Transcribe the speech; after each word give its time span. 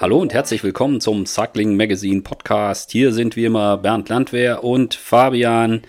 Hallo 0.00 0.20
und 0.20 0.32
herzlich 0.32 0.62
willkommen 0.62 1.00
zum 1.00 1.26
Cycling 1.26 1.76
Magazine 1.76 2.22
Podcast. 2.22 2.92
Hier 2.92 3.12
sind 3.12 3.34
wie 3.34 3.46
immer 3.46 3.76
Bernd 3.78 4.08
Landwehr 4.08 4.62
und 4.62 4.94
Fabian. 4.94 5.82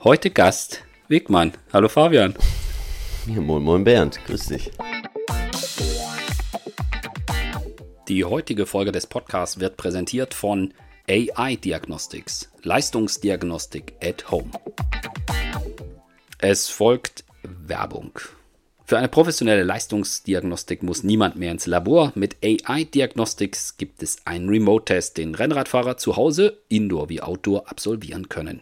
Heute 0.00 0.28
Gast 0.28 0.84
Wegmann. 1.08 1.52
Hallo 1.72 1.88
Fabian. 1.88 2.34
Ja, 3.26 3.40
moin, 3.40 3.62
moin 3.62 3.82
Bernd. 3.82 4.20
Grüß 4.26 4.48
dich. 4.48 4.70
Die 8.06 8.24
heutige 8.26 8.66
Folge 8.66 8.92
des 8.92 9.06
Podcasts 9.06 9.58
wird 9.58 9.78
präsentiert 9.78 10.34
von 10.34 10.74
AI 11.08 11.56
Diagnostics, 11.56 12.52
Leistungsdiagnostik 12.64 13.94
at 14.04 14.30
Home. 14.30 14.50
Es 16.36 16.68
folgt 16.68 17.24
Werbung. 17.42 18.12
Für 18.86 18.98
eine 18.98 19.08
professionelle 19.08 19.62
Leistungsdiagnostik 19.62 20.82
muss 20.82 21.04
niemand 21.04 21.36
mehr 21.36 21.52
ins 21.52 21.66
Labor. 21.66 22.12
Mit 22.16 22.36
AI 22.44 22.84
Diagnostics 22.84 23.78
gibt 23.78 24.02
es 24.02 24.18
einen 24.26 24.50
Remote-Test, 24.50 25.16
den 25.16 25.34
Rennradfahrer 25.34 25.96
zu 25.96 26.16
Hause, 26.16 26.58
Indoor 26.68 27.08
wie 27.08 27.22
Outdoor, 27.22 27.70
absolvieren 27.70 28.28
können. 28.28 28.60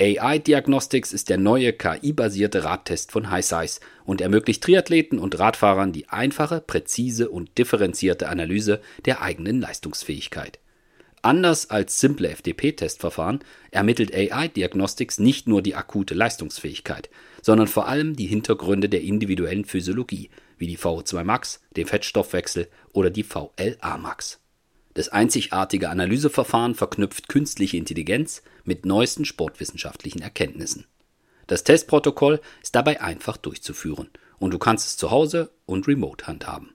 AI 0.00 0.38
Diagnostics 0.38 1.12
ist 1.12 1.30
der 1.30 1.38
neue 1.38 1.72
KI-basierte 1.72 2.62
Radtest 2.62 3.10
von 3.10 3.34
HiSize 3.34 3.80
und 4.04 4.20
ermöglicht 4.20 4.62
Triathleten 4.62 5.18
und 5.18 5.36
Radfahrern 5.40 5.92
die 5.92 6.08
einfache, 6.10 6.60
präzise 6.60 7.28
und 7.28 7.58
differenzierte 7.58 8.28
Analyse 8.28 8.80
der 9.04 9.20
eigenen 9.20 9.60
Leistungsfähigkeit. 9.60 10.60
Anders 11.22 11.70
als 11.70 11.98
simple 11.98 12.28
FDP-Testverfahren 12.28 13.40
ermittelt 13.72 14.14
AI 14.14 14.46
Diagnostics 14.46 15.18
nicht 15.18 15.48
nur 15.48 15.60
die 15.60 15.74
akute 15.74 16.14
Leistungsfähigkeit, 16.14 17.10
sondern 17.46 17.68
vor 17.68 17.86
allem 17.86 18.16
die 18.16 18.26
Hintergründe 18.26 18.88
der 18.88 19.02
individuellen 19.02 19.64
Physiologie, 19.64 20.30
wie 20.58 20.66
die 20.66 20.78
VO2 20.78 21.22
Max, 21.22 21.60
den 21.76 21.86
Fettstoffwechsel 21.86 22.66
oder 22.92 23.08
die 23.08 23.22
VLA 23.22 23.98
Max. 23.98 24.40
Das 24.94 25.10
einzigartige 25.10 25.88
Analyseverfahren 25.88 26.74
verknüpft 26.74 27.28
künstliche 27.28 27.76
Intelligenz 27.76 28.42
mit 28.64 28.84
neuesten 28.84 29.24
sportwissenschaftlichen 29.24 30.22
Erkenntnissen. 30.22 30.86
Das 31.46 31.62
Testprotokoll 31.62 32.40
ist 32.64 32.74
dabei 32.74 33.00
einfach 33.00 33.36
durchzuführen 33.36 34.10
und 34.40 34.50
du 34.50 34.58
kannst 34.58 34.88
es 34.88 34.96
zu 34.96 35.12
Hause 35.12 35.52
und 35.66 35.86
remote 35.86 36.26
handhaben. 36.26 36.74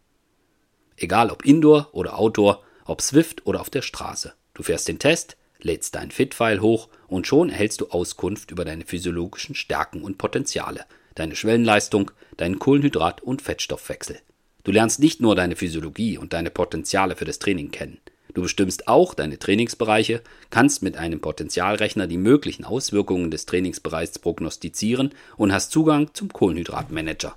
Egal 0.95 1.31
ob 1.31 1.43
Indoor 1.43 1.89
oder 1.91 2.17
Outdoor, 2.17 2.63
ob 2.85 3.01
Swift 3.01 3.45
oder 3.45 3.59
auf 3.59 3.69
der 3.69 3.81
Straße. 3.81 4.35
Du 4.53 4.63
fährst 4.63 4.87
den 4.87 4.99
Test, 4.99 5.35
lädst 5.63 5.95
dein 5.95 6.11
Fit-File 6.11 6.61
hoch 6.61 6.89
und 7.07 7.27
schon 7.27 7.49
erhältst 7.49 7.81
du 7.81 7.89
Auskunft 7.89 8.51
über 8.51 8.65
deine 8.65 8.85
physiologischen 8.85 9.55
Stärken 9.55 10.03
und 10.03 10.17
Potenziale, 10.17 10.85
deine 11.15 11.35
Schwellenleistung, 11.35 12.11
deinen 12.37 12.59
Kohlenhydrat- 12.59 13.21
und 13.21 13.41
Fettstoffwechsel. 13.41 14.19
Du 14.63 14.71
lernst 14.71 14.99
nicht 14.99 15.21
nur 15.21 15.35
deine 15.35 15.55
Physiologie 15.55 16.17
und 16.17 16.33
deine 16.33 16.51
Potenziale 16.51 17.15
für 17.15 17.25
das 17.25 17.39
Training 17.39 17.71
kennen. 17.71 17.99
Du 18.33 18.43
bestimmst 18.43 18.87
auch 18.87 19.13
deine 19.13 19.39
Trainingsbereiche, 19.39 20.21
kannst 20.49 20.83
mit 20.83 20.95
einem 20.95 21.19
Potenzialrechner 21.19 22.07
die 22.07 22.17
möglichen 22.17 22.63
Auswirkungen 22.63 23.29
des 23.29 23.45
Trainingsbereichs 23.45 24.19
prognostizieren 24.19 25.13
und 25.35 25.51
hast 25.51 25.71
Zugang 25.71 26.13
zum 26.13 26.31
Kohlenhydratmanager. 26.31 27.35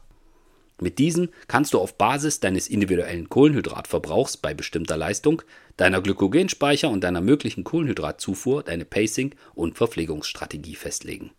Mit 0.81 0.99
diesen 0.99 1.31
kannst 1.47 1.73
du 1.73 1.79
auf 1.79 1.97
Basis 1.97 2.41
deines 2.41 2.69
individuellen 2.69 3.29
Kohlenhydratverbrauchs 3.29 4.37
bei 4.37 4.55
bestimmter 4.55 4.97
Leistung, 4.97 5.43
deiner 5.77 6.01
Glykogenspeicher 6.01 6.89
und 6.89 7.05
deiner 7.05 7.21
möglichen 7.21 7.65
Kohlenhydratzufuhr 7.65 8.63
deine 8.63 8.85
Pacing- 8.85 9.35
und 9.55 9.77
Verpflegungsstrategie 9.77 10.75
festlegen. 10.75 11.33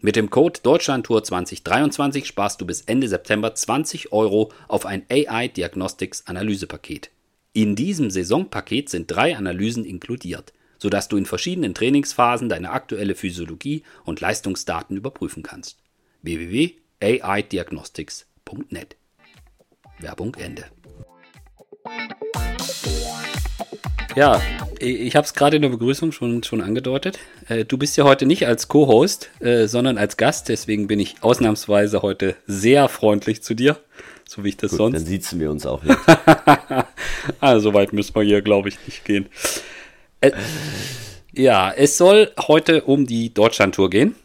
Mit 0.00 0.16
dem 0.16 0.30
Code 0.30 0.60
Deutschlandtour 0.62 1.24
2023 1.24 2.26
sparst 2.26 2.60
du 2.60 2.66
bis 2.66 2.82
Ende 2.82 3.08
September 3.08 3.54
20 3.54 4.12
Euro 4.12 4.52
auf 4.68 4.86
ein 4.86 5.04
AI 5.10 5.48
Diagnostics 5.48 6.26
Analysepaket. 6.26 7.10
In 7.52 7.74
diesem 7.74 8.10
Saisonpaket 8.10 8.88
sind 8.88 9.10
drei 9.10 9.36
Analysen 9.36 9.84
inkludiert, 9.84 10.52
sodass 10.78 11.08
du 11.08 11.16
in 11.16 11.26
verschiedenen 11.26 11.74
Trainingsphasen 11.74 12.48
deine 12.48 12.70
aktuelle 12.70 13.16
Physiologie 13.16 13.82
und 14.04 14.20
Leistungsdaten 14.20 14.96
überprüfen 14.96 15.42
kannst. 15.42 15.78
www.aidiagnostics.com 16.22 18.28
www.ftf.net. 18.48 18.96
Werbung 20.00 20.34
Ende. 20.36 20.64
Ja, 24.18 24.42
ich 24.80 25.14
habe 25.14 25.24
es 25.24 25.32
gerade 25.32 25.54
in 25.54 25.62
der 25.62 25.68
Begrüßung 25.68 26.10
schon, 26.10 26.42
schon 26.42 26.60
angedeutet. 26.60 27.20
Äh, 27.46 27.64
du 27.64 27.78
bist 27.78 27.96
ja 27.96 28.02
heute 28.02 28.26
nicht 28.26 28.48
als 28.48 28.66
Co-Host, 28.66 29.30
äh, 29.38 29.68
sondern 29.68 29.96
als 29.96 30.16
Gast. 30.16 30.48
Deswegen 30.48 30.88
bin 30.88 30.98
ich 30.98 31.18
ausnahmsweise 31.20 32.02
heute 32.02 32.34
sehr 32.44 32.88
freundlich 32.88 33.44
zu 33.44 33.54
dir, 33.54 33.76
so 34.26 34.42
wie 34.42 34.48
ich 34.48 34.56
das 34.56 34.72
Gut, 34.72 34.78
sonst. 34.78 34.94
Dann 34.96 35.06
sitzen 35.06 35.38
wir 35.38 35.52
uns 35.52 35.66
auch 35.66 35.84
jetzt. 35.84 36.00
also 37.40 37.74
weit 37.74 37.92
müssen 37.92 38.12
wir 38.16 38.22
hier, 38.22 38.42
glaube 38.42 38.70
ich, 38.70 38.78
nicht 38.86 39.04
gehen. 39.04 39.26
Äh, 40.20 40.32
ja, 41.32 41.70
es 41.70 41.96
soll 41.96 42.32
heute 42.40 42.82
um 42.82 43.06
die 43.06 43.32
Deutschlandtour 43.32 43.88
gehen. 43.88 44.16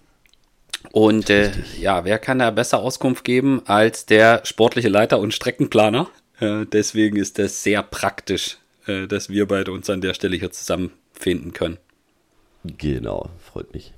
Und 0.92 1.30
äh, 1.30 1.52
ja, 1.80 2.04
wer 2.04 2.18
kann 2.18 2.40
da 2.40 2.50
besser 2.50 2.80
Auskunft 2.80 3.24
geben 3.24 3.62
als 3.66 4.08
der 4.08 4.42
sportliche 4.44 4.90
Leiter 4.90 5.20
und 5.20 5.36
Streckenplaner? 5.36 6.10
Äh, 6.40 6.66
deswegen 6.66 7.18
ist 7.18 7.38
das 7.38 7.62
sehr 7.62 7.84
praktisch, 7.84 8.58
äh, 8.88 9.08
dass 9.08 9.30
wir 9.30 9.48
beide 9.48 9.72
uns 9.72 9.90
an 9.90 10.02
der 10.02 10.14
Stelle 10.14 10.38
hier 10.38 10.52
zusammenfinden 10.52 11.54
können. 11.54 11.78
Genau, 12.64 13.30
freut 13.52 13.74
mich. 13.74 13.94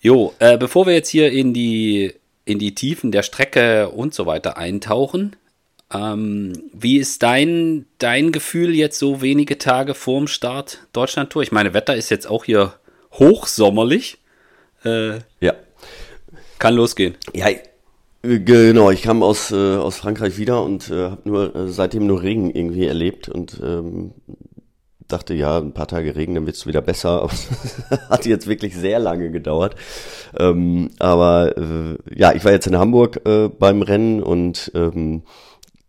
Jo, 0.00 0.34
äh, 0.38 0.56
bevor 0.56 0.86
wir 0.86 0.94
jetzt 0.94 1.08
hier 1.08 1.32
in 1.32 1.52
die, 1.52 2.14
in 2.44 2.58
die 2.58 2.74
Tiefen 2.74 3.12
der 3.12 3.22
Strecke 3.22 3.88
und 3.90 4.14
so 4.14 4.26
weiter 4.26 4.56
eintauchen, 4.56 5.36
ähm, 5.92 6.52
wie 6.72 6.96
ist 6.96 7.22
dein, 7.22 7.86
dein 7.98 8.32
Gefühl 8.32 8.74
jetzt 8.74 8.98
so 8.98 9.22
wenige 9.22 9.58
Tage 9.58 9.94
vorm 9.94 10.26
Start 10.26 10.80
Deutschland-Tour? 10.92 11.42
Ich 11.42 11.52
meine, 11.52 11.74
Wetter 11.74 11.94
ist 11.96 12.10
jetzt 12.10 12.26
auch 12.26 12.44
hier 12.44 12.74
hochsommerlich. 13.12 14.18
Äh, 14.84 15.18
ja. 15.40 15.54
Kann 16.58 16.74
losgehen. 16.74 17.16
Ja, 17.34 17.48
genau. 18.44 18.90
Ich 18.90 19.02
kam 19.02 19.22
aus, 19.22 19.50
äh, 19.52 19.76
aus 19.76 19.96
Frankreich 19.96 20.38
wieder 20.38 20.62
und 20.62 20.90
äh, 20.90 21.10
habe 21.10 21.28
nur 21.28 21.56
äh, 21.56 21.68
seitdem 21.68 22.06
nur 22.06 22.22
Regen 22.22 22.50
irgendwie 22.50 22.86
erlebt 22.86 23.28
und 23.28 23.60
ähm, 23.62 24.12
dachte, 25.08 25.34
ja, 25.34 25.58
ein 25.58 25.72
paar 25.72 25.86
Tage 25.86 26.16
Regen, 26.16 26.34
dann 26.34 26.46
wird 26.46 26.56
es 26.56 26.66
wieder 26.66 26.82
besser. 26.82 27.28
Hat 28.08 28.26
jetzt 28.26 28.46
wirklich 28.46 28.76
sehr 28.76 28.98
lange 28.98 29.30
gedauert. 29.30 29.76
Ähm, 30.38 30.90
aber 30.98 31.56
äh, 31.56 31.96
ja, 32.14 32.32
ich 32.32 32.44
war 32.44 32.52
jetzt 32.52 32.66
in 32.66 32.76
Hamburg 32.76 33.20
äh, 33.26 33.48
beim 33.48 33.82
Rennen 33.82 34.22
und 34.22 34.72
ähm, 34.74 35.22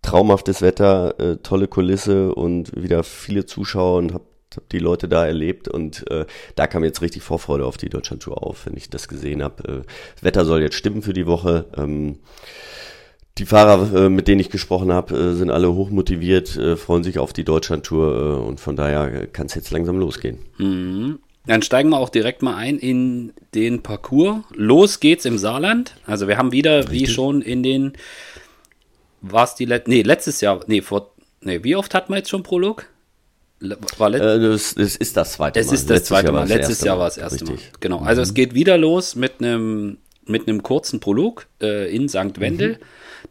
traumhaftes 0.01 0.61
Wetter, 0.61 1.19
äh, 1.19 1.37
tolle 1.37 1.67
Kulisse 1.67 2.33
und 2.33 2.71
wieder 2.81 3.03
viele 3.03 3.45
Zuschauer 3.45 3.97
und 3.97 4.13
habe 4.13 4.25
habe 4.57 4.65
die 4.71 4.79
Leute 4.79 5.07
da 5.07 5.25
erlebt 5.25 5.67
und 5.67 6.09
äh, 6.11 6.25
da 6.55 6.67
kam 6.67 6.83
jetzt 6.83 7.01
richtig 7.01 7.23
Vorfreude 7.23 7.65
auf 7.65 7.77
die 7.77 7.89
Deutschlandtour 7.89 8.43
auf, 8.43 8.65
wenn 8.65 8.75
ich 8.75 8.89
das 8.89 9.07
gesehen 9.07 9.41
habe. 9.41 9.85
Äh, 9.85 10.23
Wetter 10.23 10.45
soll 10.45 10.61
jetzt 10.61 10.75
stimmen 10.75 11.01
für 11.01 11.13
die 11.13 11.25
Woche. 11.25 11.65
Ähm, 11.77 12.17
die 13.37 13.45
Fahrer, 13.45 14.05
äh, 14.05 14.09
mit 14.09 14.27
denen 14.27 14.41
ich 14.41 14.49
gesprochen 14.49 14.91
habe, 14.91 15.15
äh, 15.15 15.33
sind 15.35 15.51
alle 15.51 15.73
hochmotiviert, 15.73 16.57
äh, 16.57 16.75
freuen 16.75 17.03
sich 17.03 17.19
auf 17.19 17.33
die 17.33 17.43
Deutschlandtour 17.43 18.43
und 18.45 18.59
von 18.59 18.75
daher 18.75 19.27
kann 19.27 19.45
es 19.45 19.55
jetzt 19.55 19.71
langsam 19.71 19.99
losgehen. 19.99 20.39
Mhm. 20.57 21.19
Dann 21.45 21.61
steigen 21.61 21.89
wir 21.89 21.97
auch 21.97 22.09
direkt 22.09 22.41
mal 22.41 22.55
ein 22.55 22.77
in 22.77 23.31
den 23.55 23.81
Parcours. 23.81 24.43
Los 24.53 24.99
geht's 24.99 25.23
im 25.23 25.37
Saarland. 25.37 25.95
Also 26.05 26.27
wir 26.27 26.37
haben 26.37 26.51
wieder, 26.51 26.79
Richtig. 26.79 26.91
wie 26.91 27.07
schon 27.07 27.41
in 27.41 27.63
den, 27.63 27.93
war 29.21 29.45
es 29.45 29.55
die, 29.55 29.63
Let 29.63 29.87
nee, 29.87 30.01
letztes 30.01 30.41
Jahr, 30.41 30.59
nee, 30.67 30.81
vor, 30.81 31.11
nee, 31.39 31.63
wie 31.63 31.77
oft 31.77 31.93
hatten 31.93 32.11
wir 32.11 32.17
jetzt 32.17 32.29
schon 32.29 32.43
Prolog? 32.43 32.87
War 33.59 34.13
äh, 34.13 34.39
das, 34.39 34.75
das, 34.75 34.95
ist 34.95 35.17
das 35.17 35.33
zweite 35.33 35.59
Mal. 35.59 35.65
Es 35.65 35.71
ist 35.71 35.89
das 35.89 35.97
Letztes 35.97 36.07
zweite 36.09 36.25
Jahr 36.27 36.33
Mal. 36.33 36.47
Letztes 36.47 36.81
Jahr 36.81 36.99
war 36.99 37.07
es 37.07 37.15
das 37.15 37.23
erste 37.23 37.41
Richtig. 37.49 37.71
Mal. 37.71 37.77
Genau. 37.79 37.99
Also 37.99 38.21
mhm. 38.21 38.23
es 38.23 38.33
geht 38.33 38.53
wieder 38.53 38.77
los 38.77 39.15
mit 39.15 39.33
einem 39.39 39.97
mit 40.25 40.47
einem 40.47 40.61
kurzen 40.61 40.99
Prolog 40.99 41.47
äh, 41.61 41.93
in 41.93 42.09
St. 42.09 42.39
Wendel. 42.39 42.73
Mhm. 42.73 42.77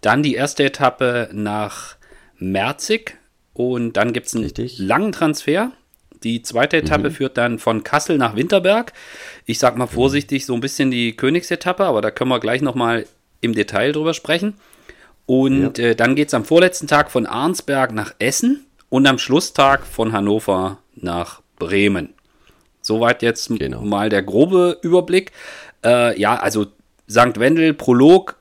Dann 0.01 0.23
die 0.23 0.35
erste 0.35 0.65
Etappe 0.65 1.29
nach 1.33 1.97
Merzig 2.39 3.19
und 3.53 3.95
dann 3.95 4.13
gibt 4.13 4.27
es 4.27 4.35
einen 4.35 4.45
Richtig. 4.45 4.79
langen 4.79 5.13
Transfer. 5.13 5.73
Die 6.23 6.43
zweite 6.43 6.79
Etappe 6.79 7.11
mhm. 7.11 7.15
führt 7.15 7.37
dann 7.37 7.59
von 7.59 7.85
Kassel 7.85 8.19
nach 8.19 8.35
Winterberg. 8.37 8.93
Ich 9.45 9.59
sag 9.59 9.77
mal 9.77 9.87
vorsichtig, 9.87 10.47
so 10.47 10.55
ein 10.55 10.61
bisschen 10.61 10.91
die 10.91 11.17
Königsetappe, 11.17 11.85
aber 11.85 12.01
da 12.01 12.11
können 12.11 12.31
wir 12.31 12.41
gleich 12.41 12.63
nochmal 12.63 13.07
im 13.41 13.55
Detail 13.55 13.93
drüber 13.93 14.15
sprechen. 14.15 14.55
Und 15.27 15.79
ja. 15.79 15.85
äh, 15.85 15.95
dann 15.95 16.17
geht 16.17 16.29
es 16.29 16.35
am 16.35 16.45
vorletzten 16.45 16.87
Tag 16.87 17.11
von 17.11 17.27
Arnsberg 17.27 17.93
nach 17.93 18.15
Essen 18.19 18.66
und 18.89 19.07
am 19.07 19.19
Schlusstag 19.19 19.87
von 19.87 20.13
Hannover 20.13 20.79
nach 20.95 21.43
Bremen. 21.59 22.15
Soweit 22.81 23.23
jetzt 23.23 23.49
genau. 23.49 23.83
mal 23.83 24.09
der 24.09 24.23
grobe 24.23 24.79
Überblick. 24.83 25.33
Äh, 25.85 26.19
ja, 26.21 26.37
also 26.37 26.67
St. 27.11 27.39
Wendel, 27.39 27.75
Prolog, 27.75 28.37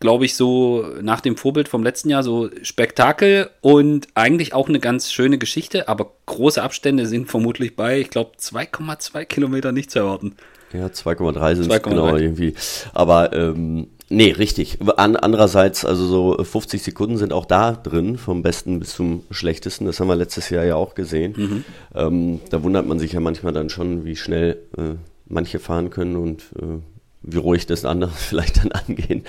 glaube 0.00 0.24
ich, 0.24 0.36
so 0.36 0.86
nach 1.00 1.20
dem 1.20 1.36
Vorbild 1.36 1.68
vom 1.68 1.82
letzten 1.82 2.10
Jahr 2.10 2.22
so 2.22 2.48
Spektakel 2.62 3.50
und 3.60 4.06
eigentlich 4.14 4.54
auch 4.54 4.68
eine 4.68 4.78
ganz 4.78 5.12
schöne 5.12 5.38
Geschichte, 5.38 5.88
aber 5.88 6.12
große 6.26 6.62
Abstände 6.62 7.06
sind 7.06 7.28
vermutlich 7.28 7.74
bei, 7.74 7.98
ich 7.98 8.10
glaube, 8.10 8.32
2,2 8.38 9.24
Kilometer 9.24 9.72
nicht 9.72 9.90
zu 9.90 10.00
erwarten. 10.00 10.36
Ja, 10.72 10.86
2,3 10.86 11.56
sind 11.56 11.72
es 11.72 11.82
genau 11.82 12.16
irgendwie. 12.16 12.54
Aber 12.92 13.32
ähm, 13.32 13.88
Nee, 14.10 14.32
richtig. 14.32 14.78
An, 14.96 15.16
andererseits, 15.16 15.84
also 15.84 16.06
so 16.06 16.42
50 16.42 16.82
Sekunden 16.82 17.18
sind 17.18 17.32
auch 17.32 17.44
da 17.44 17.72
drin, 17.72 18.16
vom 18.16 18.42
Besten 18.42 18.80
bis 18.80 18.94
zum 18.94 19.24
Schlechtesten. 19.30 19.84
Das 19.84 20.00
haben 20.00 20.08
wir 20.08 20.16
letztes 20.16 20.48
Jahr 20.48 20.64
ja 20.64 20.76
auch 20.76 20.94
gesehen. 20.94 21.34
Mhm. 21.36 21.64
Ähm, 21.94 22.40
da 22.50 22.62
wundert 22.62 22.86
man 22.86 22.98
sich 22.98 23.12
ja 23.12 23.20
manchmal 23.20 23.52
dann 23.52 23.68
schon, 23.68 24.04
wie 24.04 24.16
schnell 24.16 24.58
äh, 24.78 24.94
manche 25.26 25.58
fahren 25.58 25.90
können 25.90 26.16
und 26.16 26.42
äh, 26.58 26.78
wie 27.22 27.36
ruhig 27.36 27.66
das 27.66 27.84
andere 27.84 28.10
vielleicht 28.14 28.58
dann 28.58 28.72
angehen. 28.72 29.24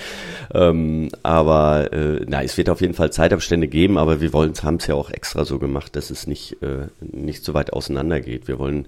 Ähm, 0.54 1.10
aber 1.24 1.92
äh, 1.92 2.26
na, 2.28 2.42
es 2.44 2.58
wird 2.58 2.70
auf 2.70 2.80
jeden 2.80 2.94
Fall 2.94 3.12
Zeitabstände 3.12 3.68
geben, 3.68 3.98
aber 3.98 4.22
wir 4.22 4.32
wollen 4.32 4.54
haben 4.64 4.76
es 4.76 4.88
ja 4.88 4.96
auch 4.96 5.12
extra 5.12 5.44
so 5.44 5.60
gemacht, 5.60 5.96
dass 5.98 6.10
es 6.10 6.26
nicht, 6.26 6.62
äh, 6.62 6.88
nicht 7.02 7.44
so 7.44 7.54
weit 7.54 7.74
auseinander 7.74 8.22
geht. 8.22 8.48
Wir 8.48 8.60
wollen 8.60 8.88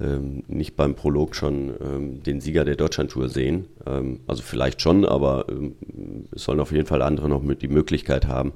ähm, 0.00 0.42
nicht 0.46 0.76
beim 0.76 0.94
Prolog 0.94 1.34
schon 1.34 1.74
ähm, 1.80 2.22
den 2.22 2.40
Sieger 2.40 2.64
der 2.64 2.76
Deutschlandtour 2.76 3.28
sehen. 3.28 3.66
Ähm, 3.86 4.20
also 4.26 4.42
vielleicht 4.42 4.82
schon, 4.82 5.04
aber 5.04 5.46
ähm, 5.48 5.74
es 6.32 6.44
sollen 6.44 6.60
auf 6.60 6.72
jeden 6.72 6.86
Fall 6.86 7.02
andere 7.02 7.28
noch 7.28 7.42
die 7.62 7.68
Möglichkeit 7.68 8.26
haben, 8.26 8.52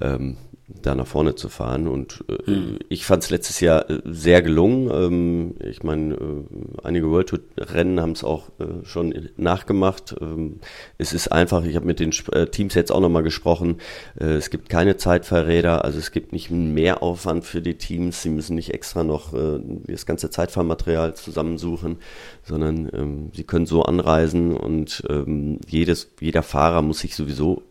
ähm, 0.00 0.36
da 0.68 0.94
nach 0.94 1.06
vorne 1.06 1.34
zu 1.34 1.48
fahren. 1.48 1.88
Und 1.88 2.24
äh, 2.28 2.50
mhm. 2.50 2.78
ich 2.88 3.06
fand 3.06 3.22
es 3.22 3.30
letztes 3.30 3.60
Jahr 3.60 3.88
äh, 3.88 4.00
sehr 4.04 4.42
gelungen. 4.42 4.90
Ähm, 4.92 5.54
ich 5.60 5.82
meine, 5.82 6.14
äh, 6.14 6.44
einige 6.84 7.10
World 7.10 7.28
Tour 7.28 7.40
Rennen 7.58 8.00
haben 8.00 8.12
es 8.12 8.22
auch 8.22 8.48
äh, 8.58 8.84
schon 8.84 9.30
nachgemacht. 9.36 10.14
Ähm, 10.20 10.60
es 10.98 11.12
ist 11.12 11.28
einfach, 11.28 11.64
ich 11.64 11.76
habe 11.76 11.86
mit 11.86 12.00
den 12.00 12.12
äh, 12.32 12.46
Teams 12.46 12.74
jetzt 12.74 12.92
auch 12.92 13.00
nochmal 13.00 13.22
gesprochen, 13.22 13.78
äh, 14.20 14.34
es 14.34 14.50
gibt 14.50 14.68
keine 14.68 14.96
Zeitfahrräder, 14.96 15.84
also 15.84 15.98
es 15.98 16.12
gibt 16.12 16.32
nicht 16.32 16.50
mehr 16.50 17.02
Aufwand 17.02 17.44
für 17.44 17.62
die 17.62 17.76
Teams. 17.76 18.22
Sie 18.22 18.30
müssen 18.30 18.54
nicht 18.54 18.74
extra 18.74 19.04
noch 19.04 19.32
das 19.32 20.06
ganze 20.06 20.30
Zeitfahrmaterial 20.30 21.14
zusammensuchen, 21.14 21.98
sondern 22.42 22.90
ähm, 22.92 23.30
sie 23.34 23.44
können 23.44 23.66
so 23.66 23.82
anreisen 23.82 24.56
und 24.56 25.02
ähm, 25.08 25.60
jedes, 25.66 26.10
jeder 26.20 26.42
Fahrer 26.42 26.82
muss 26.82 27.00
sich 27.00 27.14
sowieso 27.14 27.62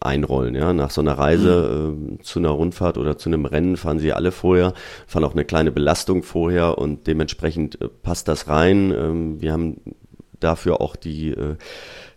einrollen. 0.00 0.54
Ja? 0.54 0.72
Nach 0.72 0.90
so 0.90 1.00
einer 1.00 1.18
Reise 1.18 1.94
mhm. 1.96 2.14
äh, 2.14 2.22
zu 2.22 2.38
einer 2.38 2.50
Rundfahrt 2.50 2.98
oder 2.98 3.18
zu 3.18 3.28
einem 3.28 3.44
Rennen 3.44 3.76
fahren 3.76 3.98
sie 3.98 4.12
alle 4.12 4.32
vorher, 4.32 4.74
fahren 5.06 5.24
auch 5.24 5.32
eine 5.32 5.44
kleine 5.44 5.72
Belastung 5.72 6.22
vorher 6.22 6.78
und 6.78 7.06
dementsprechend 7.06 7.80
äh, 7.80 7.88
passt 7.88 8.28
das 8.28 8.48
rein. 8.48 8.92
Ähm, 8.92 9.40
wir 9.40 9.52
haben 9.52 9.80
dafür 10.40 10.80
auch 10.80 10.96
die 10.96 11.30
äh, 11.30 11.56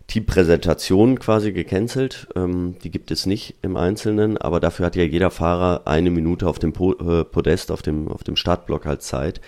Teampräsentation 0.06 1.18
quasi 1.18 1.52
gecancelt. 1.52 2.28
Ähm, 2.36 2.76
die 2.82 2.90
gibt 2.90 3.10
es 3.10 3.26
nicht 3.26 3.56
im 3.62 3.76
Einzelnen, 3.76 4.38
aber 4.38 4.60
dafür 4.60 4.86
hat 4.86 4.96
ja 4.96 5.02
jeder 5.02 5.30
Fahrer 5.30 5.82
eine 5.86 6.10
Minute 6.10 6.48
auf 6.48 6.58
dem 6.58 6.72
po 6.72 6.92
äh, 6.94 7.24
Podest, 7.24 7.72
auf 7.72 7.82
dem, 7.82 8.08
auf 8.08 8.22
dem 8.22 8.36
Startblock 8.36 8.86
halt 8.86 9.02
Zeit, 9.02 9.40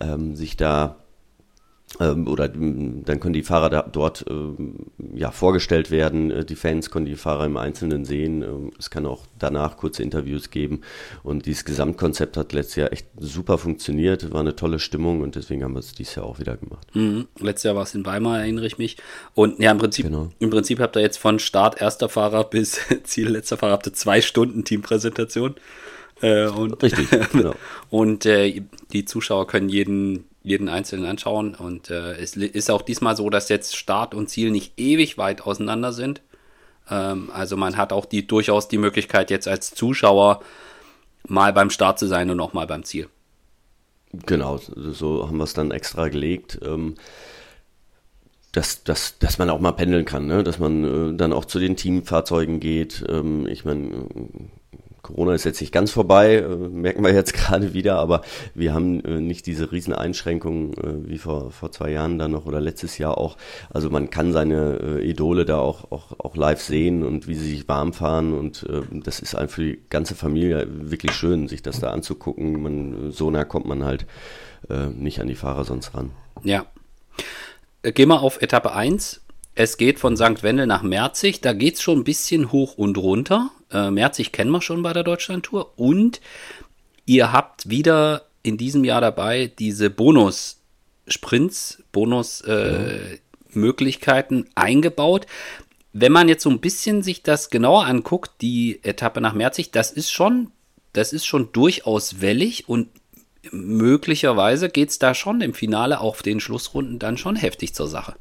ähm, 0.00 0.36
sich 0.36 0.56
da 0.56 0.99
oder 1.98 2.48
dann 2.48 3.20
können 3.20 3.34
die 3.34 3.42
Fahrer 3.42 3.68
da, 3.68 3.82
dort 3.82 4.24
ähm, 4.30 4.86
ja, 5.14 5.30
vorgestellt 5.30 5.90
werden. 5.90 6.30
Äh, 6.30 6.44
die 6.44 6.54
Fans 6.54 6.90
können 6.90 7.04
die 7.04 7.16
Fahrer 7.16 7.44
im 7.44 7.56
Einzelnen 7.56 8.04
sehen. 8.04 8.42
Ähm, 8.42 8.72
es 8.78 8.90
kann 8.90 9.04
auch 9.04 9.26
danach 9.38 9.76
kurze 9.76 10.02
Interviews 10.02 10.50
geben. 10.50 10.80
Und 11.22 11.44
dieses 11.44 11.64
Gesamtkonzept 11.64 12.36
hat 12.38 12.52
letztes 12.52 12.76
Jahr 12.76 12.92
echt 12.92 13.06
super 13.18 13.58
funktioniert. 13.58 14.32
War 14.32 14.40
eine 14.40 14.56
tolle 14.56 14.78
Stimmung 14.78 15.20
und 15.20 15.34
deswegen 15.34 15.62
haben 15.62 15.74
wir 15.74 15.80
es 15.80 15.92
dieses 15.92 16.14
Jahr 16.14 16.24
auch 16.24 16.38
wieder 16.38 16.56
gemacht. 16.56 16.86
Mhm. 16.94 17.26
Letztes 17.38 17.64
Jahr 17.64 17.74
war 17.74 17.82
es 17.82 17.94
in 17.94 18.06
Weimar, 18.06 18.40
erinnere 18.40 18.66
ich 18.66 18.78
mich. 18.78 18.96
Und 19.34 19.58
ja, 19.58 19.70
im 19.70 19.78
Prinzip, 19.78 20.06
genau. 20.06 20.30
im 20.38 20.48
Prinzip 20.48 20.80
habt 20.80 20.96
ihr 20.96 21.02
jetzt 21.02 21.18
von 21.18 21.38
Start 21.38 21.82
erster 21.82 22.08
Fahrer 22.08 22.44
bis 22.44 22.80
Ziel 23.02 23.28
letzter 23.28 23.58
Fahrer 23.58 23.72
habt 23.72 23.86
ihr 23.86 23.92
zwei 23.92 24.22
Stunden 24.22 24.64
Teampräsentation. 24.64 25.56
Äh, 26.22 26.46
und, 26.46 26.82
Richtig, 26.82 27.08
genau. 27.32 27.54
und 27.90 28.24
äh, 28.26 28.62
die 28.92 29.04
Zuschauer 29.04 29.46
können 29.46 29.68
jeden 29.68 30.29
jeden 30.42 30.68
einzelnen 30.68 31.06
anschauen. 31.06 31.54
Und 31.54 31.90
äh, 31.90 32.12
es 32.14 32.36
ist 32.36 32.70
auch 32.70 32.82
diesmal 32.82 33.16
so, 33.16 33.30
dass 33.30 33.48
jetzt 33.48 33.76
Start 33.76 34.14
und 34.14 34.28
Ziel 34.28 34.50
nicht 34.50 34.78
ewig 34.78 35.18
weit 35.18 35.42
auseinander 35.42 35.92
sind. 35.92 36.22
Ähm, 36.90 37.30
also 37.32 37.56
man 37.56 37.76
hat 37.76 37.92
auch 37.92 38.06
die, 38.06 38.26
durchaus 38.26 38.68
die 38.68 38.78
Möglichkeit, 38.78 39.30
jetzt 39.30 39.48
als 39.48 39.74
Zuschauer 39.74 40.40
mal 41.26 41.52
beim 41.52 41.70
Start 41.70 41.98
zu 41.98 42.06
sein 42.06 42.30
und 42.30 42.40
auch 42.40 42.52
mal 42.52 42.66
beim 42.66 42.84
Ziel. 42.84 43.08
Genau, 44.26 44.58
so 44.58 45.26
haben 45.26 45.36
wir 45.36 45.44
es 45.44 45.54
dann 45.54 45.70
extra 45.70 46.08
gelegt. 46.08 46.58
Ähm 46.62 46.94
dass, 48.52 48.82
dass, 48.82 49.18
dass 49.18 49.38
man 49.38 49.50
auch 49.50 49.60
mal 49.60 49.72
pendeln 49.72 50.04
kann, 50.04 50.26
ne? 50.26 50.42
dass 50.42 50.58
man 50.58 51.12
äh, 51.12 51.16
dann 51.16 51.32
auch 51.32 51.44
zu 51.44 51.58
den 51.58 51.76
Teamfahrzeugen 51.76 52.58
geht. 52.58 53.04
Ähm, 53.08 53.46
ich 53.46 53.64
meine, 53.64 54.06
Corona 55.02 55.34
ist 55.34 55.44
jetzt 55.44 55.60
nicht 55.60 55.72
ganz 55.72 55.90
vorbei, 55.90 56.36
äh, 56.36 56.56
merken 56.56 57.02
wir 57.02 57.12
jetzt 57.12 57.32
gerade 57.34 57.74
wieder, 57.74 57.96
aber 57.98 58.22
wir 58.54 58.74
haben 58.74 59.04
äh, 59.04 59.20
nicht 59.20 59.46
diese 59.46 59.72
riesen 59.72 59.94
Einschränkungen 59.94 60.74
äh, 60.74 61.08
wie 61.08 61.18
vor, 61.18 61.50
vor 61.50 61.72
zwei 61.72 61.90
Jahren 61.90 62.18
dann 62.18 62.32
noch 62.32 62.46
oder 62.46 62.60
letztes 62.60 62.98
Jahr 62.98 63.18
auch. 63.18 63.36
Also 63.70 63.90
man 63.90 64.10
kann 64.10 64.32
seine 64.32 65.00
Idole 65.02 65.44
da 65.44 65.58
auch, 65.58 65.90
auch, 65.90 66.18
auch 66.18 66.36
live 66.36 66.60
sehen 66.60 67.02
und 67.04 67.26
wie 67.26 67.34
sie 67.34 67.50
sich 67.50 67.68
warm 67.68 67.92
fahren 67.92 68.32
und 68.34 68.66
das 68.92 69.20
ist 69.20 69.34
einfach 69.34 69.56
für 69.56 69.64
die 69.64 69.80
ganze 69.88 70.14
Familie 70.14 70.66
wirklich 70.68 71.12
schön, 71.12 71.48
sich 71.48 71.62
das 71.62 71.80
da 71.80 71.90
anzugucken. 71.90 72.62
Man, 72.62 73.10
so 73.10 73.30
nah 73.30 73.44
kommt 73.44 73.66
man 73.66 73.84
halt 73.84 74.06
nicht 74.94 75.20
an 75.20 75.26
die 75.26 75.34
Fahrer 75.34 75.64
sonst 75.64 75.94
ran. 75.94 76.10
Ja. 76.44 76.66
Gehen 77.82 78.08
wir 78.08 78.22
auf 78.22 78.40
Etappe 78.40 78.72
1. 78.72 79.20
Es 79.54 79.76
geht 79.76 79.98
von 79.98 80.16
St. 80.16 80.42
Wendel 80.42 80.66
nach 80.66 80.82
Merzig. 80.82 81.40
Da 81.40 81.52
geht 81.52 81.74
es 81.74 81.82
schon 81.82 81.98
ein 81.98 82.04
bisschen 82.04 82.52
hoch 82.52 82.78
und 82.78 82.96
runter. 82.98 83.50
Äh, 83.70 83.90
Merzig 83.90 84.32
kennen 84.32 84.50
wir 84.50 84.62
schon 84.62 84.82
bei 84.82 84.92
der 84.92 85.04
Deutschlandtour. 85.04 85.78
Und 85.78 86.20
ihr 87.04 87.32
habt 87.32 87.68
wieder 87.68 88.26
in 88.42 88.56
diesem 88.56 88.84
Jahr 88.84 89.00
dabei 89.00 89.50
diese 89.58 89.90
Bonus-Sprints, 89.90 91.82
Bonus-Möglichkeiten 91.92 94.34
äh, 94.34 94.40
mhm. 94.40 94.46
eingebaut. 94.54 95.26
Wenn 95.92 96.12
man 96.12 96.28
jetzt 96.28 96.44
so 96.44 96.50
ein 96.50 96.60
bisschen 96.60 97.02
sich 97.02 97.24
das 97.24 97.50
genauer 97.50 97.86
anguckt, 97.86 98.30
die 98.40 98.78
Etappe 98.84 99.20
nach 99.20 99.34
Merzig, 99.34 99.72
das 99.72 99.90
ist 99.90 100.12
schon, 100.12 100.52
das 100.92 101.12
ist 101.12 101.26
schon 101.26 101.50
durchaus 101.52 102.20
wellig 102.20 102.68
und 102.68 102.86
möglicherweise 103.50 104.68
geht 104.68 104.90
es 104.90 105.00
da 105.00 105.14
schon 105.14 105.40
im 105.40 105.54
Finale 105.54 105.98
auf 106.00 106.22
den 106.22 106.38
Schlussrunden 106.40 107.00
dann 107.00 107.18
schon 107.18 107.34
heftig 107.36 107.74
zur 107.74 107.88
Sache. 107.88 108.14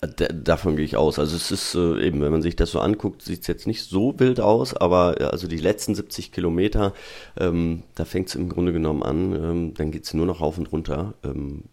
Davon 0.00 0.76
gehe 0.76 0.84
ich 0.84 0.96
aus. 0.96 1.18
Also 1.18 1.34
es 1.34 1.50
ist 1.50 1.74
äh, 1.74 2.06
eben, 2.06 2.20
wenn 2.20 2.30
man 2.30 2.42
sich 2.42 2.54
das 2.54 2.70
so 2.70 2.78
anguckt, 2.78 3.22
sieht 3.22 3.40
es 3.40 3.46
jetzt 3.48 3.66
nicht 3.66 3.82
so 3.84 4.18
wild 4.18 4.40
aus, 4.40 4.74
aber 4.74 5.20
äh, 5.20 5.24
also 5.24 5.48
die 5.48 5.58
letzten 5.58 5.94
70 5.94 6.30
Kilometer, 6.30 6.92
ähm, 7.38 7.82
da 7.96 8.04
fängt 8.04 8.28
es 8.28 8.36
im 8.36 8.48
Grunde 8.48 8.72
genommen 8.72 9.02
an, 9.02 9.34
ähm, 9.34 9.74
dann 9.74 9.90
geht 9.90 10.04
es 10.04 10.14
nur 10.14 10.26
noch 10.26 10.40
rauf 10.40 10.56
und 10.56 10.70
runter, 10.70 11.14
ähm, 11.24 11.64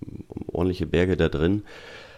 ordentliche 0.51 0.87
Berge 0.87 1.17
da 1.17 1.29
drin. 1.29 1.63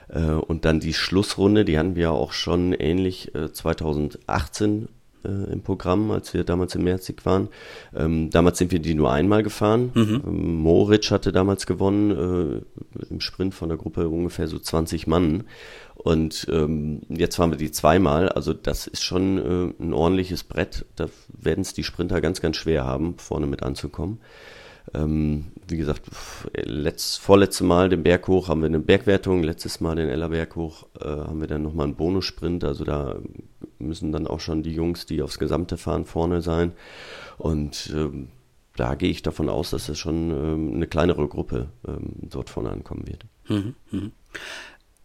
Äh, 0.08 0.22
und 0.22 0.64
dann 0.64 0.80
die 0.80 0.94
Schlussrunde, 0.94 1.66
die 1.66 1.78
hatten 1.78 1.96
wir 1.96 2.12
auch 2.12 2.32
schon 2.32 2.72
ähnlich 2.72 3.36
äh, 3.36 3.52
2018 3.52 4.88
äh, 5.28 5.52
im 5.52 5.62
Programm, 5.62 6.12
als 6.12 6.34
wir 6.34 6.44
damals 6.44 6.76
in 6.76 6.84
Merzig 6.84 7.26
waren. 7.26 7.50
Ähm, 7.96 8.30
damals 8.30 8.58
sind 8.58 8.72
wir 8.72 8.80
die 8.80 8.94
nur 8.94 9.12
einmal 9.12 9.44
gefahren. 9.44 9.92
Mhm. 9.94 10.24
Ähm, 10.26 10.56
Moritz 10.56 11.12
hatte 11.12 11.32
damals 11.32 11.66
gewonnen, 11.66 12.12
äh, 12.12 13.06
im 13.10 13.20
Sprint 13.20 13.54
von 13.54 13.70
der 13.70 13.78
Gruppe 13.78 14.08
ungefähr 14.08 14.48
so 14.48 14.60
20 14.60 15.08
Mann. 15.08 15.44
Und 15.98 16.48
ähm, 16.52 17.02
jetzt 17.10 17.36
fahren 17.36 17.50
wir 17.50 17.58
die 17.58 17.72
zweimal. 17.72 18.30
Also 18.30 18.54
das 18.54 18.86
ist 18.86 19.04
schon 19.04 19.38
äh, 19.38 19.84
ein 19.84 19.94
ordentliches 19.94 20.44
Brett. 20.44 20.86
Da 20.96 21.08
werden 21.28 21.62
es 21.62 21.74
die 21.74 21.84
Sprinter 21.84 22.22
ganz, 22.22 22.40
ganz 22.40 22.56
schwer 22.56 22.86
haben, 22.86 23.18
vorne 23.18 23.48
mit 23.48 23.64
anzukommen. 23.64 24.20
Ähm, 24.94 25.48
wie 25.68 25.76
gesagt, 25.76 26.04
letzt, 26.54 27.20
vorletzte 27.20 27.64
Mal 27.64 27.90
den 27.90 28.04
Berg 28.04 28.28
hoch 28.28 28.48
haben 28.48 28.62
wir 28.62 28.68
eine 28.68 28.80
Bergwertung, 28.80 29.44
letztes 29.44 29.82
Mal 29.82 29.96
den 29.96 30.08
Ellerberg 30.08 30.56
hoch 30.56 30.86
äh, 31.02 31.06
haben 31.06 31.42
wir 31.42 31.48
dann 31.48 31.64
nochmal 31.64 31.88
einen 31.88 31.96
Bonussprint. 31.96 32.64
Also 32.64 32.86
da 32.86 33.18
müssen 33.80 34.12
dann 34.12 34.28
auch 34.28 34.40
schon 34.40 34.64
die 34.64 34.74
Jungs, 34.74 35.08
die 35.08 35.22
aufs 35.22 35.40
gesamte 35.40 35.78
fahren, 35.78 36.06
vorne 36.06 36.42
sein. 36.42 36.74
Und 37.38 37.92
ähm, 37.94 38.30
da 38.76 38.96
gehe 38.96 39.10
ich 39.10 39.24
davon 39.24 39.50
aus, 39.50 39.72
dass 39.72 39.90
es 39.90 39.98
schon 39.98 40.30
ähm, 40.30 40.76
eine 40.76 40.88
kleinere 40.88 41.28
Gruppe 41.28 41.70
ähm, 41.88 42.14
dort 42.22 42.50
vorne 42.50 42.70
ankommen 42.70 43.08
wird. 43.08 43.26
Mhm, 43.50 43.76
mh. 43.92 44.12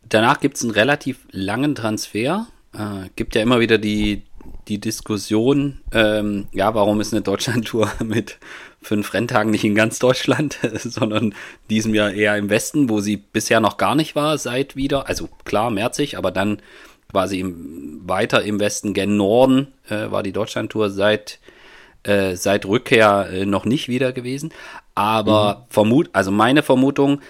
Danach 0.09 0.41
gibt 0.41 0.57
es 0.57 0.63
einen 0.63 0.73
relativ 0.73 1.21
langen 1.31 1.75
Transfer. 1.75 2.47
Äh, 2.75 3.09
gibt 3.17 3.35
ja 3.35 3.43
immer 3.43 3.61
wieder 3.61 3.79
die, 3.79 4.23
die 4.69 4.79
Diskussion, 4.79 5.81
ähm, 5.93 6.47
ja, 6.53 6.75
warum 6.75 7.01
ist 7.01 7.13
eine 7.13 7.23
Deutschlandtour 7.23 7.91
mit 8.05 8.39
fünf 8.81 9.15
Renntagen 9.15 9.51
nicht 9.51 9.65
in 9.65 9.75
ganz 9.75 9.99
Deutschland, 9.99 10.59
sondern 10.75 11.35
diesem 11.71 11.95
Jahr 11.95 12.13
eher 12.13 12.37
im 12.37 12.51
Westen, 12.51 12.89
wo 12.89 13.01
sie 13.01 13.17
bisher 13.17 13.61
noch 13.61 13.77
gar 13.77 13.95
nicht 13.95 14.15
war, 14.15 14.39
seit 14.39 14.77
wieder, 14.77 15.09
also 15.09 15.29
klar, 15.45 15.71
Merzig, 15.71 16.19
aber 16.19 16.31
dann 16.31 16.61
quasi 17.11 17.41
im, 17.41 18.01
weiter 18.05 18.43
im 18.43 18.59
Westen 18.59 18.95
gen 18.95 19.17
Norden 19.17 19.69
äh, 19.89 20.11
war 20.11 20.23
die 20.23 20.33
Deutschlandtour 20.33 20.91
seit, 20.91 21.39
äh, 22.03 22.37
seit 22.37 22.67
Rückkehr 22.67 23.29
äh, 23.31 23.47
noch 23.47 23.65
nicht 23.65 23.89
wieder 23.89 24.13
gewesen. 24.13 24.53
Aber 24.95 25.55
mhm. 25.55 25.73
vermut, 25.73 26.11
also 26.13 26.31
meine 26.31 26.63
Vermutung, 26.63 27.21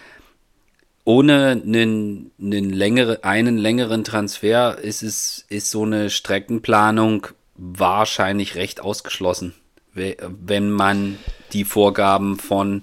ohne 1.04 1.60
einen, 1.62 2.30
einen, 2.40 2.70
längere, 2.70 3.24
einen 3.24 3.58
längeren 3.58 4.04
Transfer 4.04 4.78
ist 4.78 5.02
es 5.02 5.44
ist 5.48 5.70
so 5.70 5.82
eine 5.82 6.10
Streckenplanung 6.10 7.26
wahrscheinlich 7.56 8.54
recht 8.54 8.80
ausgeschlossen, 8.80 9.54
wenn 9.94 10.70
man 10.70 11.18
die 11.52 11.64
Vorgaben 11.64 12.38
von 12.38 12.82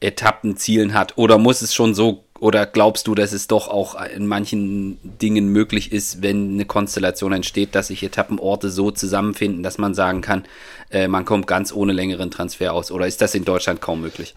Etappenzielen 0.00 0.94
hat. 0.94 1.16
Oder 1.16 1.38
muss 1.38 1.62
es 1.62 1.74
schon 1.74 1.94
so 1.94 2.24
Oder 2.40 2.66
glaubst 2.66 3.06
du, 3.06 3.14
dass 3.14 3.32
es 3.32 3.46
doch 3.46 3.68
auch 3.68 3.94
in 4.04 4.26
manchen 4.26 4.98
Dingen 5.18 5.46
möglich 5.48 5.92
ist, 5.92 6.22
wenn 6.22 6.54
eine 6.54 6.64
Konstellation 6.64 7.32
entsteht, 7.32 7.76
dass 7.76 7.86
sich 7.86 8.02
Etappenorte 8.02 8.68
so 8.70 8.90
zusammenfinden, 8.90 9.62
dass 9.62 9.78
man 9.78 9.94
sagen 9.94 10.20
kann, 10.20 10.44
äh, 10.90 11.06
man 11.06 11.24
kommt 11.24 11.46
ganz 11.46 11.72
ohne 11.72 11.92
längeren 11.92 12.32
Transfer 12.32 12.72
aus? 12.72 12.90
Oder 12.90 13.06
ist 13.06 13.20
das 13.22 13.36
in 13.36 13.44
Deutschland 13.44 13.80
kaum 13.80 14.00
möglich? 14.00 14.34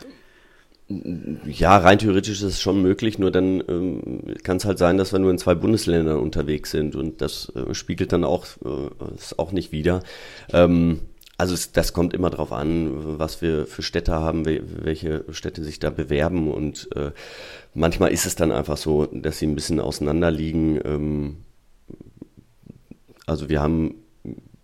Ja, 0.87 1.77
rein 1.77 1.97
theoretisch 1.97 2.41
ist 2.41 2.43
es 2.43 2.61
schon 2.61 2.81
möglich, 2.83 3.17
nur 3.17 3.31
dann 3.31 3.63
ähm, 3.67 4.35
kann 4.43 4.57
es 4.57 4.65
halt 4.65 4.77
sein, 4.77 4.97
dass 4.97 5.13
wir 5.13 5.19
nur 5.19 5.31
in 5.31 5.39
zwei 5.39 5.55
Bundesländern 5.55 6.19
unterwegs 6.19 6.69
sind 6.69 6.95
und 6.95 7.21
das 7.21 7.51
äh, 7.55 7.73
spiegelt 7.73 8.13
dann 8.13 8.23
auch, 8.23 8.45
äh, 8.63 8.89
auch 9.37 9.51
nicht 9.51 9.71
wieder. 9.71 10.03
Ähm, 10.53 10.99
also 11.37 11.55
es, 11.55 11.71
das 11.71 11.91
kommt 11.91 12.13
immer 12.13 12.29
darauf 12.29 12.51
an, 12.51 13.17
was 13.19 13.41
wir 13.41 13.65
für 13.65 13.81
Städte 13.81 14.13
haben, 14.13 14.45
welche 14.45 15.25
Städte 15.31 15.63
sich 15.63 15.79
da 15.79 15.89
bewerben 15.89 16.51
und 16.51 16.87
äh, 16.95 17.11
manchmal 17.73 18.11
ist 18.11 18.27
es 18.27 18.35
dann 18.35 18.51
einfach 18.51 18.77
so, 18.77 19.07
dass 19.07 19.39
sie 19.39 19.47
ein 19.47 19.55
bisschen 19.55 19.79
auseinander 19.79 20.29
liegen. 20.29 20.79
Ähm, 20.85 21.37
also 23.25 23.49
wir 23.49 23.59
haben 23.59 23.95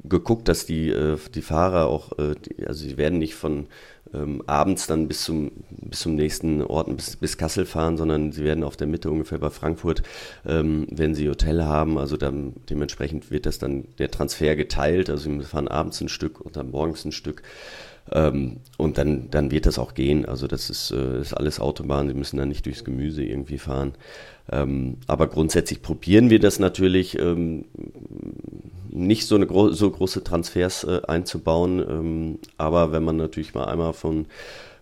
geguckt, 0.03 0.47
dass 0.47 0.65
die, 0.65 0.89
äh, 0.89 1.17
die 1.33 1.41
Fahrer 1.41 1.87
auch, 1.87 2.17
äh, 2.19 2.35
die, 2.35 2.67
also 2.67 2.83
sie 2.83 2.97
werden 2.97 3.19
nicht 3.19 3.35
von 3.35 3.67
ähm, 4.13 4.43
abends 4.47 4.87
dann 4.87 5.07
bis 5.07 5.23
zum, 5.23 5.51
bis 5.69 5.99
zum 5.99 6.15
nächsten 6.15 6.61
Ort, 6.61 6.95
bis, 6.95 7.15
bis 7.15 7.37
Kassel 7.37 7.65
fahren, 7.65 7.97
sondern 7.97 8.31
sie 8.31 8.43
werden 8.43 8.63
auf 8.63 8.77
der 8.77 8.87
Mitte 8.87 9.09
ungefähr 9.09 9.39
bei 9.39 9.49
Frankfurt, 9.49 10.03
ähm, 10.45 10.87
wenn 10.89 11.15
sie 11.15 11.29
Hotel 11.29 11.63
haben, 11.63 11.97
also 11.97 12.17
dann, 12.17 12.53
dementsprechend 12.69 13.31
wird 13.31 13.45
das 13.45 13.59
dann 13.59 13.85
der 13.99 14.11
Transfer 14.11 14.55
geteilt, 14.55 15.09
also 15.09 15.29
sie 15.29 15.43
fahren 15.43 15.67
abends 15.67 16.01
ein 16.01 16.09
Stück 16.09 16.41
und 16.41 16.55
dann 16.55 16.71
morgens 16.71 17.05
ein 17.05 17.11
Stück. 17.11 17.43
Ähm, 18.11 18.57
und 18.77 18.97
dann, 18.97 19.29
dann 19.29 19.51
wird 19.51 19.65
das 19.65 19.77
auch 19.77 19.93
gehen. 19.93 20.25
Also 20.25 20.47
das 20.47 20.69
ist, 20.69 20.91
äh, 20.91 21.21
ist 21.21 21.33
alles 21.33 21.59
Autobahn, 21.59 22.07
sie 22.07 22.13
müssen 22.13 22.37
dann 22.37 22.49
nicht 22.49 22.65
durchs 22.65 22.83
Gemüse 22.83 23.23
irgendwie 23.23 23.59
fahren. 23.59 23.93
Ähm, 24.51 24.97
aber 25.07 25.27
grundsätzlich 25.27 25.81
probieren 25.81 26.29
wir 26.29 26.39
das 26.39 26.59
natürlich, 26.59 27.17
ähm, 27.19 27.65
nicht 28.91 29.27
so, 29.27 29.35
eine 29.35 29.47
gro 29.47 29.71
so 29.71 29.89
große 29.89 30.23
Transfers 30.23 30.83
äh, 30.83 31.01
einzubauen. 31.07 31.79
Ähm, 31.79 32.39
aber 32.57 32.91
wenn 32.91 33.03
man 33.03 33.17
natürlich 33.17 33.53
mal 33.53 33.65
einmal 33.65 33.93
von 33.93 34.27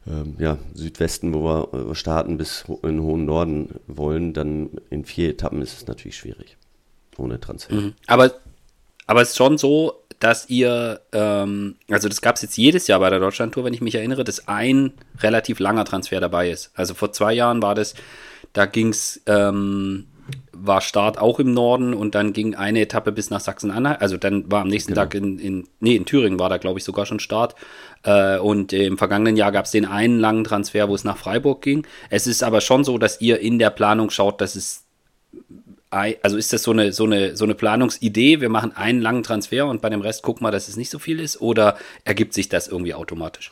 ähm, 0.08 0.36
ja, 0.40 0.58
Südwesten, 0.74 1.34
wo 1.34 1.44
wir 1.44 1.96
starten, 1.96 2.38
bis 2.38 2.66
in 2.68 2.98
den 2.98 3.04
hohen 3.04 3.26
Norden 3.26 3.76
wollen, 3.88 4.34
dann 4.34 4.72
in 4.90 5.06
vier 5.06 5.30
Etappen 5.30 5.62
ist 5.62 5.78
es 5.78 5.88
natürlich 5.88 6.18
schwierig. 6.18 6.58
Ohne 7.18 7.40
Transfer. 7.40 7.76
Mhm. 7.76 7.94
Aber, 8.08 8.32
aber 9.06 9.22
es 9.22 9.30
ist 9.30 9.38
schon 9.38 9.58
so, 9.58 10.04
dass 10.20 10.50
ihr, 10.50 11.02
ähm, 11.12 11.76
also 11.90 12.10
das 12.10 12.22
gab 12.22 12.36
es 12.36 12.42
jetzt 12.42 12.58
jedes 12.58 12.88
Jahr 12.88 13.00
bei 13.00 13.10
der 13.10 13.20
Deutschlandtour, 13.20 13.64
wenn 13.64 13.74
ich 13.74 13.82
mich 13.82 13.96
erinnere, 13.96 14.24
dass 14.24 14.48
ein 14.48 14.94
relativ 15.20 15.60
langer 15.60 15.86
Transfer 15.86 16.20
dabei 16.20 16.50
ist. 16.50 16.72
Also 16.76 16.94
vor 16.94 17.14
zwei 17.14 17.34
Jahren 17.34 17.62
war 17.62 17.76
das, 17.76 17.94
da 18.54 18.66
ging 18.66 18.90
es, 18.90 19.22
ähm, 19.28 20.08
war 20.54 20.82
Start 20.82 21.18
auch 21.18 21.40
im 21.40 21.54
Norden 21.54 21.94
und 21.94 22.16
dann 22.16 22.34
ging 22.34 22.56
eine 22.56 22.82
Etappe 22.82 23.12
bis 23.12 23.30
nach 23.30 23.40
Sachsen-Anhalt. 23.40 24.02
Also 24.02 24.18
dann 24.18 24.52
war 24.52 24.62
am 24.62 24.68
nächsten 24.68 24.94
genau. 24.94 25.04
Tag 25.04 25.16
in, 25.16 25.40
in, 25.40 25.68
nee, 25.80 25.96
in 25.96 26.06
Thüringen 26.06 26.40
war 26.40 26.50
da, 26.50 26.58
glaube 26.58 26.80
ich, 26.80 26.86
sogar 26.86 27.06
schon 27.06 27.20
Start. 27.20 27.56
Äh, 28.04 28.38
und 28.38 28.74
im 28.74 28.98
vergangenen 28.98 29.38
Jahr 29.38 29.52
gab 29.52 29.66
es 29.66 29.72
den 29.72 29.86
einen 29.86 30.20
langen 30.20 30.44
Transfer, 30.44 30.90
wo 30.90 30.96
es 30.96 31.04
nach 31.04 31.18
Freiburg 31.18 31.62
ging. 31.62 31.86
Es 32.10 32.28
ist 32.28 32.44
aber 32.44 32.62
schon 32.62 32.84
so, 32.84 32.98
dass 32.98 33.22
ihr 33.22 33.40
in 33.40 33.60
der 33.60 33.70
Planung 33.70 34.10
schaut, 34.10 34.42
dass 34.42 34.56
es 34.56 34.86
also 35.92 36.38
ist 36.38 36.54
das 36.54 36.62
so 36.62 36.72
eine, 36.72 36.94
so 36.94 37.06
eine, 37.06 37.36
so 37.36 37.46
eine 37.46 37.56
Planungsidee, 37.56 38.42
wir 38.42 38.50
machen 38.50 38.76
einen 38.76 39.02
langen 39.02 39.24
Transfer 39.24 39.66
und 39.66 39.82
bei 39.82 39.90
dem 39.90 40.02
Rest 40.02 40.22
gucken 40.22 40.46
wir, 40.46 40.52
dass 40.52 40.68
es 40.68 40.78
nicht 40.78 40.92
so 40.92 41.00
viel 41.00 41.20
ist, 41.20 41.42
oder 41.42 41.78
ergibt 42.06 42.34
sich 42.34 42.48
das 42.48 42.68
irgendwie 42.68 42.94
automatisch? 42.94 43.52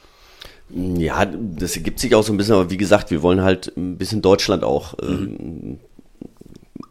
Ja, 0.69 1.25
das 1.25 1.75
ergibt 1.77 2.00
sich 2.00 2.13
auch 2.13 2.24
so 2.24 2.34
ein 2.34 2.38
bisschen, 2.38 2.55
aber 2.55 2.69
wie 2.69 2.77
gesagt, 2.77 3.10
wir 3.10 3.22
wollen 3.22 3.41
halt 3.41 3.75
ein 3.77 3.98
bisschen 3.98 4.22
Deutschland 4.22 4.63
auch 4.63 4.96
mhm. 5.01 5.07
ähm, 5.07 5.79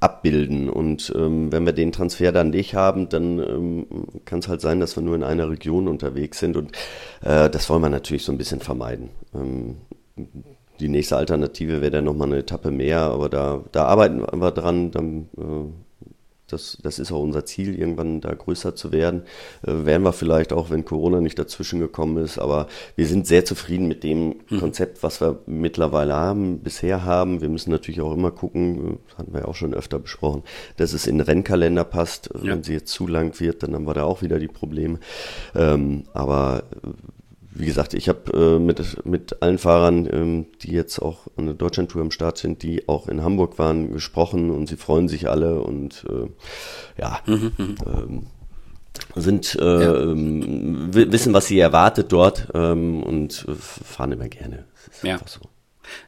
abbilden. 0.01 0.69
Und 0.69 1.13
ähm, 1.17 1.53
wenn 1.53 1.65
wir 1.65 1.73
den 1.73 1.93
Transfer 1.93 2.33
dann 2.33 2.51
nicht 2.51 2.75
haben, 2.75 3.09
dann 3.09 3.39
ähm, 3.39 3.87
kann 4.25 4.41
es 4.41 4.49
halt 4.49 4.61
sein, 4.61 4.81
dass 4.81 4.97
wir 4.97 5.03
nur 5.03 5.15
in 5.15 5.23
einer 5.23 5.51
Region 5.51 5.89
unterwegs 5.89 6.39
sind. 6.39 6.57
Und 6.57 6.73
äh, 7.23 7.49
das 7.51 7.69
wollen 7.71 7.83
wir 7.83 7.89
natürlich 7.89 8.25
so 8.25 8.33
ein 8.33 8.39
bisschen 8.39 8.61
vermeiden. 8.61 9.11
Ähm, 9.35 9.77
die 10.81 10.89
nächste 10.89 11.17
Alternative 11.17 11.81
wäre 11.81 11.91
dann 11.91 12.05
nochmal 12.05 12.29
eine 12.29 12.39
Etappe 12.39 12.71
mehr, 12.71 13.01
aber 13.01 13.29
da, 13.29 13.65
da 13.73 13.85
arbeiten 13.85 14.21
wir 14.21 14.51
dran. 14.51 14.91
Dann, 14.91 15.29
äh, 15.39 15.86
das, 16.49 16.79
das 16.83 16.99
ist 16.99 17.11
auch 17.11 17.21
unser 17.21 17.45
Ziel, 17.45 17.79
irgendwann 17.79 18.21
da 18.21 18.33
größer 18.33 18.77
zu 18.77 18.93
werden. 18.93 19.23
Äh, 19.67 19.85
werden 19.85 20.05
wir 20.05 20.13
vielleicht 20.13 20.53
auch, 20.53 20.71
wenn 20.71 20.85
Corona 20.85 21.21
nicht 21.21 21.39
dazwischen 21.39 21.81
gekommen 21.81 22.23
ist. 22.23 22.39
Aber 22.39 22.69
wir 22.95 23.07
sind 23.07 23.27
sehr 23.27 23.45
zufrieden 23.45 23.89
mit 23.89 24.05
dem 24.05 24.37
hm. 24.47 24.61
Konzept, 24.61 25.03
was 25.03 25.21
wir 25.21 25.41
mittlerweile 25.47 26.15
haben, 26.15 26.61
bisher 26.61 27.05
haben. 27.05 27.41
Wir 27.41 27.49
müssen 27.49 27.71
natürlich 27.71 28.01
auch 28.01 28.13
immer 28.13 28.31
gucken, 28.31 28.99
das 29.09 29.19
hatten 29.19 29.33
wir 29.33 29.41
ja 29.41 29.47
auch 29.47 29.57
schon 29.57 29.75
öfter 29.75 29.99
besprochen, 29.99 30.43
dass 30.77 30.93
es 30.93 31.07
in 31.07 31.19
den 31.19 31.27
Rennkalender 31.27 31.85
passt. 31.85 32.31
Ja. 32.35 32.53
Wenn 32.53 32.63
sie 32.63 32.75
jetzt 32.75 32.93
zu 32.93 33.07
lang 33.07 33.39
wird, 33.41 33.63
dann 33.63 33.75
haben 33.75 33.87
wir 33.87 33.95
da 33.95 34.05
auch 34.05 34.23
wieder 34.23 34.39
die 34.39 34.49
Probleme. 34.49 35.01
Ähm, 35.55 36.05
aber 36.13 36.63
wie 37.59 37.67
gesagt, 37.67 37.95
ich 37.95 38.09
habe 38.09 38.33
äh, 38.33 38.59
mit, 38.59 39.05
mit 39.07 39.43
allen 39.43 39.59
Fahrern, 39.59 40.09
ähm, 40.13 40.47
die 40.63 40.73
jetzt 40.73 40.99
auch 40.99 41.27
an 41.37 41.47
der 41.47 41.55
Deutschlandtour 41.55 42.03
im 42.03 42.11
Start 42.11 42.39
sind, 42.39 42.63
die 42.63 42.89
auch 42.89 43.09
in 43.09 43.23
Hamburg 43.23 43.59
waren, 43.59 43.93
gesprochen 43.93 44.51
und 44.51 44.69
sie 44.69 44.77
freuen 44.77 45.09
sich 45.09 45.29
alle 45.29 45.61
und 45.61 46.05
äh, 46.09 47.01
ja, 47.01 47.21
mhm, 47.27 47.53
mhm. 47.57 47.77
ähm, 47.87 48.27
sind 49.15 49.55
äh, 49.61 49.85
ja. 49.85 50.01
ähm, 50.03 50.89
wissen, 50.93 51.33
was 51.35 51.47
sie 51.47 51.59
erwartet 51.59 52.13
dort 52.13 52.49
ähm, 52.55 53.03
und 53.03 53.47
fahren 53.59 54.13
immer 54.13 54.29
gerne. 54.29 54.65
ja. 55.03 55.19
So. 55.27 55.41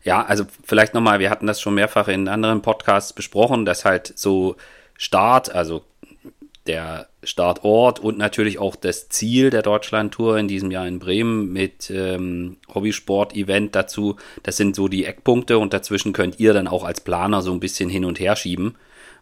Ja, 0.02 0.24
also 0.24 0.44
vielleicht 0.64 0.94
nochmal, 0.94 1.20
wir 1.20 1.30
hatten 1.30 1.46
das 1.46 1.60
schon 1.60 1.74
mehrfach 1.74 2.08
in 2.08 2.26
anderen 2.28 2.62
Podcasts 2.62 3.12
besprochen, 3.12 3.64
dass 3.64 3.84
halt 3.84 4.12
so 4.16 4.56
Start, 4.96 5.54
also 5.54 5.84
der 6.68 7.08
Startort 7.22 7.98
und 7.98 8.18
natürlich 8.18 8.58
auch 8.58 8.76
das 8.76 9.08
Ziel 9.08 9.50
der 9.50 9.62
Deutschlandtour 9.62 10.38
in 10.38 10.46
diesem 10.46 10.70
Jahr 10.70 10.86
in 10.86 10.98
Bremen 10.98 11.52
mit 11.52 11.90
ähm, 11.90 12.58
Hobbysport-Event 12.72 13.74
dazu. 13.74 14.16
Das 14.42 14.56
sind 14.56 14.76
so 14.76 14.86
die 14.88 15.04
Eckpunkte 15.04 15.58
und 15.58 15.72
dazwischen 15.72 16.12
könnt 16.12 16.38
ihr 16.38 16.52
dann 16.52 16.68
auch 16.68 16.84
als 16.84 17.00
Planer 17.00 17.42
so 17.42 17.52
ein 17.52 17.60
bisschen 17.60 17.90
hin 17.90 18.04
und 18.04 18.20
her 18.20 18.36
schieben. 18.36 18.76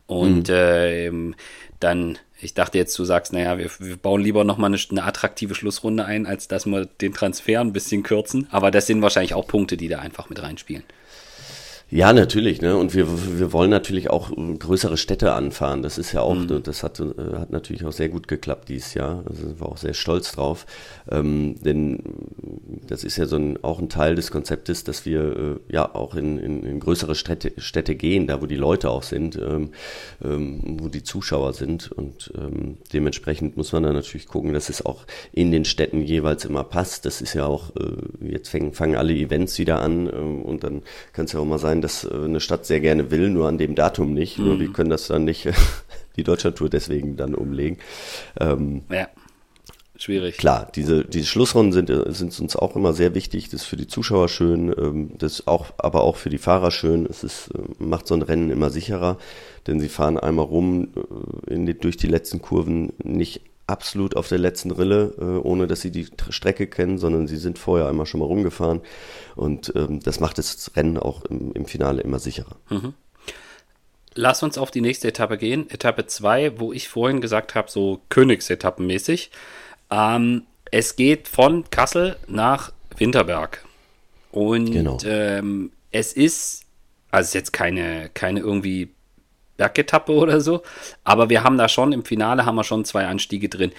Und 0.06 0.48
mhm. 0.48 0.54
äh, 0.54 1.34
dann, 1.80 2.18
ich 2.40 2.54
dachte 2.54 2.78
jetzt, 2.78 2.98
du 2.98 3.04
sagst, 3.04 3.32
naja, 3.32 3.58
wir, 3.58 3.70
wir 3.78 3.96
bauen 3.96 4.20
lieber 4.20 4.44
nochmal 4.44 4.72
eine, 4.72 4.80
eine 4.90 5.04
attraktive 5.04 5.54
Schlussrunde 5.54 6.04
ein, 6.04 6.26
als 6.26 6.48
dass 6.48 6.66
wir 6.66 6.86
den 6.86 7.14
Transfer 7.14 7.60
ein 7.60 7.72
bisschen 7.72 8.02
kürzen. 8.02 8.46
Aber 8.50 8.70
das 8.70 8.86
sind 8.86 9.02
wahrscheinlich 9.02 9.34
auch 9.34 9.46
Punkte, 9.46 9.76
die 9.76 9.88
da 9.88 10.00
einfach 10.00 10.28
mit 10.28 10.42
reinspielen. 10.42 10.84
Ja, 11.88 12.12
natürlich, 12.12 12.60
ne? 12.60 12.76
Und 12.76 12.94
wir, 12.94 13.06
wir 13.38 13.52
wollen 13.52 13.70
natürlich 13.70 14.10
auch 14.10 14.32
größere 14.58 14.96
Städte 14.96 15.34
anfahren. 15.34 15.82
Das 15.82 15.98
ist 15.98 16.10
ja 16.10 16.20
auch, 16.20 16.34
mhm. 16.34 16.60
das 16.64 16.82
hat, 16.82 16.98
äh, 16.98 17.04
hat 17.38 17.52
natürlich 17.52 17.84
auch 17.84 17.92
sehr 17.92 18.08
gut 18.08 18.26
geklappt 18.26 18.68
dieses 18.68 18.94
Jahr. 18.94 19.22
Also 19.28 19.46
sind 19.46 19.60
wir 19.60 19.68
auch 19.68 19.76
sehr 19.76 19.94
stolz 19.94 20.32
drauf. 20.32 20.66
Ähm, 21.08 21.54
denn 21.62 22.00
das 22.88 23.04
ist 23.04 23.18
ja 23.18 23.26
so 23.26 23.36
ein, 23.36 23.62
auch 23.62 23.78
ein 23.78 23.88
Teil 23.88 24.16
des 24.16 24.32
Konzeptes, 24.32 24.82
dass 24.82 25.06
wir 25.06 25.36
äh, 25.36 25.72
ja 25.72 25.94
auch 25.94 26.16
in, 26.16 26.38
in, 26.38 26.64
in 26.64 26.80
größere 26.80 27.14
Städte, 27.14 27.52
Städte 27.58 27.94
gehen, 27.94 28.26
da 28.26 28.42
wo 28.42 28.46
die 28.46 28.56
Leute 28.56 28.90
auch 28.90 29.04
sind, 29.04 29.36
ähm, 29.36 29.70
ähm, 30.24 30.78
wo 30.80 30.88
die 30.88 31.04
Zuschauer 31.04 31.52
sind. 31.52 31.92
Und 31.92 32.32
ähm, 32.36 32.78
dementsprechend 32.92 33.56
muss 33.56 33.70
man 33.70 33.84
dann 33.84 33.94
natürlich 33.94 34.26
gucken, 34.26 34.52
dass 34.54 34.70
es 34.70 34.84
auch 34.84 35.04
in 35.30 35.52
den 35.52 35.64
Städten 35.64 36.02
jeweils 36.02 36.46
immer 36.46 36.64
passt. 36.64 37.06
Das 37.06 37.20
ist 37.20 37.34
ja 37.34 37.46
auch, 37.46 37.70
äh, 37.76 38.32
jetzt 38.32 38.48
fangen, 38.48 38.72
fangen 38.72 38.96
alle 38.96 39.14
Events 39.14 39.56
wieder 39.60 39.80
an 39.80 40.08
äh, 40.08 40.10
und 40.10 40.64
dann 40.64 40.82
kann 41.12 41.26
es 41.26 41.32
ja 41.32 41.38
auch 41.38 41.44
mal 41.44 41.58
sein, 41.58 41.75
sein, 41.76 41.82
dass 41.82 42.04
äh, 42.04 42.24
eine 42.24 42.40
Stadt 42.40 42.66
sehr 42.66 42.80
gerne 42.80 43.10
will, 43.10 43.30
nur 43.30 43.48
an 43.48 43.58
dem 43.58 43.74
Datum 43.74 44.12
nicht. 44.12 44.38
Mhm. 44.38 44.44
Nur 44.44 44.60
wir 44.60 44.72
können 44.72 44.90
das 44.90 45.08
dann 45.08 45.24
nicht, 45.24 45.48
die 46.16 46.24
Deutschlandtour 46.24 46.68
deswegen 46.68 47.16
dann 47.16 47.34
umlegen. 47.34 47.78
Ähm, 48.40 48.82
ja. 48.90 49.08
Schwierig. 49.98 50.36
Klar, 50.36 50.70
diese, 50.74 51.06
diese 51.06 51.24
Schlussrunden 51.24 51.72
sind, 51.72 51.88
äh, 51.88 52.12
sind 52.12 52.38
uns 52.38 52.54
auch 52.54 52.76
immer 52.76 52.92
sehr 52.92 53.14
wichtig. 53.14 53.48
Das 53.48 53.62
ist 53.62 53.66
für 53.66 53.78
die 53.78 53.86
Zuschauer 53.86 54.28
schön, 54.28 54.74
ähm, 54.76 55.12
das 55.16 55.46
auch, 55.46 55.72
aber 55.78 56.02
auch 56.02 56.16
für 56.16 56.28
die 56.28 56.36
Fahrer 56.38 56.70
schön. 56.70 57.06
Es 57.06 57.24
ist, 57.24 57.48
äh, 57.54 57.60
macht 57.78 58.06
so 58.06 58.14
ein 58.14 58.20
Rennen 58.20 58.50
immer 58.50 58.68
sicherer, 58.68 59.16
denn 59.66 59.80
sie 59.80 59.88
fahren 59.88 60.18
einmal 60.18 60.44
rum 60.44 60.88
in 61.46 61.64
die, 61.64 61.78
durch 61.78 61.96
die 61.96 62.08
letzten 62.08 62.42
Kurven 62.42 62.92
nicht 63.02 63.40
absolut 63.66 64.16
auf 64.16 64.28
der 64.28 64.38
letzten 64.38 64.70
Rille, 64.70 65.14
äh, 65.18 65.46
ohne 65.46 65.66
dass 65.66 65.80
sie 65.80 65.90
die 65.90 66.06
Strecke 66.30 66.66
kennen, 66.66 66.98
sondern 66.98 67.26
sie 67.26 67.36
sind 67.36 67.58
vorher 67.58 67.88
einmal 67.88 68.06
schon 68.06 68.20
mal 68.20 68.26
rumgefahren. 68.26 68.80
Und 69.34 69.72
ähm, 69.74 70.00
das 70.00 70.20
macht 70.20 70.38
das 70.38 70.70
Rennen 70.76 70.98
auch 70.98 71.24
im, 71.24 71.52
im 71.52 71.66
Finale 71.66 72.02
immer 72.02 72.18
sicherer. 72.18 72.56
Mhm. 72.70 72.94
Lass 74.14 74.42
uns 74.42 74.56
auf 74.56 74.70
die 74.70 74.80
nächste 74.80 75.08
Etappe 75.08 75.36
gehen. 75.36 75.68
Etappe 75.68 76.06
2, 76.06 76.58
wo 76.58 76.72
ich 76.72 76.88
vorhin 76.88 77.20
gesagt 77.20 77.54
habe, 77.54 77.70
so 77.70 78.00
Königsetappenmäßig. 78.08 79.30
Ähm, 79.90 80.42
es 80.70 80.96
geht 80.96 81.28
von 81.28 81.68
Kassel 81.70 82.16
nach 82.26 82.72
Winterberg. 82.96 83.64
Und 84.30 84.72
genau. 84.72 84.98
ähm, 85.04 85.72
es 85.90 86.12
ist, 86.12 86.64
also 87.10 87.22
es 87.22 87.28
ist 87.28 87.34
jetzt 87.34 87.52
keine, 87.52 88.10
keine 88.14 88.40
irgendwie 88.40 88.90
Bergetappe 89.56 90.12
oder 90.12 90.40
so. 90.40 90.62
Aber 91.04 91.28
wir 91.28 91.44
haben 91.44 91.58
da 91.58 91.68
schon, 91.68 91.92
im 91.92 92.04
Finale 92.04 92.44
haben 92.44 92.56
wir 92.56 92.64
schon 92.64 92.84
zwei 92.84 93.06
Anstiege 93.06 93.48
drin. 93.48 93.72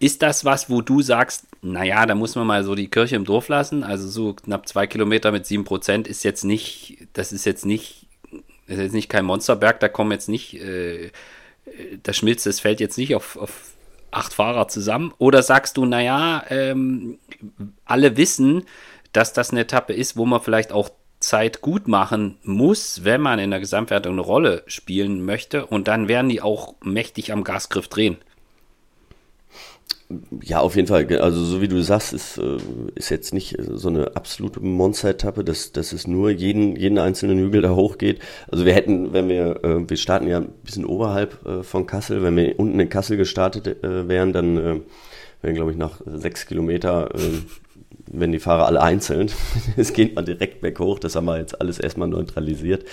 Ist 0.00 0.22
das 0.22 0.44
was, 0.44 0.68
wo 0.68 0.80
du 0.80 1.02
sagst, 1.02 1.46
naja, 1.62 2.04
da 2.04 2.14
muss 2.14 2.34
man 2.34 2.46
mal 2.46 2.64
so 2.64 2.74
die 2.74 2.88
Kirche 2.88 3.16
im 3.16 3.24
Dorf 3.24 3.48
lassen? 3.48 3.84
Also 3.84 4.08
so 4.08 4.34
knapp 4.34 4.68
zwei 4.68 4.86
Kilometer 4.86 5.30
mit 5.32 5.46
sieben 5.46 5.64
Prozent 5.64 6.08
ist 6.08 6.24
jetzt 6.24 6.44
nicht, 6.44 6.98
das 7.12 7.32
ist 7.32 7.46
jetzt 7.46 7.64
nicht 7.64 8.06
Das 8.66 8.76
ist 8.76 8.82
jetzt 8.82 8.94
nicht 8.94 9.08
kein 9.08 9.24
Monsterberg, 9.26 9.78
da 9.80 9.88
kommen 9.88 10.10
jetzt 10.10 10.28
nicht, 10.28 10.54
äh, 10.54 11.10
da 12.02 12.12
schmilzt 12.12 12.46
das 12.46 12.60
Feld 12.60 12.80
jetzt 12.80 12.98
nicht 12.98 13.14
auf, 13.14 13.36
auf 13.36 13.74
acht 14.10 14.32
Fahrer 14.32 14.68
zusammen? 14.68 15.12
Oder 15.18 15.42
sagst 15.42 15.76
du, 15.76 15.84
naja, 15.84 16.44
ähm, 16.48 17.18
alle 17.84 18.16
wissen, 18.16 18.64
dass 19.12 19.32
das 19.32 19.50
eine 19.50 19.60
Etappe 19.60 19.92
ist, 19.92 20.16
wo 20.16 20.24
man 20.26 20.40
vielleicht 20.40 20.72
auch 20.72 20.90
Zeit 21.24 21.60
gut 21.60 21.88
machen 21.88 22.36
muss, 22.42 23.04
wenn 23.04 23.20
man 23.20 23.38
in 23.38 23.50
der 23.50 23.60
Gesamtwertung 23.60 24.12
eine 24.12 24.22
Rolle 24.22 24.62
spielen 24.66 25.24
möchte 25.24 25.66
und 25.66 25.88
dann 25.88 26.08
werden 26.08 26.28
die 26.28 26.40
auch 26.40 26.74
mächtig 26.82 27.32
am 27.32 27.44
Gasgriff 27.44 27.88
drehen. 27.88 28.16
Ja, 30.42 30.60
auf 30.60 30.76
jeden 30.76 30.86
Fall. 30.86 31.06
Also 31.18 31.42
so 31.42 31.62
wie 31.62 31.68
du 31.68 31.82
sagst, 31.82 32.12
ist, 32.12 32.38
äh, 32.38 32.58
ist 32.94 33.08
jetzt 33.08 33.32
nicht 33.32 33.56
so 33.58 33.88
eine 33.88 34.14
absolute 34.14 34.60
Monster-Etappe, 34.60 35.44
dass, 35.44 35.72
dass 35.72 35.92
es 35.92 36.06
nur 36.06 36.30
jeden, 36.30 36.76
jeden 36.76 36.98
einzelnen 36.98 37.38
Hügel 37.38 37.62
da 37.62 37.74
hochgeht. 37.74 38.20
Also 38.48 38.66
wir 38.66 38.74
hätten, 38.74 39.12
wenn 39.14 39.28
wir, 39.28 39.64
äh, 39.64 39.88
wir 39.88 39.96
starten 39.96 40.28
ja 40.28 40.38
ein 40.38 40.52
bisschen 40.62 40.84
oberhalb 40.84 41.44
äh, 41.46 41.62
von 41.62 41.86
Kassel, 41.86 42.22
wenn 42.22 42.36
wir 42.36 42.58
unten 42.58 42.78
in 42.78 42.88
Kassel 42.90 43.16
gestartet 43.16 43.76
wären, 43.82 44.32
dann 44.32 44.82
wären, 45.40 45.54
glaube 45.54 45.70
ich, 45.70 45.76
nach 45.76 46.00
sechs 46.06 46.46
Kilometer 46.46 47.08
wenn 48.18 48.32
die 48.32 48.38
Fahrer 48.38 48.66
alle 48.66 48.82
einzeln. 48.82 49.30
Es 49.76 49.92
geht 49.92 50.14
mal 50.14 50.22
direkt 50.22 50.60
berghoch, 50.60 50.98
das 50.98 51.16
haben 51.16 51.24
wir 51.26 51.38
jetzt 51.38 51.60
alles 51.60 51.78
erstmal 51.78 52.08
neutralisiert, 52.08 52.84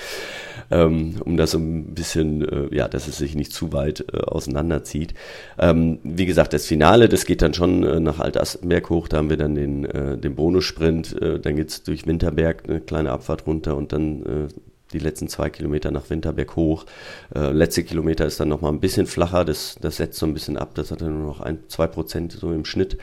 ähm, 0.72 1.16
um 1.24 1.38
das 1.38 1.52
so 1.52 1.60
ein 1.60 1.94
bisschen, 1.94 2.42
äh, 2.48 2.76
ja, 2.76 2.88
dass 2.88 3.08
es 3.08 3.18
sich 3.18 3.36
nicht 3.36 3.54
zu 3.54 3.72
weit 3.74 4.06
äh, 4.14 4.18
auseinanderzieht. 4.18 5.14
Ähm, 5.60 6.00
wie 6.04 6.26
gesagt, 6.26 6.54
das 6.54 6.66
Finale, 6.66 7.10
das 7.10 7.26
geht 7.26 7.42
dann 7.42 7.54
schon 7.54 7.84
äh, 7.84 8.00
nach 8.00 8.20
Altastenberg 8.20 8.90
hoch, 8.90 9.08
da 9.08 9.18
haben 9.18 9.30
wir 9.30 9.38
dann 9.38 9.56
den, 9.56 9.86
äh, 9.86 10.18
den 10.18 10.36
Bonussprint, 10.36 11.22
äh, 11.22 11.40
dann 11.40 11.56
geht's 11.56 11.84
durch 11.84 12.08
Winterberg, 12.08 12.64
eine 12.68 12.82
kleine 12.82 13.12
Abfahrt 13.12 13.46
runter 13.46 13.78
und 13.78 13.94
dann 13.94 14.24
äh, 14.24 14.48
die 14.94 15.00
letzten 15.00 15.28
zwei 15.28 15.50
Kilometer 15.50 15.92
nach 15.92 16.10
Winterberg 16.10 16.56
hoch. 16.56 16.86
Äh, 17.34 17.52
letzte 17.52 17.84
Kilometer 17.84 18.26
ist 18.26 18.40
dann 18.40 18.50
nochmal 18.50 18.72
ein 18.72 18.80
bisschen 18.80 19.08
flacher, 19.08 19.46
das, 19.46 19.78
das 19.82 19.98
setzt 19.98 20.20
so 20.20 20.26
ein 20.26 20.34
bisschen 20.34 20.58
ab, 20.58 20.72
das 20.76 20.92
hat 20.92 21.02
dann 21.02 21.18
nur 21.18 21.28
noch 21.28 21.42
ein, 21.42 21.60
zwei 21.68 21.88
Prozent 21.88 22.34
so 22.34 22.52
im 22.52 22.66
Schnitt 22.66 22.98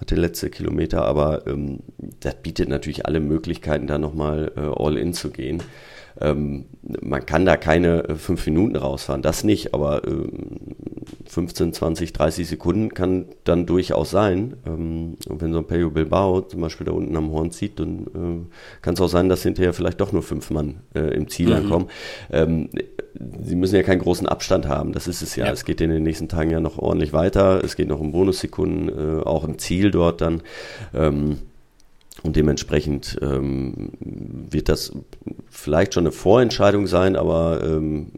hat 0.00 0.10
der 0.10 0.18
letzte 0.18 0.48
Kilometer, 0.50 1.04
aber 1.04 1.46
ähm, 1.46 1.80
das 2.20 2.34
bietet 2.36 2.68
natürlich 2.68 3.06
alle 3.06 3.20
Möglichkeiten, 3.20 3.86
da 3.86 3.98
nochmal 3.98 4.52
äh, 4.56 4.60
all 4.60 4.96
in 4.96 5.12
zu 5.12 5.30
gehen. 5.30 5.62
Ähm, 6.20 6.66
man 6.82 7.24
kann 7.26 7.44
da 7.44 7.56
keine 7.56 8.08
äh, 8.08 8.14
fünf 8.14 8.46
Minuten 8.46 8.76
rausfahren, 8.76 9.22
das 9.22 9.44
nicht, 9.44 9.74
aber 9.74 10.04
äh, 10.04 10.28
15, 11.26 11.72
20, 11.72 12.12
30 12.12 12.48
Sekunden 12.48 12.92
kann 12.94 13.26
dann 13.44 13.66
durchaus 13.66 14.10
sein. 14.10 14.56
Ähm, 14.66 15.16
und 15.28 15.40
wenn 15.40 15.52
so 15.52 15.58
ein 15.58 15.66
Peyo 15.66 15.90
Bilbao 15.90 16.40
zum 16.42 16.60
Beispiel 16.60 16.86
da 16.86 16.92
unten 16.92 17.16
am 17.16 17.30
Horn 17.30 17.50
zieht, 17.50 17.78
dann 17.78 18.06
äh, 18.06 18.82
kann 18.82 18.94
es 18.94 19.00
auch 19.00 19.08
sein, 19.08 19.28
dass 19.28 19.42
hinterher 19.42 19.72
vielleicht 19.72 20.00
doch 20.00 20.12
nur 20.12 20.22
fünf 20.22 20.50
Mann 20.50 20.80
äh, 20.94 21.14
im 21.14 21.28
Ziel 21.28 21.48
mhm. 21.48 21.54
ankommen. 21.54 21.86
Ähm, 22.30 22.70
sie 23.44 23.56
müssen 23.56 23.76
ja 23.76 23.82
keinen 23.82 24.00
großen 24.00 24.26
Abstand 24.26 24.68
haben, 24.68 24.92
das 24.92 25.08
ist 25.08 25.22
es 25.22 25.36
ja. 25.36 25.46
ja. 25.46 25.52
Es 25.52 25.64
geht 25.64 25.80
in 25.80 25.90
den 25.90 26.02
nächsten 26.02 26.28
Tagen 26.28 26.50
ja 26.50 26.60
noch 26.60 26.78
ordentlich 26.78 27.12
weiter. 27.12 27.62
Es 27.64 27.76
geht 27.76 27.88
noch 27.88 28.00
um 28.00 28.12
Bonussekunden, 28.12 28.88
äh, 28.88 29.22
auch 29.22 29.44
im 29.44 29.58
Ziel 29.58 29.90
dort 29.90 30.20
dann. 30.20 30.42
Ähm, 30.94 31.38
und 32.22 32.36
dementsprechend 32.36 33.18
ähm, 33.22 33.92
wird 34.00 34.68
das 34.68 34.92
vielleicht 35.50 35.94
schon 35.94 36.04
eine 36.04 36.12
Vorentscheidung 36.12 36.86
sein, 36.86 37.16
aber 37.16 37.62
ähm, 37.62 38.12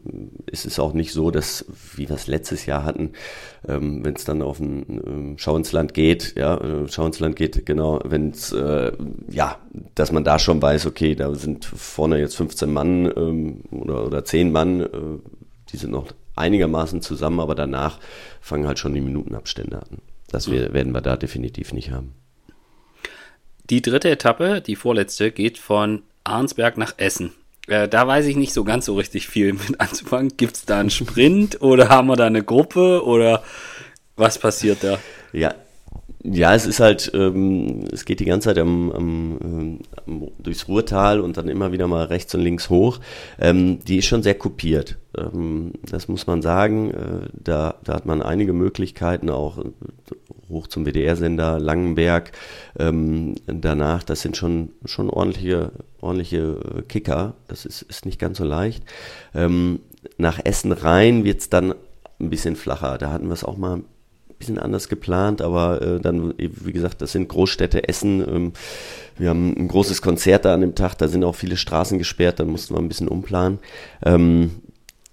es 0.46 0.64
ist 0.64 0.78
auch 0.78 0.92
nicht 0.92 1.12
so, 1.12 1.30
dass, 1.30 1.64
wie 1.96 2.08
wir 2.08 2.16
es 2.16 2.26
letztes 2.26 2.66
Jahr 2.66 2.84
hatten, 2.84 3.12
ähm, 3.66 4.04
wenn 4.04 4.14
es 4.14 4.24
dann 4.24 4.42
auf 4.42 4.60
ein 4.60 5.02
ähm, 5.06 5.34
Schau 5.38 5.56
ins 5.56 5.72
Land 5.72 5.94
geht, 5.94 6.34
ja, 6.36 6.56
äh, 6.58 6.88
Schau 6.88 7.06
ins 7.06 7.20
Land 7.20 7.36
geht, 7.36 7.66
genau, 7.66 8.00
wenn 8.04 8.30
es, 8.30 8.52
äh, 8.52 8.92
ja, 9.28 9.58
dass 9.94 10.12
man 10.12 10.24
da 10.24 10.38
schon 10.38 10.62
weiß, 10.62 10.86
okay, 10.86 11.14
da 11.14 11.34
sind 11.34 11.64
vorne 11.64 12.18
jetzt 12.18 12.36
15 12.36 12.72
Mann 12.72 13.12
ähm, 13.16 13.62
oder, 13.70 14.06
oder 14.06 14.24
10 14.24 14.52
Mann, 14.52 14.80
äh, 14.80 14.88
die 15.72 15.76
sind 15.76 15.90
noch 15.90 16.08
einigermaßen 16.36 17.02
zusammen, 17.02 17.40
aber 17.40 17.54
danach 17.54 17.98
fangen 18.40 18.66
halt 18.66 18.78
schon 18.78 18.94
die 18.94 19.00
Minutenabstände 19.00 19.78
an. 19.78 19.98
Das 20.28 20.50
wir, 20.50 20.72
werden 20.72 20.92
wir 20.92 21.02
da 21.02 21.16
definitiv 21.16 21.72
nicht 21.72 21.90
haben. 21.90 22.14
Die 23.70 23.82
dritte 23.82 24.10
Etappe, 24.10 24.60
die 24.60 24.76
vorletzte, 24.76 25.30
geht 25.30 25.58
von 25.58 26.02
Arnsberg 26.24 26.76
nach 26.76 26.94
Essen. 26.98 27.32
Äh, 27.68 27.88
da 27.88 28.06
weiß 28.06 28.26
ich 28.26 28.36
nicht 28.36 28.52
so 28.52 28.64
ganz 28.64 28.86
so 28.86 28.94
richtig 28.94 29.28
viel 29.28 29.52
mit 29.52 29.80
anzufangen. 29.80 30.36
Gibt 30.36 30.56
es 30.56 30.64
da 30.64 30.80
einen 30.80 30.90
Sprint 30.90 31.60
oder 31.62 31.88
haben 31.88 32.08
wir 32.08 32.16
da 32.16 32.26
eine 32.26 32.42
Gruppe 32.42 33.04
oder 33.04 33.42
was 34.16 34.38
passiert 34.38 34.82
da? 34.82 34.98
Ja, 35.32 35.54
ja, 36.24 36.54
es 36.54 36.66
ist 36.66 36.78
halt, 36.78 37.10
ähm, 37.14 37.84
es 37.90 38.04
geht 38.04 38.20
die 38.20 38.24
ganze 38.24 38.48
Zeit 38.48 38.58
am, 38.58 38.92
am, 38.92 39.80
am, 40.06 40.28
durchs 40.38 40.68
Ruhrtal 40.68 41.20
und 41.20 41.36
dann 41.36 41.48
immer 41.48 41.72
wieder 41.72 41.88
mal 41.88 42.04
rechts 42.04 42.34
und 42.34 42.42
links 42.42 42.70
hoch. 42.70 43.00
Ähm, 43.40 43.80
die 43.84 43.98
ist 43.98 44.06
schon 44.06 44.22
sehr 44.22 44.34
kopiert. 44.34 44.98
Ähm, 45.16 45.72
das 45.90 46.06
muss 46.06 46.26
man 46.28 46.40
sagen. 46.40 46.90
Äh, 46.92 47.28
da, 47.32 47.74
da 47.82 47.94
hat 47.94 48.06
man 48.06 48.22
einige 48.22 48.52
Möglichkeiten, 48.52 49.30
auch 49.30 49.58
hoch 50.48 50.68
zum 50.68 50.86
WDR-Sender, 50.86 51.58
Langenberg. 51.58 52.30
Ähm, 52.78 53.34
danach, 53.46 54.04
das 54.04 54.20
sind 54.20 54.36
schon, 54.36 54.70
schon 54.84 55.10
ordentliche, 55.10 55.72
ordentliche 56.00 56.60
äh, 56.78 56.82
Kicker. 56.82 57.34
Das 57.48 57.64
ist, 57.66 57.82
ist 57.82 58.06
nicht 58.06 58.20
ganz 58.20 58.38
so 58.38 58.44
leicht. 58.44 58.84
Ähm, 59.34 59.80
nach 60.18 60.38
Essen 60.44 60.70
rein 60.70 61.24
wird's 61.24 61.48
dann 61.48 61.74
ein 62.20 62.30
bisschen 62.30 62.54
flacher. 62.54 62.98
Da 62.98 63.10
hatten 63.10 63.26
wir 63.26 63.34
es 63.34 63.44
auch 63.44 63.56
mal 63.56 63.82
bisschen 64.42 64.58
anders 64.58 64.88
geplant, 64.88 65.40
aber 65.40 65.80
äh, 65.80 66.00
dann, 66.00 66.34
wie 66.36 66.72
gesagt, 66.72 67.00
das 67.00 67.12
sind 67.12 67.28
Großstädte 67.28 67.88
Essen. 67.88 68.20
Ähm, 68.28 68.52
wir 69.16 69.30
haben 69.30 69.54
ein 69.56 69.68
großes 69.68 70.02
Konzert 70.02 70.44
da 70.44 70.54
an 70.54 70.62
dem 70.62 70.74
Tag, 70.74 70.96
da 70.98 71.06
sind 71.06 71.22
auch 71.22 71.36
viele 71.36 71.56
Straßen 71.56 71.96
gesperrt, 71.98 72.40
da 72.40 72.44
mussten 72.44 72.74
wir 72.74 72.80
ein 72.80 72.88
bisschen 72.88 73.08
umplanen. 73.08 73.60
Ähm, 74.04 74.50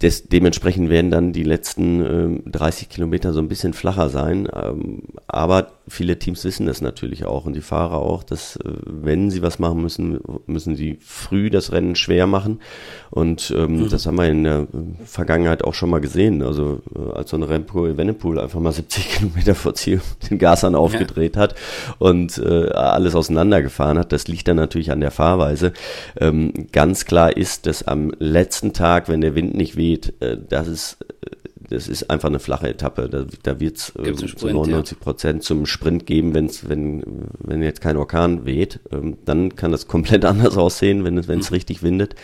des, 0.01 0.29
dementsprechend 0.29 0.89
werden 0.89 1.11
dann 1.11 1.33
die 1.33 1.43
letzten 1.43 2.41
äh, 2.45 2.49
30 2.49 2.89
Kilometer 2.89 3.33
so 3.33 3.39
ein 3.39 3.49
bisschen 3.49 3.73
flacher 3.73 4.09
sein. 4.09 4.47
Ähm, 4.53 5.03
aber 5.27 5.73
viele 5.89 6.19
Teams 6.19 6.43
wissen 6.45 6.65
das 6.65 6.82
natürlich 6.82 7.25
auch 7.25 7.45
und 7.45 7.54
die 7.54 7.62
Fahrer 7.62 7.97
auch, 7.97 8.23
dass 8.23 8.56
äh, 8.58 8.71
wenn 8.86 9.30
sie 9.30 9.41
was 9.41 9.60
machen 9.60 9.82
müssen, 9.82 10.19
müssen 10.45 10.75
sie 10.75 10.97
früh 11.02 11.49
das 11.49 11.71
Rennen 11.71 11.95
schwer 11.95 12.28
machen. 12.28 12.62
Und 13.10 13.54
ähm, 13.56 13.78
mhm. 13.78 13.89
das 13.89 14.06
haben 14.06 14.17
wir 14.17 14.28
in 14.28 14.43
der 14.43 14.67
Vergangenheit 15.06 15.63
auch 15.63 15.73
schon 15.73 15.89
mal 15.89 15.99
gesehen. 15.99 16.41
Also 16.43 16.82
äh, 16.95 17.17
als 17.17 17.32
so 17.32 17.38
ein 17.38 17.43
Remco 17.43 17.88
Evenepoel 17.88 18.39
einfach 18.39 18.60
mal 18.60 18.71
70 18.80 19.10
Kilometer 19.10 19.56
vor 19.56 19.73
Ziel 19.73 20.02
den 20.30 20.38
Gashahn 20.38 20.75
aufgedreht 20.75 21.36
ja. 21.36 21.41
hat 21.41 21.56
und 21.97 22.38
äh, 22.38 22.69
alles 22.69 23.15
auseinandergefahren 23.15 23.97
hat. 23.97 24.12
Das 24.12 24.28
liegt 24.28 24.47
dann 24.47 24.58
natürlich 24.58 24.91
an 24.91 25.02
der 25.02 25.12
Fahrweise. 25.12 25.73
Ähm, 26.19 26.54
ganz 26.71 27.06
klar 27.06 27.36
ist, 27.36 27.65
dass 27.65 27.84
am 27.84 28.12
letzten 28.19 28.73
Tag, 28.73 29.10
wenn 29.10 29.21
der 29.21 29.36
Wind 29.36 29.56
nicht 29.56 29.75
weht, 29.75 30.13
äh, 30.21 30.38
das 30.47 30.67
ist 30.67 30.97
äh, 31.25 31.38
das 31.69 31.88
ist 31.88 32.10
einfach 32.10 32.29
eine 32.29 32.39
flache 32.39 32.67
Etappe. 32.67 33.10
Da, 33.10 33.25
da 33.43 33.60
wird 33.60 33.77
es 33.77 33.93
äh, 33.95 34.13
zu 34.13 34.47
99 34.47 34.99
Prozent 34.99 35.43
ja. 35.43 35.47
zum 35.47 35.65
Sprint 35.65 36.05
geben, 36.05 36.34
wenn's, 36.34 36.67
wenn, 36.67 37.03
wenn 37.39 37.62
jetzt 37.62 37.82
kein 37.82 37.97
Orkan 37.97 38.45
weht. 38.45 38.79
Ähm, 38.91 39.17
dann 39.25 39.55
kann 39.55 39.71
das 39.71 39.88
komplett 39.88 40.25
anders 40.25 40.58
aussehen, 40.58 41.03
wenn 41.03 41.17
es 41.17 41.27
wenn 41.27 41.39
es 41.39 41.51
mhm. 41.51 41.55
richtig 41.55 41.84
windet. 41.84 42.15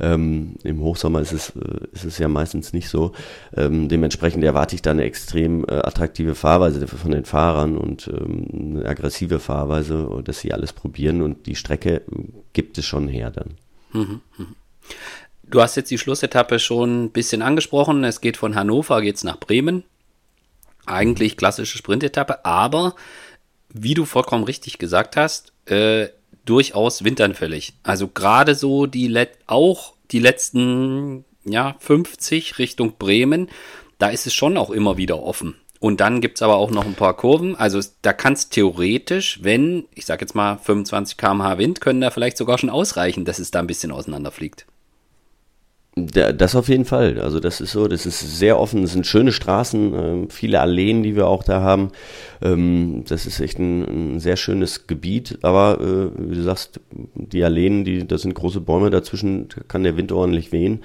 Ähm, 0.00 0.54
Im 0.64 0.80
Hochsommer 0.80 1.20
ist 1.20 1.32
es, 1.32 1.50
äh, 1.50 1.86
ist 1.92 2.04
es 2.04 2.18
ja 2.18 2.28
meistens 2.28 2.72
nicht 2.72 2.88
so. 2.88 3.12
Ähm, 3.56 3.88
dementsprechend 3.88 4.42
erwarte 4.42 4.74
ich 4.74 4.82
da 4.82 4.90
eine 4.90 5.04
extrem 5.04 5.64
äh, 5.64 5.74
attraktive 5.74 6.34
Fahrweise 6.34 6.86
von 6.86 7.12
den 7.12 7.24
Fahrern 7.24 7.78
und 7.78 8.08
ähm, 8.08 8.78
eine 8.78 8.86
aggressive 8.86 9.38
Fahrweise, 9.38 10.22
dass 10.24 10.40
sie 10.40 10.52
alles 10.52 10.72
probieren 10.72 11.22
und 11.22 11.46
die 11.46 11.54
Strecke 11.54 12.02
gibt 12.52 12.78
es 12.78 12.86
schon 12.86 13.08
her 13.08 13.30
dann. 13.30 13.50
Mhm. 13.92 14.20
Mhm. 14.38 14.46
Du 15.50 15.60
hast 15.60 15.74
jetzt 15.74 15.90
die 15.90 15.98
Schlussetappe 15.98 16.60
schon 16.60 17.04
ein 17.04 17.10
bisschen 17.10 17.42
angesprochen. 17.42 18.04
Es 18.04 18.20
geht 18.20 18.36
von 18.36 18.54
Hannover, 18.54 19.02
geht's 19.02 19.24
nach 19.24 19.38
Bremen. 19.40 19.82
Eigentlich 20.86 21.36
klassische 21.36 21.76
Sprintetappe, 21.76 22.44
aber 22.44 22.94
wie 23.68 23.94
du 23.94 24.04
vollkommen 24.04 24.44
richtig 24.44 24.78
gesagt 24.78 25.16
hast, 25.16 25.52
äh, 25.66 26.08
durchaus 26.44 27.02
windernfällig. 27.02 27.74
Also 27.82 28.06
gerade 28.08 28.54
so 28.54 28.86
die 28.86 29.08
Let 29.08 29.38
auch 29.46 29.94
die 30.12 30.20
letzten 30.20 31.24
ja 31.44 31.74
50 31.80 32.58
Richtung 32.58 32.96
Bremen, 32.96 33.48
da 33.98 34.08
ist 34.08 34.26
es 34.26 34.34
schon 34.34 34.56
auch 34.56 34.70
immer 34.70 34.96
wieder 34.96 35.20
offen. 35.20 35.56
Und 35.80 36.00
dann 36.00 36.20
gibt's 36.20 36.42
aber 36.42 36.56
auch 36.56 36.70
noch 36.70 36.84
ein 36.84 36.94
paar 36.94 37.16
Kurven. 37.16 37.56
Also 37.56 37.80
da 38.02 38.12
kann 38.12 38.34
es 38.34 38.50
theoretisch, 38.50 39.40
wenn, 39.42 39.86
ich 39.94 40.06
sag 40.06 40.20
jetzt 40.20 40.34
mal 40.34 40.58
25 40.58 41.16
km/h 41.16 41.58
Wind, 41.58 41.80
können 41.80 42.00
da 42.00 42.10
vielleicht 42.10 42.36
sogar 42.36 42.58
schon 42.58 42.70
ausreichen, 42.70 43.24
dass 43.24 43.38
es 43.38 43.50
da 43.50 43.58
ein 43.58 43.66
bisschen 43.66 43.90
auseinanderfliegt. 43.90 44.66
Das 46.06 46.54
auf 46.54 46.68
jeden 46.68 46.84
Fall. 46.84 47.20
Also 47.20 47.40
das 47.40 47.60
ist 47.60 47.72
so, 47.72 47.88
das 47.88 48.06
ist 48.06 48.38
sehr 48.38 48.58
offen, 48.58 48.82
das 48.82 48.92
sind 48.92 49.06
schöne 49.06 49.32
Straßen, 49.32 49.94
äh, 49.94 50.26
viele 50.28 50.60
Alleen, 50.60 51.02
die 51.02 51.16
wir 51.16 51.26
auch 51.26 51.42
da 51.42 51.60
haben. 51.60 51.90
Ähm, 52.42 53.04
das 53.08 53.26
ist 53.26 53.40
echt 53.40 53.58
ein, 53.58 54.14
ein 54.14 54.20
sehr 54.20 54.36
schönes 54.36 54.86
Gebiet, 54.86 55.38
aber 55.42 55.78
äh, 55.80 56.30
wie 56.30 56.34
du 56.36 56.42
sagst, 56.42 56.80
die 57.14 57.44
Alleen, 57.44 57.84
die, 57.84 58.06
da 58.06 58.18
sind 58.18 58.34
große 58.34 58.60
Bäume 58.60 58.90
dazwischen, 58.90 59.48
kann 59.68 59.82
der 59.82 59.96
Wind 59.96 60.12
ordentlich 60.12 60.52
wehen. 60.52 60.80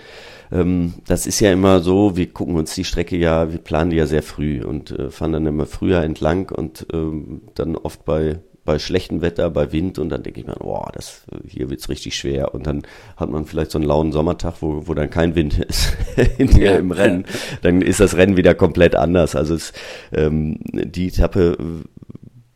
Ähm, 0.52 0.94
das 1.08 1.28
ist 1.28 1.40
ja 1.40 1.52
immer 1.52 1.80
so, 1.80 2.16
wir 2.16 2.28
gucken 2.28 2.56
uns 2.56 2.76
die 2.76 2.84
Strecke 2.84 3.18
ja, 3.18 3.52
wir 3.52 3.60
planen 3.60 3.90
die 3.90 3.98
ja 3.98 4.06
sehr 4.06 4.24
früh 4.24 4.64
und 4.64 4.92
äh, 4.92 5.10
fahren 5.10 5.34
dann 5.34 5.48
immer 5.48 5.66
früher 5.66 6.02
entlang 6.02 6.52
und 6.52 6.86
ähm, 6.94 7.42
dann 7.56 7.76
oft 7.76 8.06
bei 8.06 8.40
bei 8.66 8.80
schlechtem 8.80 9.22
Wetter, 9.22 9.50
bei 9.52 9.72
Wind 9.72 10.00
und 10.00 10.10
dann 10.10 10.24
denke 10.24 10.42
ich 10.42 10.48
mir, 10.48 10.56
boah, 10.56 10.92
das, 10.94 11.24
hier 11.48 11.70
wird's 11.70 11.88
richtig 11.88 12.16
schwer. 12.16 12.54
Und 12.54 12.66
dann 12.66 12.82
hat 13.16 13.30
man 13.30 13.46
vielleicht 13.46 13.72
so 13.72 13.78
einen 13.78 13.88
lauen 13.88 14.12
Sommertag, 14.12 14.56
wo, 14.62 14.88
wo 14.88 14.94
dann 14.96 15.12
kein 15.12 15.36
Wind 15.36 15.60
ist 15.68 15.96
hinterher 16.38 16.74
ja, 16.74 16.78
im 16.80 16.92
Rennen. 16.92 17.26
Dann 17.62 17.82
ist 17.82 18.00
das 18.00 18.18
Rennen 18.18 18.38
wieder 18.38 18.56
komplett 18.56 18.96
anders. 18.96 19.36
Also 19.36 19.54
es, 19.54 19.72
ähm, 20.12 20.58
die 20.64 21.08
Etappe, 21.08 21.58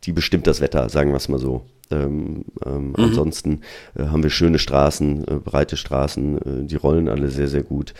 die 0.04 0.12
bestimmt 0.12 0.48
das 0.48 0.60
Wetter, 0.60 0.88
sagen 0.88 1.10
wir 1.10 1.16
es 1.16 1.28
mal 1.28 1.38
so. 1.38 1.64
Ähm, 1.92 2.44
ähm, 2.64 2.88
mhm. 2.88 2.94
Ansonsten 2.96 3.60
äh, 3.96 4.04
haben 4.04 4.22
wir 4.22 4.30
schöne 4.30 4.58
Straßen, 4.58 5.26
äh, 5.26 5.34
breite 5.36 5.76
Straßen, 5.76 6.38
äh, 6.38 6.66
die 6.66 6.76
rollen 6.76 7.08
alle 7.08 7.28
sehr, 7.28 7.48
sehr 7.48 7.62
gut. 7.62 7.94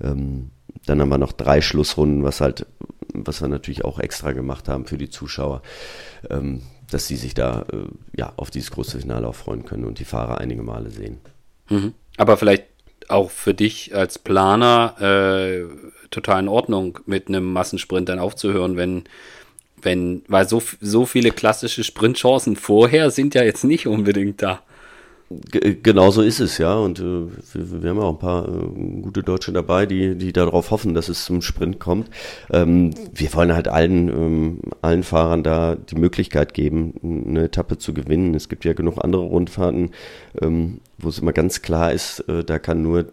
Ähm, 0.00 0.50
dann 0.86 1.00
haben 1.00 1.08
wir 1.08 1.18
noch 1.18 1.32
drei 1.32 1.60
Schlussrunden, 1.60 2.24
was 2.24 2.40
halt, 2.40 2.66
was 3.12 3.40
wir 3.40 3.48
natürlich 3.48 3.84
auch 3.84 3.98
extra 3.98 4.32
gemacht 4.32 4.68
haben 4.68 4.86
für 4.86 4.98
die 4.98 5.10
Zuschauer, 5.10 5.62
ähm, 6.30 6.62
dass 6.92 7.06
sie 7.06 7.16
sich 7.16 7.34
da 7.34 7.66
äh, 7.72 7.76
ja 8.16 8.32
auf 8.36 8.50
dieses 8.50 8.70
große 8.70 9.00
Finale 9.00 9.26
auch 9.26 9.34
freuen 9.34 9.64
können 9.64 9.84
und 9.84 9.98
die 9.98 10.04
Fahrer 10.04 10.38
einige 10.38 10.62
Male 10.62 10.90
sehen. 10.90 11.18
Mhm. 11.68 11.94
Aber 12.16 12.36
vielleicht 12.36 12.64
auch 13.08 13.30
für 13.30 13.54
dich 13.54 13.94
als 13.94 14.18
Planer 14.18 14.96
äh, 15.00 15.64
total 16.10 16.40
in 16.40 16.48
Ordnung, 16.48 16.98
mit 17.06 17.28
einem 17.28 17.52
Massensprint 17.52 18.08
dann 18.08 18.18
aufzuhören, 18.18 18.76
wenn 18.76 19.04
wenn, 19.84 20.22
weil 20.28 20.48
so, 20.48 20.62
so 20.80 21.06
viele 21.06 21.30
klassische 21.32 21.84
Sprintchancen 21.84 22.56
vorher 22.56 23.10
sind 23.10 23.34
ja 23.34 23.42
jetzt 23.42 23.64
nicht 23.64 23.86
unbedingt 23.86 24.40
da. 24.40 24.62
Genau 25.50 26.10
so 26.10 26.22
ist 26.22 26.40
es, 26.40 26.58
ja. 26.58 26.74
Und 26.74 27.00
äh, 27.00 27.02
wir, 27.02 27.82
wir, 27.82 27.90
haben 27.90 27.98
ja 27.98 28.02
auch 28.04 28.12
ein 28.12 28.18
paar 28.18 28.48
äh, 28.48 29.00
gute 29.02 29.22
Deutsche 29.22 29.52
dabei, 29.52 29.86
die, 29.86 30.16
die 30.16 30.32
darauf 30.32 30.70
hoffen, 30.70 30.94
dass 30.94 31.08
es 31.08 31.24
zum 31.24 31.42
Sprint 31.42 31.78
kommt. 31.78 32.08
Ähm, 32.50 32.92
wir 33.14 33.32
wollen 33.34 33.52
halt 33.52 33.68
allen, 33.68 34.08
ähm, 34.08 34.60
allen 34.80 35.02
Fahrern 35.02 35.42
da 35.42 35.76
die 35.76 35.96
Möglichkeit 35.96 36.54
geben, 36.54 36.94
eine 37.02 37.44
Etappe 37.44 37.78
zu 37.78 37.94
gewinnen. 37.94 38.34
Es 38.34 38.48
gibt 38.48 38.64
ja 38.64 38.72
genug 38.72 39.02
andere 39.02 39.22
Rundfahrten, 39.22 39.90
ähm, 40.40 40.80
wo 41.02 41.08
es 41.08 41.18
immer 41.18 41.32
ganz 41.32 41.62
klar 41.62 41.92
ist, 41.92 42.20
äh, 42.28 42.44
da 42.44 42.58
kann 42.58 42.82
nur 42.82 43.06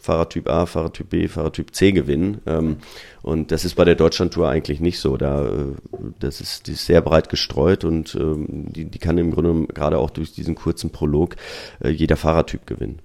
Fahrertyp 0.00 0.48
A, 0.48 0.66
Fahrertyp 0.66 1.10
B, 1.10 1.28
Fahrertyp 1.28 1.74
C 1.74 1.92
gewinnen. 1.92 2.40
Ähm, 2.46 2.78
und 3.22 3.50
das 3.50 3.64
ist 3.64 3.74
bei 3.74 3.84
der 3.84 3.96
Deutschlandtour 3.96 4.48
eigentlich 4.48 4.80
nicht 4.80 5.00
so. 5.00 5.16
Da, 5.16 5.46
äh, 5.46 5.74
das 6.20 6.40
ist, 6.40 6.68
die 6.68 6.72
ist 6.72 6.86
sehr 6.86 7.00
breit 7.00 7.28
gestreut 7.28 7.84
und 7.84 8.14
ähm, 8.14 8.72
die, 8.72 8.84
die 8.84 8.98
kann 8.98 9.18
im 9.18 9.32
Grunde 9.32 9.66
gerade 9.72 9.98
auch 9.98 10.10
durch 10.10 10.32
diesen 10.32 10.54
kurzen 10.54 10.90
Prolog 10.90 11.36
äh, 11.82 11.90
jeder 11.90 12.16
Fahrertyp 12.16 12.66
gewinnen. 12.66 13.00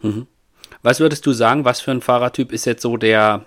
Mhm. 0.00 0.26
Was 0.82 1.00
würdest 1.00 1.26
du 1.26 1.32
sagen, 1.32 1.64
was 1.64 1.80
für 1.80 1.90
ein 1.90 2.00
Fahrertyp 2.00 2.52
ist 2.52 2.64
jetzt 2.64 2.82
so 2.82 2.96
der, 2.96 3.44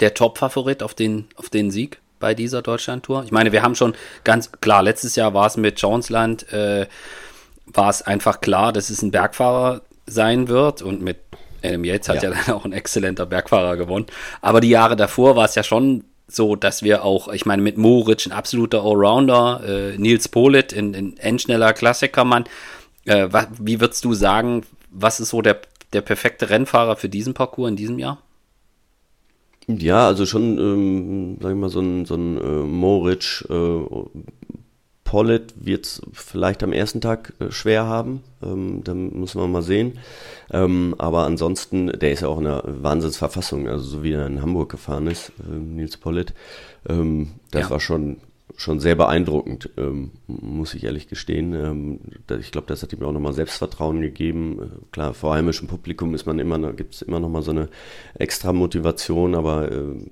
der 0.00 0.14
Top-Favorit 0.14 0.82
auf 0.82 0.94
den, 0.94 1.26
auf 1.36 1.48
den 1.50 1.70
Sieg 1.70 2.00
bei 2.20 2.34
dieser 2.34 2.62
Deutschlandtour? 2.62 3.24
Ich 3.24 3.32
meine, 3.32 3.52
wir 3.52 3.62
haben 3.62 3.74
schon 3.74 3.94
ganz 4.24 4.52
klar, 4.60 4.82
letztes 4.82 5.16
Jahr 5.16 5.34
war 5.34 5.46
es 5.46 5.56
mit 5.56 5.80
Jonesland, 5.80 6.50
äh, 6.52 6.86
war 7.72 7.90
es 7.90 8.02
einfach 8.02 8.40
klar, 8.40 8.72
dass 8.72 8.90
es 8.90 9.02
ein 9.02 9.10
Bergfahrer 9.10 9.82
sein 10.06 10.48
wird 10.48 10.82
und 10.82 11.02
mit 11.02 11.18
Adam 11.62 11.84
Yates 11.84 12.08
hat 12.08 12.22
ja. 12.22 12.30
ja 12.30 12.36
dann 12.36 12.54
auch 12.54 12.64
ein 12.64 12.72
exzellenter 12.72 13.26
Bergfahrer 13.26 13.76
gewonnen. 13.76 14.06
Aber 14.40 14.60
die 14.60 14.68
Jahre 14.68 14.96
davor 14.96 15.36
war 15.36 15.44
es 15.44 15.54
ja 15.54 15.62
schon 15.62 16.04
so, 16.28 16.56
dass 16.56 16.82
wir 16.82 17.04
auch, 17.04 17.28
ich 17.28 17.46
meine, 17.46 17.62
mit 17.62 17.76
Moritz 17.76 18.26
ein 18.26 18.32
absoluter 18.32 18.82
Allrounder, 18.82 19.60
äh, 19.66 19.98
Nils 19.98 20.28
Polit, 20.28 20.72
ein, 20.72 20.94
ein 20.94 21.16
endschneller 21.18 21.72
Klassikermann. 21.72 22.44
Äh, 23.04 23.28
wie 23.60 23.80
würdest 23.80 24.04
du 24.04 24.14
sagen, 24.14 24.62
was 24.90 25.20
ist 25.20 25.30
so 25.30 25.42
der, 25.42 25.60
der 25.92 26.00
perfekte 26.00 26.50
Rennfahrer 26.50 26.96
für 26.96 27.08
diesen 27.08 27.34
Parcours 27.34 27.70
in 27.70 27.76
diesem 27.76 27.98
Jahr? 27.98 28.18
Ja, 29.68 30.06
also 30.06 30.26
schon, 30.26 30.58
ähm, 30.58 31.38
sag 31.40 31.52
ich 31.52 31.56
mal, 31.56 31.68
so 31.68 31.80
ein, 31.80 32.04
so 32.04 32.14
ein 32.14 32.36
äh, 32.36 32.66
Moritz, 32.66 33.44
äh, 33.48 33.54
Pollitt 35.12 35.52
wird 35.56 35.84
es 35.84 36.00
vielleicht 36.14 36.62
am 36.62 36.72
ersten 36.72 37.02
Tag 37.02 37.34
äh, 37.38 37.50
schwer 37.50 37.84
haben. 37.84 38.22
Ähm, 38.42 38.82
dann 38.82 39.12
muss 39.12 39.34
man 39.34 39.52
mal 39.52 39.60
sehen. 39.60 39.98
Ähm, 40.50 40.94
aber 40.96 41.26
ansonsten, 41.26 41.88
der 41.88 42.12
ist 42.12 42.22
ja 42.22 42.28
auch 42.28 42.38
in 42.38 42.46
einer 42.46 42.62
Wahnsinnsverfassung, 42.64 43.68
also 43.68 43.84
so 43.84 44.02
wie 44.02 44.12
er 44.12 44.26
in 44.26 44.40
Hamburg 44.40 44.70
gefahren 44.70 45.06
ist, 45.08 45.30
äh, 45.40 45.54
Nils 45.54 45.98
Pollitt. 45.98 46.32
Ähm, 46.88 47.32
das 47.50 47.64
ja. 47.64 47.70
war 47.70 47.78
schon, 47.78 48.22
schon 48.56 48.80
sehr 48.80 48.94
beeindruckend, 48.94 49.68
ähm, 49.76 50.12
muss 50.28 50.72
ich 50.72 50.84
ehrlich 50.84 51.08
gestehen. 51.08 51.52
Ähm, 51.52 52.00
ich 52.40 52.50
glaube, 52.50 52.68
das 52.68 52.82
hat 52.82 52.94
ihm 52.94 53.02
auch 53.02 53.12
nochmal 53.12 53.34
Selbstvertrauen 53.34 54.00
gegeben. 54.00 54.62
Äh, 54.62 54.92
klar, 54.92 55.12
vor 55.12 55.34
heimischem 55.34 55.68
Publikum 55.68 56.14
ist 56.14 56.24
man 56.24 56.38
immer, 56.38 56.72
gibt 56.72 56.94
es 56.94 57.02
immer 57.02 57.20
nochmal 57.20 57.42
so 57.42 57.50
eine 57.50 57.68
extra 58.14 58.54
Motivation, 58.54 59.34
aber 59.34 59.70
äh, 59.70 60.06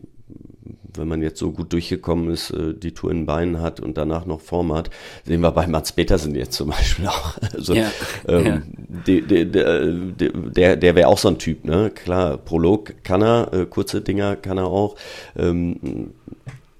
wenn 0.94 1.09
man 1.09 1.22
jetzt 1.22 1.38
so 1.38 1.53
gut 1.53 1.72
durchgekommen 1.72 2.31
ist, 2.31 2.50
äh, 2.50 2.74
die 2.74 2.92
Tour 2.92 3.11
in 3.11 3.26
Beinen 3.26 3.61
hat 3.61 3.81
und 3.81 3.96
danach 3.96 4.26
noch 4.26 4.40
Form 4.40 4.72
hat, 4.72 4.90
sehen 5.24 5.40
wir 5.40 5.50
bei 5.53 5.66
Mats 5.66 5.92
Petersen 5.92 6.35
jetzt 6.35 6.55
zum 6.55 6.70
Beispiel 6.70 7.07
auch. 7.07 7.38
Also, 7.55 7.74
ja, 7.74 7.90
ähm, 8.29 8.46
ja. 8.46 8.62
Der, 9.07 9.44
der, 9.44 10.12
der, 10.12 10.76
der 10.76 10.94
wäre 10.94 11.09
auch 11.09 11.18
so 11.18 11.29
ein 11.29 11.38
Typ, 11.38 11.64
ne? 11.64 11.90
Klar, 11.94 12.37
Prolog 12.37 12.94
kann 13.05 13.22
er, 13.22 13.53
äh, 13.53 13.66
kurze 13.66 14.00
Dinger 14.00 14.37
kann 14.37 14.59
er 14.59 14.66
auch. 14.66 14.96
Ähm, 15.37 16.12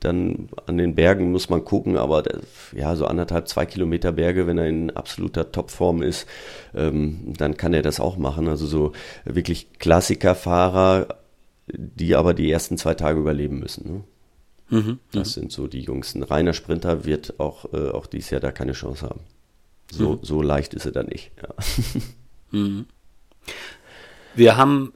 dann 0.01 0.49
an 0.67 0.79
den 0.79 0.95
Bergen 0.95 1.31
muss 1.31 1.51
man 1.51 1.65
gucken, 1.65 1.97
aber 1.97 2.23
der, 2.23 2.41
ja, 2.75 2.97
so 2.97 3.07
anderthalb, 3.07 3.49
zwei 3.49 3.67
Kilometer 3.67 4.13
Berge, 4.13 4.47
wenn 4.47 4.59
er 4.59 4.67
in 4.67 4.91
absoluter 4.91 5.53
Topform 5.53 6.03
ist, 6.03 6.27
ähm, 6.75 7.35
dann 7.37 7.57
kann 7.57 7.75
er 7.75 7.83
das 7.83 8.01
auch 8.01 8.17
machen. 8.17 8.49
Also 8.49 8.67
so 8.67 8.93
wirklich 9.25 9.79
Klassikerfahrer, 9.79 11.20
die 11.75 12.15
aber 12.15 12.35
die 12.35 12.51
ersten 12.51 12.79
zwei 12.79 12.95
Tage 12.95 13.21
überleben 13.21 13.59
müssen. 13.59 13.93
Ne? 13.93 14.05
Mhm, 14.71 14.99
das 15.13 15.37
mhm. 15.37 15.41
sind 15.41 15.53
so 15.53 15.67
die 15.67 15.81
Jungs. 15.81 16.15
Ein 16.15 16.23
reiner 16.23 16.53
Sprinter 16.53 17.05
wird 17.05 17.39
auch, 17.41 17.73
äh, 17.73 17.91
auch 17.91 18.07
dieses 18.07 18.31
Jahr 18.31 18.41
da 18.41 18.53
keine 18.53 18.73
Chance 18.73 19.07
haben. 19.07 19.21
So, 19.91 20.13
mhm. 20.13 20.19
so 20.23 20.43
leicht 20.43 20.75
ist 20.75 20.87
er 20.87 20.93
dann 20.93 21.07
nicht. 21.07 21.33
Ja. 21.43 21.55
Mhm. 22.53 22.87
Wir 24.35 24.57
haben 24.57 24.93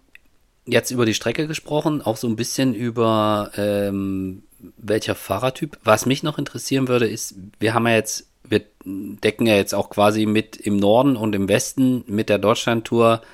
jetzt 0.67 0.91
über 0.91 1.07
die 1.07 1.15
Strecke 1.15 1.47
gesprochen, 1.47 2.03
auch 2.03 2.17
so 2.17 2.27
ein 2.27 2.35
bisschen 2.35 2.75
über 2.75 3.53
ähm, 3.57 4.43
welcher 4.77 5.15
Fahrertyp. 5.15 5.79
Was 5.85 6.05
mich 6.05 6.25
noch 6.25 6.37
interessieren 6.37 6.89
würde, 6.89 7.07
ist, 7.07 7.37
wir 7.61 7.73
haben 7.73 7.87
ja 7.87 7.95
jetzt, 7.95 8.29
wir 8.43 8.63
decken 8.83 9.47
ja 9.47 9.55
jetzt 9.55 9.73
auch 9.73 9.89
quasi 9.89 10.27
mit 10.27 10.57
im 10.57 10.79
Norden 10.79 11.15
und 11.15 11.33
im 11.37 11.49
Westen 11.49 12.03
mit 12.09 12.29
der 12.29 12.39
Deutschlandtour 12.39 13.19
tour 13.19 13.27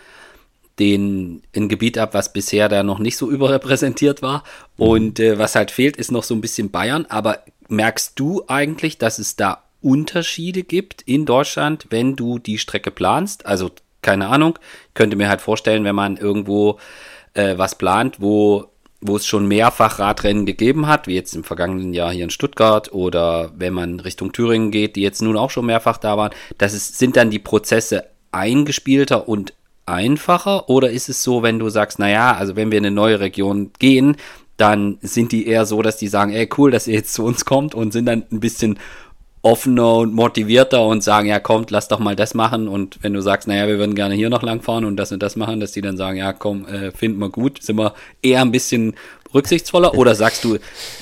den 0.81 1.43
ein 1.55 1.69
Gebiet 1.69 1.99
ab, 1.99 2.15
was 2.15 2.33
bisher 2.33 2.69
da 2.69 2.83
noch 2.83 2.99
nicht 2.99 3.17
so 3.17 3.31
überrepräsentiert 3.31 4.23
war. 4.23 4.43
Mhm. 4.77 4.85
Und 4.85 5.21
äh, 5.21 5.39
was 5.39 5.55
halt 5.55 5.71
fehlt, 5.71 5.97
ist 5.97 6.11
noch 6.11 6.25
so 6.25 6.35
ein 6.35 6.41
bisschen 6.41 6.71
Bayern. 6.71 7.07
Aber 7.09 7.45
merkst 7.69 8.19
du 8.19 8.43
eigentlich, 8.49 8.99
dass 8.99 9.19
es 9.19 9.37
da 9.37 9.63
Unterschiede 9.83 10.63
gibt 10.63 11.03
in 11.03 11.25
Deutschland, 11.25 11.87
wenn 11.91 12.17
du 12.17 12.39
die 12.39 12.59
Strecke 12.59 12.91
planst? 12.91 13.47
Also 13.47 13.71
keine 14.03 14.29
Ahnung, 14.29 14.59
könnte 14.95 15.17
mir 15.17 15.29
halt 15.29 15.41
vorstellen, 15.43 15.85
wenn 15.85 15.95
man 15.95 16.17
irgendwo 16.17 16.79
äh, 17.35 17.57
was 17.57 17.77
plant, 17.77 18.21
wo 18.21 18.67
wo 19.03 19.17
es 19.17 19.27
schon 19.27 19.49
mehrfach 19.49 19.99
Radrennen 19.99 20.45
gegeben 20.45 20.87
hat, 20.87 21.07
wie 21.07 21.15
jetzt 21.15 21.35
im 21.35 21.43
vergangenen 21.43 21.95
Jahr 21.95 22.13
hier 22.13 22.25
in 22.25 22.31
Stuttgart 22.31 22.93
oder 22.93 23.51
wenn 23.57 23.73
man 23.73 23.99
Richtung 23.99 24.33
Thüringen 24.33 24.71
geht, 24.71 24.95
die 24.95 25.01
jetzt 25.01 25.23
nun 25.23 25.39
auch 25.39 25.49
schon 25.49 25.65
mehrfach 25.65 25.97
da 25.97 26.19
waren, 26.19 26.33
das 26.59 26.75
ist, 26.75 26.99
sind 26.99 27.17
dann 27.17 27.31
die 27.31 27.39
Prozesse 27.39 28.05
eingespielter 28.31 29.27
und 29.27 29.55
einfacher 29.91 30.69
oder 30.69 30.91
ist 30.91 31.09
es 31.09 31.23
so, 31.23 31.43
wenn 31.43 31.59
du 31.59 31.69
sagst, 31.69 31.99
naja, 31.99 32.35
also 32.35 32.57
wenn 32.57 32.71
wir 32.71 32.79
in 32.79 32.87
eine 32.87 32.95
neue 32.95 33.21
Region 33.21 33.71
gehen, 33.79 34.17
dann 34.57 34.99
sind 35.01 35.33
die 35.33 35.47
eher 35.47 35.65
so, 35.65 35.81
dass 35.83 35.97
die 35.97 36.09
sagen, 36.09 36.33
ey, 36.33 36.49
cool, 36.59 36.71
dass 36.71 36.87
ihr 36.87 36.95
jetzt 36.95 37.15
zu 37.15 37.25
uns 37.25 37.45
kommt 37.45 37.75
und 37.75 37.93
sind 37.93 38.07
dann 38.07 38.25
ein 38.31 38.41
bisschen 38.41 38.79
offener 39.43 39.97
und 39.97 40.13
motivierter 40.13 40.85
und 40.85 41.03
sagen, 41.03 41.27
ja, 41.27 41.41
kommt, 41.41 41.71
lass 41.71 41.89
doch 41.89 41.99
mal 41.99 42.15
das 42.15 42.35
machen. 42.35 42.69
Und 42.69 42.99
wenn 43.03 43.15
du 43.15 43.23
sagst, 43.23 43.49
naja, 43.49 43.67
wir 43.69 43.79
würden 43.79 43.95
gerne 43.95 44.15
hier 44.15 44.29
noch 44.29 44.43
lang 44.43 44.61
fahren 44.61 44.85
und 44.85 44.97
das 44.97 45.13
und 45.13 45.23
das 45.23 45.37
machen, 45.37 45.61
dass 45.61 45.73
die 45.73 45.81
dann 45.81 45.97
sagen, 45.97 46.19
ja, 46.19 46.33
komm, 46.33 46.67
äh, 46.67 46.91
finden 46.91 47.19
wir 47.21 47.31
gut, 47.31 47.63
sind 47.63 47.77
wir 47.77 47.95
eher 48.21 48.43
ein 48.43 48.53
bisschen 48.53 48.95
rücksichtsvoller? 49.33 49.97
Oder 49.97 50.15
sagst 50.15 50.45
du, 50.45 50.59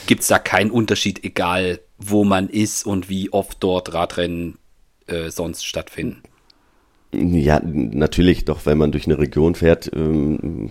gibt 0.07 0.23
es 0.23 0.29
da 0.29 0.39
keinen 0.39 0.71
Unterschied, 0.71 1.25
egal 1.25 1.81
wo 1.99 2.23
man 2.23 2.49
ist 2.49 2.87
und 2.87 3.09
wie 3.09 3.33
oft 3.33 3.57
dort 3.61 3.93
Radrennen 3.93 4.59
äh, 5.09 5.31
sonst 5.31 5.67
stattfinden? 5.67 6.23
Ja, 7.11 7.59
natürlich, 7.65 8.45
doch 8.45 8.67
wenn 8.67 8.77
man 8.77 8.93
durch 8.93 9.07
eine 9.07 9.19
Region 9.19 9.55
fährt, 9.55 9.91
ähm, 9.95 10.71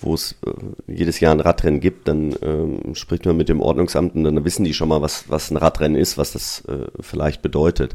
wo 0.00 0.12
es 0.14 0.34
äh, 0.44 0.92
jedes 0.92 1.20
Jahr 1.20 1.32
ein 1.32 1.38
Radrennen 1.38 1.78
gibt, 1.78 2.08
dann 2.08 2.34
ähm, 2.42 2.96
spricht 2.96 3.24
man 3.26 3.36
mit 3.36 3.48
dem 3.48 3.60
Ordnungsamt 3.60 4.16
und 4.16 4.24
dann 4.24 4.44
wissen 4.44 4.64
die 4.64 4.74
schon 4.74 4.88
mal, 4.88 5.02
was, 5.02 5.30
was 5.30 5.52
ein 5.52 5.56
Radrennen 5.56 5.96
ist, 5.96 6.18
was 6.18 6.32
das 6.32 6.64
äh, 6.66 6.86
vielleicht 6.98 7.42
bedeutet. 7.42 7.94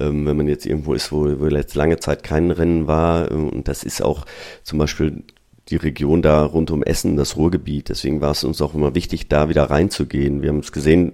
Ähm, 0.00 0.26
wenn 0.26 0.36
man 0.36 0.48
jetzt 0.48 0.66
irgendwo 0.66 0.94
ist, 0.94 1.12
wo, 1.12 1.38
wo 1.38 1.46
jetzt 1.46 1.76
lange 1.76 2.00
Zeit 2.00 2.24
kein 2.24 2.50
Rennen 2.50 2.88
war, 2.88 3.30
äh, 3.30 3.34
und 3.34 3.68
das 3.68 3.84
ist 3.84 4.02
auch 4.02 4.24
zum 4.64 4.80
Beispiel 4.80 5.22
die 5.68 5.76
Region 5.76 6.22
da 6.22 6.44
rund 6.44 6.72
um 6.72 6.82
Essen, 6.82 7.16
das 7.16 7.36
Ruhrgebiet, 7.36 7.88
deswegen 7.88 8.20
war 8.20 8.32
es 8.32 8.42
uns 8.42 8.60
auch 8.60 8.74
immer 8.74 8.96
wichtig, 8.96 9.28
da 9.28 9.48
wieder 9.48 9.70
reinzugehen. 9.70 10.42
Wir 10.42 10.48
haben 10.48 10.58
es 10.58 10.72
gesehen, 10.72 11.12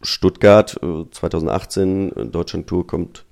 Stuttgart 0.00 0.78
2018, 1.10 2.30
Deutschland 2.30 2.68
Tour 2.68 2.86
kommt 2.86 3.24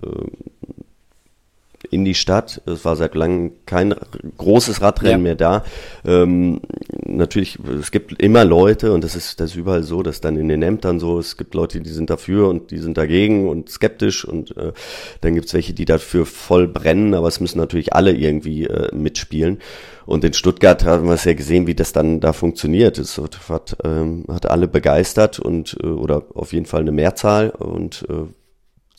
in 1.93 2.05
die 2.07 2.15
Stadt. 2.15 2.63
Es 2.65 2.85
war 2.85 2.97
seit 2.97 3.15
langem 3.15 3.53
kein 3.67 3.95
großes 4.39 4.81
Radrennen 4.81 5.13
ja. 5.13 5.19
mehr 5.19 5.35
da. 5.35 5.65
Ähm, 6.07 6.61
natürlich, 7.05 7.59
es 7.79 7.91
gibt 7.91 8.21
immer 8.21 8.45
Leute 8.45 8.93
und 8.93 9.05
das 9.05 9.15
ist, 9.15 9.41
das 9.41 9.51
ist 9.51 9.57
überall 9.57 9.83
so, 9.83 10.03
dass 10.03 10.23
dann 10.23 10.39
in 10.39 10.49
den 10.49 10.63
Ämtern 10.63 10.99
so, 10.99 11.19
es 11.19 11.37
gibt 11.37 11.55
Leute, 11.55 11.81
die 11.81 11.91
sind 11.91 12.09
dafür 12.09 12.49
und 12.49 12.71
die 12.71 12.79
sind 12.79 12.97
dagegen 12.97 13.47
und 13.49 13.69
skeptisch 13.69 14.25
und 14.25 14.57
äh, 14.57 14.73
dann 15.21 15.35
gibt's 15.35 15.53
welche, 15.53 15.75
die 15.75 15.85
dafür 15.85 16.25
voll 16.25 16.67
brennen, 16.67 17.13
aber 17.13 17.29
es 17.29 17.41
müssen 17.41 17.59
natürlich 17.59 17.93
alle 17.93 18.13
irgendwie 18.13 18.65
äh, 18.65 18.95
mitspielen. 18.95 19.59
Und 20.07 20.25
in 20.25 20.33
Stuttgart 20.33 20.85
haben 20.85 21.07
wir 21.07 21.15
es 21.15 21.25
ja 21.25 21.35
gesehen, 21.35 21.67
wie 21.67 21.75
das 21.75 21.93
dann 21.93 22.21
da 22.21 22.33
funktioniert. 22.33 22.99
Es 22.99 23.21
hat, 23.49 23.77
ähm, 23.85 24.25
hat 24.29 24.51
alle 24.51 24.67
begeistert 24.67 25.39
und 25.39 25.77
äh, 25.83 25.87
oder 25.87 26.25
auf 26.35 26.55
jeden 26.55 26.67
Fall 26.67 26.81
eine 26.81 26.93
Mehrzahl 26.93 27.51
und 27.51 28.07
äh, 28.09 28.25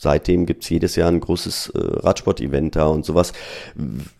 seitdem 0.03 0.45
gibt's 0.45 0.69
jedes 0.69 0.95
Jahr 0.95 1.09
ein 1.09 1.19
großes 1.19 1.69
äh, 1.69 1.79
Radsport-Event 1.79 2.75
da 2.75 2.85
und 2.85 3.05
sowas 3.05 3.33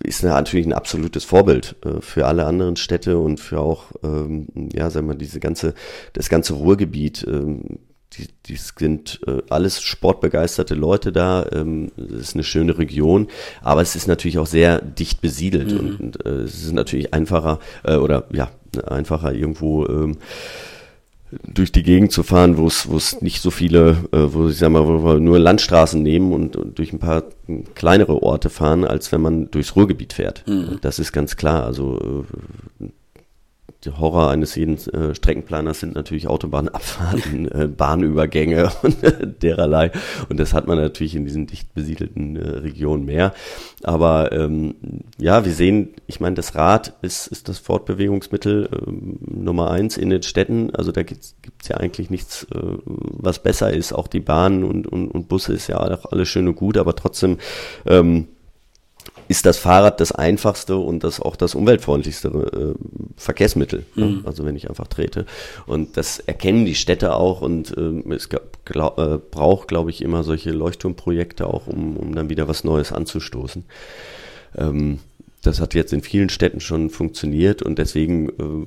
ist 0.02 0.24
natürlich 0.24 0.66
ein 0.66 0.74
absolutes 0.74 1.24
Vorbild 1.26 1.76
äh, 1.86 2.02
für 2.02 2.26
alle 2.26 2.46
anderen 2.46 2.76
Städte 2.76 3.18
und 3.20 3.40
für 3.40 3.60
auch, 3.60 3.92
ähm, 4.04 4.48
ja, 4.74 4.90
sagen 4.90 5.08
wir, 5.08 5.16
diese 5.16 5.40
ganze, 5.40 5.76
das 6.14 6.30
ganze 6.30 6.54
Ruhrgebiet. 6.54 7.26
Ähm, 7.28 7.80
die, 8.18 8.28
die 8.46 8.56
sind 8.56 9.22
äh, 9.26 9.42
alles 9.50 9.82
sportbegeisterte 9.82 10.76
Leute 10.76 11.12
da. 11.12 11.48
Ähm, 11.52 11.92
es 11.98 12.30
ist 12.30 12.36
eine 12.36 12.44
schöne 12.44 12.78
Region, 12.78 13.28
aber 13.62 13.82
es 13.82 13.96
ist 13.96 14.08
natürlich 14.08 14.38
auch 14.38 14.46
sehr 14.46 14.82
dicht 14.82 15.20
besiedelt 15.20 15.72
mhm. 15.72 15.80
und, 15.80 16.00
und 16.00 16.26
äh, 16.26 16.44
es 16.44 16.64
ist 16.64 16.74
natürlich 16.74 17.14
einfacher 17.14 17.60
äh, 17.84 17.96
oder 17.96 18.26
ja 18.32 18.52
einfacher 18.86 19.34
irgendwo 19.34 19.88
ähm, 19.88 20.18
durch 21.48 21.72
die 21.72 21.84
Gegend 21.84 22.12
zu 22.12 22.24
fahren, 22.24 22.58
wo 22.58 22.68
es 22.68 22.90
wo 22.90 22.98
es 22.98 23.22
nicht 23.22 23.42
so 23.42 23.52
viele, 23.52 23.98
äh, 24.12 24.34
wo 24.34 24.48
ich 24.48 24.58
sag 24.58 24.70
mal, 24.70 24.88
wo 24.88 25.04
wir 25.04 25.20
nur 25.20 25.40
Landstraßen 25.40 26.02
nehmen 26.02 26.34
und, 26.34 26.56
und 26.56 26.78
durch 26.78 26.94
ein 26.94 27.00
paar 27.00 27.24
kleinere 27.76 28.22
Orte 28.24 28.50
fahren, 28.50 28.86
als 28.86 29.12
wenn 29.12 29.22
man 29.22 29.52
durchs 29.52 29.76
Ruhrgebiet 29.76 30.14
fährt. 30.14 30.44
Mhm. 30.48 30.80
Das 30.82 31.00
ist 31.00 31.12
ganz 31.12 31.36
klar. 31.36 31.66
Also 31.66 32.26
äh, 32.82 32.86
der 33.86 34.00
Horror 34.00 34.30
eines 34.30 34.56
jeden 34.56 34.78
äh, 34.94 35.14
Streckenplaners 35.14 35.80
sind 35.80 35.96
natürlich 35.96 36.28
Autobahnabfahrten, 36.28 37.52
äh, 37.52 37.68
Bahnübergänge 37.68 38.72
und 38.82 39.04
äh, 39.04 39.28
dererlei. 39.28 39.92
Und 40.30 40.40
das 40.40 40.54
hat 40.54 40.68
man 40.68 40.78
natürlich 40.78 41.16
in 41.16 41.26
diesen 41.26 41.48
dicht 41.48 41.74
besiedelten 41.74 42.36
äh, 42.36 42.50
Regionen 42.60 43.06
mehr. 43.06 43.34
Aber 43.84 44.32
ähm, 44.32 44.76
ja, 45.18 45.46
wir 45.46 45.54
sehen, 45.54 45.90
ich 46.08 46.20
meine, 46.20 46.36
das 46.36 46.56
Rad 46.56 46.94
ist, 47.02 47.28
ist 47.28 47.50
das 47.50 47.60
Fortbewegungsmittel 47.60 48.70
ähm, 48.72 49.20
Nummer 49.22 49.72
eins 49.72 49.98
in 49.98 50.10
den 50.10 50.24
Städten. 50.24 50.74
Also 50.74 50.92
da 50.92 51.04
gibt's 51.04 51.36
gibt's 51.42 51.68
ja 51.68 51.78
eigentlich 51.78 52.10
nichts, 52.10 52.48
äh, 52.54 52.60
was 52.86 53.40
besser 53.40 53.72
ist. 53.72 53.94
Auch 53.94 54.08
die 54.08 54.20
Bahn 54.20 54.64
und, 54.64 54.88
und, 54.88 55.10
und 55.10 55.28
Busse 55.28 55.54
ist 55.54 55.68
ja 55.68 55.80
auch 55.80 56.12
alles 56.12 56.30
schön 56.30 56.48
und 56.48 56.56
gut, 56.56 56.78
aber 56.78 56.96
trotzdem 56.96 57.38
ähm, 57.86 58.28
ist 59.28 59.46
das 59.46 59.58
Fahrrad 59.58 60.00
das 60.00 60.12
einfachste 60.12 60.78
und 60.78 61.04
das 61.04 61.20
auch 61.20 61.36
das 61.36 61.56
umweltfreundlichste 61.56 62.28
äh, 62.28 62.84
Verkehrsmittel. 63.18 63.86
Ne? 63.96 64.06
Mhm. 64.06 64.22
Also 64.26 64.46
wenn 64.46 64.56
ich 64.56 64.70
einfach 64.70 64.88
trete. 64.88 65.26
Und 65.66 65.98
das 65.98 66.20
erkennen 66.20 66.66
die 66.66 66.76
Städte 66.76 67.16
auch 67.16 67.42
und 67.42 67.76
äh, 67.78 68.14
es 68.14 68.30
glaub, 68.66 68.98
äh, 68.98 69.18
braucht, 69.18 69.68
glaube 69.68 69.90
ich, 69.90 70.02
immer 70.02 70.24
solche 70.24 70.52
Leuchtturmprojekte 70.52 71.48
auch, 71.48 71.68
um, 71.68 71.98
um 71.98 72.16
dann 72.16 72.30
wieder 72.30 72.48
was 72.48 72.64
Neues 72.64 72.92
anzustoßen. 72.92 73.66
Ähm, 74.58 75.00
das 75.42 75.60
hat 75.60 75.74
jetzt 75.74 75.94
in 75.94 76.02
vielen 76.02 76.30
Städten 76.30 76.62
schon 76.62 76.90
funktioniert 76.90 77.62
und 77.62 77.78
deswegen 77.78 78.30
äh, 78.30 78.66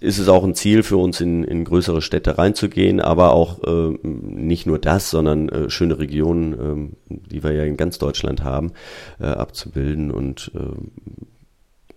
ist 0.00 0.18
es 0.18 0.28
auch 0.28 0.44
ein 0.44 0.54
Ziel 0.54 0.82
für 0.82 0.96
uns, 0.96 1.20
in, 1.20 1.44
in 1.44 1.64
größere 1.64 2.02
Städte 2.02 2.38
reinzugehen, 2.38 3.00
aber 3.00 3.32
auch 3.32 3.62
äh, 3.64 3.98
nicht 4.02 4.66
nur 4.66 4.78
das, 4.78 5.10
sondern 5.10 5.48
äh, 5.48 5.70
schöne 5.70 5.98
Regionen, 5.98 6.92
äh, 7.10 7.16
die 7.30 7.42
wir 7.42 7.52
ja 7.52 7.64
in 7.64 7.76
ganz 7.76 7.98
Deutschland 7.98 8.44
haben, 8.44 8.72
äh, 9.18 9.26
abzubilden 9.26 10.10
und 10.10 10.52
äh, 10.54 11.18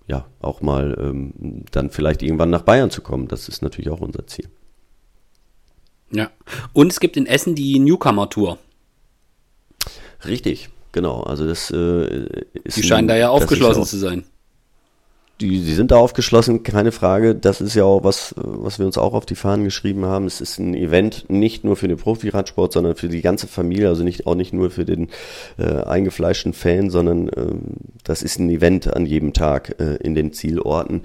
ja, 0.07 0.25
auch 0.41 0.61
mal 0.61 0.97
ähm, 0.99 1.63
dann 1.71 1.91
vielleicht 1.91 2.23
irgendwann 2.23 2.49
nach 2.49 2.63
Bayern 2.63 2.89
zu 2.89 3.01
kommen. 3.01 3.27
Das 3.27 3.47
ist 3.47 3.61
natürlich 3.61 3.91
auch 3.91 4.01
unser 4.01 4.25
Ziel. 4.27 4.49
Ja. 6.11 6.29
Und 6.73 6.91
es 6.91 6.99
gibt 6.99 7.15
in 7.17 7.27
Essen 7.27 7.55
die 7.55 7.79
Newcomer 7.79 8.29
Tour. 8.29 8.57
Richtig, 10.25 10.69
genau. 10.91 11.21
Also 11.21 11.47
das 11.47 11.71
äh, 11.71 12.25
ist. 12.63 12.77
Die 12.77 12.83
scheinen 12.83 13.05
ein, 13.05 13.07
da 13.09 13.15
ja 13.15 13.29
aufgeschlossen 13.29 13.85
zu 13.85 13.97
sein 13.97 14.25
die, 15.41 15.61
die 15.61 15.73
sind 15.73 15.91
da 15.91 15.97
aufgeschlossen, 15.97 16.63
keine 16.63 16.91
Frage. 16.91 17.35
Das 17.35 17.61
ist 17.61 17.75
ja 17.75 17.83
auch 17.83 18.03
was, 18.03 18.33
was 18.37 18.79
wir 18.79 18.85
uns 18.85 18.97
auch 18.97 19.13
auf 19.13 19.25
die 19.25 19.35
Fahnen 19.35 19.65
geschrieben 19.65 20.05
haben. 20.05 20.25
Es 20.25 20.39
ist 20.39 20.59
ein 20.59 20.75
Event 20.75 21.25
nicht 21.29 21.63
nur 21.63 21.75
für 21.75 21.87
den 21.87 21.97
Profi-Radsport, 21.97 22.73
sondern 22.73 22.95
für 22.95 23.09
die 23.09 23.21
ganze 23.21 23.47
Familie, 23.47 23.89
also 23.89 24.03
nicht 24.03 24.27
auch 24.27 24.35
nicht 24.35 24.53
nur 24.53 24.69
für 24.69 24.85
den 24.85 25.09
äh, 25.57 25.83
eingefleischten 25.83 26.53
Fan, 26.53 26.89
sondern 26.89 27.29
ähm, 27.35 27.61
das 28.03 28.21
ist 28.21 28.39
ein 28.39 28.49
Event 28.49 28.93
an 28.95 29.05
jedem 29.05 29.33
Tag 29.33 29.75
äh, 29.79 29.95
in 29.97 30.15
den 30.15 30.31
Zielorten 30.31 31.01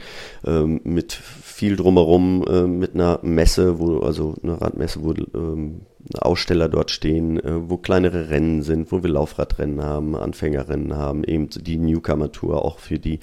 ähm, 0.46 0.80
mit 0.84 1.12
viel 1.12 1.76
drumherum, 1.76 2.44
äh, 2.46 2.62
mit 2.66 2.94
einer 2.94 3.18
Messe, 3.22 3.78
wo 3.78 4.00
also 4.00 4.34
eine 4.42 4.60
Radmesse, 4.60 5.02
wo 5.02 5.12
ähm, 5.12 5.80
Aussteller 6.20 6.68
dort 6.68 6.90
stehen, 6.90 7.38
äh, 7.40 7.70
wo 7.70 7.78
kleinere 7.78 8.28
Rennen 8.28 8.62
sind, 8.62 8.92
wo 8.92 9.02
wir 9.02 9.10
Laufradrennen 9.10 9.82
haben, 9.82 10.14
Anfängerrennen 10.14 10.94
haben, 10.94 11.24
eben 11.24 11.48
die 11.48 11.78
Newcomer 11.78 12.30
Tour 12.30 12.64
auch 12.64 12.78
für 12.78 12.98
die 12.98 13.20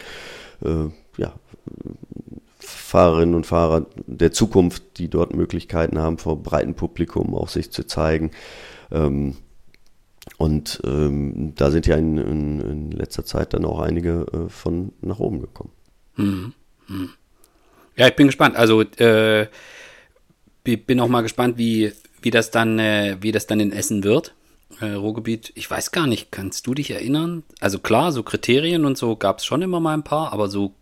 äh, 0.65 0.89
ja, 1.17 1.33
Fahrerinnen 2.59 3.35
und 3.35 3.45
Fahrer 3.45 3.85
der 4.05 4.31
Zukunft, 4.31 4.97
die 4.97 5.09
dort 5.09 5.35
Möglichkeiten 5.35 5.99
haben, 5.99 6.17
vor 6.17 6.41
breitem 6.41 6.75
Publikum 6.75 7.35
auch 7.35 7.49
sich 7.49 7.71
zu 7.71 7.85
zeigen. 7.85 8.31
Ähm, 8.91 9.35
und 10.37 10.81
ähm, 10.85 11.53
da 11.55 11.69
sind 11.71 11.85
ja 11.85 11.97
in, 11.97 12.17
in, 12.17 12.61
in, 12.61 12.91
letzter 12.91 13.25
Zeit 13.25 13.53
dann 13.53 13.65
auch 13.65 13.79
einige 13.79 14.25
äh, 14.31 14.49
von 14.49 14.93
nach 15.01 15.19
oben 15.19 15.41
gekommen. 15.41 15.71
Hm, 16.15 16.53
hm. 16.87 17.09
Ja, 17.97 18.07
ich 18.07 18.15
bin 18.15 18.27
gespannt. 18.27 18.55
Also 18.55 18.81
äh, 18.81 19.47
bin 20.63 20.99
auch 20.99 21.09
mal 21.09 21.21
gespannt, 21.21 21.57
wie, 21.57 21.91
wie 22.21 22.31
das 22.31 22.51
dann, 22.51 22.79
äh, 22.79 23.17
wie 23.19 23.33
das 23.33 23.47
dann 23.47 23.59
in 23.59 23.73
Essen 23.73 24.03
wird 24.03 24.33
äh, 24.81 24.93
Ruhrgebiet, 24.93 25.51
ich 25.55 25.69
weiß 25.69 25.91
gar 25.91 26.07
nicht, 26.07 26.31
kannst 26.31 26.67
du 26.67 26.73
dich 26.73 26.91
erinnern? 26.91 27.43
Also 27.59 27.79
klar, 27.79 28.11
so 28.11 28.23
Kriterien 28.23 28.85
und 28.85 28.97
so 28.97 29.15
gab 29.15 29.39
es 29.39 29.45
schon 29.45 29.61
immer 29.61 29.79
mal 29.79 29.93
ein 29.93 30.03
paar, 30.03 30.33
aber 30.33 30.47
so, 30.47 30.73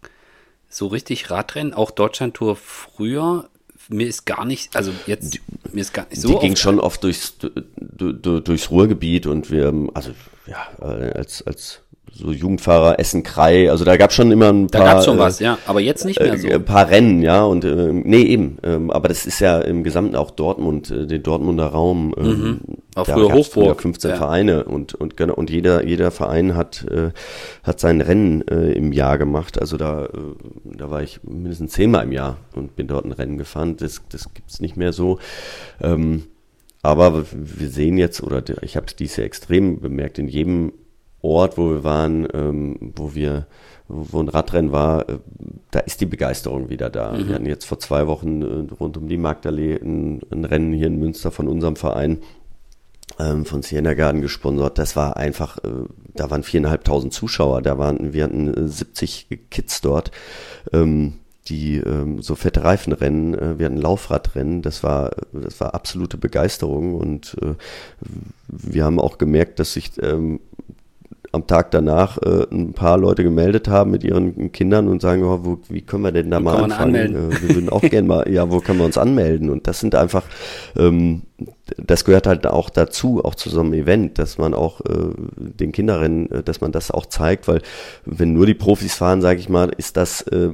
so 0.71 0.87
richtig 0.87 1.29
Radrennen, 1.29 1.73
auch 1.73 1.91
Deutschlandtour 1.91 2.55
früher, 2.55 3.49
mir 3.89 4.07
ist 4.07 4.25
gar 4.25 4.45
nicht, 4.45 4.75
also 4.75 4.91
jetzt, 5.05 5.39
mir 5.71 5.81
ist 5.81 5.93
gar 5.93 6.07
nicht 6.09 6.21
so. 6.21 6.29
Die 6.29 6.39
ging 6.39 6.55
schon 6.55 6.79
oft 6.79 7.03
durchs, 7.03 7.35
durchs 7.37 8.71
Ruhrgebiet 8.71 9.25
und 9.25 9.51
wir, 9.51 9.73
also 9.93 10.11
ja, 10.47 10.67
äh, 10.79 11.11
als, 11.11 11.45
als 11.45 11.81
so 12.13 12.31
Jugendfahrer 12.31 12.99
Essen-Krei, 12.99 13.71
also 13.71 13.85
da 13.85 13.95
gab 13.95 14.11
schon 14.11 14.31
immer 14.31 14.49
ein 14.49 14.67
paar. 14.67 14.81
Da 14.81 14.93
gab 14.93 15.03
schon 15.03 15.17
äh, 15.17 15.21
was, 15.21 15.39
ja, 15.39 15.57
aber 15.65 15.79
jetzt 15.79 16.03
nicht 16.05 16.19
mehr 16.19 16.37
so. 16.37 16.47
Äh, 16.47 16.55
ein 16.55 16.65
paar 16.65 16.89
Rennen, 16.89 17.21
ja, 17.21 17.43
und 17.43 17.63
äh, 17.63 17.91
nee, 17.93 18.23
eben, 18.23 18.57
ähm, 18.63 18.91
aber 18.91 19.07
das 19.07 19.25
ist 19.25 19.39
ja 19.39 19.59
im 19.59 19.83
Gesamten 19.83 20.15
auch 20.15 20.31
Dortmund, 20.31 20.91
äh, 20.91 21.07
den 21.07 21.23
Dortmunder 21.23 21.67
Raum. 21.67 22.13
Ähm, 22.17 22.25
mhm. 22.25 22.59
Auch 22.95 23.05
da 23.05 23.13
früher 23.13 23.31
Hochburg. 23.31 23.81
15 23.81 24.11
ja. 24.11 24.17
Vereine 24.17 24.65
und 24.65 24.93
und 24.93 25.15
genau 25.15 25.35
und 25.35 25.49
jeder 25.49 25.85
jeder 25.85 26.11
Verein 26.11 26.55
hat 26.55 26.85
äh, 26.91 27.11
hat 27.63 27.79
sein 27.79 28.01
Rennen 28.01 28.45
äh, 28.47 28.73
im 28.73 28.91
Jahr 28.91 29.17
gemacht. 29.17 29.59
Also 29.61 29.77
da 29.77 30.05
äh, 30.05 30.09
da 30.65 30.89
war 30.89 31.01
ich 31.01 31.21
mindestens 31.23 31.71
zehnmal 31.71 32.03
im 32.03 32.11
Jahr 32.11 32.37
und 32.53 32.75
bin 32.75 32.87
dort 32.87 33.05
ein 33.05 33.13
Rennen 33.13 33.37
gefahren. 33.37 33.77
Das 33.77 34.01
das 34.09 34.33
gibt's 34.33 34.59
nicht 34.59 34.75
mehr 34.75 34.91
so. 34.91 35.19
Ähm, 35.81 36.23
aber 36.83 37.25
wir 37.31 37.69
sehen 37.69 37.97
jetzt, 37.97 38.23
oder 38.23 38.43
ich 38.63 38.75
habe 38.75 38.87
es 38.87 38.95
dies 38.95 39.15
Jahr 39.15 39.25
extrem 39.25 39.79
bemerkt, 39.79 40.17
in 40.17 40.27
jedem 40.27 40.73
Ort, 41.21 41.57
wo 41.57 41.69
wir 41.69 41.83
waren, 41.83 42.27
ähm, 42.33 42.93
wo 42.95 43.13
wir, 43.13 43.47
wo 43.87 44.19
ein 44.19 44.29
Radrennen 44.29 44.71
war, 44.71 45.07
äh, 45.09 45.19
da 45.71 45.79
ist 45.79 46.01
die 46.01 46.05
Begeisterung 46.05 46.69
wieder 46.69 46.89
da. 46.89 47.13
Mhm. 47.13 47.27
Wir 47.27 47.35
hatten 47.35 47.45
jetzt 47.45 47.65
vor 47.65 47.79
zwei 47.79 48.07
Wochen 48.07 48.41
äh, 48.41 48.73
rund 48.73 48.97
um 48.97 49.07
die 49.07 49.17
Magdallee 49.17 49.75
ein, 49.75 50.21
ein, 50.31 50.45
Rennen 50.45 50.73
hier 50.73 50.87
in 50.87 50.99
Münster 50.99 51.31
von 51.31 51.47
unserem 51.47 51.75
Verein 51.75 52.19
ähm, 53.19 53.45
von 53.45 53.61
Siena 53.61 53.93
Garden 53.93 54.21
gesponsert. 54.21 54.77
Das 54.77 54.95
war 54.95 55.17
einfach, 55.17 55.57
äh, 55.59 55.85
da 56.15 56.31
waren 56.31 56.43
viereinhalbtausend 56.43 57.13
Zuschauer, 57.13 57.61
da 57.61 57.77
waren, 57.77 58.13
wir 58.13 58.23
hatten 58.23 58.67
70 58.67 59.27
Kids 59.49 59.81
dort. 59.81 60.11
Ähm, 60.73 61.13
die 61.47 61.77
ähm, 61.77 62.21
so 62.21 62.35
fette 62.35 62.63
Reifenrennen, 62.63 63.33
äh, 63.33 63.59
wir 63.59 63.65
hatten 63.65 63.77
Laufradrennen, 63.77 64.61
das 64.61 64.83
war 64.83 65.11
das 65.33 65.59
war 65.59 65.73
absolute 65.73 66.17
Begeisterung 66.17 66.95
und 66.95 67.35
äh, 67.41 67.55
wir 68.47 68.83
haben 68.85 68.99
auch 68.99 69.17
gemerkt, 69.17 69.59
dass 69.59 69.73
sich 69.73 69.91
ähm, 70.01 70.39
am 71.31 71.47
Tag 71.47 71.71
danach 71.71 72.17
äh, 72.17 72.45
ein 72.51 72.73
paar 72.73 72.97
Leute 72.97 73.23
gemeldet 73.23 73.67
haben 73.67 73.91
mit 73.91 74.03
ihren 74.03 74.51
Kindern 74.51 74.87
und 74.87 75.01
sagen, 75.01 75.23
oh, 75.23 75.39
wo, 75.43 75.59
wie 75.69 75.81
können 75.81 76.03
wir 76.03 76.11
denn 76.11 76.29
da 76.29 76.39
wo 76.39 76.43
mal 76.43 76.63
anfangen? 76.63 76.95
Äh, 76.95 77.41
wir 77.41 77.55
würden 77.55 77.69
auch 77.69 77.81
gerne 77.89 78.07
mal, 78.07 78.29
ja, 78.29 78.51
wo 78.51 78.59
können 78.59 78.79
wir 78.79 78.85
uns 78.85 78.97
anmelden? 78.97 79.49
Und 79.49 79.67
das 79.67 79.79
sind 79.79 79.95
einfach, 79.95 80.23
ähm, 80.75 81.21
das 81.77 82.05
gehört 82.05 82.27
halt 82.27 82.45
auch 82.47 82.69
dazu, 82.69 83.23
auch 83.23 83.35
zu 83.35 83.49
so 83.49 83.59
einem 83.59 83.73
Event, 83.73 84.19
dass 84.19 84.37
man 84.37 84.53
auch 84.53 84.81
äh, 84.81 85.13
den 85.37 85.71
Kinderinnen, 85.71 86.31
äh, 86.31 86.43
dass 86.43 86.61
man 86.61 86.71
das 86.71 86.91
auch 86.91 87.05
zeigt, 87.05 87.47
weil 87.47 87.61
wenn 88.05 88.33
nur 88.33 88.45
die 88.45 88.53
Profis 88.53 88.95
fahren, 88.95 89.21
sage 89.21 89.39
ich 89.39 89.49
mal, 89.49 89.71
ist 89.77 89.97
das 89.97 90.21
äh, 90.23 90.49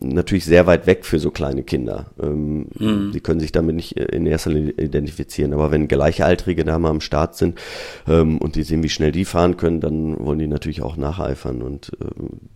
natürlich 0.00 0.44
sehr 0.44 0.66
weit 0.66 0.86
weg 0.86 1.04
für 1.04 1.18
so 1.18 1.30
kleine 1.30 1.62
Kinder. 1.62 2.06
Ähm, 2.22 2.66
mhm. 2.78 3.12
Die 3.12 3.20
können 3.20 3.40
sich 3.40 3.52
damit 3.52 3.76
nicht 3.76 3.96
äh, 3.96 4.04
in 4.04 4.26
erster 4.26 4.50
Linie 4.50 4.72
identifizieren. 4.72 5.52
Aber 5.52 5.70
wenn 5.70 5.88
Gleichaltrige 5.88 6.64
da 6.64 6.78
mal 6.78 6.90
am 6.90 7.00
Start 7.00 7.36
sind 7.36 7.58
ähm, 8.06 8.38
und 8.38 8.56
die 8.56 8.62
sehen, 8.62 8.82
wie 8.82 8.88
schnell 8.88 9.12
die 9.12 9.24
fahren 9.24 9.56
können, 9.56 9.80
dann 9.80 10.18
wollen 10.18 10.38
die 10.38 10.46
natürlich 10.46 10.82
auch 10.82 10.96
nacheifern. 10.96 11.62
Und 11.62 11.92
äh, 12.00 12.06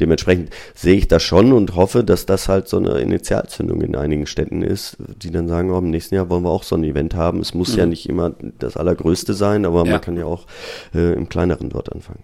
dementsprechend 0.01 0.51
sehe 0.75 0.97
ich 0.97 1.09
das 1.09 1.23
schon 1.23 1.53
und 1.53 1.77
hoffe, 1.77 2.05
dass 2.05 2.27
das 2.27 2.49
halt 2.49 2.69
so 2.69 2.79
eine 2.79 2.99
Initialzündung 2.99 3.81
in 3.81 3.97
einigen 3.97 4.27
Städten 4.27 4.63
ist, 4.63 4.97
die 5.23 5.31
dann 5.31 5.49
sagen, 5.49 5.71
oh, 5.71 5.79
im 5.79 5.91
nächsten 5.91 6.15
Jahr 6.15 6.29
wollen 6.31 6.45
wir 6.45 6.51
auch 6.51 6.65
so 6.65 6.77
ein 6.77 6.85
Event 6.85 7.15
haben. 7.15 7.41
Es 7.41 7.55
muss 7.55 7.73
mhm. 7.73 7.79
ja 7.79 7.87
nicht 7.87 8.02
immer 8.09 8.35
das 8.59 8.77
Allergrößte 8.77 9.35
sein, 9.35 9.65
aber 9.65 9.85
ja. 9.85 9.93
man 9.93 10.01
kann 10.01 10.17
ja 10.17 10.25
auch 10.25 10.47
äh, 10.95 11.13
im 11.13 11.29
Kleineren 11.29 11.71
dort 11.71 11.93
anfangen. 11.93 12.23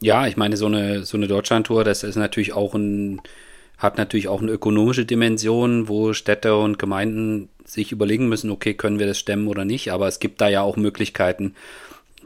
Ja, 0.00 0.26
ich 0.26 0.36
meine, 0.36 0.56
so 0.56 0.66
eine, 0.66 1.04
so 1.04 1.16
eine 1.16 1.28
Deutschlandtour, 1.28 1.84
das 1.84 2.02
ist 2.02 2.16
natürlich 2.16 2.52
auch 2.52 2.74
ein, 2.74 3.20
hat 3.78 3.98
natürlich 3.98 4.28
auch 4.28 4.42
eine 4.42 4.50
ökonomische 4.50 5.04
Dimension, 5.04 5.88
wo 5.88 6.12
Städte 6.12 6.56
und 6.56 6.78
Gemeinden 6.78 7.48
sich 7.64 7.92
überlegen 7.92 8.28
müssen, 8.28 8.50
okay, 8.50 8.74
können 8.74 8.98
wir 8.98 9.06
das 9.06 9.18
stemmen 9.18 9.46
oder 9.46 9.64
nicht, 9.64 9.92
aber 9.92 10.08
es 10.08 10.18
gibt 10.18 10.40
da 10.40 10.48
ja 10.48 10.62
auch 10.62 10.76
Möglichkeiten, 10.76 11.54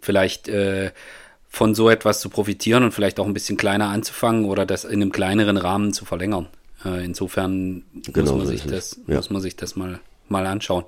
vielleicht 0.01 0.49
äh, 0.49 0.91
von 1.49 1.75
so 1.75 1.89
etwas 1.91 2.21
zu 2.21 2.29
profitieren 2.29 2.83
und 2.83 2.93
vielleicht 2.93 3.21
auch 3.21 3.27
ein 3.27 3.35
bisschen 3.35 3.57
kleiner 3.57 3.89
anzufangen 3.89 4.45
oder 4.47 4.67
das 4.67 4.85
in 4.85 5.01
einem 5.01 5.13
kleineren 5.13 5.57
Rahmen 5.57 5.93
zu 5.93 6.05
verlängern. 6.05 6.49
Äh, 6.85 7.05
insofern 7.05 7.83
genau, 8.13 8.33
muss, 8.33 8.39
man 8.39 8.47
sich 8.47 8.67
das, 8.67 9.01
ja. 9.07 9.17
muss 9.17 9.31
man 9.31 9.43
sich 9.43 9.57
das 9.57 9.77
mal, 9.77 10.01
mal 10.29 10.47
anschauen. 10.47 10.85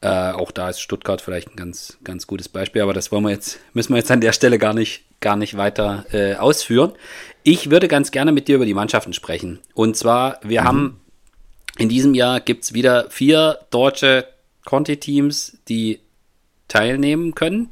Äh, 0.00 0.30
auch 0.32 0.52
da 0.52 0.68
ist 0.70 0.80
Stuttgart 0.80 1.20
vielleicht 1.20 1.50
ein 1.50 1.56
ganz, 1.56 1.98
ganz 2.04 2.26
gutes 2.26 2.48
Beispiel, 2.48 2.82
aber 2.82 2.94
das 2.94 3.10
wollen 3.10 3.24
wir 3.24 3.30
jetzt, 3.30 3.58
müssen 3.72 3.92
wir 3.92 3.98
jetzt 3.98 4.10
an 4.10 4.20
der 4.20 4.32
Stelle 4.32 4.58
gar 4.58 4.72
nicht, 4.72 5.04
gar 5.20 5.36
nicht 5.36 5.56
weiter 5.56 6.06
äh, 6.12 6.36
ausführen. 6.36 6.92
Ich 7.42 7.70
würde 7.70 7.88
ganz 7.88 8.12
gerne 8.12 8.30
mit 8.30 8.46
dir 8.46 8.56
über 8.56 8.66
die 8.66 8.74
Mannschaften 8.74 9.12
sprechen. 9.12 9.58
Und 9.74 9.96
zwar, 9.96 10.38
wir 10.42 10.60
mhm. 10.62 10.66
haben 10.66 11.00
in 11.78 11.88
diesem 11.88 12.14
Jahr 12.14 12.40
gibt 12.40 12.64
es 12.64 12.74
wieder 12.74 13.10
vier 13.10 13.58
deutsche 13.70 14.26
Conti-Teams, 14.64 15.58
die 15.68 16.00
teilnehmen 16.68 17.34
können. 17.34 17.70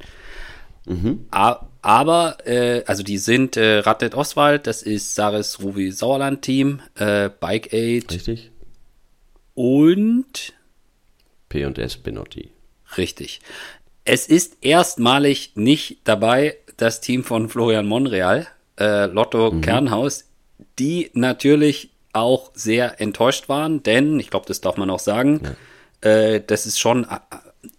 Mhm. 0.87 1.27
Aber, 1.31 2.39
äh, 2.47 2.83
also 2.87 3.03
die 3.03 3.19
sind 3.19 3.57
äh, 3.57 3.79
Radnet 3.79 4.15
Oswald, 4.15 4.67
das 4.67 4.83
ist 4.83 5.15
Saris 5.15 5.61
Ruvi 5.61 5.93
Sauerland 5.93 6.43
Team, 6.43 6.81
äh, 6.97 7.29
Bike 7.29 7.73
Aid. 7.73 8.13
Richtig. 8.13 8.51
Und 9.55 10.55
P&S 11.57 11.97
Benotti. 11.97 12.51
Richtig. 12.97 13.41
Es 14.05 14.27
ist 14.27 14.59
erstmalig 14.61 15.53
nicht 15.55 16.01
dabei 16.05 16.57
das 16.77 17.01
Team 17.01 17.25
von 17.25 17.49
Florian 17.49 17.87
Monreal, 17.87 18.47
äh, 18.79 19.07
Lotto 19.07 19.51
mhm. 19.51 19.63
Kernhaus, 19.63 20.25
die 20.79 21.11
natürlich 21.15 21.91
auch 22.13 22.51
sehr 22.55 23.01
enttäuscht 23.01 23.49
waren, 23.49 23.83
denn, 23.83 24.21
ich 24.21 24.31
glaube, 24.31 24.47
das 24.47 24.61
darf 24.61 24.77
man 24.77 24.91
auch 24.91 24.99
sagen, 25.01 25.41
ja. 26.05 26.11
äh, 26.11 26.43
das 26.47 26.67
ist 26.67 26.79
schon 26.79 27.07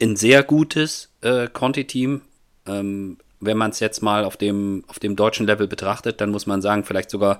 ein 0.02 0.16
sehr 0.16 0.44
gutes 0.44 1.12
äh, 1.22 1.48
Conti-Team. 1.48 2.22
Ähm, 2.68 3.18
wenn 3.40 3.58
man 3.58 3.70
es 3.70 3.80
jetzt 3.80 4.02
mal 4.02 4.26
auf 4.26 4.38
dem, 4.38 4.84
auf 4.88 5.00
dem 5.00 5.16
deutschen 5.16 5.46
Level 5.46 5.68
betrachtet, 5.68 6.20
dann 6.22 6.32
muss 6.32 6.48
man 6.48 6.62
sagen, 6.62 6.84
vielleicht 6.84 7.12
sogar 7.12 7.40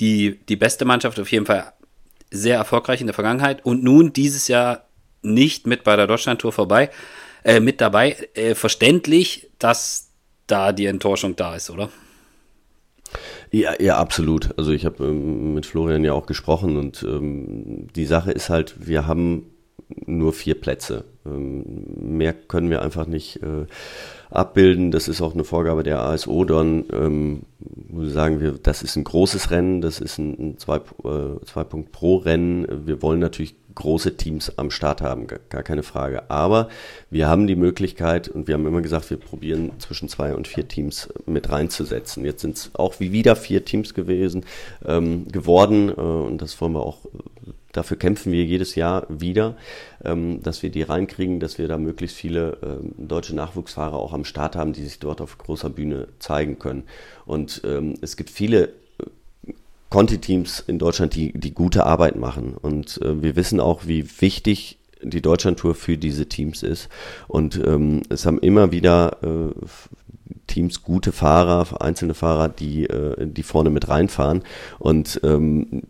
die, 0.00 0.40
die 0.48 0.56
beste 0.56 0.86
Mannschaft, 0.86 1.20
auf 1.20 1.30
jeden 1.30 1.46
Fall 1.46 1.72
sehr 2.30 2.56
erfolgreich 2.56 3.00
in 3.00 3.06
der 3.06 3.14
Vergangenheit 3.14 3.64
und 3.64 3.82
nun 3.82 4.12
dieses 4.12 4.48
Jahr 4.48 4.87
nicht 5.22 5.66
mit 5.66 5.84
bei 5.84 5.96
der 5.96 6.06
Deutschlandtour 6.06 6.52
vorbei, 6.52 6.90
äh, 7.44 7.60
mit 7.60 7.80
dabei. 7.80 8.16
Äh, 8.34 8.54
verständlich, 8.54 9.50
dass 9.58 10.10
da 10.46 10.72
die 10.72 10.86
Enttäuschung 10.86 11.36
da 11.36 11.54
ist, 11.54 11.70
oder? 11.70 11.90
Ja, 13.50 13.80
ja, 13.80 13.96
absolut. 13.96 14.50
Also 14.58 14.72
ich 14.72 14.84
habe 14.84 15.06
ähm, 15.06 15.54
mit 15.54 15.66
Florian 15.66 16.04
ja 16.04 16.12
auch 16.12 16.26
gesprochen 16.26 16.76
und 16.76 17.02
ähm, 17.02 17.88
die 17.94 18.04
Sache 18.04 18.30
ist 18.32 18.50
halt, 18.50 18.74
wir 18.78 19.06
haben 19.06 19.46
nur 20.06 20.32
vier 20.32 20.60
Plätze. 20.60 21.04
Ähm, 21.24 21.64
mehr 22.00 22.34
können 22.34 22.70
wir 22.70 22.82
einfach 22.82 23.06
nicht 23.06 23.42
äh, 23.42 23.66
abbilden. 24.30 24.90
Das 24.90 25.08
ist 25.08 25.22
auch 25.22 25.34
eine 25.34 25.44
Vorgabe 25.44 25.82
der 25.82 26.02
ASO 26.02 26.44
dann, 26.44 26.84
ähm, 26.92 27.42
wo 27.58 28.04
sagen 28.04 28.40
wir, 28.40 28.52
das 28.52 28.82
ist 28.82 28.96
ein 28.96 29.04
großes 29.04 29.50
Rennen, 29.50 29.80
das 29.80 30.00
ist 30.00 30.18
ein, 30.18 30.36
ein 30.38 30.58
zwei, 30.58 30.76
äh, 30.76 31.44
zwei 31.46 31.64
Punkt 31.64 31.92
pro 31.92 32.16
Rennen. 32.16 32.86
Wir 32.86 33.00
wollen 33.00 33.20
natürlich 33.20 33.56
große 33.78 34.16
Teams 34.16 34.58
am 34.58 34.72
Start 34.72 35.02
haben, 35.02 35.28
gar 35.28 35.62
keine 35.62 35.84
Frage. 35.84 36.30
Aber 36.30 36.68
wir 37.10 37.28
haben 37.28 37.46
die 37.46 37.54
Möglichkeit 37.54 38.26
und 38.28 38.48
wir 38.48 38.54
haben 38.54 38.66
immer 38.66 38.82
gesagt, 38.82 39.08
wir 39.10 39.18
probieren 39.18 39.70
zwischen 39.78 40.08
zwei 40.08 40.34
und 40.34 40.48
vier 40.48 40.66
Teams 40.66 41.08
mit 41.26 41.48
reinzusetzen. 41.48 42.24
Jetzt 42.24 42.42
sind 42.42 42.56
es 42.56 42.70
auch 42.74 42.98
wie 42.98 43.12
wieder 43.12 43.36
vier 43.36 43.64
Teams 43.64 43.94
gewesen, 43.94 44.44
ähm, 44.84 45.28
geworden 45.28 45.90
äh, 45.90 45.92
und 45.92 46.42
das 46.42 46.60
wollen 46.60 46.72
wir 46.72 46.84
auch 46.84 46.98
Dafür 47.72 47.98
kämpfen 47.98 48.32
wir 48.32 48.44
jedes 48.44 48.74
Jahr 48.74 49.06
wieder, 49.08 49.54
ähm, 50.02 50.42
dass 50.42 50.62
wir 50.62 50.70
die 50.70 50.82
reinkriegen, 50.82 51.38
dass 51.38 51.58
wir 51.58 51.68
da 51.68 51.76
möglichst 51.76 52.16
viele 52.16 52.56
ähm, 52.62 52.94
deutsche 52.96 53.36
Nachwuchsfahrer 53.36 53.94
auch 53.94 54.14
am 54.14 54.24
Start 54.24 54.56
haben, 54.56 54.72
die 54.72 54.82
sich 54.82 54.98
dort 54.98 55.20
auf 55.20 55.36
großer 55.36 55.68
Bühne 55.68 56.08
zeigen 56.18 56.58
können. 56.58 56.84
Und 57.26 57.60
ähm, 57.64 57.94
es 58.00 58.16
gibt 58.16 58.30
viele 58.30 58.64
äh, 58.64 58.70
Conti-Teams 59.90 60.60
in 60.66 60.78
Deutschland, 60.78 61.14
die, 61.14 61.32
die 61.32 61.54
gute 61.54 61.86
Arbeit 61.86 62.16
machen. 62.16 62.54
Und 62.60 63.00
äh, 63.02 63.22
wir 63.22 63.36
wissen 63.36 63.60
auch, 63.60 63.86
wie 63.86 64.06
wichtig 64.20 64.78
die 65.02 65.22
Deutschlandtour 65.22 65.74
für 65.74 65.96
diese 65.96 66.26
Teams 66.26 66.62
ist. 66.62 66.88
Und 67.28 67.56
ähm, 67.64 68.02
es 68.08 68.26
haben 68.26 68.38
immer 68.38 68.72
wieder 68.72 69.18
äh, 69.22 69.54
Teams 70.46 70.82
gute 70.82 71.12
Fahrer, 71.12 71.80
einzelne 71.80 72.14
Fahrer, 72.14 72.48
die, 72.48 72.84
äh, 72.84 73.26
die 73.26 73.42
vorne 73.42 73.70
mit 73.70 73.88
reinfahren. 73.88 74.42
Und 74.78 75.20
ähm, 75.22 75.82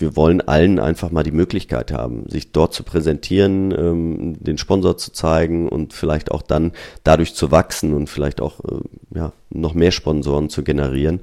wir 0.00 0.16
wollen 0.16 0.40
allen 0.40 0.78
einfach 0.78 1.10
mal 1.10 1.22
die 1.22 1.32
Möglichkeit 1.32 1.92
haben, 1.92 2.28
sich 2.28 2.52
dort 2.52 2.74
zu 2.74 2.82
präsentieren, 2.82 3.72
ähm, 3.72 4.36
den 4.40 4.58
Sponsor 4.58 4.96
zu 4.96 5.12
zeigen 5.12 5.68
und 5.68 5.92
vielleicht 5.92 6.30
auch 6.30 6.42
dann 6.42 6.72
dadurch 7.04 7.34
zu 7.34 7.50
wachsen 7.50 7.94
und 7.94 8.08
vielleicht 8.08 8.40
auch 8.40 8.60
äh, 8.60 8.80
ja, 9.14 9.32
noch 9.50 9.74
mehr 9.74 9.90
Sponsoren 9.90 10.50
zu 10.50 10.62
generieren. 10.62 11.20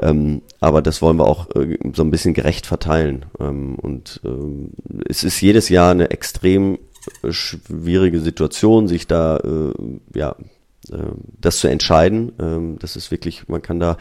Ähm, 0.00 0.42
aber 0.60 0.82
das 0.82 1.02
wollen 1.02 1.18
wir 1.18 1.26
auch 1.26 1.48
äh, 1.54 1.78
so 1.94 2.02
ein 2.02 2.10
bisschen 2.10 2.34
gerecht 2.34 2.66
verteilen. 2.66 3.26
Ähm, 3.40 3.76
und 3.76 4.20
ähm, 4.24 4.72
es 5.08 5.24
ist 5.24 5.40
jedes 5.40 5.68
Jahr 5.68 5.90
eine 5.90 6.10
extrem 6.10 6.78
äh, 7.22 7.32
schwierige 7.32 8.20
Situation, 8.20 8.88
sich 8.88 9.06
da 9.06 9.38
äh, 9.38 9.72
ja 10.14 10.36
das 11.40 11.58
zu 11.58 11.68
entscheiden. 11.68 12.32
Ähm, 12.38 12.78
das 12.78 12.96
ist 12.96 13.10
wirklich, 13.10 13.48
man 13.48 13.62
kann 13.62 13.80
da, 13.80 13.96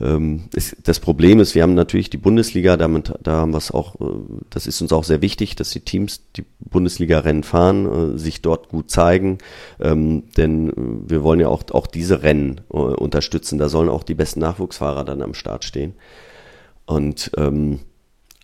ähm, 0.00 0.48
das 0.82 1.00
Problem 1.00 1.40
ist, 1.40 1.54
wir 1.54 1.62
haben 1.62 1.74
natürlich 1.74 2.10
die 2.10 2.16
Bundesliga, 2.16 2.76
damit, 2.76 3.12
da 3.22 3.32
haben 3.32 3.52
wir 3.52 3.58
es 3.58 3.70
auch, 3.70 4.00
äh, 4.00 4.04
das 4.50 4.66
ist 4.66 4.80
uns 4.80 4.92
auch 4.92 5.04
sehr 5.04 5.22
wichtig, 5.22 5.56
dass 5.56 5.70
die 5.70 5.80
Teams 5.80 6.22
die 6.36 6.44
Bundesliga-Rennen 6.60 7.42
fahren, 7.42 8.14
äh, 8.14 8.18
sich 8.18 8.42
dort 8.42 8.68
gut 8.68 8.90
zeigen, 8.90 9.38
denn 9.78 10.72
wir 11.06 11.22
wollen 11.22 11.40
ja 11.40 11.48
auch, 11.48 11.64
auch 11.70 11.86
diese 11.86 12.22
Rennen 12.22 12.60
äh, 12.72 12.76
unterstützen. 12.76 13.58
Da 13.58 13.68
sollen 13.68 13.88
auch 13.88 14.02
die 14.02 14.14
besten 14.14 14.40
Nachwuchsfahrer 14.40 15.04
dann 15.04 15.22
am 15.22 15.34
Start 15.34 15.64
stehen. 15.64 15.94
Und 16.86 17.30
ähm, 17.36 17.80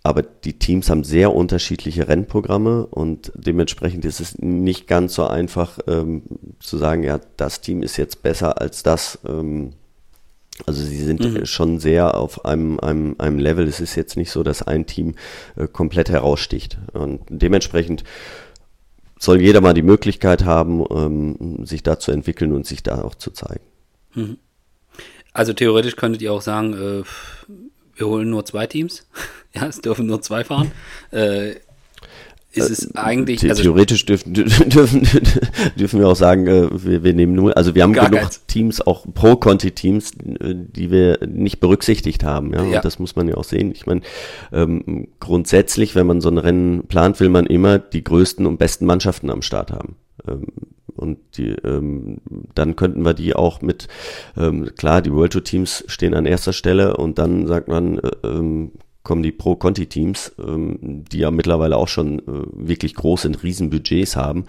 aber 0.03 0.21
die 0.21 0.59
Teams 0.59 0.89
haben 0.89 1.05
sehr 1.05 1.33
unterschiedliche 1.33 2.09
Rennprogramme 2.09 2.85
und 2.87 3.31
dementsprechend 3.35 4.03
ist 4.03 4.19
es 4.19 4.37
nicht 4.37 4.85
ganz 4.87 5.15
so 5.15 5.25
einfach 5.25 5.79
ähm, 5.87 6.23
zu 6.59 6.77
sagen, 6.77 7.03
ja, 7.03 7.21
das 7.37 7.61
Team 7.61 7.81
ist 7.81 7.95
jetzt 7.95 8.21
besser 8.21 8.59
als 8.59 8.83
das. 8.83 9.19
Ähm, 9.25 9.71
also 10.65 10.83
sie 10.83 11.03
sind 11.03 11.21
mhm. 11.21 11.45
schon 11.45 11.79
sehr 11.79 12.15
auf 12.17 12.43
einem, 12.43 12.79
einem, 12.81 13.15
einem 13.17 13.39
Level. 13.39 13.65
Es 13.65 13.79
ist 13.79 13.95
jetzt 13.95 14.17
nicht 14.17 14.29
so, 14.29 14.43
dass 14.43 14.61
ein 14.61 14.85
Team 14.85 15.15
äh, 15.55 15.67
komplett 15.67 16.09
heraussticht. 16.09 16.77
Und 16.91 17.21
dementsprechend 17.29 18.03
soll 19.17 19.41
jeder 19.41 19.61
mal 19.61 19.73
die 19.73 19.81
Möglichkeit 19.81 20.43
haben, 20.43 20.83
ähm, 20.91 21.65
sich 21.65 21.81
da 21.81 21.97
zu 21.97 22.11
entwickeln 22.11 22.51
und 22.51 22.67
sich 22.67 22.83
da 22.83 23.01
auch 23.01 23.15
zu 23.15 23.31
zeigen. 23.31 23.63
Mhm. 24.15 24.37
Also 25.31 25.53
theoretisch 25.53 25.95
könntet 25.95 26.21
ihr 26.21 26.33
auch 26.33 26.41
sagen, 26.41 26.73
äh, 26.73 27.03
wir 27.95 28.07
holen 28.07 28.29
nur 28.29 28.45
zwei 28.45 28.67
Teams. 28.67 29.07
ja, 29.55 29.67
es 29.67 29.81
dürfen 29.81 30.05
nur 30.05 30.21
zwei 30.21 30.43
fahren. 30.43 30.71
Äh, 31.11 31.55
ist 32.55 32.69
es 32.69 32.85
äh, 32.85 32.99
eigentlich. 32.99 33.49
Also 33.49 33.63
theoretisch 33.63 34.05
dürfen, 34.05 34.33
dürfen, 34.33 35.07
dürfen 35.75 35.99
wir 35.99 36.07
auch 36.07 36.15
sagen, 36.15 36.47
äh, 36.47 36.69
wir, 36.71 37.03
wir 37.03 37.13
nehmen 37.13 37.33
nur, 37.33 37.57
also 37.57 37.73
wir 37.73 37.83
haben 37.83 37.93
genug 37.93 38.11
keins. 38.11 38.45
Teams, 38.45 38.81
auch 38.81 39.05
Pro-Conti-Teams, 39.11 40.11
äh, 40.39 40.55
die 40.55 40.91
wir 40.91 41.19
nicht 41.25 41.59
berücksichtigt 41.59 42.23
haben. 42.23 42.53
Ja? 42.53 42.63
ja. 42.63 42.75
Und 42.77 42.85
das 42.85 42.99
muss 42.99 43.15
man 43.15 43.27
ja 43.27 43.35
auch 43.35 43.43
sehen. 43.43 43.71
Ich 43.71 43.85
meine, 43.85 44.01
ähm, 44.51 45.07
grundsätzlich, 45.19 45.95
wenn 45.95 46.05
man 46.05 46.21
so 46.21 46.29
ein 46.29 46.37
Rennen 46.37 46.87
plant, 46.87 47.19
will 47.19 47.29
man 47.29 47.47
immer 47.47 47.79
die 47.79 48.03
größten 48.03 48.45
und 48.45 48.57
besten 48.57 48.85
Mannschaften 48.85 49.29
am 49.29 49.41
Start 49.41 49.71
haben. 49.71 49.95
Ähm, 50.27 50.45
und 50.95 51.17
die, 51.37 51.49
ähm, 51.49 52.17
dann 52.53 52.75
könnten 52.75 53.03
wir 53.03 53.15
die 53.15 53.35
auch 53.35 53.61
mit, 53.61 53.87
ähm, 54.37 54.69
klar, 54.77 55.01
die 55.01 55.11
World 55.11 55.33
Tour 55.33 55.43
Teams 55.43 55.83
stehen 55.87 56.13
an 56.13 56.27
erster 56.27 56.53
Stelle 56.53 56.97
und 56.97 57.17
dann 57.17 57.47
sagt 57.47 57.67
man, 57.67 57.97
äh, 57.97 58.11
ähm, 58.23 58.73
kommen 59.03 59.21
die 59.21 59.31
Pro-Conti-Teams, 59.31 60.33
ähm, 60.39 61.03
die 61.11 61.19
ja 61.19 61.31
mittlerweile 61.31 61.77
auch 61.77 61.89
schon 61.89 62.19
äh, 62.19 62.23
wirklich 62.53 62.95
große, 62.95 63.31
Riesenbudgets 63.43 64.15
haben. 64.15 64.45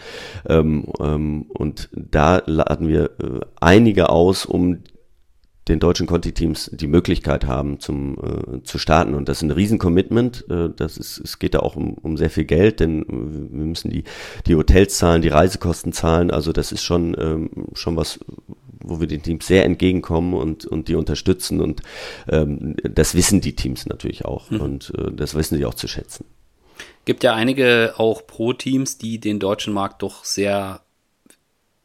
Ähm, 0.48 0.86
ähm, 1.00 1.46
und 1.48 1.88
da 1.92 2.42
laden 2.46 2.88
wir 2.88 3.10
äh, 3.20 3.40
einige 3.60 4.10
aus, 4.10 4.46
um 4.46 4.78
den 5.68 5.80
deutschen 5.80 6.06
Conti-Teams 6.06 6.70
die 6.74 6.86
Möglichkeit 6.86 7.46
haben, 7.46 7.80
zum 7.80 8.16
äh, 8.18 8.62
zu 8.62 8.78
starten. 8.78 9.14
Und 9.14 9.28
das 9.28 9.38
ist 9.38 9.42
ein 9.42 9.50
Riesen-Commitment. 9.50 10.44
Äh, 10.50 10.68
das 10.76 10.98
ist, 10.98 11.18
es 11.18 11.38
geht 11.38 11.54
da 11.54 11.60
auch 11.60 11.74
um, 11.76 11.94
um 11.94 12.16
sehr 12.16 12.30
viel 12.30 12.44
Geld, 12.44 12.80
denn 12.80 13.02
äh, 13.02 13.06
wir 13.08 13.64
müssen 13.64 13.90
die, 13.90 14.04
die 14.46 14.54
Hotels 14.56 14.98
zahlen, 14.98 15.22
die 15.22 15.28
Reisekosten 15.28 15.92
zahlen. 15.92 16.30
Also 16.30 16.52
das 16.52 16.70
ist 16.70 16.82
schon, 16.82 17.16
ähm, 17.18 17.50
schon 17.72 17.96
was, 17.96 18.20
wo 18.84 19.00
wir 19.00 19.06
den 19.06 19.22
Teams 19.22 19.46
sehr 19.46 19.64
entgegenkommen 19.64 20.34
und, 20.34 20.66
und 20.66 20.88
die 20.88 20.94
unterstützen. 20.94 21.60
Und 21.60 21.82
ähm, 22.28 22.76
das 22.82 23.14
wissen 23.14 23.40
die 23.40 23.56
Teams 23.56 23.86
natürlich 23.86 24.24
auch. 24.24 24.50
Mhm. 24.50 24.60
Und 24.60 24.92
äh, 24.96 25.10
das 25.12 25.34
wissen 25.34 25.58
sie 25.58 25.64
auch 25.64 25.74
zu 25.74 25.88
schätzen. 25.88 26.26
Gibt 27.04 27.22
ja 27.22 27.34
einige 27.34 27.94
auch 27.96 28.26
Pro-Teams, 28.26 28.98
die 28.98 29.18
den 29.18 29.38
deutschen 29.38 29.74
Markt 29.74 30.02
doch 30.02 30.24
sehr 30.24 30.80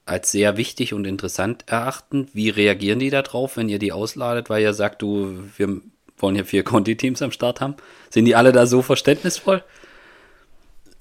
als 0.06 0.32
sehr 0.32 0.58
wichtig 0.58 0.94
und 0.94 1.06
interessant 1.06 1.66
erachten. 1.68 2.28
Wie 2.34 2.50
reagieren 2.50 3.00
die 3.00 3.12
darauf, 3.12 3.58
wenn 3.58 3.70
ihr 3.70 3.80
die 3.80 3.92
ausladet, 3.92 4.50
weil 4.50 4.64
ihr 4.64 4.74
sagt, 4.74 5.02
du, 5.02 5.38
wir 5.56 5.82
wollen 6.18 6.36
ja 6.36 6.44
vier 6.44 6.64
Conti-Teams 6.66 7.22
am 7.22 7.32
Start 7.32 7.62
haben? 7.62 7.76
Sind 8.10 8.26
die 8.26 8.36
alle 8.36 8.52
da 8.52 8.66
so 8.66 8.82
verständnisvoll? 8.82 9.64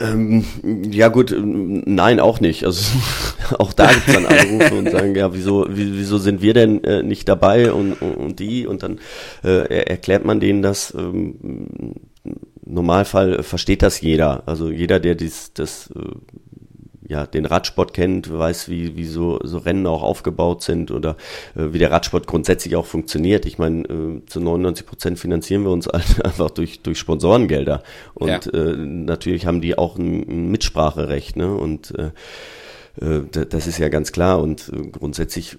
Ähm, 0.01 0.45
ja 0.91 1.09
gut, 1.09 1.35
nein, 1.37 2.21
auch 2.21 2.41
nicht. 2.41 2.65
Also 2.65 2.97
auch 3.59 3.73
da 3.73 3.93
gibt 3.93 4.07
es 4.07 4.15
dann 4.15 4.27
Anrufe 4.27 4.75
und 4.75 4.91
sagen, 4.91 5.15
ja, 5.17 5.35
wieso, 5.35 5.67
wieso 5.69 6.19
sind 6.19 6.41
wir 6.41 6.55
denn 6.55 6.85
äh, 6.85 7.03
nicht 7.03 7.29
dabei 7.29 7.73
und, 7.73 8.01
und, 8.01 8.15
und, 8.15 8.39
die? 8.39 8.67
Und 8.67 8.85
dann 8.85 9.01
äh, 9.43 9.83
erklärt 9.85 10.25
man 10.25 10.39
denen 10.39 10.63
das. 10.63 10.95
Ähm, 10.97 11.95
Normalfall 12.65 13.43
versteht 13.43 13.83
das 13.83 14.01
jeder. 14.01 14.43
Also 14.47 14.71
jeder, 14.71 15.01
der 15.01 15.15
dies, 15.15 15.53
das 15.55 15.91
äh, 15.97 16.01
ja, 17.09 17.27
den 17.27 17.47
Radsport 17.47 17.95
kennt, 17.95 18.31
weiß, 18.31 18.69
wie, 18.69 18.97
wie 18.97 19.07
so, 19.07 19.41
so 19.43 19.59
Rennen 19.59 19.87
auch 19.87 20.03
aufgebaut 20.03 20.63
sind 20.63 20.91
oder 20.91 21.17
äh, 21.57 21.73
wie 21.73 21.79
der 21.79 21.91
Radsport 21.91 22.27
grundsätzlich 22.27 22.77
auch 22.77 22.85
funktioniert. 22.85 23.47
Ich 23.47 23.59
meine, 23.59 23.83
äh, 23.85 24.27
zu 24.27 24.41
99 24.41 24.85
Prozent 24.87 25.19
finanzieren 25.19 25.65
wir 25.65 25.71
uns 25.71 25.87
halt 25.93 26.23
einfach 26.25 26.51
durch, 26.51 26.83
durch 26.83 26.99
Sponsorengelder. 26.99 27.83
Und 28.13 28.29
ja. 28.29 28.39
äh, 28.53 28.77
natürlich 28.77 29.47
haben 29.47 29.63
die 29.63 29.77
auch 29.77 29.97
ein, 29.97 30.51
Mitspracherecht. 30.51 31.37
Ne? 31.37 31.55
Und 31.55 31.95
äh, 31.99 32.11
äh 33.01 33.23
das 33.49 33.67
ist 33.67 33.79
ja 33.79 33.89
ganz 33.89 34.13
klar 34.13 34.41
und 34.41 34.71
äh, 34.71 34.89
grundsätzlich 34.89 35.55
äh, 35.55 35.57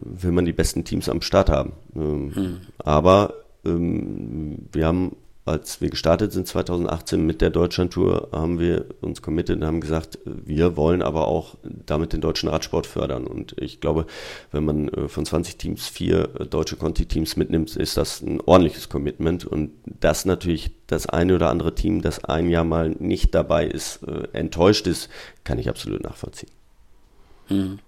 will 0.00 0.32
man 0.32 0.46
die 0.46 0.54
besten 0.54 0.84
Teams 0.84 1.10
am 1.10 1.20
Start 1.20 1.50
haben. 1.50 1.72
Ähm, 1.94 2.34
hm. 2.34 2.56
Aber 2.78 3.34
ähm, 3.66 4.66
wir 4.72 4.86
haben 4.86 5.16
als 5.46 5.80
wir 5.80 5.90
gestartet 5.90 6.32
sind 6.32 6.48
2018 6.48 7.24
mit 7.24 7.40
der 7.40 7.50
Deutschlandtour, 7.50 8.30
haben 8.32 8.58
wir 8.58 8.84
uns 9.00 9.22
committed 9.22 9.56
und 9.56 9.64
haben 9.64 9.80
gesagt, 9.80 10.18
wir 10.24 10.76
wollen 10.76 11.02
aber 11.02 11.28
auch 11.28 11.54
damit 11.62 12.12
den 12.12 12.20
deutschen 12.20 12.48
Radsport 12.48 12.84
fördern. 12.86 13.28
Und 13.28 13.54
ich 13.60 13.80
glaube, 13.80 14.06
wenn 14.50 14.64
man 14.64 14.88
äh, 14.88 15.08
von 15.08 15.24
20 15.24 15.56
Teams 15.56 15.86
vier 15.86 16.30
äh, 16.40 16.46
deutsche 16.46 16.76
Conti-Teams 16.76 17.36
mitnimmt, 17.36 17.76
ist 17.76 17.96
das 17.96 18.22
ein 18.22 18.40
ordentliches 18.40 18.88
Commitment. 18.88 19.44
Und 19.44 19.70
das 19.84 20.24
natürlich 20.24 20.72
das 20.88 21.06
eine 21.06 21.36
oder 21.36 21.48
andere 21.48 21.76
Team, 21.76 22.02
das 22.02 22.24
ein 22.24 22.48
Jahr 22.48 22.64
mal 22.64 22.90
nicht 22.98 23.32
dabei 23.32 23.66
ist, 23.66 24.02
äh, 24.02 24.26
enttäuscht 24.32 24.88
ist, 24.88 25.08
kann 25.44 25.60
ich 25.60 25.68
absolut 25.68 26.02
nachvollziehen. 26.02 26.50
Mhm. 27.48 27.78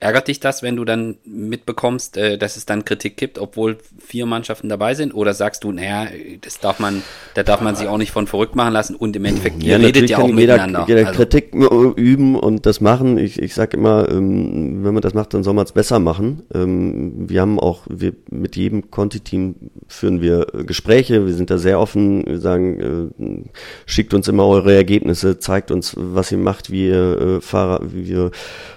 Ärgert 0.00 0.28
dich 0.28 0.38
das, 0.38 0.62
wenn 0.62 0.76
du 0.76 0.84
dann 0.84 1.16
mitbekommst, 1.24 2.16
äh, 2.16 2.38
dass 2.38 2.56
es 2.56 2.66
dann 2.66 2.84
Kritik 2.84 3.16
gibt, 3.16 3.38
obwohl 3.38 3.78
vier 3.98 4.26
Mannschaften 4.26 4.68
dabei 4.68 4.94
sind? 4.94 5.12
Oder 5.12 5.34
sagst 5.34 5.64
du, 5.64 5.72
naja, 5.72 6.06
das 6.40 6.60
darf 6.60 6.78
man, 6.78 7.02
da 7.34 7.42
darf 7.42 7.60
man 7.60 7.74
sich 7.74 7.88
auch 7.88 7.98
nicht 7.98 8.12
von 8.12 8.28
verrückt 8.28 8.54
machen 8.54 8.72
lassen 8.72 8.94
und 8.94 9.16
im 9.16 9.24
Endeffekt, 9.24 9.60
ja, 9.62 9.76
ihr 9.76 9.84
redet 9.84 10.08
ja 10.08 10.18
auch 10.18 10.26
jeder, 10.26 10.34
miteinander. 10.36 10.84
Jeder 10.86 11.08
also. 11.08 11.18
Kritik 11.18 11.52
üben 11.52 12.36
und 12.36 12.64
das 12.64 12.80
machen. 12.80 13.18
Ich, 13.18 13.42
ich 13.42 13.54
sage 13.54 13.76
immer, 13.76 14.08
ähm, 14.08 14.84
wenn 14.84 14.94
man 14.94 15.02
das 15.02 15.14
macht, 15.14 15.34
dann 15.34 15.42
soll 15.42 15.54
man 15.54 15.64
es 15.64 15.72
besser 15.72 15.98
machen. 15.98 16.42
Ähm, 16.54 17.28
wir 17.28 17.40
haben 17.40 17.58
auch, 17.58 17.82
wir 17.88 18.12
mit 18.30 18.54
jedem 18.54 18.92
Conti-Team 18.92 19.56
führen 19.88 20.20
wir 20.20 20.46
Gespräche, 20.64 21.26
wir 21.26 21.34
sind 21.34 21.50
da 21.50 21.58
sehr 21.58 21.80
offen, 21.80 22.24
wir 22.24 22.38
sagen, 22.38 23.12
äh, 23.18 23.50
schickt 23.86 24.14
uns 24.14 24.28
immer 24.28 24.46
eure 24.46 24.74
Ergebnisse, 24.74 25.40
zeigt 25.40 25.72
uns, 25.72 25.94
was 25.96 26.30
ihr 26.30 26.38
macht, 26.38 26.70
wie 26.70 26.86
ihr 26.86 27.20
äh, 27.20 27.40
Fahrer, 27.40 27.80
wie 27.82 28.06
wir 28.06 28.30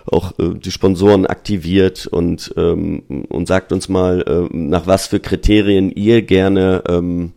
auch 0.06 0.32
äh, 0.40 0.56
die 0.56 0.72
Sponsoren 0.72 1.11
aktiviert 1.26 2.08
und, 2.08 2.54
ähm, 2.58 3.04
und 3.30 3.48
sagt 3.48 3.72
uns 3.72 3.90
mal, 3.90 4.22
äh, 4.22 4.56
nach 4.56 4.88
was 4.88 5.08
für 5.08 5.20
Kriterien 5.20 5.92
ihr 5.92 6.22
gerne 6.22 6.84
ähm, 6.88 7.34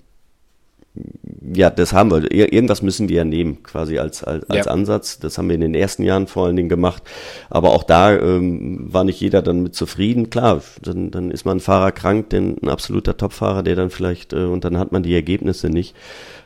ja, 1.53 1.71
das 1.71 1.93
haben 1.93 2.11
wir. 2.13 2.31
Irgendwas 2.31 2.81
müssen 2.81 3.09
wir 3.09 3.17
ja 3.17 3.25
nehmen, 3.25 3.63
quasi 3.65 3.99
als, 3.99 4.23
als, 4.23 4.49
als 4.49 4.67
ja. 4.67 4.73
Ansatz. 4.73 5.19
Das 5.19 5.39
haben 5.39 5.49
wir 5.49 5.57
in 5.57 5.61
den 5.61 5.75
ersten 5.75 6.05
Jahren 6.05 6.29
vor 6.29 6.47
allen 6.47 6.55
Dingen 6.55 6.69
gemacht. 6.69 7.03
Aber 7.51 7.71
auch 7.71 7.83
da 7.83 8.17
ähm, 8.17 8.93
war 8.93 9.03
nicht 9.03 9.21
jeder 9.21 9.43
dann 9.43 9.63
mit 9.63 9.75
zufrieden. 9.75 10.31
Klar, 10.31 10.63
dann, 10.83 11.11
dann 11.11 11.33
ist 11.33 11.45
man 11.45 11.57
ein 11.57 11.61
Fahrer 11.61 11.91
krank, 11.91 12.31
denn 12.31 12.57
ein 12.63 12.69
absoluter 12.69 13.17
Topfahrer, 13.17 13.65
der 13.65 13.75
dann 13.75 13.91
vielleicht, 13.91 14.33
äh, 14.33 14.45
und 14.45 14.65
dann 14.65 14.79
hat 14.79 14.93
man 14.93 15.03
die 15.03 15.15
Ergebnisse 15.15 15.69
nicht. 15.69 15.97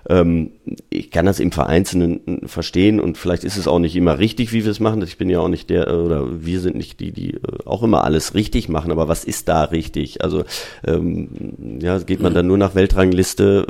Ähm, 0.08 0.50
ich 0.90 1.10
kann 1.10 1.26
das 1.26 1.40
im 1.40 1.52
Vereinzelten 1.52 2.48
verstehen 2.48 3.00
und 3.00 3.18
vielleicht 3.18 3.44
ist 3.44 3.56
es 3.56 3.68
auch 3.68 3.78
nicht 3.78 3.96
immer 3.96 4.18
richtig, 4.18 4.52
wie 4.52 4.64
wir 4.64 4.70
es 4.70 4.80
machen. 4.80 5.02
Ich 5.02 5.18
bin 5.18 5.30
ja 5.30 5.40
auch 5.40 5.48
nicht 5.48 5.70
der, 5.70 5.92
oder 5.94 6.44
wir 6.44 6.60
sind 6.60 6.76
nicht 6.76 7.00
die, 7.00 7.12
die 7.12 7.34
äh, 7.34 7.40
auch 7.64 7.82
immer 7.82 8.04
alles 8.04 8.34
richtig 8.34 8.68
machen, 8.68 8.92
aber 8.92 9.08
was 9.08 9.24
ist 9.24 9.48
da 9.48 9.64
richtig? 9.64 10.22
Also 10.22 10.44
ähm, 10.86 11.78
ja, 11.80 11.98
geht 11.98 12.20
man 12.20 12.34
dann 12.34 12.46
nur 12.46 12.58
nach 12.58 12.74
Weltrangliste, 12.74 13.66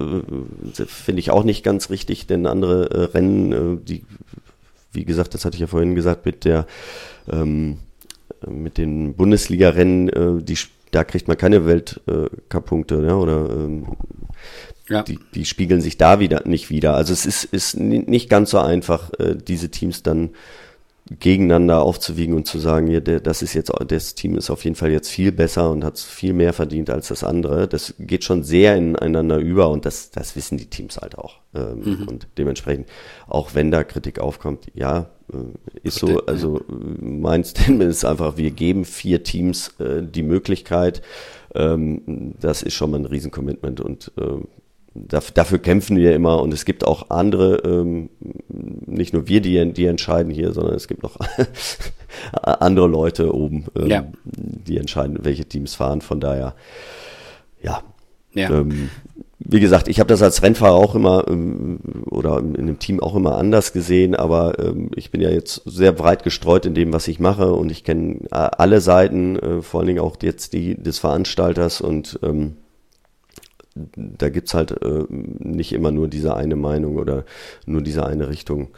äh, 0.79 0.85
finde 0.87 1.21
ich 1.21 1.31
auch 1.31 1.45
nicht 1.45 1.65
ganz 1.65 1.91
richtig, 1.91 2.27
denn 2.27 2.47
andere 2.47 2.91
äh, 2.91 3.05
Rennen, 3.17 3.53
äh, 3.53 3.85
die, 3.85 4.05
wie 4.93 5.05
gesagt, 5.05 5.35
das 5.35 5.45
hatte 5.45 5.55
ich 5.55 5.61
ja 5.61 5.67
vorhin 5.67 5.95
gesagt, 5.95 6.27
mit 6.27 6.45
der 6.45 6.67
ähm, 7.31 7.79
mit 8.47 8.79
den 8.79 9.15
Bundesliga-Rennen, 9.15 10.09
äh, 10.09 10.43
die 10.43 10.57
da 10.91 11.05
kriegt 11.05 11.29
man 11.29 11.37
keine 11.37 11.67
Weltcup-Punkte, 11.67 13.05
ja, 13.07 13.15
oder 13.15 13.51
ähm, 13.51 13.87
ja. 14.89 15.03
Die, 15.03 15.19
die 15.35 15.45
spiegeln 15.45 15.81
sich 15.81 15.99
da 15.99 16.19
wieder 16.19 16.47
nicht 16.47 16.71
wieder. 16.71 16.95
Also 16.95 17.13
es 17.13 17.27
ist, 17.27 17.45
ist 17.45 17.77
nicht 17.79 18.31
ganz 18.31 18.51
so 18.51 18.59
einfach, 18.59 19.11
äh, 19.19 19.37
diese 19.37 19.71
Teams 19.71 20.03
dann 20.03 20.31
gegeneinander 21.11 21.83
aufzuwiegen 21.83 22.35
und 22.35 22.47
zu 22.47 22.59
sagen, 22.59 22.89
ja, 22.89 23.01
der, 23.01 23.21
das 23.21 23.43
ist 23.43 23.55
jetzt, 23.55 23.73
das 23.89 24.15
Team 24.15 24.37
ist 24.37 24.51
auf 24.51 24.65
jeden 24.65 24.77
Fall 24.77 24.91
jetzt 24.91 25.09
viel 25.09 25.33
besser 25.33 25.71
und 25.71 25.85
hat 25.85 25.99
viel 25.99 26.35
mehr 26.35 26.53
verdient 26.53 26.91
als 26.91 27.09
das 27.09 27.25
andere. 27.25 27.67
Das 27.67 27.95
geht 27.99 28.25
schon 28.25 28.43
sehr 28.43 28.77
ineinander 28.77 29.39
über 29.39 29.71
und 29.71 29.87
das, 29.87 30.11
das 30.11 30.37
wissen 30.37 30.59
die 30.59 30.67
Teams 30.67 30.99
halt 30.99 31.17
auch. 31.17 31.37
Ähm, 31.55 31.81
mhm. 31.83 32.09
Und 32.09 32.29
dementsprechend, 32.37 32.89
auch 33.27 33.55
wenn 33.55 33.71
da 33.71 33.85
Kritik 33.85 34.19
aufkommt, 34.19 34.67
ja, 34.75 35.09
äh, 35.33 35.37
ist 35.83 35.99
so, 35.99 36.25
also 36.27 36.61
mein 36.69 37.45
Statement 37.45 37.91
ist 37.91 38.05
einfach, 38.05 38.37
wir 38.37 38.51
geben 38.51 38.85
vier 38.85 39.23
Teams 39.23 39.75
äh, 39.79 40.03
die 40.03 40.23
Möglichkeit, 40.23 41.03
ähm, 41.55 42.35
das 42.39 42.63
ist 42.63 42.75
schon 42.75 42.91
mal 42.91 42.99
ein 42.99 43.07
Riesencommitment 43.07 43.81
und 43.81 44.13
äh, 44.19 44.43
dafür 45.07 45.59
kämpfen 45.59 45.97
wir 45.97 46.15
immer 46.15 46.43
und 46.43 46.53
es 46.53 46.65
gibt 46.65 46.85
auch 46.85 47.11
andere, 47.11 47.57
ähm, 47.65 48.11
nicht 48.49 49.13
nur 49.13 49.29
wir, 49.29 49.41
die, 49.41 49.73
die 49.73 49.87
entscheiden 49.87 50.33
hier, 50.33 50.53
sondern 50.53 50.75
es 50.75 50.89
gibt 50.89 51.03
noch 51.03 51.17
andere 52.43 52.87
Leute 52.87 53.35
oben, 53.35 53.67
ähm, 53.77 53.87
ja. 53.87 54.05
die 54.25 54.79
entscheiden, 54.79 55.19
welche 55.23 55.45
Teams 55.45 55.75
fahren. 55.75 56.01
Von 56.01 56.21
daher, 56.21 56.55
ja. 57.63 57.83
ja. 58.35 58.51
Ähm, 58.51 58.91
wie 59.41 59.61
gesagt, 59.61 59.89
ich 59.89 60.01
habe 60.01 60.09
das 60.09 60.21
als 60.21 60.43
Rennfahrer 60.43 60.75
auch 60.75 60.95
immer 60.95 61.27
ähm, 61.29 61.79
oder 62.11 62.39
in 62.39 62.67
dem 62.67 62.79
Team 62.79 63.01
auch 63.01 63.15
immer 63.15 63.39
anders 63.39 63.73
gesehen, 63.73 64.15
aber 64.15 64.59
ähm, 64.59 64.91
ich 64.95 65.11
bin 65.11 65.21
ja 65.21 65.31
jetzt 65.31 65.63
sehr 65.65 65.93
breit 65.93 66.25
gestreut 66.25 66.67
in 66.67 66.75
dem, 66.75 66.93
was 66.93 67.09
ich 67.09 67.21
mache 67.21 67.53
und 67.53 67.71
ich 67.71 67.85
kenne 67.85 68.21
äh, 68.31 68.35
alle 68.35 68.81
Seiten, 68.81 69.39
äh, 69.39 69.63
vor 69.63 69.81
allen 69.81 69.87
Dingen 69.87 70.01
auch 70.01 70.17
jetzt 70.23 70.53
die 70.53 70.75
des 70.75 70.99
Veranstalters 70.99 71.81
und 71.81 72.19
ähm, 72.23 72.57
da 73.97 74.29
gibt's 74.29 74.55
halt 74.55 74.73
äh, 74.83 75.05
nicht 75.09 75.73
immer 75.73 75.91
nur 75.91 76.09
diese 76.09 76.35
eine 76.35 76.57
Meinung 76.57 76.97
oder 76.97 77.25
nur 77.67 77.83
diese 77.83 78.07
eine 78.07 78.29
Richtung, 78.29 78.69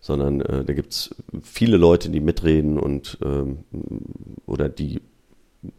sondern 0.00 0.40
äh, 0.40 0.64
da 0.64 0.72
gibt's 0.72 1.14
viele 1.42 1.76
Leute, 1.76 2.10
die 2.10 2.20
mitreden 2.20 2.78
und 2.78 3.18
ähm, 3.24 3.58
oder 4.46 4.68
die 4.68 5.00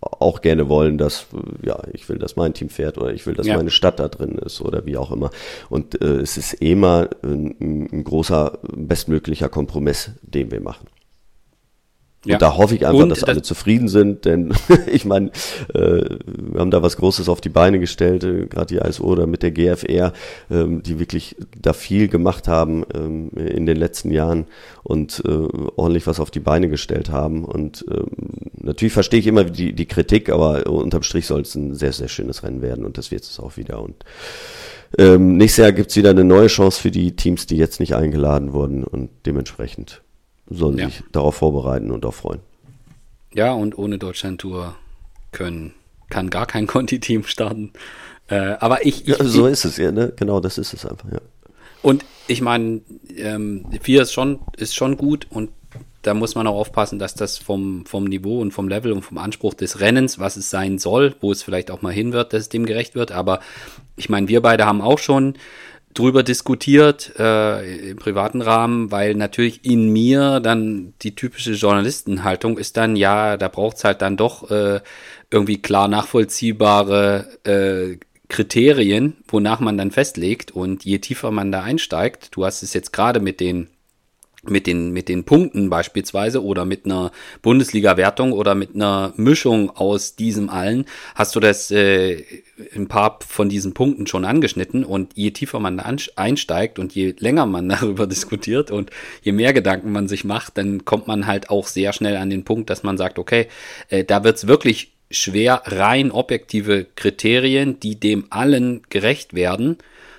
auch 0.01 0.41
gerne 0.41 0.69
wollen, 0.69 0.97
dass 0.97 1.27
ja, 1.63 1.79
ich 1.93 2.07
will, 2.09 2.17
dass 2.17 2.35
mein 2.35 2.53
Team 2.53 2.69
fährt 2.69 2.97
oder 2.97 3.13
ich 3.13 3.25
will, 3.25 3.35
dass 3.35 3.47
ja. 3.47 3.55
meine 3.55 3.69
Stadt 3.69 3.99
da 3.99 4.07
drin 4.07 4.37
ist 4.37 4.61
oder 4.61 4.85
wie 4.85 4.97
auch 4.97 5.11
immer. 5.11 5.29
Und 5.69 6.01
äh, 6.01 6.17
es 6.17 6.37
ist 6.37 6.53
immer 6.55 7.09
ein, 7.23 7.55
ein 7.91 8.03
großer, 8.03 8.59
bestmöglicher 8.75 9.49
Kompromiss, 9.49 10.11
den 10.21 10.51
wir 10.51 10.61
machen. 10.61 10.87
Und 12.27 12.33
ja. 12.33 12.37
da 12.39 12.57
hoffe 12.57 12.75
ich 12.75 12.85
einfach, 12.85 13.03
und 13.03 13.09
dass 13.09 13.23
alle 13.23 13.41
zufrieden 13.41 13.87
sind, 13.87 14.25
denn 14.25 14.53
ich 14.91 15.05
meine, 15.05 15.31
äh, 15.73 16.03
wir 16.35 16.59
haben 16.59 16.71
da 16.71 16.83
was 16.83 16.97
Großes 16.97 17.29
auf 17.29 17.39
die 17.39 17.47
Beine 17.47 17.79
gestellt, 17.79 18.25
äh, 18.25 18.47
gerade 18.47 18.65
die 18.65 18.85
ISO 18.85 19.05
oder 19.05 19.27
mit 19.27 19.43
der 19.43 19.51
GFR, 19.51 20.11
ähm, 20.51 20.83
die 20.83 20.99
wirklich 20.99 21.37
da 21.57 21.71
viel 21.71 22.09
gemacht 22.09 22.49
haben 22.49 22.85
ähm, 22.93 23.29
in 23.37 23.65
den 23.65 23.77
letzten 23.77 24.11
Jahren 24.11 24.45
und 24.83 25.23
äh, 25.25 25.47
ordentlich 25.77 26.05
was 26.05 26.19
auf 26.19 26.29
die 26.29 26.41
Beine 26.41 26.67
gestellt 26.67 27.11
haben. 27.11 27.45
Und 27.45 27.85
ähm, 27.89 28.07
natürlich 28.59 28.93
verstehe 28.93 29.21
ich 29.21 29.27
immer 29.27 29.45
die, 29.45 29.71
die 29.71 29.85
Kritik, 29.85 30.29
aber 30.29 30.67
unterm 30.67 31.03
Strich 31.03 31.27
soll 31.27 31.41
es 31.41 31.55
ein 31.55 31.75
sehr, 31.75 31.93
sehr 31.93 32.09
schönes 32.09 32.43
Rennen 32.43 32.61
werden 32.61 32.83
und 32.83 32.97
das 32.97 33.09
wird 33.09 33.23
es 33.23 33.39
auch 33.39 33.55
wieder. 33.55 33.81
Und 33.81 34.03
ähm, 34.97 35.37
nächstes 35.37 35.63
Jahr 35.63 35.71
gibt 35.71 35.91
es 35.91 35.95
wieder 35.95 36.09
eine 36.09 36.25
neue 36.25 36.47
Chance 36.47 36.81
für 36.81 36.91
die 36.91 37.15
Teams, 37.15 37.45
die 37.45 37.55
jetzt 37.55 37.79
nicht 37.79 37.95
eingeladen 37.95 38.51
wurden 38.51 38.83
und 38.83 39.09
dementsprechend 39.25 40.01
sollen 40.49 40.77
ja. 40.77 40.87
sich 40.87 41.03
darauf 41.11 41.35
vorbereiten 41.35 41.91
und 41.91 42.05
auch 42.05 42.13
freuen. 42.13 42.39
Ja, 43.33 43.53
und 43.53 43.77
ohne 43.77 43.97
Deutschland-Tour 43.97 44.75
können, 45.31 45.73
kann 46.09 46.29
gar 46.29 46.45
kein 46.45 46.67
Conti-Team 46.67 47.23
starten. 47.23 47.73
Äh, 48.27 48.55
aber 48.59 48.85
ich, 48.85 49.07
ich 49.07 49.17
ja, 49.17 49.23
so 49.23 49.47
ist 49.47 49.65
es 49.65 49.77
ja, 49.77 49.91
ne? 49.91 50.13
Genau, 50.15 50.39
das 50.39 50.57
ist 50.57 50.73
es 50.73 50.85
einfach, 50.85 51.11
ja. 51.11 51.21
Und 51.81 52.03
ich 52.27 52.41
meine, 52.41 52.81
ähm, 53.15 53.65
4 53.81 54.01
ist 54.01 54.11
schon, 54.11 54.39
ist 54.57 54.75
schon 54.75 54.97
gut 54.97 55.27
und 55.29 55.51
da 56.01 56.13
muss 56.13 56.35
man 56.35 56.47
auch 56.47 56.55
aufpassen, 56.55 56.99
dass 56.99 57.15
das 57.15 57.37
vom, 57.37 57.85
vom 57.85 58.05
Niveau 58.05 58.39
und 58.39 58.51
vom 58.51 58.67
Level 58.67 58.93
und 58.93 59.01
vom 59.01 59.17
Anspruch 59.17 59.53
des 59.53 59.79
Rennens, 59.79 60.19
was 60.19 60.37
es 60.37 60.49
sein 60.49 60.79
soll, 60.79 61.15
wo 61.19 61.31
es 61.31 61.43
vielleicht 61.43 61.69
auch 61.69 61.81
mal 61.81 61.91
hin 61.91 62.13
wird, 62.13 62.33
dass 62.33 62.43
es 62.43 62.49
dem 62.49 62.65
gerecht 62.65 62.95
wird. 62.95 63.11
Aber 63.11 63.41
ich 63.95 64.07
meine, 64.09 64.27
wir 64.27 64.41
beide 64.41 64.65
haben 64.65 64.81
auch 64.81 64.99
schon 64.99 65.35
drüber 65.97 66.23
diskutiert 66.23 67.13
äh, 67.17 67.89
im 67.89 67.97
privaten 67.97 68.41
Rahmen, 68.41 68.91
weil 68.91 69.15
natürlich 69.15 69.65
in 69.65 69.91
mir 69.91 70.39
dann 70.39 70.93
die 71.01 71.15
typische 71.15 71.53
Journalistenhaltung 71.53 72.57
ist 72.57 72.77
dann, 72.77 72.95
ja, 72.95 73.37
da 73.37 73.47
braucht 73.47 73.77
es 73.77 73.83
halt 73.83 74.01
dann 74.01 74.15
doch 74.17 74.51
äh, 74.51 74.81
irgendwie 75.31 75.61
klar 75.61 75.87
nachvollziehbare 75.87 77.27
äh, 77.43 77.97
Kriterien, 78.29 79.17
wonach 79.27 79.59
man 79.59 79.77
dann 79.77 79.91
festlegt. 79.91 80.51
Und 80.51 80.85
je 80.85 80.99
tiefer 80.99 81.31
man 81.31 81.51
da 81.51 81.63
einsteigt, 81.63 82.35
du 82.35 82.45
hast 82.45 82.61
es 82.61 82.73
jetzt 82.73 82.93
gerade 82.93 83.19
mit 83.19 83.39
den 83.39 83.67
mit 84.43 84.67
den, 84.67 84.91
mit 84.91 85.09
den 85.09 85.23
Punkten 85.23 85.69
beispielsweise 85.69 86.43
oder 86.43 86.65
mit 86.65 86.85
einer 86.85 87.11
Bundesliga-Wertung 87.41 88.33
oder 88.33 88.55
mit 88.55 88.75
einer 88.75 89.13
Mischung 89.17 89.69
aus 89.71 90.15
diesem 90.15 90.49
allen, 90.49 90.85
hast 91.15 91.35
du 91.35 91.39
das 91.39 91.71
äh, 91.71 92.23
ein 92.75 92.87
paar 92.87 93.19
von 93.27 93.49
diesen 93.49 93.73
Punkten 93.73 94.07
schon 94.07 94.25
angeschnitten 94.25 94.83
und 94.83 95.13
je 95.15 95.31
tiefer 95.31 95.59
man 95.59 95.79
einsteigt 95.79 96.79
und 96.79 96.93
je 96.93 97.15
länger 97.17 97.45
man 97.45 97.67
darüber 97.69 98.07
diskutiert 98.07 98.71
und 98.71 98.91
je 99.21 99.31
mehr 99.31 99.53
Gedanken 99.53 99.91
man 99.91 100.07
sich 100.07 100.23
macht, 100.23 100.57
dann 100.57 100.85
kommt 100.85 101.07
man 101.07 101.27
halt 101.27 101.49
auch 101.49 101.67
sehr 101.67 101.93
schnell 101.93 102.17
an 102.17 102.29
den 102.29 102.45
Punkt, 102.45 102.69
dass 102.69 102.83
man 102.83 102.97
sagt, 102.97 103.19
okay, 103.19 103.47
äh, 103.89 104.03
da 104.03 104.23
wird's 104.23 104.47
wirklich 104.47 104.93
schwer, 105.09 105.63
rein 105.65 106.11
objektive 106.11 106.85
Kriterien, 106.95 107.79
die 107.79 107.99
dem 107.99 108.27
allen 108.29 108.81
gerecht 108.89 109.33
werden, 109.33 109.77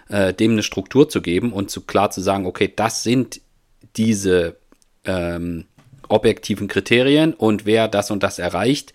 äh, 0.08 0.32
dem 0.32 0.52
eine 0.52 0.62
Struktur 0.62 1.08
zu 1.08 1.20
geben 1.20 1.52
und 1.52 1.70
zu 1.70 1.82
klar 1.82 2.10
zu 2.10 2.20
sagen, 2.20 2.46
okay, 2.46 2.72
das 2.74 3.02
sind 3.02 3.40
diese 3.96 4.56
ähm, 5.04 5.64
objektiven 6.08 6.68
Kriterien 6.68 7.34
und 7.34 7.66
wer 7.66 7.88
das 7.88 8.10
und 8.10 8.22
das 8.22 8.38
erreicht, 8.38 8.94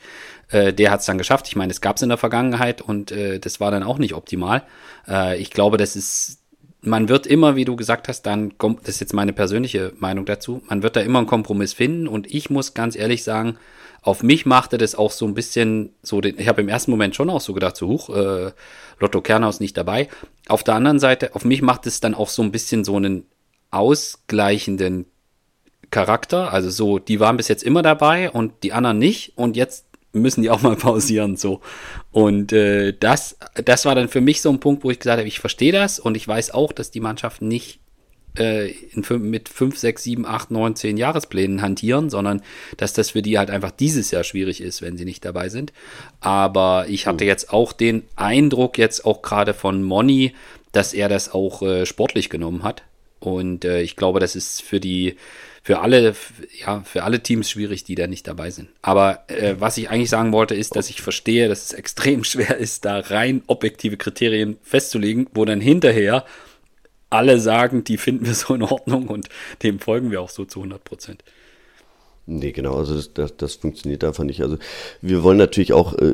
äh, 0.49 0.73
der 0.73 0.91
hat 0.91 1.01
es 1.01 1.05
dann 1.05 1.17
geschafft. 1.17 1.47
Ich 1.47 1.55
meine, 1.55 1.71
es 1.71 1.81
gab 1.81 1.97
es 1.97 2.01
in 2.01 2.09
der 2.09 2.17
Vergangenheit 2.17 2.81
und 2.81 3.11
äh, 3.11 3.39
das 3.39 3.59
war 3.59 3.71
dann 3.71 3.83
auch 3.83 3.97
nicht 3.97 4.13
optimal. 4.13 4.63
Äh, 5.07 5.39
ich 5.39 5.51
glaube, 5.51 5.77
das 5.77 5.95
ist, 5.95 6.39
man 6.81 7.09
wird 7.09 7.27
immer, 7.27 7.55
wie 7.55 7.65
du 7.65 7.75
gesagt 7.75 8.07
hast, 8.07 8.23
dann 8.23 8.57
kommt, 8.57 8.81
das 8.81 8.95
ist 8.95 9.01
jetzt 9.01 9.13
meine 9.13 9.33
persönliche 9.33 9.93
Meinung 9.97 10.25
dazu, 10.25 10.61
man 10.67 10.83
wird 10.83 10.95
da 10.95 11.01
immer 11.01 11.19
einen 11.19 11.27
Kompromiss 11.27 11.73
finden 11.73 12.07
und 12.07 12.33
ich 12.33 12.49
muss 12.49 12.73
ganz 12.73 12.95
ehrlich 12.95 13.23
sagen, 13.23 13.57
auf 14.01 14.21
mich 14.21 14.45
machte 14.45 14.77
das 14.77 14.95
auch 14.95 15.11
so 15.11 15.25
ein 15.25 15.33
bisschen 15.33 15.93
so, 16.01 16.19
den, 16.19 16.37
ich 16.37 16.49
habe 16.49 16.61
im 16.61 16.67
ersten 16.67 16.91
Moment 16.91 17.15
schon 17.15 17.29
auch 17.29 17.39
so 17.39 17.53
gedacht, 17.53 17.77
so 17.77 17.87
huch, 17.87 18.09
äh, 18.09 18.51
Lotto 18.99 19.21
Kernhaus 19.21 19.61
nicht 19.61 19.77
dabei. 19.77 20.09
Auf 20.49 20.63
der 20.63 20.75
anderen 20.75 20.99
Seite, 20.99 21.35
auf 21.35 21.45
mich 21.45 21.61
macht 21.61 21.87
es 21.87 22.01
dann 22.01 22.13
auch 22.13 22.27
so 22.27 22.41
ein 22.41 22.51
bisschen 22.51 22.83
so 22.83 22.97
einen 22.97 23.25
ausgleichenden 23.73 25.05
Charakter. 25.91 26.51
Also 26.53 26.69
so, 26.69 26.99
die 26.99 27.19
waren 27.19 27.37
bis 27.37 27.47
jetzt 27.47 27.63
immer 27.63 27.81
dabei 27.81 28.31
und 28.31 28.63
die 28.63 28.73
anderen 28.73 28.99
nicht 28.99 29.33
und 29.35 29.55
jetzt 29.55 29.85
müssen 30.11 30.41
die 30.41 30.49
auch 30.49 30.61
mal 30.61 30.75
pausieren 30.77 31.37
so. 31.37 31.61
Und 32.11 32.53
äh, 32.53 32.93
das, 32.97 33.37
das 33.63 33.85
war 33.85 33.95
dann 33.95 34.09
für 34.09 34.21
mich 34.21 34.41
so 34.41 34.49
ein 34.49 34.59
Punkt, 34.59 34.83
wo 34.83 34.91
ich 34.91 34.99
gesagt 34.99 35.19
habe, 35.19 35.27
ich 35.27 35.39
verstehe 35.39 35.71
das 35.71 35.99
und 35.99 36.15
ich 36.15 36.27
weiß 36.27 36.51
auch, 36.51 36.71
dass 36.71 36.91
die 36.91 36.99
Mannschaft 36.99 37.41
nicht 37.41 37.79
äh, 38.37 38.71
in, 38.71 39.29
mit 39.29 39.49
5, 39.49 39.77
6, 39.77 40.03
7, 40.03 40.25
8, 40.25 40.51
9, 40.51 40.75
10 40.75 40.97
Jahresplänen 40.97 41.61
hantieren, 41.61 42.09
sondern 42.09 42.41
dass 42.77 42.93
das 42.93 43.11
für 43.11 43.21
die 43.21 43.37
halt 43.37 43.49
einfach 43.49 43.71
dieses 43.71 44.11
Jahr 44.11 44.23
schwierig 44.23 44.61
ist, 44.61 44.81
wenn 44.81 44.97
sie 44.97 45.05
nicht 45.05 45.25
dabei 45.25 45.49
sind. 45.49 45.73
Aber 46.19 46.85
ich 46.87 47.07
hatte 47.07 47.23
hm. 47.23 47.27
jetzt 47.27 47.51
auch 47.51 47.73
den 47.73 48.03
Eindruck, 48.15 48.77
jetzt 48.77 49.05
auch 49.05 49.21
gerade 49.21 49.53
von 49.53 49.83
Moni, 49.83 50.33
dass 50.71 50.93
er 50.93 51.09
das 51.09 51.31
auch 51.31 51.61
äh, 51.61 51.85
sportlich 51.85 52.29
genommen 52.29 52.63
hat. 52.63 52.83
Und 53.25 53.63
äh, 53.63 53.81
ich 53.81 53.95
glaube, 53.95 54.19
das 54.19 54.35
ist 54.35 54.61
für 54.61 54.81
die, 54.81 55.15
für 55.61 55.79
alle, 55.79 56.13
ja, 56.59 56.81
für 56.81 57.03
alle 57.03 57.23
Teams 57.23 57.49
schwierig, 57.49 57.85
die 57.85 57.95
da 57.95 58.05
nicht 58.05 58.27
dabei 58.27 58.51
sind. 58.51 58.67
Aber 58.81 59.23
äh, 59.27 59.55
was 59.59 59.77
ich 59.77 59.89
eigentlich 59.89 60.09
sagen 60.09 60.33
wollte, 60.33 60.55
ist, 60.55 60.75
dass 60.75 60.89
ich 60.89 61.01
verstehe, 61.01 61.47
dass 61.47 61.63
es 61.65 61.73
extrem 61.73 62.23
schwer 62.25 62.57
ist, 62.57 62.83
da 62.83 62.99
rein 62.99 63.41
objektive 63.47 63.95
Kriterien 63.95 64.57
festzulegen, 64.61 65.27
wo 65.33 65.45
dann 65.45 65.61
hinterher 65.61 66.25
alle 67.09 67.39
sagen, 67.39 67.83
die 67.85 67.97
finden 67.97 68.25
wir 68.25 68.33
so 68.33 68.55
in 68.55 68.63
Ordnung 68.63 69.07
und 69.07 69.29
dem 69.61 69.79
folgen 69.79 70.11
wir 70.11 70.19
auch 70.19 70.29
so 70.29 70.43
zu 70.43 70.59
100 70.59 70.83
Prozent. 70.83 71.23
Nee, 72.25 72.53
genau, 72.53 72.77
also 72.77 72.95
das, 72.95 73.13
das, 73.13 73.35
das 73.35 73.55
funktioniert 73.55 74.03
einfach 74.03 74.23
nicht. 74.23 74.41
Also 74.41 74.57
wir 75.01 75.23
wollen 75.23 75.37
natürlich 75.37 75.73
auch 75.73 75.93
äh, 75.97 76.13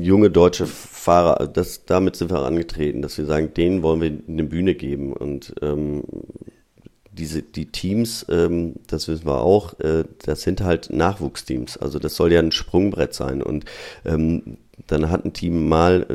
junge 0.00 0.30
deutsche 0.30 0.66
Fahrer, 0.66 1.48
das, 1.48 1.84
damit 1.86 2.14
sind 2.14 2.30
wir 2.30 2.42
angetreten, 2.42 3.02
dass 3.02 3.18
wir 3.18 3.26
sagen, 3.26 3.52
denen 3.54 3.82
wollen 3.82 4.00
wir 4.00 4.12
eine 4.28 4.44
Bühne 4.44 4.76
geben 4.76 5.12
und 5.12 5.54
ähm, 5.60 6.04
diese, 7.12 7.42
die 7.42 7.66
Teams, 7.66 8.24
ähm, 8.28 8.74
das 8.86 9.08
wissen 9.08 9.26
wir 9.26 9.40
auch, 9.40 9.78
äh, 9.80 10.04
das 10.24 10.42
sind 10.42 10.60
halt 10.60 10.92
Nachwuchsteams. 10.92 11.76
Also 11.78 11.98
das 11.98 12.14
soll 12.14 12.32
ja 12.32 12.38
ein 12.38 12.52
Sprungbrett 12.52 13.12
sein 13.14 13.42
und 13.42 13.64
ähm, 14.04 14.58
dann 14.86 15.10
hat 15.10 15.24
ein 15.24 15.32
Team 15.32 15.68
mal 15.68 16.06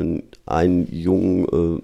einen 0.46 0.88
jungen 0.92 1.44
äh, 1.44 1.82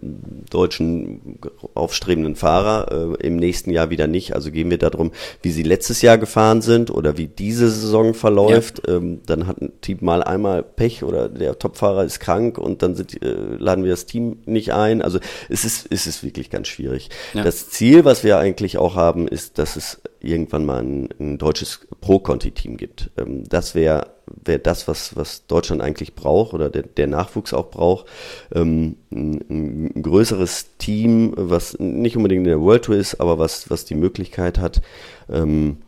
deutschen 0.51 1.39
aufstrebenden 1.75 2.37
Fahrer, 2.37 3.17
äh, 3.21 3.27
im 3.27 3.37
nächsten 3.37 3.71
Jahr 3.71 3.91
wieder 3.91 4.07
nicht. 4.07 4.35
Also 4.35 4.51
gehen 4.51 4.71
wir 4.71 4.79
darum, 4.79 5.11
wie 5.43 5.51
sie 5.51 5.63
letztes 5.63 6.03
Jahr 6.03 6.19
gefahren 6.19 6.63
sind 6.63 6.91
oder 6.91 7.17
wie 7.17 7.27
diese 7.27 7.71
Saison 7.71 8.15
verläuft. 8.15 8.83
Ja. 8.87 8.97
Ähm, 8.97 9.21
dann 9.27 9.47
hat 9.47 9.61
ein 9.61 9.73
Team 9.81 9.99
mal 10.01 10.23
einmal 10.23 10.63
Pech 10.63 11.03
oder 11.03 11.29
der 11.29 11.59
Topfahrer 11.59 12.05
ist 12.05 12.21
krank 12.21 12.59
und 12.59 12.83
dann 12.83 12.95
sind, 12.95 13.21
äh, 13.23 13.35
laden 13.59 13.85
wir 13.85 13.91
das 13.91 14.07
Team 14.07 14.39
nicht 14.47 14.73
ein. 14.73 15.03
Also 15.03 15.19
es 15.49 15.65
ist, 15.65 15.87
es 15.91 16.07
ist 16.07 16.23
wirklich 16.23 16.51
ganz 16.51 16.69
schwierig. 16.69 17.11
Ja. 17.35 17.43
Das 17.43 17.69
Ziel, 17.71 18.05
was 18.05 18.23
wir 18.23 18.39
eigentlich 18.39 18.79
auch 18.79 18.95
haben, 18.95 19.27
ist, 19.27 19.59
dass 19.59 19.77
es 19.77 20.01
irgendwann 20.21 20.65
mal 20.65 20.83
ein, 20.83 21.09
ein 21.19 21.39
deutsches 21.39 21.81
Pro-Conti-Team 22.01 22.77
gibt. 22.77 23.11
Ähm, 23.19 23.45
das 23.49 23.75
wäre 23.75 24.07
wär 24.27 24.59
das, 24.59 24.89
was, 24.89 25.17
was 25.17 25.47
Deutschland 25.47 25.83
eigentlich 25.83 26.15
braucht 26.15 26.55
oder 26.55 26.71
der, 26.71 26.83
der 26.83 27.07
Nachwuchs 27.07 27.53
auch 27.53 27.71
braucht. 27.71 28.07
Ähm, 28.55 28.97
ein, 29.11 29.45
ein, 29.51 30.03
größeres 30.03 30.77
Team, 30.79 31.35
was 31.37 31.79
nicht 31.79 32.17
unbedingt 32.17 32.41
in 32.41 32.51
der 32.51 32.61
World 32.61 32.85
Tour 32.85 32.97
ist, 32.97 33.21
aber 33.21 33.39
was, 33.39 33.71
was 33.71 33.85
die 33.85 33.95
Möglichkeit 33.95 34.59
hat, 34.59 34.83
ähm, 35.31 35.79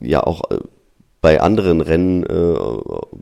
ja 0.00 0.22
auch 0.22 0.50
äh, 0.50 0.58
bei 1.26 1.40
anderen 1.40 1.80
Rennen, 1.80 2.22
äh, 2.22 2.54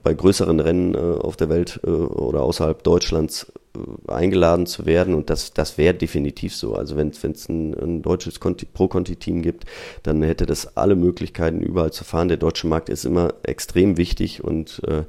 bei 0.03 0.13
größeren 0.13 0.61
Rennen 0.61 0.95
äh, 0.95 0.99
auf 0.99 1.39
der 1.39 1.49
Welt 1.49 1.81
äh, 1.87 1.89
oder 1.89 2.43
außerhalb 2.43 2.83
Deutschlands 2.83 3.51
äh, 3.75 4.13
eingeladen 4.13 4.67
zu 4.67 4.85
werden 4.85 5.15
und 5.15 5.31
das, 5.31 5.55
das 5.55 5.79
wäre 5.79 5.95
definitiv 5.95 6.55
so. 6.55 6.75
Also 6.75 6.97
wenn 6.97 7.09
es 7.09 7.49
ein, 7.49 7.73
ein 7.73 8.03
deutsches 8.03 8.39
Pro-Conti-Team 8.39 9.41
gibt, 9.41 9.65
dann 10.03 10.23
hätte 10.23 10.45
das 10.45 10.77
alle 10.77 10.97
Möglichkeiten 10.97 11.63
überall 11.63 11.95
zu 11.95 12.05
fahren. 12.05 12.29
Der 12.29 12.37
deutsche 12.37 12.67
Markt 12.67 12.91
ist 12.91 13.07
immer 13.07 13.33
extrem 13.43 13.97
wichtig 13.97 14.45
und 14.45 14.83
äh, 14.87 15.05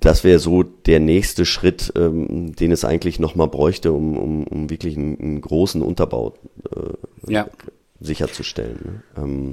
das 0.00 0.24
wäre 0.24 0.40
so 0.40 0.64
der 0.64 0.98
nächste 0.98 1.44
Schritt, 1.44 1.92
ähm, 1.94 2.56
den 2.56 2.72
es 2.72 2.84
eigentlich 2.84 3.20
nochmal 3.20 3.46
bräuchte, 3.46 3.92
um, 3.92 4.18
um, 4.18 4.44
um 4.48 4.70
wirklich 4.70 4.96
einen, 4.96 5.20
einen 5.20 5.40
großen 5.40 5.82
Unterbau 5.82 6.34
äh, 6.74 7.32
ja. 7.32 7.46
sicherzustellen. 8.00 9.02
Ne? 9.14 9.22
Ähm, 9.22 9.52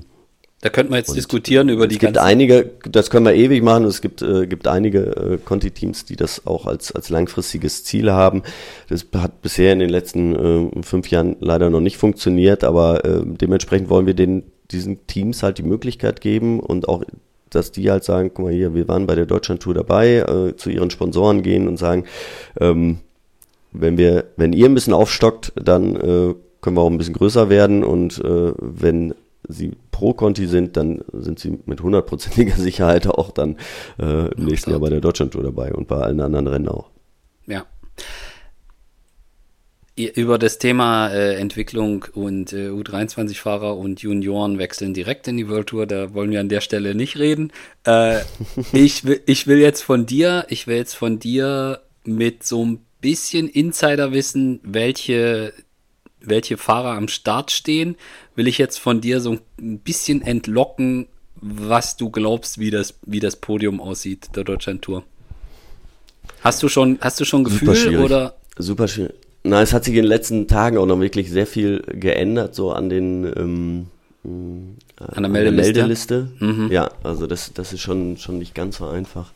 da 0.62 0.70
könnte 0.70 0.92
man 0.92 1.00
jetzt 1.00 1.10
und 1.10 1.16
diskutieren 1.16 1.70
über 1.70 1.88
die 1.88 1.96
Es 1.96 2.02
gibt 2.02 2.18
einige, 2.18 2.72
das 2.84 3.10
können 3.10 3.26
wir 3.26 3.34
ewig 3.34 3.64
machen, 3.64 3.86
es 3.86 4.02
gibt, 4.02 4.22
äh, 4.22 4.46
gibt 4.46 4.68
einige 4.68 5.00
äh, 5.16 5.38
Conti-Teams, 5.38 6.04
die 6.04 6.18
das 6.18 6.46
auch 6.46 6.66
als, 6.66 6.92
als 6.92 7.10
langfristiges 7.10 7.86
Ziel 7.86 8.12
haben. 8.12 8.44
Das 8.90 9.06
hat 9.16 9.42
bisher 9.42 9.72
in 9.72 9.80
den 9.80 9.90
letzten 9.90 10.36
äh, 10.80 10.84
fünf 10.84 11.10
Jahren 11.10 11.38
leider 11.40 11.70
noch 11.70 11.80
nicht 11.80 11.98
funktioniert, 11.98 12.66
aber 12.66 13.06
äh, 13.06 13.22
dementsprechend 13.24 13.90
wollen 13.90 14.06
wir 14.06 14.16
den, 14.16 14.44
diesen 14.72 15.08
Teams 15.08 15.44
halt 15.44 15.58
die 15.60 15.64
Möglichkeit 15.64 16.20
geben 16.20 16.60
und 16.60 16.90
auch 16.90 17.04
dass 17.50 17.72
die 17.72 17.90
halt 17.90 18.04
sagen, 18.04 18.30
guck 18.32 18.46
mal 18.46 18.54
hier, 18.54 18.76
wir 18.76 18.88
waren 18.88 19.08
bei 19.08 19.16
der 19.16 19.26
Deutschland-Tour 19.26 19.74
dabei, 19.74 20.18
äh, 20.18 20.56
zu 20.56 20.70
ihren 20.70 20.92
Sponsoren 20.92 21.42
gehen 21.42 21.68
und 21.68 21.78
sagen, 21.78 22.06
ähm, 22.60 23.00
wenn 23.72 23.98
wir, 23.98 24.26
wenn 24.38 24.54
ihr 24.54 24.66
ein 24.66 24.76
bisschen 24.76 24.94
aufstockt, 24.94 25.52
dann 25.56 25.96
äh, 25.96 26.36
können 26.62 26.76
wir 26.76 26.82
auch 26.82 26.90
ein 26.90 26.98
bisschen 26.98 27.16
größer 27.16 27.50
werden 27.50 27.84
und 27.84 28.20
äh, 28.20 28.52
wenn 28.58 29.16
sie 29.50 29.72
pro 29.92 30.14
Conti 30.14 30.48
sind, 30.48 30.78
dann 30.78 31.04
sind 31.12 31.40
sie 31.40 31.60
mit 31.66 31.82
hundertprozentiger 31.82 32.56
Sicherheit 32.58 33.08
auch 33.08 33.32
dann 33.32 33.58
äh, 34.00 34.32
im 34.32 34.46
nächsten 34.46 34.72
Jahr 34.72 34.80
bei 34.80 34.90
der 34.90 35.02
Deutschland 35.02 35.34
Tour 35.34 35.44
dabei 35.44 35.74
und 35.74 35.88
bei 35.88 35.98
allen 35.98 36.22
anderen 36.22 36.48
Rennen 36.48 36.70
auch. 36.70 36.90
Ja. 37.48 37.66
Über 39.98 40.38
das 40.38 40.60
Thema 40.60 41.10
äh, 41.10 41.36
Entwicklung 41.36 42.06
und 42.14 42.54
äh, 42.54 42.70
U23-Fahrer 42.70 43.76
und 43.76 44.02
Junioren 44.02 44.58
wechseln 44.58 44.94
direkt 44.94 45.28
in 45.28 45.36
die 45.36 45.50
World 45.50 45.68
Tour, 45.68 45.88
da 45.88 46.14
wollen 46.14 46.32
wir 46.32 46.40
an 46.40 46.48
der 46.48 46.62
Stelle 46.62 46.96
nicht 46.96 47.18
reden. 47.18 47.52
Äh, 47.86 48.20
ich, 48.72 49.04
will, 49.04 49.20
ich 49.26 49.46
will 49.48 49.58
jetzt 49.58 49.82
von 49.82 50.06
dir, 50.06 50.46
ich 50.48 50.68
will 50.68 50.78
jetzt 50.78 50.94
von 50.94 51.20
dir 51.20 51.82
mit 52.06 52.44
so 52.44 52.64
ein 52.64 52.80
bisschen 53.02 53.50
Insider 53.50 54.14
wissen, 54.14 54.62
welche, 54.64 55.54
welche 56.22 56.58
Fahrer 56.58 56.92
am 56.92 57.08
Start 57.08 57.52
stehen, 57.52 57.96
will 58.36 58.48
ich 58.48 58.58
jetzt 58.58 58.80
von 58.80 59.02
dir 59.02 59.22
so 59.22 59.38
ein 59.60 59.80
bisschen 59.80 60.22
entlocken, 60.22 61.08
was 61.36 61.98
du 61.98 62.10
glaubst, 62.10 62.60
wie 62.60 62.72
das, 62.72 62.96
wie 63.06 63.20
das 63.20 63.38
Podium 63.38 63.80
aussieht 63.80 64.36
der 64.36 64.44
Deutschland 64.44 64.82
Tour. 64.82 65.04
Hast 66.42 66.62
du 66.64 66.70
schon, 66.70 66.98
hast 67.02 67.20
du 67.20 67.26
schon 67.26 67.44
Gefühl 67.44 67.76
Super 67.76 68.04
oder? 68.04 68.36
Super 68.58 68.88
schön. 68.88 69.12
Na, 69.44 69.62
es 69.62 69.74
hat 69.74 69.86
sich 69.86 69.94
in 69.94 70.02
den 70.02 70.10
letzten 70.10 70.48
Tagen 70.48 70.78
auch 70.78 70.86
noch 70.86 71.00
wirklich 71.00 71.32
sehr 71.32 71.48
viel 71.48 71.82
geändert, 71.88 72.56
so 72.56 72.72
an 72.72 72.90
den 72.90 73.26
ähm, 73.38 73.88
an 74.26 75.24
der 75.24 75.30
Meldeliste. 75.30 75.74
Meldeliste. 75.74 76.30
Mhm. 76.40 76.72
Ja, 76.72 76.92
also 77.04 77.26
das, 77.26 77.54
das 77.54 77.72
ist 77.72 77.82
schon, 77.82 78.18
schon 78.18 78.38
nicht 78.38 78.54
ganz 78.54 78.78
so 78.78 78.88
einfach. 78.88 79.32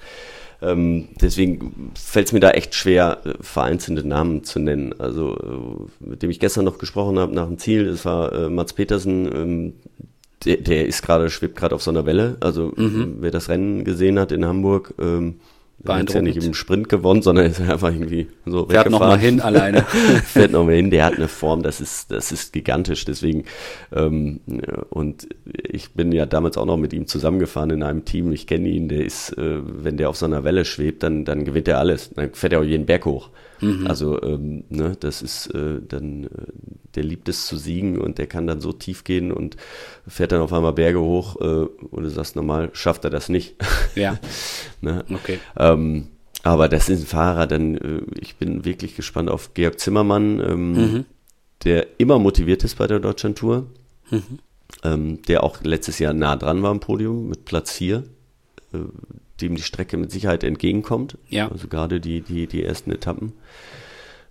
Ähm, 0.63 1.09
deswegen 1.19 1.91
fällt 1.95 2.27
es 2.27 2.33
mir 2.33 2.39
da 2.39 2.51
echt 2.51 2.73
schwer, 2.73 3.19
vereinzelte 3.41 4.07
Namen 4.07 4.43
zu 4.43 4.59
nennen. 4.59 4.93
Also, 4.97 5.35
äh, 5.35 6.05
mit 6.09 6.23
dem 6.23 6.29
ich 6.29 6.39
gestern 6.39 6.65
noch 6.65 6.77
gesprochen 6.77 7.19
habe 7.19 7.35
nach 7.35 7.47
dem 7.47 7.57
Ziel, 7.57 7.85
das 7.85 8.05
war 8.05 8.31
äh, 8.31 8.49
Mats 8.49 8.73
Petersen, 8.73 9.25
ähm, 9.25 9.73
der, 10.45 10.57
der 10.57 10.85
ist 10.87 11.01
gerade, 11.01 11.29
schwebt 11.29 11.55
gerade 11.55 11.75
auf 11.75 11.83
so 11.83 11.91
einer 11.91 12.05
Welle. 12.05 12.37
Also, 12.39 12.71
mhm. 12.75 13.17
wer 13.19 13.31
das 13.31 13.49
Rennen 13.49 13.83
gesehen 13.83 14.19
hat 14.19 14.31
in 14.31 14.45
Hamburg, 14.45 14.93
ähm, 14.99 15.35
hat 15.85 16.13
ja 16.13 16.21
nicht 16.21 16.43
im 16.43 16.53
Sprint 16.53 16.87
gewonnen, 16.87 17.21
sondern 17.21 17.45
ist 17.45 17.59
einfach 17.59 17.91
irgendwie 17.91 18.27
so 18.45 18.67
Fährt 18.67 18.89
noch 18.89 18.99
mal 18.99 19.19
hin 19.19 19.41
alleine. 19.41 19.83
Fährt 20.25 20.51
noch 20.51 20.65
mal 20.65 20.75
hin. 20.75 20.91
Der 20.91 21.05
hat 21.05 21.15
eine 21.15 21.27
Form, 21.27 21.61
das 21.61 21.81
ist, 21.81 22.11
das 22.11 22.31
ist 22.31 22.53
gigantisch. 22.53 23.05
Deswegen 23.05 23.43
ähm, 23.91 24.39
und 24.89 25.27
ich 25.45 25.91
bin 25.91 26.11
ja 26.11 26.25
damals 26.25 26.57
auch 26.57 26.65
noch 26.65 26.77
mit 26.77 26.93
ihm 26.93 27.07
zusammengefahren 27.07 27.69
in 27.71 27.83
einem 27.83 28.05
Team. 28.05 28.31
Ich 28.31 28.47
kenne 28.47 28.69
ihn. 28.69 28.87
Der 28.87 29.05
ist, 29.05 29.37
äh, 29.37 29.59
wenn 29.63 29.97
der 29.97 30.09
auf 30.09 30.15
so 30.15 30.25
einer 30.25 30.43
Welle 30.43 30.65
schwebt, 30.65 31.03
dann 31.03 31.25
dann 31.25 31.43
gewinnt 31.43 31.67
er 31.67 31.79
alles. 31.79 32.11
Dann 32.15 32.33
fährt 32.33 32.53
er 32.53 32.59
auch 32.59 32.65
jeden 32.65 32.85
Berg 32.85 33.05
hoch. 33.05 33.29
Mhm. 33.63 33.87
Also 33.87 34.21
ähm, 34.21 34.65
ne, 34.69 34.95
das 34.99 35.21
ist 35.21 35.47
äh, 35.47 35.81
dann, 35.87 36.25
äh, 36.25 36.29
der 36.95 37.03
liebt 37.03 37.29
es 37.29 37.47
zu 37.47 37.57
siegen 37.57 37.99
und 37.99 38.17
der 38.17 38.27
kann 38.27 38.47
dann 38.47 38.61
so 38.61 38.73
tief 38.73 39.03
gehen 39.03 39.31
und 39.31 39.55
fährt 40.07 40.31
dann 40.31 40.41
auf 40.41 40.51
einmal 40.53 40.73
Berge 40.73 40.99
hoch 40.99 41.39
äh, 41.39 41.43
und 41.45 42.03
du 42.03 42.09
sagst 42.09 42.35
normal, 42.35 42.69
schafft 42.73 43.03
er 43.05 43.09
das 43.09 43.29
nicht. 43.29 43.55
Ja. 43.95 44.17
ne? 44.81 45.05
Okay. 45.13 45.37
Ähm, 45.55 46.07
aber 46.41 46.67
das 46.67 46.89
ist 46.89 47.01
ein 47.01 47.05
Fahrer, 47.05 47.45
dann, 47.45 47.77
äh, 47.77 48.01
ich 48.19 48.37
bin 48.37 48.65
wirklich 48.65 48.95
gespannt 48.95 49.29
auf 49.29 49.53
Georg 49.53 49.79
Zimmermann, 49.79 50.39
ähm, 50.39 50.71
mhm. 50.73 51.05
der 51.63 51.99
immer 51.99 52.17
motiviert 52.17 52.63
ist 52.63 52.75
bei 52.75 52.87
der 52.87 52.99
Deutschland 52.99 53.37
Tour. 53.37 53.67
Mhm. 54.09 54.39
Ähm, 54.83 55.21
der 55.27 55.43
auch 55.43 55.61
letztes 55.63 55.99
Jahr 55.99 56.13
nah 56.13 56.35
dran 56.35 56.63
war 56.63 56.71
am 56.71 56.79
Podium 56.79 57.29
mit 57.29 57.45
Platz 57.45 57.73
4 57.73 58.03
dem 59.41 59.55
die 59.55 59.61
Strecke 59.61 59.97
mit 59.97 60.11
Sicherheit 60.11 60.43
entgegenkommt. 60.43 61.17
Ja. 61.29 61.49
Also 61.49 61.67
gerade 61.67 61.99
die, 61.99 62.21
die, 62.21 62.47
die 62.47 62.63
ersten 62.63 62.91
Etappen. 62.91 63.33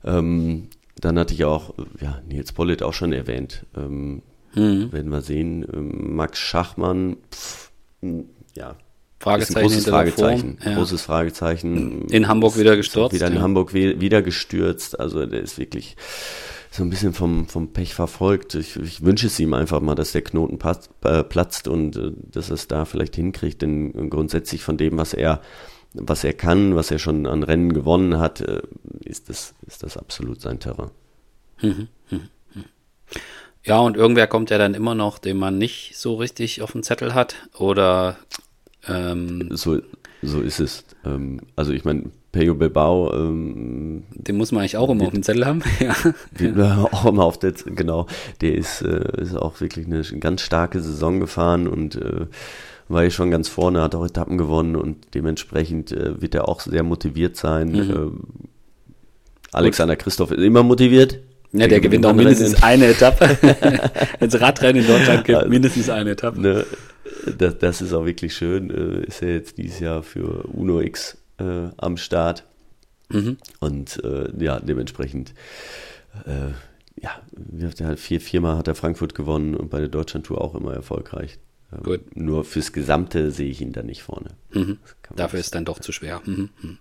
Ähm, 0.05 0.69
dann 1.01 1.19
hatte 1.19 1.35
ich 1.35 1.45
auch, 1.45 1.75
ja, 2.01 2.21
Nils 2.29 2.53
Pollitt 2.53 2.83
auch 2.83 2.93
schon 2.93 3.13
erwähnt. 3.13 3.65
Ähm, 3.77 4.23
mhm. 4.55 4.93
Werden 4.93 5.11
wir 5.11 5.23
sehen. 5.23 5.67
Ähm, 5.73 6.15
Max 6.15 6.39
Schachmann, 6.39 7.17
pff, 7.33 7.71
ja. 8.55 8.77
Fragezeichen 9.19 9.69
großes 9.69 9.89
Fragezeichen. 9.89 10.59
Ja. 10.65 10.75
Großes 10.75 11.03
Fragezeichen. 11.03 12.09
In 12.09 12.27
Hamburg 12.27 12.59
wieder 12.59 12.77
gestürzt. 12.77 13.15
Wieder 13.15 13.29
in 13.29 13.37
ja. 13.37 13.41
Hamburg 13.41 13.73
wieder 13.73 14.21
gestürzt. 14.21 14.99
Also 14.99 15.25
der 15.25 15.41
ist 15.41 15.59
wirklich 15.59 15.97
so 16.73 16.83
ein 16.83 16.89
bisschen 16.89 17.13
vom, 17.13 17.49
vom 17.49 17.75
Pech 17.75 17.95
verfolgt. 17.95 18.55
Ich, 18.55 18.77
ich 18.77 19.05
wünsche 19.05 19.27
es 19.27 19.39
ihm 19.39 19.53
einfach 19.53 19.81
mal, 19.83 19.95
dass 19.95 20.13
der 20.13 20.23
Knoten 20.23 20.59
passt, 20.59 20.89
äh, 21.05 21.23
platzt 21.23 21.69
und 21.69 21.97
äh, 21.97 22.13
dass 22.17 22.49
er 22.49 22.55
es 22.55 22.67
da 22.67 22.87
vielleicht 22.87 23.15
hinkriegt. 23.15 23.61
Denn 23.61 24.09
grundsätzlich 24.09 24.63
von 24.63 24.79
dem, 24.79 24.97
was 24.97 25.13
er, 25.13 25.43
was 25.93 26.25
er 26.25 26.33
kann, 26.33 26.75
was 26.75 26.91
er 26.91 26.99
schon 26.99 27.27
an 27.27 27.43
Rennen 27.43 27.75
gewonnen 27.75 28.19
hat, 28.19 28.41
äh, 28.41 28.63
ist, 29.05 29.29
das, 29.29 29.55
ist 29.67 29.83
das 29.83 29.99
absolut 29.99 30.41
sein 30.41 30.61
Terrain. 30.61 30.91
Mhm, 31.61 31.89
mhm, 32.11 32.21
mhm. 32.55 32.65
Ja, 33.65 33.79
und 33.81 33.99
irgendwer 33.99 34.27
kommt 34.27 34.49
ja 34.49 34.57
dann 34.57 34.73
immer 34.73 34.95
noch, 34.95 35.19
den 35.19 35.37
man 35.37 35.59
nicht 35.59 35.99
so 35.99 36.15
richtig 36.15 36.63
auf 36.63 36.73
dem 36.73 36.83
Zettel 36.83 37.13
hat. 37.13 37.35
Oder 37.59 38.17
ähm, 38.89 39.49
so, 39.51 39.79
so 40.23 40.41
ist 40.41 40.59
es. 40.59 40.87
Ähm, 41.05 41.43
also 41.55 41.73
ich 41.73 41.85
meine, 41.85 42.13
Peyo 42.33 42.55
Bilbao. 42.55 43.13
Ähm, 43.15 44.05
Den 44.15 44.37
muss 44.37 44.53
man 44.53 44.61
eigentlich 44.61 44.79
auch 44.79 44.91
immer 44.91 45.05
auf 45.05 45.13
dem 45.13 45.23
Zettel 45.23 45.47
haben. 45.47 45.63
ja. 46.39 46.89
auch 46.91 47.05
immer 47.05 47.25
auf 47.25 47.39
der, 47.39 47.53
genau. 47.53 48.07
Der 48.41 48.55
ist, 48.55 48.83
äh, 48.83 49.21
ist 49.21 49.37
auch 49.37 49.61
wirklich 49.61 49.87
eine 49.87 50.03
ganz 50.19 50.41
starke 50.41 50.81
Saison 50.81 51.21
gefahren 51.21 51.69
und 51.69 51.97
äh, 51.97 52.27
war 52.89 53.05
ja 53.05 53.11
schon 53.11 53.31
ganz 53.31 53.49
vorne, 53.49 53.83
hat 53.83 53.95
auch 53.95 54.05
Etappen 54.05 54.39
gewonnen 54.39 54.77
und 54.77 55.15
dementsprechend 55.15 55.93
äh, 55.93 56.21
wird 56.21 56.35
er 56.35 56.49
auch 56.49 56.61
sehr 56.61 56.83
motiviert 56.83 57.37
sein. 57.37 57.73
Mhm. 57.73 57.91
Ähm, 57.91 58.21
Alexander 59.53 59.97
Christoph 59.97 60.31
ist 60.33 60.43
immer 60.43 60.63
motiviert. 60.63 61.21
Ja, 61.53 61.69
der, 61.69 61.81
gewinnt 61.81 62.07
auch 62.07 62.15
mindestens 62.15 62.63
eine 62.63 62.87
Etappe. 62.87 63.37
Als 64.21 64.41
Radrennen 64.41 64.83
in 64.83 64.89
Deutschland 64.89 65.25
gibt 65.27 65.37
also, 65.37 65.51
mindestens 65.51 65.91
eine 65.91 66.13
Etappe. 66.13 66.41
Ne, 66.41 66.65
das, 67.37 67.59
das, 67.59 67.83
ist 67.83 67.93
auch 67.93 68.07
wirklich 68.07 68.35
schön. 68.35 68.71
Äh, 68.71 69.07
ist 69.07 69.21
ja 69.21 69.29
jetzt 69.29 69.59
dieses 69.59 69.79
Jahr 69.79 70.03
für 70.03 70.45
Uno 70.49 70.81
X 70.81 71.19
äh, 71.39 71.69
am 71.77 71.97
Start. 71.97 72.45
Mhm. 73.09 73.37
Und 73.61 74.03
äh, 74.05 74.33
ja, 74.43 74.61
dementsprechend, 74.61 75.35
äh, 76.25 76.53
ja, 77.01 77.11
halt 77.87 78.01
vier, 78.01 78.21
viermal 78.21 78.57
hat 78.57 78.69
er 78.69 78.75
Frankfurt 78.75 79.15
gewonnen 79.15 79.55
und 79.55 79.71
bei 79.71 79.81
der 79.81 79.89
Deutschlandtour 79.89 80.41
auch 80.41 80.55
immer 80.55 80.73
erfolgreich. 80.73 81.39
Ähm, 81.73 81.83
Gut. 81.83 82.17
Nur 82.17 82.45
fürs 82.45 82.73
Gesamte 82.73 83.31
sehe 83.31 83.51
ich 83.51 83.61
ihn 83.61 83.73
da 83.73 83.83
nicht 83.83 84.03
vorne. 84.03 84.31
Mhm. 84.53 84.79
Dafür 85.15 85.41
ist 85.41 85.55
dann 85.55 85.65
doch 85.65 85.81
zu 85.81 85.93
schwer. 85.93 86.23
Mhm. 86.25 86.51
mhm. 86.61 86.79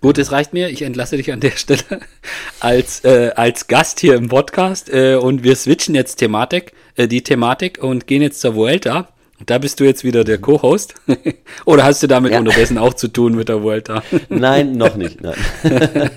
Gut, 0.00 0.16
es 0.16 0.32
reicht 0.32 0.54
mir. 0.54 0.70
Ich 0.70 0.80
entlasse 0.80 1.18
dich 1.18 1.30
an 1.30 1.40
der 1.40 1.50
Stelle 1.50 1.82
als, 2.60 3.04
äh, 3.04 3.32
als 3.36 3.66
Gast 3.66 4.00
hier 4.00 4.14
im 4.14 4.28
Podcast 4.28 4.88
äh, 4.88 5.16
und 5.16 5.44
wir 5.44 5.54
switchen 5.56 5.94
jetzt 5.94 6.16
Thematik, 6.16 6.72
äh, 6.96 7.06
die 7.06 7.22
Thematik 7.22 7.82
und 7.82 8.06
gehen 8.06 8.22
jetzt 8.22 8.40
zur 8.40 8.54
Vuelta. 8.54 9.08
Da 9.46 9.58
bist 9.58 9.80
du 9.80 9.84
jetzt 9.84 10.04
wieder 10.04 10.24
der 10.24 10.38
Co-Host? 10.38 10.94
Oder 11.64 11.84
hast 11.84 12.02
du 12.02 12.06
damit 12.06 12.32
ja. 12.32 12.38
unterdessen 12.38 12.78
auch 12.78 12.94
zu 12.94 13.08
tun 13.08 13.34
mit 13.34 13.48
der 13.48 13.62
Vuelta? 13.62 14.02
nein, 14.28 14.72
noch 14.72 14.96
nicht. 14.96 15.20
Nein. 15.20 15.36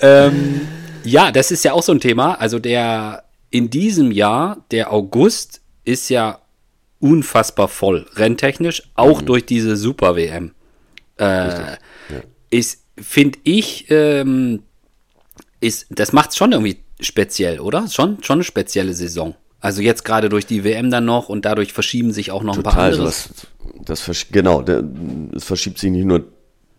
ähm, 0.00 0.60
ja, 1.04 1.30
das 1.30 1.50
ist 1.50 1.64
ja 1.64 1.72
auch 1.72 1.82
so 1.82 1.92
ein 1.92 2.00
Thema. 2.00 2.34
Also 2.34 2.58
der 2.58 3.24
in 3.50 3.70
diesem 3.70 4.10
Jahr, 4.10 4.64
der 4.70 4.92
August, 4.92 5.62
ist 5.84 6.10
ja 6.10 6.40
unfassbar 7.00 7.68
voll, 7.68 8.06
renntechnisch, 8.14 8.82
auch 8.94 9.22
mhm. 9.22 9.26
durch 9.26 9.46
diese 9.46 9.76
Super-WM. 9.76 10.52
Äh, 11.18 11.24
ja. 11.24 11.78
Ist, 12.50 12.84
finde 13.00 13.38
ich, 13.44 13.86
ähm, 13.90 14.62
ist, 15.60 15.86
das 15.90 16.12
macht 16.12 16.30
es 16.30 16.36
schon 16.36 16.52
irgendwie 16.52 16.78
speziell, 17.00 17.60
oder? 17.60 17.88
Schon, 17.88 18.22
schon 18.22 18.38
eine 18.38 18.44
spezielle 18.44 18.92
Saison. 18.92 19.34
Also 19.60 19.82
jetzt 19.82 20.04
gerade 20.04 20.28
durch 20.28 20.46
die 20.46 20.62
WM 20.64 20.90
dann 20.90 21.04
noch 21.04 21.28
und 21.28 21.44
dadurch 21.44 21.72
verschieben 21.72 22.12
sich 22.12 22.30
auch 22.30 22.42
noch 22.42 22.56
Total, 22.56 22.72
ein 22.72 22.76
paar 22.76 22.84
andere. 22.84 23.04
Das, 23.04 23.30
das, 23.84 24.26
genau, 24.30 24.62
es 25.34 25.44
verschiebt 25.44 25.78
sich 25.78 25.90
nicht 25.90 26.04
nur 26.04 26.24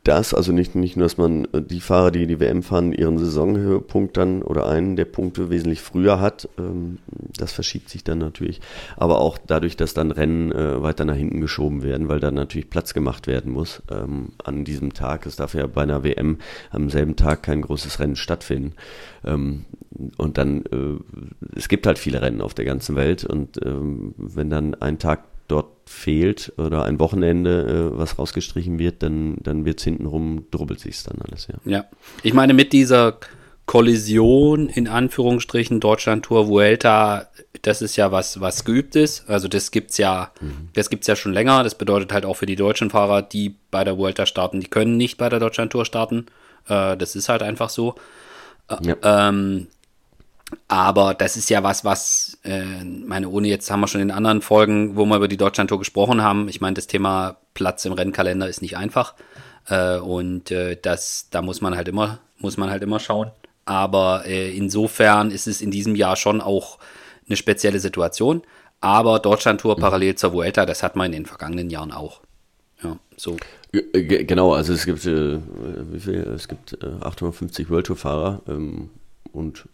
das, 0.10 0.34
also 0.34 0.52
nicht, 0.52 0.74
nicht 0.74 0.98
nur, 0.98 1.06
dass 1.06 1.18
man 1.18 1.46
äh, 1.54 1.62
die 1.62 1.80
Fahrer, 1.80 2.10
die 2.10 2.26
die 2.26 2.40
WM 2.40 2.64
fahren, 2.64 2.94
ihren 2.94 3.20
Saisonhöhepunkt 3.20 4.18
dann 4.18 4.42
oder 4.42 4.68
einen 4.68 4.96
der 4.96 5.06
Punkte 5.06 5.52
wesentlich 5.52 5.82
früher 5.82 6.20
hat, 6.20 6.50
ähm, 6.58 6.98
das 7.38 7.54
verschiebt 7.54 7.90
sich 7.90 8.04
dann 8.04 8.18
natürlich. 8.18 8.60
Aber 8.98 9.20
auch 9.20 9.38
dadurch, 9.38 9.78
dass 9.78 9.94
dann 9.94 10.10
Rennen 10.10 10.52
äh, 10.52 10.82
weiter 10.82 11.06
nach 11.06 11.16
hinten 11.16 11.42
geschoben 11.42 11.84
werden, 11.84 12.10
weil 12.10 12.20
dann 12.20 12.34
natürlich 12.34 12.72
Platz 12.72 12.96
gemacht 12.96 13.28
werden 13.28 13.52
muss 13.52 13.84
ähm, 13.92 14.30
an 14.44 14.66
diesem 14.66 14.94
Tag. 14.94 15.28
Es 15.28 15.36
darf 15.36 15.54
ja 15.54 15.68
bei 15.68 15.84
einer 15.84 16.04
WM 16.04 16.40
am 16.72 16.90
selben 16.90 17.16
Tag 17.16 17.44
kein 17.44 17.62
großes 17.62 18.00
Rennen 18.00 18.16
stattfinden. 18.16 18.74
Ähm, 19.24 19.66
und 20.18 20.40
dann, 20.40 20.66
äh, 20.66 21.56
es 21.56 21.70
gibt 21.70 21.86
halt 21.86 22.00
viele 22.00 22.24
Rennen 22.24 22.42
auf 22.42 22.56
der 22.56 22.66
ganzen 22.66 22.96
Welt 22.96 23.26
und 23.26 23.60
wenn 23.62 24.50
dann 24.50 24.76
ein 24.76 24.98
Tag 24.98 25.24
dort 25.50 25.68
fehlt 25.86 26.54
oder 26.58 26.86
ein 26.86 27.00
Wochenende, 27.00 27.92
äh, 27.94 27.98
was 27.98 28.18
rausgestrichen 28.18 28.80
wird, 28.80 29.04
dann, 29.04 29.38
dann 29.42 29.66
wird 29.66 29.80
es 29.80 29.84
hintenrum, 29.84 30.46
drubbelt 30.52 30.80
sich 30.80 31.04
dann 31.04 31.18
alles, 31.22 31.48
ja. 31.48 31.56
Ja, 31.66 31.86
ich 32.24 32.34
meine, 32.34 32.54
mit 32.54 32.72
dieser 32.72 33.18
Kollision 33.66 34.68
in 34.68 34.88
Anführungsstrichen 34.88 35.80
Deutschland-Tour 35.80 36.48
Vuelta, 36.48 37.28
das 37.62 37.84
ist 37.84 37.98
ja 37.98 38.12
was, 38.12 38.42
was 38.42 38.66
geübt 38.66 38.96
ist. 38.96 39.30
Also 39.30 39.48
das 39.48 39.70
gibt's 39.70 40.00
ja, 40.00 40.32
mhm. 40.42 40.70
das 40.74 40.90
gibt's 40.90 41.06
ja 41.06 41.16
schon 41.16 41.34
länger. 41.34 41.64
Das 41.64 41.76
bedeutet 41.76 42.12
halt 42.12 42.26
auch 42.26 42.36
für 42.36 42.48
die 42.48 42.56
deutschen 42.56 42.90
Fahrer, 42.90 43.22
die 43.22 43.56
bei 43.70 43.84
der 43.84 43.98
Vuelta 43.98 44.26
starten, 44.26 44.60
die 44.60 44.68
können 44.68 44.98
nicht 44.98 45.20
bei 45.20 45.30
der 45.30 45.40
Deutschland-Tour 45.40 45.86
starten. 45.86 46.26
Äh, 46.68 46.98
das 46.98 47.16
ist 47.16 47.30
halt 47.30 47.44
einfach 47.44 47.70
so. 47.70 47.94
Äh, 48.70 48.78
ja. 48.88 49.30
Ähm, 49.30 49.68
aber 50.68 51.14
das 51.14 51.38
ist 51.38 51.50
ja 51.50 51.64
was, 51.64 51.86
was, 51.86 52.38
äh, 52.44 52.84
meine, 52.84 53.30
ohne 53.30 53.48
jetzt 53.48 53.70
haben 53.70 53.82
wir 53.82 53.88
schon 53.88 54.02
in 54.02 54.12
anderen 54.12 54.42
Folgen, 54.42 54.96
wo 54.96 55.06
wir 55.06 55.18
über 55.18 55.28
die 55.28 55.38
Deutschlandtour 55.38 55.80
gesprochen 55.80 56.22
haben. 56.22 56.48
Ich 56.48 56.62
meine, 56.62 56.76
das 56.76 56.88
Thema 56.88 57.38
Platz 57.54 57.86
im 57.86 57.94
Rennkalender 57.94 58.48
ist 58.48 58.62
nicht 58.62 58.78
einfach. 58.78 59.16
Äh, 59.68 59.98
und 59.98 60.52
äh, 60.52 60.78
das, 60.82 61.28
da 61.32 61.42
muss 61.42 61.62
man 61.62 61.76
halt 61.76 61.88
immer, 61.88 62.20
muss 62.40 62.58
man 62.58 62.70
halt 62.70 62.84
immer 62.84 63.00
schauen. 63.00 63.32
Aber 63.66 64.26
äh, 64.26 64.56
insofern 64.56 65.32
ist 65.32 65.48
es 65.48 65.62
in 65.62 65.72
diesem 65.72 65.96
Jahr 65.96 66.16
schon 66.16 66.42
auch 66.42 66.80
eine 67.28 67.38
spezielle 67.38 67.80
Situation. 67.80 68.42
Aber 68.82 69.20
Deutschland-Tour 69.20 69.78
mhm. 69.78 69.82
parallel 69.82 70.16
zur 70.16 70.34
Vuelta, 70.34 70.66
das 70.66 70.84
hat 70.84 70.96
man 70.96 71.08
in 71.08 71.12
den 71.12 71.26
vergangenen 71.26 71.70
Jahren 71.70 71.92
auch. 71.92 72.22
Ja, 72.84 72.98
so. 73.18 73.38
Genau, 73.72 74.54
also 74.54 74.74
es 74.74 74.86
gibt, 74.86 75.06
äh, 75.06 75.40
wie 75.92 76.00
viel? 76.00 76.22
Es 76.36 76.48
gibt 76.48 76.74
äh, 76.82 76.88
850 77.02 77.70
World 77.70 77.88
Tour 77.88 77.98
Fahrer 77.98 78.42
ähm, 78.48 78.90
und 79.32 79.66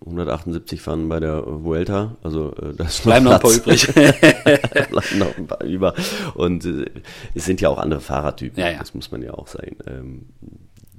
178 0.00 0.80
fahren 0.80 1.08
bei 1.08 1.20
der 1.20 1.44
Vuelta, 1.46 2.16
also 2.22 2.54
äh, 2.56 2.74
das 2.74 3.00
bleiben 3.00 3.26
noch 3.26 3.34
ein 3.34 3.40
paar 3.40 3.52
übrig. 3.52 3.86
bleiben 3.92 5.18
noch 5.18 5.36
ein 5.36 5.46
paar 5.46 5.62
über. 5.64 5.94
Und 6.34 6.64
äh, 6.64 6.86
es 7.34 7.44
sind 7.44 7.60
ja 7.60 7.68
auch 7.68 7.78
andere 7.78 8.00
Fahrertypen, 8.00 8.58
ja, 8.58 8.70
ja. 8.70 8.78
das 8.78 8.94
muss 8.94 9.10
man 9.10 9.22
ja 9.22 9.34
auch 9.34 9.46
sagen, 9.46 9.76
ähm, 9.86 10.26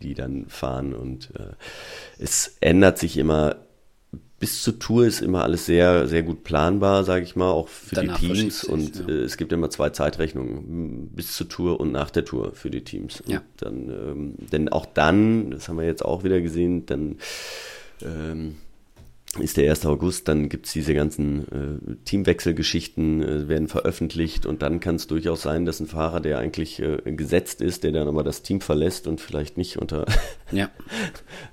die 0.01 0.13
dann 0.13 0.45
fahren. 0.47 0.93
Und 0.93 1.31
äh, 1.35 1.53
es 2.19 2.57
ändert 2.59 2.99
sich 2.99 3.17
immer 3.17 3.55
bis 4.41 4.63
zur 4.63 4.79
Tour 4.79 5.05
ist 5.05 5.21
immer 5.21 5.43
alles 5.43 5.67
sehr, 5.67 6.07
sehr 6.07 6.23
gut 6.23 6.43
planbar, 6.43 7.03
sage 7.03 7.23
ich 7.23 7.35
mal, 7.35 7.51
auch 7.51 7.67
für 7.67 7.95
Danach 7.95 8.19
die 8.19 8.33
Teams. 8.33 8.63
Und 8.63 8.97
ja. 8.97 9.07
äh, 9.07 9.19
es 9.19 9.37
gibt 9.37 9.53
immer 9.53 9.69
zwei 9.69 9.91
Zeitrechnungen, 9.91 11.09
bis 11.09 11.33
zur 11.33 11.47
Tour 11.47 11.79
und 11.79 11.91
nach 11.91 12.09
der 12.09 12.25
Tour 12.25 12.53
für 12.53 12.71
die 12.71 12.83
Teams. 12.83 13.21
Ja. 13.27 13.43
dann, 13.57 13.89
ähm, 13.89 14.33
denn 14.51 14.67
auch 14.67 14.87
dann, 14.87 15.51
das 15.51 15.69
haben 15.69 15.77
wir 15.77 15.85
jetzt 15.85 16.03
auch 16.03 16.23
wieder 16.23 16.41
gesehen, 16.41 16.87
dann 16.87 17.17
ähm, 18.01 18.55
ist 19.39 19.55
der 19.55 19.69
1. 19.69 19.85
August, 19.85 20.27
dann 20.27 20.49
gibt 20.49 20.65
es 20.65 20.73
diese 20.73 20.93
ganzen 20.93 21.47
äh, 21.51 21.95
Teamwechselgeschichten, 22.03 23.23
äh, 23.23 23.47
werden 23.47 23.69
veröffentlicht 23.69 24.45
und 24.45 24.61
dann 24.61 24.81
kann 24.81 24.95
es 24.95 25.07
durchaus 25.07 25.41
sein, 25.41 25.65
dass 25.65 25.79
ein 25.79 25.87
Fahrer, 25.87 26.19
der 26.19 26.39
eigentlich 26.39 26.81
äh, 26.81 26.97
gesetzt 27.05 27.61
ist, 27.61 27.85
der 27.85 27.93
dann 27.93 28.09
aber 28.09 28.23
das 28.23 28.41
Team 28.41 28.59
verlässt 28.59 29.07
und 29.07 29.21
vielleicht 29.21 29.57
nicht 29.57 29.77
unter, 29.77 30.05
ja. 30.51 30.69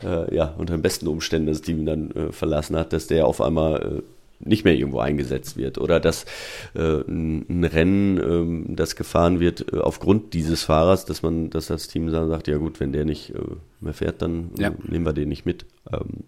äh, 0.03 0.35
ja, 0.35 0.55
unter 0.59 0.77
den 0.77 0.83
besten 0.83 1.07
Umständen 1.07 1.47
das 1.47 1.63
Team 1.63 1.87
dann 1.87 2.11
äh, 2.11 2.33
verlassen 2.33 2.75
hat, 2.75 2.93
dass 2.93 3.07
der 3.07 3.27
auf 3.27 3.41
einmal 3.41 4.01
äh, 4.01 4.03
nicht 4.41 4.65
mehr 4.65 4.75
irgendwo 4.75 4.99
eingesetzt 4.99 5.57
wird 5.57 5.79
oder 5.79 6.01
dass 6.01 6.25
äh, 6.75 7.01
ein, 7.09 7.65
Rennen, 7.65 8.19
ähm, 8.19 8.77
das 8.77 8.97
gefahren 8.97 9.41
wird 9.41 9.73
äh, 9.73 9.79
aufgrund 9.79 10.35
dieses 10.35 10.65
Fahrers, 10.65 11.05
dass 11.05 11.23
man, 11.23 11.51
dass 11.51 11.69
das 11.69 11.89
Team 11.89 12.11
dann 12.11 12.29
sagt, 12.29 12.49
ja 12.49 12.57
gut, 12.57 12.81
wenn 12.81 12.93
der 12.93 13.05
nicht 13.05 13.35
äh, 13.35 13.39
mehr 13.81 13.95
fährt, 13.95 14.23
dann 14.23 14.51
ja. 14.59 14.73
nehmen 14.83 15.05
wir 15.05 15.13
den 15.13 15.29
nicht 15.29 15.47
mit. 15.47 15.65
Ähm, 15.93 16.25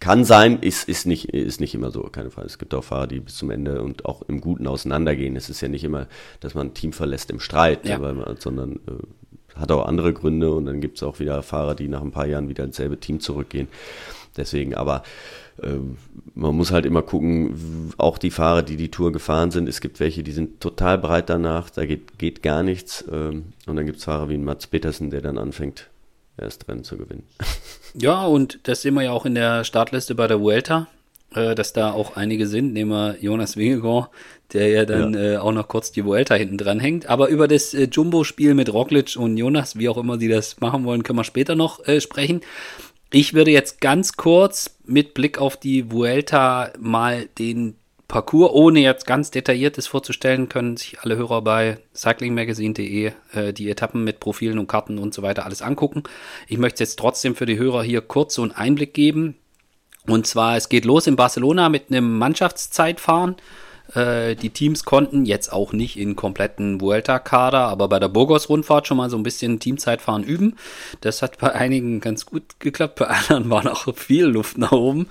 kann 0.00 0.24
sein, 0.24 0.60
ist, 0.60 0.88
ist, 0.88 1.06
nicht, 1.06 1.30
ist 1.30 1.60
nicht 1.60 1.74
immer 1.74 1.90
so, 1.90 2.02
keine 2.02 2.30
Frage. 2.30 2.46
Es 2.46 2.58
gibt 2.58 2.72
auch 2.74 2.84
Fahrer, 2.84 3.06
die 3.06 3.20
bis 3.20 3.36
zum 3.36 3.50
Ende 3.50 3.82
und 3.82 4.04
auch 4.04 4.22
im 4.22 4.40
Guten 4.40 4.66
auseinandergehen. 4.66 5.34
Es 5.34 5.48
ist 5.50 5.60
ja 5.60 5.68
nicht 5.68 5.84
immer, 5.84 6.06
dass 6.40 6.54
man 6.54 6.68
ein 6.68 6.74
Team 6.74 6.92
verlässt 6.92 7.30
im 7.30 7.40
Streit, 7.40 7.86
ja. 7.86 7.98
man, 7.98 8.36
sondern 8.38 8.76
äh, 8.86 9.58
hat 9.58 9.72
auch 9.72 9.86
andere 9.86 10.12
Gründe 10.12 10.52
und 10.52 10.66
dann 10.66 10.80
gibt 10.80 10.98
es 10.98 11.02
auch 11.02 11.18
wieder 11.18 11.42
Fahrer, 11.42 11.74
die 11.74 11.88
nach 11.88 12.02
ein 12.02 12.12
paar 12.12 12.26
Jahren 12.26 12.48
wieder 12.48 12.64
ins 12.64 12.76
selbe 12.76 13.00
Team 13.00 13.20
zurückgehen. 13.20 13.68
Deswegen, 14.36 14.74
aber 14.76 15.02
äh, 15.62 15.78
man 16.34 16.54
muss 16.54 16.70
halt 16.70 16.86
immer 16.86 17.02
gucken, 17.02 17.92
auch 17.98 18.18
die 18.18 18.30
Fahrer, 18.30 18.62
die 18.62 18.76
die 18.76 18.90
Tour 18.90 19.10
gefahren 19.10 19.50
sind, 19.50 19.68
es 19.68 19.80
gibt 19.80 19.98
welche, 19.98 20.22
die 20.22 20.32
sind 20.32 20.60
total 20.60 20.98
breit 20.98 21.28
danach, 21.28 21.70
da 21.70 21.86
geht, 21.86 22.18
geht 22.18 22.42
gar 22.42 22.62
nichts. 22.62 23.04
Ähm, 23.10 23.52
und 23.66 23.76
dann 23.76 23.86
gibt 23.86 23.98
es 23.98 24.04
Fahrer 24.04 24.28
wie 24.28 24.38
Mats 24.38 24.68
Petersen, 24.68 25.10
der 25.10 25.22
dann 25.22 25.38
anfängt, 25.38 25.88
erst 26.36 26.68
Rennen 26.68 26.84
zu 26.84 26.96
gewinnen. 26.96 27.24
Ja, 27.94 28.26
und 28.26 28.60
das 28.64 28.82
sehen 28.82 28.94
wir 28.94 29.02
ja 29.02 29.12
auch 29.12 29.26
in 29.26 29.34
der 29.34 29.64
Startliste 29.64 30.14
bei 30.14 30.26
der 30.26 30.40
Vuelta, 30.40 30.86
äh, 31.34 31.54
dass 31.54 31.72
da 31.72 31.92
auch 31.92 32.16
einige 32.16 32.46
sind. 32.46 32.72
Nehmen 32.72 32.90
wir 32.90 33.16
Jonas 33.20 33.56
Wingegaard, 33.56 34.10
der 34.52 34.68
ja 34.68 34.84
dann 34.84 35.14
ja. 35.14 35.20
Äh, 35.20 35.36
auch 35.38 35.52
noch 35.52 35.68
kurz 35.68 35.92
die 35.92 36.04
Vuelta 36.04 36.34
hinten 36.34 36.58
dran 36.58 36.80
hängt. 36.80 37.08
Aber 37.08 37.28
über 37.28 37.48
das 37.48 37.74
äh, 37.74 37.88
Jumbo-Spiel 37.90 38.54
mit 38.54 38.72
Roglic 38.72 39.16
und 39.16 39.36
Jonas, 39.36 39.78
wie 39.78 39.88
auch 39.88 39.98
immer 39.98 40.18
sie 40.18 40.28
das 40.28 40.60
machen 40.60 40.84
wollen, 40.84 41.02
können 41.02 41.18
wir 41.18 41.24
später 41.24 41.54
noch 41.54 41.86
äh, 41.86 42.00
sprechen. 42.00 42.40
Ich 43.10 43.32
würde 43.32 43.50
jetzt 43.50 43.80
ganz 43.80 44.14
kurz 44.14 44.76
mit 44.84 45.14
Blick 45.14 45.38
auf 45.38 45.56
die 45.56 45.90
Vuelta 45.90 46.70
mal 46.78 47.26
den 47.38 47.77
Parcours, 48.08 48.52
ohne 48.52 48.80
jetzt 48.80 49.06
ganz 49.06 49.30
detailliertes 49.30 49.86
vorzustellen, 49.86 50.48
können 50.48 50.78
sich 50.78 51.00
alle 51.00 51.16
Hörer 51.18 51.42
bei 51.42 51.78
cyclingmagazine.de 51.94 53.12
äh, 53.34 53.52
die 53.52 53.68
Etappen 53.68 54.02
mit 54.02 54.18
Profilen 54.18 54.58
und 54.58 54.66
Karten 54.66 54.98
und 54.98 55.12
so 55.12 55.20
weiter 55.20 55.44
alles 55.44 55.60
angucken. 55.60 56.04
Ich 56.46 56.56
möchte 56.56 56.82
jetzt 56.82 56.98
trotzdem 56.98 57.36
für 57.36 57.44
die 57.44 57.58
Hörer 57.58 57.82
hier 57.82 58.00
kurz 58.00 58.34
so 58.34 58.42
einen 58.42 58.52
Einblick 58.52 58.94
geben. 58.94 59.36
Und 60.06 60.26
zwar, 60.26 60.56
es 60.56 60.70
geht 60.70 60.86
los 60.86 61.06
in 61.06 61.16
Barcelona 61.16 61.68
mit 61.68 61.90
einem 61.90 62.16
Mannschaftszeitfahren. 62.16 63.36
Äh, 63.94 64.34
die 64.36 64.50
Teams 64.50 64.84
konnten 64.84 65.24
jetzt 65.24 65.52
auch 65.52 65.72
nicht 65.72 65.98
in 65.98 66.16
kompletten 66.16 66.80
Vuelta-Kader, 66.80 67.60
aber 67.60 67.88
bei 67.88 67.98
der 67.98 68.08
Burgos-Rundfahrt 68.08 68.86
schon 68.86 68.96
mal 68.96 69.10
so 69.10 69.16
ein 69.16 69.22
bisschen 69.22 69.60
Teamzeitfahren 69.60 70.24
üben. 70.24 70.56
Das 71.00 71.22
hat 71.22 71.38
bei 71.38 71.52
einigen 71.52 72.00
ganz 72.00 72.26
gut 72.26 72.60
geklappt, 72.60 72.96
bei 72.96 73.06
anderen 73.06 73.50
war 73.50 73.64
noch 73.64 73.94
viel 73.96 74.24
Luft 74.24 74.58
nach 74.58 74.72
oben. 74.72 75.08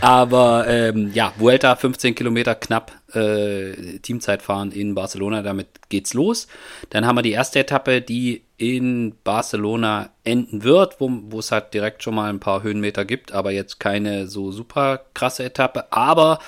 Aber 0.00 0.66
ähm, 0.68 1.10
ja, 1.12 1.32
Vuelta 1.38 1.74
15 1.74 2.14
Kilometer 2.14 2.54
knapp 2.54 2.92
äh, 3.14 3.98
Teamzeitfahren 3.98 4.72
in 4.72 4.94
Barcelona, 4.94 5.42
damit 5.42 5.88
geht's 5.88 6.14
los. 6.14 6.46
Dann 6.90 7.06
haben 7.06 7.16
wir 7.16 7.22
die 7.22 7.32
erste 7.32 7.60
Etappe, 7.60 8.00
die 8.00 8.42
in 8.56 9.14
Barcelona 9.24 10.10
enden 10.22 10.64
wird, 10.64 11.00
wo, 11.00 11.38
es 11.38 11.50
halt 11.50 11.72
direkt 11.72 12.02
schon 12.02 12.14
mal 12.14 12.28
ein 12.28 12.40
paar 12.40 12.62
Höhenmeter 12.62 13.04
gibt, 13.06 13.32
aber 13.32 13.52
jetzt 13.52 13.80
keine 13.80 14.26
so 14.26 14.52
super 14.52 15.00
krasse 15.14 15.44
Etappe. 15.44 15.90
Aber 15.92 16.40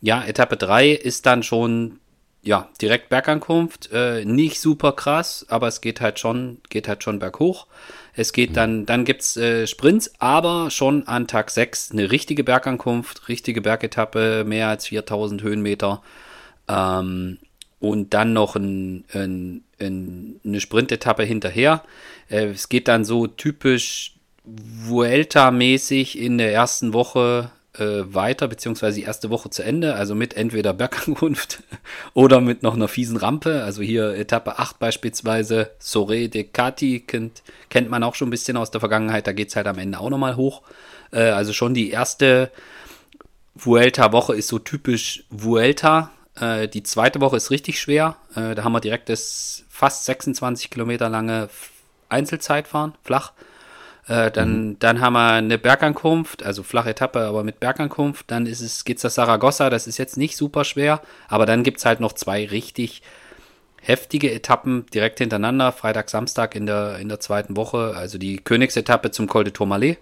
ja, 0.00 0.24
Etappe 0.24 0.56
3 0.56 0.90
ist 0.90 1.26
dann 1.26 1.42
schon 1.42 2.00
ja, 2.42 2.70
direkt 2.80 3.10
Bergankunft, 3.10 3.90
äh, 3.92 4.24
nicht 4.24 4.60
super 4.60 4.92
krass, 4.92 5.44
aber 5.48 5.68
es 5.68 5.82
geht 5.82 6.00
halt 6.00 6.18
schon, 6.18 6.58
geht 6.70 6.88
halt 6.88 7.04
schon 7.04 7.18
berghoch. 7.18 7.66
Es 8.14 8.32
geht 8.32 8.56
dann, 8.56 8.86
dann 8.86 9.04
gibt's 9.04 9.36
äh, 9.36 9.66
Sprints, 9.66 10.12
aber 10.18 10.70
schon 10.70 11.06
an 11.06 11.26
Tag 11.26 11.50
6 11.50 11.92
eine 11.92 12.10
richtige 12.10 12.42
Bergankunft, 12.42 13.28
richtige 13.28 13.60
Bergetappe, 13.60 14.44
mehr 14.46 14.68
als 14.68 14.86
4000 14.86 15.42
Höhenmeter. 15.42 16.02
Ähm, 16.66 17.38
und 17.78 18.14
dann 18.14 18.32
noch 18.32 18.56
ein, 18.56 19.04
ein, 19.12 19.64
ein, 19.78 20.40
eine 20.44 20.60
Sprintetappe 20.60 21.24
hinterher. 21.24 21.82
Äh, 22.28 22.46
es 22.46 22.68
geht 22.68 22.88
dann 22.88 23.04
so 23.04 23.26
typisch 23.26 24.16
Vuelta-mäßig 24.44 26.18
in 26.18 26.38
der 26.38 26.52
ersten 26.52 26.92
Woche 26.94 27.50
äh, 27.78 28.02
weiter, 28.04 28.48
beziehungsweise 28.48 28.96
die 28.96 29.06
erste 29.06 29.30
Woche 29.30 29.50
zu 29.50 29.62
Ende, 29.62 29.94
also 29.94 30.14
mit 30.14 30.34
entweder 30.34 30.72
Bergankunft 30.72 31.62
oder 32.14 32.40
mit 32.40 32.62
noch 32.62 32.74
einer 32.74 32.88
fiesen 32.88 33.16
Rampe. 33.16 33.62
Also 33.62 33.82
hier 33.82 34.14
Etappe 34.14 34.58
8 34.58 34.78
beispielsweise, 34.78 35.70
Sore 35.78 36.28
de 36.28 36.44
Cati, 36.44 37.00
kennt, 37.00 37.42
kennt 37.68 37.90
man 37.90 38.02
auch 38.02 38.14
schon 38.14 38.28
ein 38.28 38.32
bisschen 38.32 38.56
aus 38.56 38.70
der 38.70 38.80
Vergangenheit, 38.80 39.26
da 39.26 39.32
geht 39.32 39.48
es 39.48 39.56
halt 39.56 39.66
am 39.66 39.78
Ende 39.78 40.00
auch 40.00 40.10
nochmal 40.10 40.36
hoch. 40.36 40.62
Äh, 41.12 41.30
also 41.30 41.52
schon 41.52 41.74
die 41.74 41.90
erste 41.90 42.50
Vuelta-Woche 43.54 44.34
ist 44.34 44.48
so 44.48 44.58
typisch 44.58 45.24
Vuelta. 45.30 46.10
Äh, 46.40 46.68
die 46.68 46.82
zweite 46.82 47.20
Woche 47.20 47.36
ist 47.36 47.50
richtig 47.50 47.80
schwer. 47.80 48.16
Äh, 48.34 48.54
da 48.54 48.64
haben 48.64 48.72
wir 48.72 48.80
direkt 48.80 49.08
das 49.08 49.64
fast 49.68 50.04
26 50.06 50.70
Kilometer 50.70 51.08
lange 51.08 51.48
Einzelzeitfahren, 52.08 52.94
flach. 53.02 53.32
Äh, 54.10 54.32
dann, 54.32 54.70
mhm. 54.70 54.78
dann 54.80 55.00
haben 55.00 55.12
wir 55.12 55.34
eine 55.34 55.56
Bergankunft, 55.56 56.42
also 56.42 56.64
flache 56.64 56.90
Etappe, 56.90 57.20
aber 57.20 57.44
mit 57.44 57.60
Bergankunft. 57.60 58.28
Dann 58.28 58.44
ist 58.46 58.60
es, 58.60 58.84
geht's 58.84 59.04
nach 59.04 59.10
Saragossa, 59.12 59.70
das 59.70 59.86
ist 59.86 59.98
jetzt 59.98 60.16
nicht 60.16 60.36
super 60.36 60.64
schwer, 60.64 61.00
aber 61.28 61.46
dann 61.46 61.62
gibt 61.62 61.78
es 61.78 61.84
halt 61.84 62.00
noch 62.00 62.12
zwei 62.14 62.44
richtig 62.44 63.02
heftige 63.80 64.32
Etappen 64.32 64.84
direkt 64.92 65.20
hintereinander, 65.20 65.70
Freitag, 65.70 66.10
Samstag 66.10 66.56
in 66.56 66.66
der, 66.66 66.98
in 66.98 67.08
der 67.08 67.20
zweiten 67.20 67.56
Woche. 67.56 67.94
Also 67.96 68.18
die 68.18 68.38
Königsetappe 68.38 69.12
zum 69.12 69.28
Col 69.28 69.44
de 69.44 69.52
Tourmalet, 69.52 69.98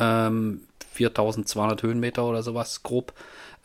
ähm, 0.00 0.62
4200 0.94 1.84
Höhenmeter 1.84 2.24
oder 2.24 2.42
sowas, 2.42 2.82
grob. 2.82 3.12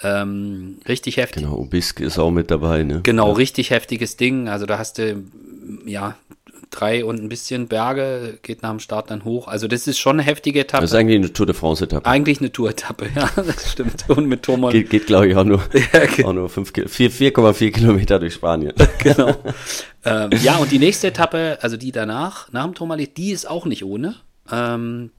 Ähm, 0.03 0.77
richtig 0.87 1.17
heftig. 1.17 1.41
Genau, 1.41 1.55
Obisk 1.55 2.01
ist 2.01 2.19
auch 2.19 2.29
mit 2.29 2.51
dabei, 2.51 2.83
ne? 2.83 3.01
Genau, 3.01 3.29
ja. 3.29 3.33
richtig 3.33 3.71
heftiges 3.71 4.15
Ding. 4.15 4.47
Also 4.47 4.67
da 4.67 4.77
hast 4.77 4.99
du, 4.99 5.23
ja, 5.87 6.15
drei 6.77 7.03
und 7.03 7.21
ein 7.21 7.29
bisschen 7.29 7.67
Berge, 7.67 8.37
geht 8.41 8.61
nach 8.61 8.69
dem 8.69 8.79
Start 8.79 9.09
dann 9.09 9.23
hoch. 9.23 9.47
Also 9.47 9.67
das 9.67 9.87
ist 9.87 9.97
schon 9.97 10.19
eine 10.19 10.23
heftige 10.23 10.61
Etappe. 10.61 10.81
Das 10.81 10.91
ist 10.91 10.97
eigentlich 10.97 11.17
eine 11.17 11.33
Tour 11.33 11.45
de 11.45 11.55
France-Etappe. 11.55 12.05
Eigentlich 12.07 12.39
eine 12.39 12.51
Tour-Etappe, 12.51 13.09
ja, 13.15 13.29
das 13.35 13.71
stimmt. 13.71 14.05
Und 14.09 14.27
mit 14.27 14.43
Thomas. 14.43 14.73
Geht, 14.73 14.89
geht 14.89 15.07
glaube 15.07 15.27
ich, 15.27 15.35
auch 15.35 15.43
nur, 15.43 15.61
ja, 15.93 16.25
auch 16.25 16.33
nur 16.33 16.49
4,4 16.49 17.71
Kilometer 17.71 18.19
durch 18.19 18.35
Spanien. 18.35 18.73
genau. 18.99 19.35
ähm, 20.05 20.29
ja, 20.41 20.57
und 20.57 20.71
die 20.71 20.79
nächste 20.79 21.07
Etappe, 21.07 21.57
also 21.61 21.77
die 21.77 21.91
danach, 21.91 22.51
nach 22.51 22.65
dem 22.65 22.75
Tourmalet, 22.75 23.17
die 23.17 23.31
ist 23.31 23.49
auch 23.49 23.65
nicht 23.65 23.83
ohne. 23.83 24.15
Ähm, 24.51 25.11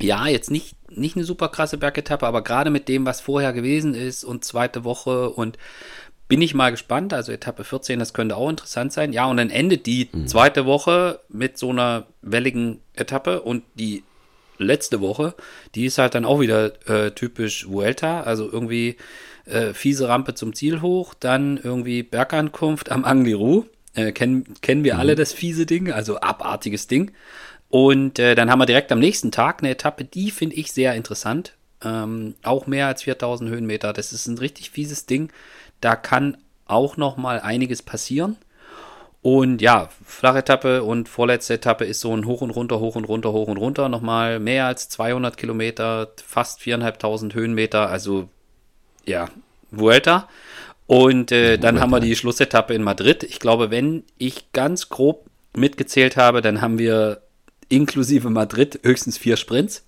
ja, 0.00 0.26
jetzt 0.26 0.50
nicht, 0.50 0.76
nicht 0.90 1.16
eine 1.16 1.24
super 1.24 1.48
krasse 1.48 1.78
Bergetappe, 1.78 2.26
aber 2.26 2.42
gerade 2.42 2.70
mit 2.70 2.88
dem, 2.88 3.06
was 3.06 3.20
vorher 3.20 3.52
gewesen 3.52 3.94
ist 3.94 4.24
und 4.24 4.44
zweite 4.44 4.84
Woche 4.84 5.30
und 5.30 5.58
bin 6.28 6.42
ich 6.42 6.54
mal 6.54 6.70
gespannt. 6.70 7.12
Also 7.12 7.32
Etappe 7.32 7.64
14, 7.64 7.98
das 7.98 8.12
könnte 8.12 8.36
auch 8.36 8.50
interessant 8.50 8.92
sein. 8.92 9.12
Ja, 9.12 9.26
und 9.26 9.38
dann 9.38 9.50
endet 9.50 9.86
die 9.86 10.08
mhm. 10.12 10.28
zweite 10.28 10.66
Woche 10.66 11.20
mit 11.28 11.58
so 11.58 11.70
einer 11.70 12.06
welligen 12.22 12.80
Etappe 12.94 13.42
und 13.42 13.64
die 13.74 14.04
letzte 14.58 15.00
Woche, 15.00 15.34
die 15.74 15.86
ist 15.86 15.98
halt 15.98 16.14
dann 16.14 16.24
auch 16.24 16.40
wieder 16.40 16.72
äh, 16.88 17.12
typisch 17.12 17.68
Vuelta, 17.68 18.22
also 18.22 18.50
irgendwie 18.50 18.96
äh, 19.46 19.72
fiese 19.72 20.08
Rampe 20.08 20.34
zum 20.34 20.52
Ziel 20.52 20.82
hoch, 20.82 21.14
dann 21.14 21.58
irgendwie 21.62 22.02
Bergankunft 22.02 22.90
am 22.90 23.04
Angliru. 23.04 23.64
Äh, 23.94 24.12
kennen, 24.12 24.54
kennen 24.60 24.84
wir 24.84 24.94
mhm. 24.94 25.00
alle 25.00 25.14
das 25.14 25.32
fiese 25.32 25.64
Ding, 25.64 25.90
also 25.90 26.20
abartiges 26.20 26.86
Ding. 26.88 27.12
Und 27.70 28.18
äh, 28.18 28.34
dann 28.34 28.50
haben 28.50 28.58
wir 28.58 28.66
direkt 28.66 28.92
am 28.92 28.98
nächsten 28.98 29.30
Tag 29.30 29.60
eine 29.60 29.70
Etappe, 29.70 30.04
die 30.04 30.30
finde 30.30 30.56
ich 30.56 30.72
sehr 30.72 30.94
interessant. 30.94 31.54
Ähm, 31.84 32.34
auch 32.42 32.66
mehr 32.66 32.88
als 32.88 33.04
4000 33.04 33.50
Höhenmeter. 33.50 33.92
Das 33.92 34.12
ist 34.12 34.26
ein 34.26 34.38
richtig 34.38 34.70
fieses 34.70 35.06
Ding. 35.06 35.30
Da 35.80 35.96
kann 35.96 36.36
auch 36.66 36.96
noch 36.96 37.16
mal 37.16 37.40
einiges 37.40 37.82
passieren. 37.82 38.36
Und 39.20 39.60
ja, 39.60 39.88
flache 40.04 40.38
Etappe 40.38 40.84
und 40.84 41.08
vorletzte 41.08 41.54
Etappe 41.54 41.84
ist 41.84 42.00
so 42.00 42.16
ein 42.16 42.24
Hoch 42.24 42.40
und 42.40 42.50
runter, 42.50 42.78
hoch 42.78 42.94
und 42.94 43.04
runter, 43.04 43.32
hoch 43.32 43.48
und 43.48 43.56
runter. 43.56 43.88
Nochmal 43.88 44.38
mehr 44.38 44.66
als 44.66 44.88
200 44.88 45.36
Kilometer, 45.36 46.12
fast 46.24 46.60
4.500 46.60 47.34
Höhenmeter. 47.34 47.88
Also 47.88 48.28
ja, 49.04 49.28
Vuelta. 49.70 50.28
Und 50.86 51.32
äh, 51.32 51.58
dann 51.58 51.80
haben 51.80 51.90
wir 51.90 52.00
die 52.00 52.16
Schlussetappe 52.16 52.72
in 52.72 52.82
Madrid. 52.82 53.22
Ich 53.22 53.40
glaube, 53.40 53.70
wenn 53.70 54.04
ich 54.16 54.52
ganz 54.52 54.88
grob 54.88 55.26
mitgezählt 55.54 56.16
habe, 56.16 56.40
dann 56.40 56.60
haben 56.60 56.78
wir 56.78 57.20
inklusive 57.68 58.30
Madrid 58.30 58.80
höchstens 58.82 59.18
vier 59.18 59.36
Sprints. 59.36 59.84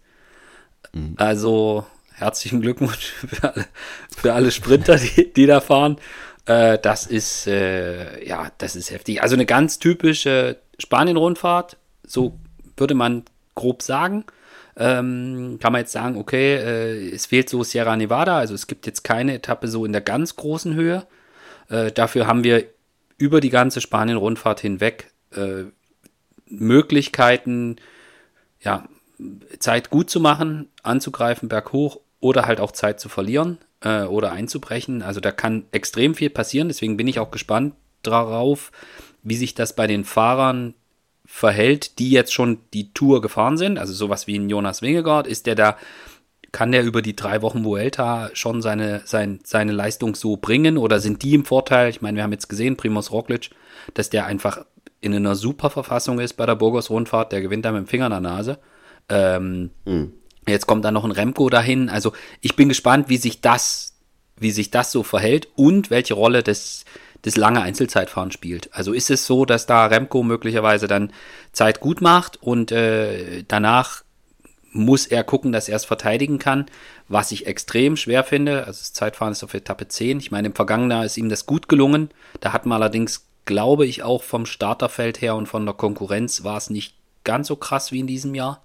Mhm. 0.92 1.14
Also 1.16 1.86
herzlichen 2.20 2.60
Glückwunsch 2.60 3.12
für 3.28 3.54
alle, 3.54 3.66
für 4.16 4.32
alle 4.32 4.50
Sprinter, 4.50 4.96
die, 4.96 5.32
die 5.32 5.46
da 5.46 5.60
fahren. 5.60 5.96
Äh, 6.46 6.78
das 6.78 7.06
ist, 7.06 7.46
äh, 7.46 8.26
ja, 8.26 8.50
das 8.58 8.76
ist 8.76 8.90
heftig. 8.90 9.22
Also 9.22 9.34
eine 9.34 9.46
ganz 9.46 9.78
typische 9.78 10.58
Spanien-Rundfahrt, 10.78 11.76
so 12.06 12.38
würde 12.76 12.94
man 12.94 13.24
grob 13.54 13.82
sagen. 13.82 14.24
Ähm, 14.76 15.58
kann 15.60 15.72
man 15.72 15.82
jetzt 15.82 15.92
sagen, 15.92 16.16
okay, 16.16 16.54
äh, 16.56 17.14
es 17.14 17.26
fehlt 17.26 17.48
so 17.48 17.62
Sierra 17.62 17.96
Nevada, 17.96 18.38
also 18.38 18.54
es 18.54 18.66
gibt 18.66 18.86
jetzt 18.86 19.02
keine 19.02 19.34
Etappe 19.34 19.68
so 19.68 19.84
in 19.84 19.92
der 19.92 20.00
ganz 20.00 20.36
großen 20.36 20.74
Höhe. 20.74 21.06
Äh, 21.68 21.92
dafür 21.92 22.26
haben 22.26 22.44
wir 22.44 22.64
über 23.18 23.40
die 23.40 23.50
ganze 23.50 23.80
Spanien-Rundfahrt 23.80 24.60
hinweg 24.60 25.10
äh, 25.34 25.64
Möglichkeiten, 26.46 27.76
ja, 28.60 28.88
Zeit 29.58 29.90
gut 29.90 30.08
zu 30.08 30.20
machen, 30.20 30.68
anzugreifen 30.82 31.48
berghoch 31.48 32.00
oder 32.20 32.46
halt 32.46 32.60
auch 32.60 32.72
Zeit 32.72 33.00
zu 33.00 33.08
verlieren 33.08 33.58
äh, 33.82 34.02
oder 34.02 34.32
einzubrechen. 34.32 35.02
Also 35.02 35.20
da 35.20 35.32
kann 35.32 35.64
extrem 35.72 36.14
viel 36.14 36.30
passieren. 36.30 36.68
Deswegen 36.68 36.96
bin 36.96 37.08
ich 37.08 37.18
auch 37.18 37.30
gespannt 37.30 37.74
darauf, 38.02 38.72
wie 39.22 39.36
sich 39.36 39.54
das 39.54 39.74
bei 39.74 39.86
den 39.86 40.04
Fahrern 40.04 40.74
verhält, 41.26 41.98
die 41.98 42.10
jetzt 42.10 42.32
schon 42.32 42.58
die 42.74 42.92
Tour 42.92 43.20
gefahren 43.20 43.56
sind. 43.56 43.78
Also 43.78 43.92
sowas 43.92 44.26
wie 44.26 44.36
ein 44.36 44.50
Jonas 44.50 44.82
Wingegaard, 44.82 45.26
ist 45.26 45.46
der 45.46 45.54
da, 45.54 45.76
kann 46.52 46.72
der 46.72 46.82
über 46.84 47.02
die 47.02 47.14
drei 47.14 47.42
Wochen 47.42 47.64
Vuelta 47.64 48.30
schon 48.32 48.62
seine, 48.62 49.02
sein, 49.04 49.38
seine 49.44 49.72
Leistung 49.72 50.14
so 50.14 50.36
bringen 50.36 50.76
oder 50.76 50.98
sind 50.98 51.22
die 51.22 51.34
im 51.34 51.44
Vorteil? 51.44 51.88
Ich 51.88 52.02
meine, 52.02 52.16
wir 52.16 52.24
haben 52.24 52.32
jetzt 52.32 52.48
gesehen, 52.48 52.76
Primoz 52.76 53.12
Roglic, 53.12 53.50
dass 53.94 54.10
der 54.10 54.26
einfach 54.26 54.64
in 55.00 55.14
einer 55.14 55.36
super 55.36 55.70
Verfassung 55.70 56.18
ist 56.18 56.34
bei 56.34 56.46
der 56.46 56.56
Burgos 56.56 56.90
Rundfahrt, 56.90 57.32
der 57.32 57.40
gewinnt 57.40 57.64
da 57.64 57.72
mit 57.72 57.82
dem 57.82 57.86
Finger 57.86 58.06
in 58.06 58.12
der 58.12 58.20
Nase. 58.20 58.58
Ähm, 59.08 59.70
mhm. 59.84 60.12
Jetzt 60.46 60.66
kommt 60.66 60.84
da 60.84 60.90
noch 60.90 61.04
ein 61.04 61.10
Remco 61.10 61.48
dahin. 61.50 61.88
Also 61.88 62.12
ich 62.40 62.56
bin 62.56 62.68
gespannt, 62.68 63.08
wie 63.08 63.18
sich 63.18 63.40
das, 63.40 63.94
wie 64.36 64.50
sich 64.50 64.70
das 64.70 64.92
so 64.92 65.02
verhält 65.02 65.48
und 65.54 65.90
welche 65.90 66.14
Rolle 66.14 66.42
das, 66.42 66.84
das 67.22 67.36
lange 67.36 67.62
Einzelzeitfahren 67.62 68.32
spielt. 68.32 68.72
Also 68.72 68.92
ist 68.92 69.10
es 69.10 69.26
so, 69.26 69.44
dass 69.44 69.66
da 69.66 69.86
Remco 69.86 70.22
möglicherweise 70.22 70.88
dann 70.88 71.12
Zeit 71.52 71.80
gut 71.80 72.00
macht 72.00 72.42
und 72.42 72.72
äh, 72.72 73.44
danach 73.46 74.02
muss 74.72 75.06
er 75.06 75.24
gucken, 75.24 75.52
dass 75.52 75.68
er 75.68 75.76
es 75.76 75.84
verteidigen 75.84 76.38
kann, 76.38 76.66
was 77.08 77.32
ich 77.32 77.46
extrem 77.46 77.96
schwer 77.96 78.24
finde. 78.24 78.66
Also 78.66 78.78
das 78.78 78.92
Zeitfahren 78.92 79.32
ist 79.32 79.42
auf 79.42 79.54
Etappe 79.54 79.88
10. 79.88 80.20
Ich 80.20 80.30
meine, 80.30 80.48
im 80.48 80.54
vergangenen 80.54 80.92
Jahr 80.92 81.04
ist 81.04 81.16
ihm 81.16 81.28
das 81.28 81.46
gut 81.46 81.68
gelungen. 81.68 82.10
Da 82.40 82.52
hat 82.52 82.66
man 82.66 82.80
allerdings, 82.80 83.26
glaube 83.46 83.86
ich, 83.86 84.04
auch 84.04 84.22
vom 84.22 84.46
Starterfeld 84.46 85.20
her 85.20 85.34
und 85.34 85.46
von 85.46 85.66
der 85.66 85.74
Konkurrenz 85.74 86.44
war 86.44 86.56
es 86.56 86.70
nicht 86.70 86.94
ganz 87.24 87.48
so 87.48 87.56
krass 87.56 87.90
wie 87.90 88.00
in 88.00 88.06
diesem 88.06 88.34
Jahr. 88.34 88.62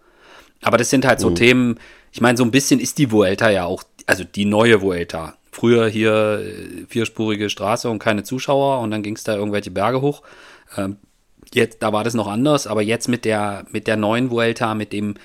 Aber 0.61 0.77
das 0.77 0.89
sind 0.89 1.05
halt 1.05 1.19
so 1.19 1.29
mhm. 1.29 1.35
Themen, 1.35 1.79
ich 2.11 2.21
meine, 2.21 2.37
so 2.37 2.43
ein 2.43 2.51
bisschen 2.51 2.79
ist 2.79 2.97
die 2.97 3.11
Vuelta 3.11 3.49
ja 3.49 3.65
auch, 3.65 3.83
also 4.05 4.23
die 4.23 4.45
neue 4.45 4.81
Vuelta. 4.81 5.35
Früher 5.51 5.87
hier 5.87 6.41
äh, 6.43 6.85
vierspurige 6.87 7.49
Straße 7.49 7.89
und 7.89 7.99
keine 7.99 8.23
Zuschauer 8.23 8.79
und 8.79 8.91
dann 8.91 9.03
ging 9.03 9.15
es 9.15 9.23
da 9.23 9.35
irgendwelche 9.35 9.71
Berge 9.71 10.01
hoch. 10.01 10.21
Ähm, 10.77 10.97
jetzt, 11.53 11.81
da 11.81 11.93
war 11.93 12.03
das 12.03 12.13
noch 12.13 12.27
anders, 12.27 12.67
aber 12.67 12.81
jetzt 12.81 13.07
mit 13.07 13.25
der, 13.25 13.65
mit 13.71 13.87
der 13.87 13.97
neuen 13.97 14.31
Vuelta, 14.31 14.75
mit 14.75 14.93
dem, 14.93 15.15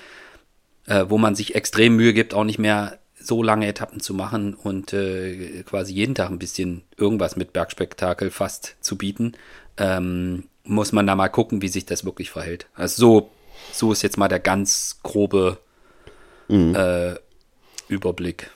äh, 0.85 1.05
wo 1.07 1.17
man 1.17 1.35
sich 1.35 1.55
extrem 1.55 1.95
Mühe 1.95 2.13
gibt, 2.13 2.33
auch 2.33 2.43
nicht 2.43 2.59
mehr 2.59 2.99
so 3.23 3.43
lange 3.43 3.67
Etappen 3.67 3.99
zu 3.99 4.13
machen 4.13 4.53
und 4.53 4.93
äh, 4.93 5.63
quasi 5.63 5.93
jeden 5.93 6.15
Tag 6.15 6.29
ein 6.31 6.39
bisschen 6.39 6.83
irgendwas 6.97 7.35
mit 7.35 7.53
Bergspektakel 7.53 8.31
fast 8.31 8.75
zu 8.81 8.97
bieten, 8.97 9.33
ähm, 9.77 10.45
muss 10.63 10.91
man 10.91 11.07
da 11.07 11.15
mal 11.15 11.29
gucken, 11.29 11.61
wie 11.61 11.67
sich 11.67 11.85
das 11.85 12.05
wirklich 12.05 12.31
verhält. 12.31 12.67
Also 12.73 12.99
so 12.99 13.29
so 13.71 13.91
ist 13.91 14.01
jetzt 14.01 14.17
mal 14.17 14.27
der 14.27 14.39
ganz 14.39 14.99
grobe 15.03 15.57
mhm. 16.47 16.75
äh, 16.75 17.15
Überblick. 17.87 18.51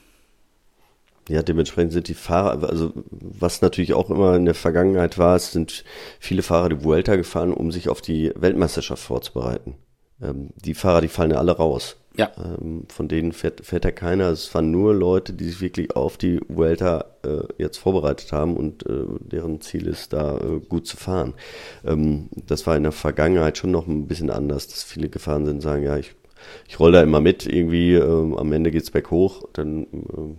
Ja, 1.27 1.41
dementsprechend 1.41 1.91
sind 1.91 2.07
die 2.07 2.13
Fahrer, 2.13 2.69
also 2.69 2.93
was 3.09 3.61
natürlich 3.61 3.93
auch 3.93 4.11
immer 4.11 4.35
in 4.35 4.45
der 4.45 4.53
Vergangenheit 4.53 5.17
war, 5.17 5.35
es 5.35 5.51
sind 5.51 5.83
viele 6.19 6.43
Fahrer 6.43 6.69
die 6.69 6.83
Vuelta 6.83 7.15
gefahren, 7.15 7.51
um 7.51 7.71
sich 7.71 7.89
auf 7.89 8.01
die 8.01 8.31
Weltmeisterschaft 8.35 9.01
vorzubereiten. 9.01 9.75
Ähm, 10.21 10.51
die 10.55 10.75
Fahrer, 10.75 11.01
die 11.01 11.07
fallen 11.07 11.31
ja 11.31 11.37
alle 11.37 11.53
raus. 11.53 11.97
Ja. 12.17 12.31
Ähm, 12.37 12.83
von 12.89 13.07
denen 13.07 13.31
fährt, 13.31 13.65
fährt 13.65 13.85
ja 13.85 13.91
keiner. 13.91 14.29
Es 14.29 14.53
waren 14.53 14.71
nur 14.71 14.93
Leute, 14.93 15.33
die 15.33 15.45
sich 15.45 15.61
wirklich 15.61 15.95
auf 15.95 16.17
die 16.17 16.39
Vuelta 16.47 17.05
äh, 17.23 17.43
jetzt 17.57 17.77
vorbereitet 17.77 18.31
haben 18.31 18.55
und 18.55 18.85
äh, 18.85 19.05
deren 19.19 19.61
Ziel 19.61 19.87
ist, 19.87 20.13
da 20.13 20.37
äh, 20.37 20.59
gut 20.67 20.87
zu 20.87 20.97
fahren. 20.97 21.33
Ähm, 21.85 22.29
das 22.47 22.65
war 22.67 22.75
in 22.75 22.83
der 22.83 22.91
Vergangenheit 22.91 23.57
schon 23.57 23.71
noch 23.71 23.87
ein 23.87 24.07
bisschen 24.07 24.29
anders, 24.29 24.67
dass 24.67 24.83
viele 24.83 25.09
gefahren 25.09 25.45
sind, 25.45 25.61
sagen, 25.61 25.83
ja, 25.83 25.97
ich, 25.97 26.15
ich 26.67 26.79
roll 26.79 26.91
da 26.91 27.01
immer 27.01 27.21
mit, 27.21 27.45
irgendwie, 27.45 27.95
ähm, 27.95 28.37
am 28.37 28.51
Ende 28.51 28.71
geht's 28.71 28.91
berghoch, 28.91 29.43
dann 29.53 29.83
äh, 29.83 30.35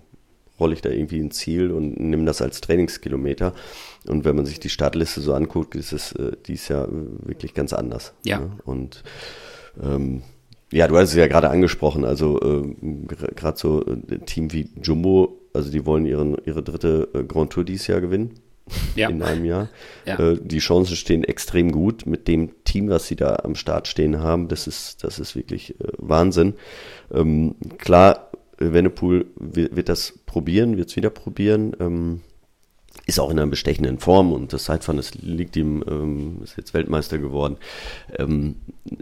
rolle 0.59 0.75
ich 0.75 0.81
da 0.81 0.91
irgendwie 0.91 1.21
ein 1.21 1.31
Ziel 1.31 1.71
und 1.71 2.01
nehme 2.01 2.25
das 2.25 2.41
als 2.41 2.61
Trainingskilometer. 2.61 3.53
Und 4.07 4.25
wenn 4.25 4.37
man 4.37 4.47
sich 4.47 4.61
die 4.61 4.71
Startliste 4.71 5.21
so 5.21 5.35
anguckt, 5.35 5.75
ist 5.75 5.93
es 5.93 6.13
äh, 6.13 6.33
dies 6.47 6.69
Jahr 6.69 6.89
wirklich 6.91 7.55
ganz 7.55 7.73
anders. 7.73 8.15
Ja. 8.25 8.41
Ne? 8.41 8.51
Und 8.65 9.03
ähm, 9.83 10.23
ja, 10.77 10.89
du 10.89 10.97
hast 10.99 11.11
es 11.11 11.15
ja 11.17 11.27
gerade 11.27 11.49
angesprochen, 11.49 12.05
also 12.05 12.39
äh, 12.39 12.75
gerade 13.35 13.59
so 13.59 13.83
ein 13.83 14.07
äh, 14.11 14.19
Team 14.27 14.53
wie 14.53 14.69
Jumbo, 14.83 15.41
also 15.55 15.71
die 15.71 15.87
wollen 15.87 16.05
ihren, 16.05 16.37
ihre 16.45 16.63
dritte 16.63 17.09
äh, 17.15 17.25
Grand 17.25 17.51
Tour 17.51 17.65
dieses 17.65 17.87
Jahr 17.87 18.03
gewinnen. 18.03 18.35
Ja. 18.95 19.09
In 19.09 19.23
einem 19.23 19.45
Jahr. 19.45 19.69
Ja. 20.05 20.19
Äh, 20.19 20.39
die 20.43 20.59
Chancen 20.59 20.97
stehen 20.97 21.25
extrem 21.25 21.73
gut 21.73 22.05
mit 22.05 22.29
dem 22.29 22.51
Team, 22.65 22.91
was 22.91 23.07
sie 23.07 23.17
da 23.17 23.37
am 23.37 23.55
Start 23.55 23.87
stehen 23.89 24.21
haben. 24.21 24.49
Das 24.49 24.67
ist, 24.67 25.03
das 25.03 25.19
ist 25.19 25.35
wirklich 25.35 25.81
äh, 25.81 25.85
Wahnsinn. 25.99 26.55
Ähm, 27.11 27.55
klar, 27.79 28.31
Venepool 28.59 29.27
wird, 29.37 29.77
wird 29.77 29.89
das 29.89 30.19
probieren, 30.27 30.77
wird 30.77 30.91
es 30.91 30.97
wieder 30.97 31.11
probieren. 31.11 31.75
Ähm, 31.81 32.21
ist 33.05 33.21
auch 33.21 33.31
in 33.31 33.39
einer 33.39 33.51
bestechenden 33.51 33.99
Form 33.99 34.33
und 34.33 34.53
das 34.53 34.65
Zeitfahren, 34.65 34.97
das 34.97 35.15
liegt 35.15 35.57
ihm, 35.57 35.85
ähm, 35.89 36.41
ist 36.43 36.57
jetzt 36.57 36.75
Weltmeister 36.75 37.19
geworden. 37.19 37.57
Ähm, 38.19 38.57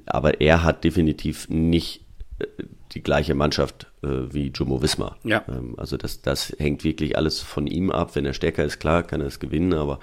aber 0.06 0.40
er 0.40 0.62
hat 0.62 0.84
definitiv 0.84 1.48
nicht 1.48 2.04
äh, 2.38 2.46
die 2.92 3.02
gleiche 3.02 3.34
Mannschaft 3.34 3.90
äh, 4.02 4.32
wie 4.32 4.52
Jumbo 4.54 4.82
Wismar. 4.82 5.16
Ja. 5.24 5.44
Ähm, 5.48 5.74
also 5.78 5.96
das, 5.96 6.22
das 6.22 6.54
hängt 6.58 6.84
wirklich 6.84 7.16
alles 7.16 7.40
von 7.40 7.66
ihm 7.66 7.90
ab. 7.90 8.14
Wenn 8.14 8.26
er 8.26 8.34
stärker 8.34 8.64
ist, 8.64 8.78
klar, 8.78 9.02
kann 9.02 9.20
er 9.20 9.26
es 9.26 9.40
gewinnen, 9.40 9.72
aber 9.72 9.98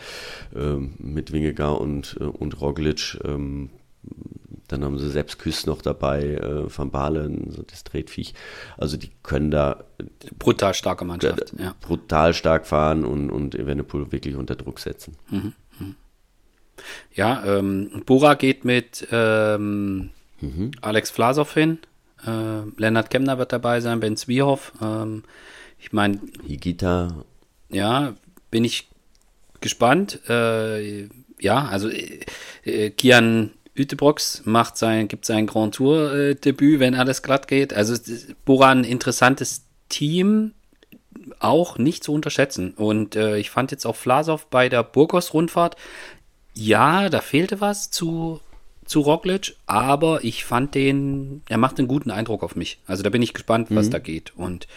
ähm, 0.55 0.95
mit 0.97 1.31
Wingegar 1.31 1.79
und, 1.79 2.17
äh, 2.19 2.23
und 2.23 2.59
Roglic 2.59 3.17
ähm, 3.23 3.69
dann 4.71 4.83
haben 4.83 4.97
sie 4.97 5.09
selbst 5.09 5.39
Küss 5.39 5.65
noch 5.65 5.81
dabei, 5.81 6.23
äh, 6.23 6.77
Van 6.77 6.91
Balen, 6.91 7.51
so 7.51 7.61
das 7.63 7.83
Tretviech. 7.83 8.33
Also 8.77 8.97
die 8.97 9.11
können 9.23 9.51
da 9.51 9.83
brutal 10.39 10.73
starke 10.73 11.05
Mannschaft, 11.05 11.53
ja. 11.57 11.75
brutal 11.81 12.33
stark 12.33 12.65
fahren 12.65 13.03
und, 13.05 13.29
und 13.29 13.55
Evenepoel 13.55 14.11
wirklich 14.11 14.35
unter 14.35 14.55
Druck 14.55 14.79
setzen. 14.79 15.17
Mhm. 15.29 15.53
mhm. 15.79 15.95
Ja, 17.13 17.43
ähm, 17.45 18.01
Bora 18.05 18.33
geht 18.33 18.65
mit 18.65 19.07
ähm, 19.11 20.09
mhm. 20.39 20.71
Alex 20.81 21.11
Vlasov 21.11 21.53
hin. 21.53 21.79
Äh, 22.25 22.61
Lennart 22.77 23.09
Kemner 23.09 23.37
wird 23.37 23.53
dabei 23.53 23.81
sein, 23.81 23.99
Ben 23.99 24.17
Zwiehoff. 24.17 24.73
Ähm, 24.81 25.23
ich 25.79 25.91
meine. 25.93 26.19
Higita. 26.47 27.23
Ja, 27.69 28.15
bin 28.49 28.63
ich 28.63 28.89
gespannt. 29.59 30.21
Äh, 30.27 31.07
ja, 31.39 31.65
also 31.65 31.89
äh, 31.89 32.19
äh 32.63 32.89
Kian 32.91 33.51
Ütebrox 33.73 34.43
macht 34.45 34.77
sein, 34.77 35.07
gibt 35.07 35.25
sein 35.25 35.47
Grand 35.47 35.75
Tour 35.75 36.13
äh, 36.13 36.35
Debüt, 36.35 36.79
wenn 36.79 36.95
alles 36.95 37.21
glatt 37.23 37.47
geht. 37.47 37.73
Also 37.73 37.95
Bora 38.43 38.69
ein 38.69 38.83
interessantes 38.83 39.65
Team, 39.89 40.53
auch 41.39 41.77
nicht 41.77 42.03
zu 42.03 42.13
unterschätzen. 42.13 42.73
Und 42.73 43.15
äh, 43.15 43.37
ich 43.37 43.49
fand 43.49 43.71
jetzt 43.71 43.85
auch 43.85 43.95
Vlasov 43.95 44.47
bei 44.47 44.69
der 44.69 44.83
Burgos-Rundfahrt, 44.83 45.75
ja, 46.53 47.09
da 47.09 47.21
fehlte 47.21 47.61
was 47.61 47.91
zu, 47.91 48.41
zu 48.85 48.99
Roglic, 49.01 49.55
aber 49.67 50.23
ich 50.23 50.43
fand 50.43 50.75
den, 50.75 51.43
er 51.47 51.57
macht 51.57 51.79
einen 51.79 51.87
guten 51.87 52.11
Eindruck 52.11 52.43
auf 52.43 52.57
mich. 52.57 52.79
Also 52.85 53.03
da 53.03 53.09
bin 53.09 53.21
ich 53.21 53.33
gespannt, 53.33 53.67
was 53.69 53.87
mhm. 53.87 53.91
da 53.91 53.99
geht. 53.99 54.33
Und 54.35 54.67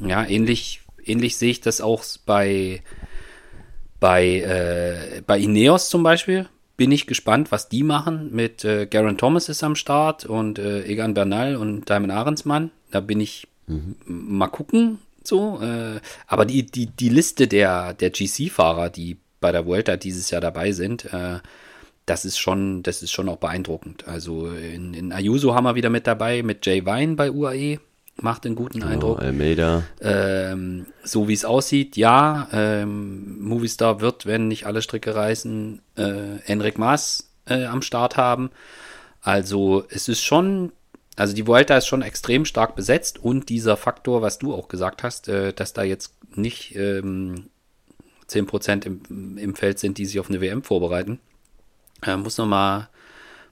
ja, 0.00 0.24
ähnlich, 0.24 0.82
ähnlich 1.02 1.38
sehe 1.38 1.50
ich 1.50 1.62
das 1.62 1.80
auch 1.80 2.04
bei, 2.26 2.82
bei, 4.00 4.26
äh, 4.26 5.22
bei 5.26 5.38
Ineos 5.38 5.88
zum 5.88 6.02
Beispiel 6.02 6.46
bin 6.78 6.92
ich 6.92 7.06
gespannt, 7.06 7.52
was 7.52 7.68
die 7.68 7.82
machen. 7.82 8.30
Mit 8.32 8.64
äh, 8.64 8.86
Garen 8.86 9.18
Thomas 9.18 9.50
ist 9.50 9.62
am 9.62 9.74
Start 9.74 10.24
und 10.24 10.58
äh, 10.58 10.84
Egan 10.84 11.12
Bernal 11.12 11.56
und 11.56 11.90
Diamond 11.90 12.12
Ahrensmann. 12.12 12.70
Da 12.90 13.00
bin 13.00 13.20
ich 13.20 13.48
mhm. 13.66 13.96
mal 14.06 14.46
gucken. 14.46 14.98
So, 15.22 15.60
äh, 15.60 16.00
aber 16.26 16.46
die, 16.46 16.64
die, 16.64 16.86
die 16.86 17.08
Liste 17.10 17.48
der, 17.48 17.92
der 17.92 18.10
GC-Fahrer, 18.10 18.88
die 18.88 19.18
bei 19.40 19.52
der 19.52 19.66
Vuelta 19.66 19.96
dieses 19.96 20.30
Jahr 20.30 20.40
dabei 20.40 20.72
sind, 20.72 21.12
äh, 21.12 21.40
das 22.06 22.24
ist 22.24 22.38
schon, 22.38 22.82
das 22.84 23.02
ist 23.02 23.10
schon 23.10 23.28
auch 23.28 23.36
beeindruckend. 23.36 24.06
Also 24.06 24.48
in, 24.48 24.94
in 24.94 25.12
Ayuso 25.12 25.54
haben 25.54 25.64
wir 25.64 25.74
wieder 25.74 25.90
mit 25.90 26.06
dabei, 26.06 26.42
mit 26.44 26.64
Jay 26.64 26.86
Vine 26.86 27.16
bei 27.16 27.30
UAE 27.30 27.80
macht 28.20 28.46
einen 28.46 28.54
guten 28.54 28.80
genau, 28.80 28.92
Eindruck. 28.92 29.18
Almeida. 29.20 29.84
Ähm, 30.00 30.86
so 31.02 31.28
wie 31.28 31.32
es 31.32 31.44
aussieht, 31.44 31.96
ja. 31.96 32.48
Ähm, 32.52 33.40
Movistar 33.40 34.00
wird, 34.00 34.26
wenn 34.26 34.48
nicht 34.48 34.66
alle 34.66 34.82
Stricke 34.82 35.14
reißen, 35.14 35.80
äh, 35.96 36.40
Enric 36.46 36.78
Maas 36.78 37.30
äh, 37.46 37.64
am 37.64 37.82
Start 37.82 38.16
haben. 38.16 38.50
Also 39.20 39.84
es 39.90 40.08
ist 40.08 40.22
schon, 40.22 40.72
also 41.16 41.34
die 41.34 41.46
Vuelta 41.46 41.76
ist 41.76 41.86
schon 41.86 42.02
extrem 42.02 42.44
stark 42.44 42.76
besetzt 42.76 43.18
und 43.18 43.48
dieser 43.48 43.76
Faktor, 43.76 44.22
was 44.22 44.38
du 44.38 44.54
auch 44.54 44.68
gesagt 44.68 45.02
hast, 45.02 45.28
äh, 45.28 45.52
dass 45.52 45.72
da 45.72 45.82
jetzt 45.82 46.14
nicht 46.34 46.76
ähm, 46.76 47.48
10% 48.28 48.86
im, 48.86 49.38
im 49.38 49.54
Feld 49.54 49.78
sind, 49.78 49.98
die 49.98 50.06
sich 50.06 50.20
auf 50.20 50.28
eine 50.28 50.40
WM 50.40 50.62
vorbereiten, 50.62 51.18
äh, 52.02 52.16
muss 52.16 52.38
man 52.38 52.48
mal 52.48 52.88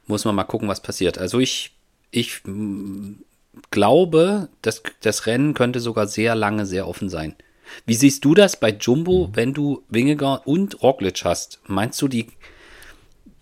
muss 0.07 0.25
man 0.25 0.35
mal 0.35 0.45
gucken, 0.45 0.69
was 0.69 0.81
passiert. 0.81 1.19
Also 1.19 1.41
ich, 1.41 1.73
ich 2.11 2.43
glaube, 3.71 4.49
das, 4.63 4.83
das 5.01 5.27
Rennen 5.27 5.55
könnte 5.55 5.81
sogar 5.81 6.07
sehr 6.07 6.35
lange 6.35 6.67
sehr 6.67 6.89
offen 6.89 7.09
sein. 7.09 7.35
Wie 7.85 7.95
siehst 7.95 8.25
du 8.25 8.35
das 8.35 8.59
bei 8.59 8.71
Jumbo, 8.71 9.29
mhm. 9.29 9.37
wenn 9.37 9.55
du 9.55 9.83
Wingegar 9.89 10.47
und 10.47 10.83
Roglic 10.83 11.25
hast? 11.25 11.61
Meinst 11.67 12.01
du, 12.01 12.09
die, 12.09 12.29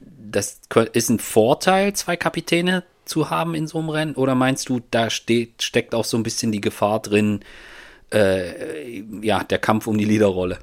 das 0.01 0.61
ist 0.93 1.11
ein 1.11 1.19
Vorteil, 1.19 1.93
zwei 1.95 2.17
Kapitäne 2.17 2.85
zu 3.05 3.31
haben 3.31 3.55
in 3.55 3.67
so 3.67 3.79
einem 3.79 3.91
Rennen? 3.91 4.15
Oder 4.15 4.35
meinst 4.35 4.69
du, 4.69 4.81
da 4.91 5.11
steht, 5.11 5.62
steckt 5.62 5.95
auch 5.95 6.05
so 6.05 6.17
ein 6.17 6.23
bisschen 6.23 6.53
die 6.53 6.61
Gefahr 6.61 7.01
drin, 7.01 7.41
äh, 8.12 9.01
ja, 9.23 9.45
der 9.45 9.59
Kampf 9.59 9.87
um 9.87 9.99
die 9.99 10.05
Leaderrolle? 10.05 10.59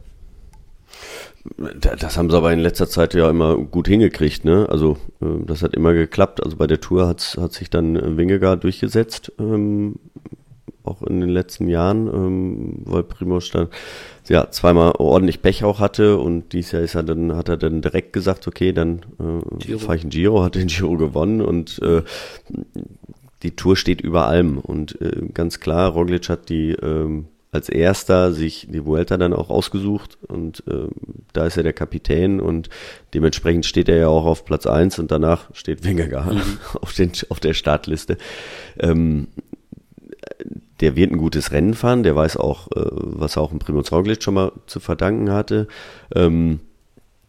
Das 2.00 2.18
haben 2.18 2.30
sie 2.30 2.38
aber 2.38 2.54
in 2.54 2.60
letzter 2.60 2.88
Zeit 2.88 3.14
ja 3.16 3.30
immer 3.30 3.58
gut 3.58 3.88
hingekriegt, 3.88 4.46
ne? 4.46 4.68
Also 4.70 4.98
äh, 5.22 5.44
das 5.46 5.64
hat 5.64 5.74
immer 5.74 5.94
geklappt. 5.94 6.44
Also 6.44 6.58
bei 6.58 6.68
der 6.68 6.80
Tour 6.80 7.08
hat, 7.08 7.38
hat 7.40 7.54
sich 7.54 7.70
dann 7.70 7.96
äh, 7.96 8.18
Wingegaard 8.18 8.64
durchgesetzt, 8.64 9.32
ähm, 9.40 9.96
auch 10.84 11.02
in 11.02 11.20
den 11.20 11.30
letzten 11.30 11.68
Jahren, 11.68 12.08
ähm, 12.08 12.82
weil 12.86 13.04
Primoz 13.04 13.50
dann 13.50 13.70
ja 14.28 14.50
zweimal 14.52 14.94
ordentlich 14.98 15.42
Pech 15.42 15.64
auch 15.64 15.80
hatte 15.80 16.18
und 16.18 16.54
dieses 16.54 16.72
Jahr 16.74 16.84
ist 16.84 16.96
er 16.96 17.04
dann 17.04 17.36
hat 17.36 17.50
er 17.50 17.58
dann 17.58 17.82
direkt 17.82 18.14
gesagt, 18.14 18.48
okay, 18.48 18.72
dann 18.72 19.02
äh, 19.20 19.78
fahre 19.78 19.98
ich 19.98 20.04
ein 20.04 20.10
Giro, 20.10 20.44
hat 20.44 20.56
den 20.56 20.68
Giro 20.68 20.96
gewonnen 20.96 21.42
und 21.42 21.82
äh, 21.82 22.04
die 23.44 23.56
Tour 23.56 23.76
steht 23.76 24.02
über 24.02 24.28
allem 24.28 24.60
und 24.60 25.02
äh, 25.02 25.28
ganz 25.34 25.60
klar, 25.60 25.90
Roglic 25.90 26.30
hat 26.30 26.50
die 26.50 26.72
ähm, 26.72 27.26
als 27.52 27.68
erster 27.68 28.32
sich 28.32 28.68
die 28.70 28.86
Vuelta 28.86 29.18
dann 29.18 29.34
auch 29.34 29.50
ausgesucht 29.50 30.18
und 30.28 30.64
äh, 30.68 30.88
da 31.34 31.46
ist 31.46 31.58
er 31.58 31.64
der 31.64 31.74
Kapitän 31.74 32.40
und 32.40 32.70
dementsprechend 33.14 33.66
steht 33.66 33.90
er 33.90 33.98
ja 33.98 34.08
auch 34.08 34.26
auf 34.26 34.46
Platz 34.46 34.66
eins 34.66 35.00
und 35.00 35.12
danach 35.12 35.54
steht 35.54 35.84
Wingegaard 35.84 36.34
mhm. 36.34 36.58
auf, 36.82 36.94
den, 36.94 37.12
auf 37.30 37.42
der 37.42 37.54
Startliste. 37.54 38.18
Ähm, 38.80 39.28
der 40.80 40.96
wird 40.96 41.12
ein 41.12 41.18
gutes 41.18 41.52
Rennen 41.52 41.74
fahren, 41.74 42.04
der 42.04 42.16
weiß 42.16 42.38
auch, 42.38 42.68
äh, 42.72 42.86
was 42.92 43.36
er 43.36 43.42
auch 43.44 43.52
im 43.52 43.60
Primoz 43.60 43.92
Roglic 43.92 44.24
schon 44.24 44.34
mal 44.34 44.54
zu 44.66 44.80
verdanken 44.80 45.32
hatte. 45.32 45.68
Ähm, 46.16 46.62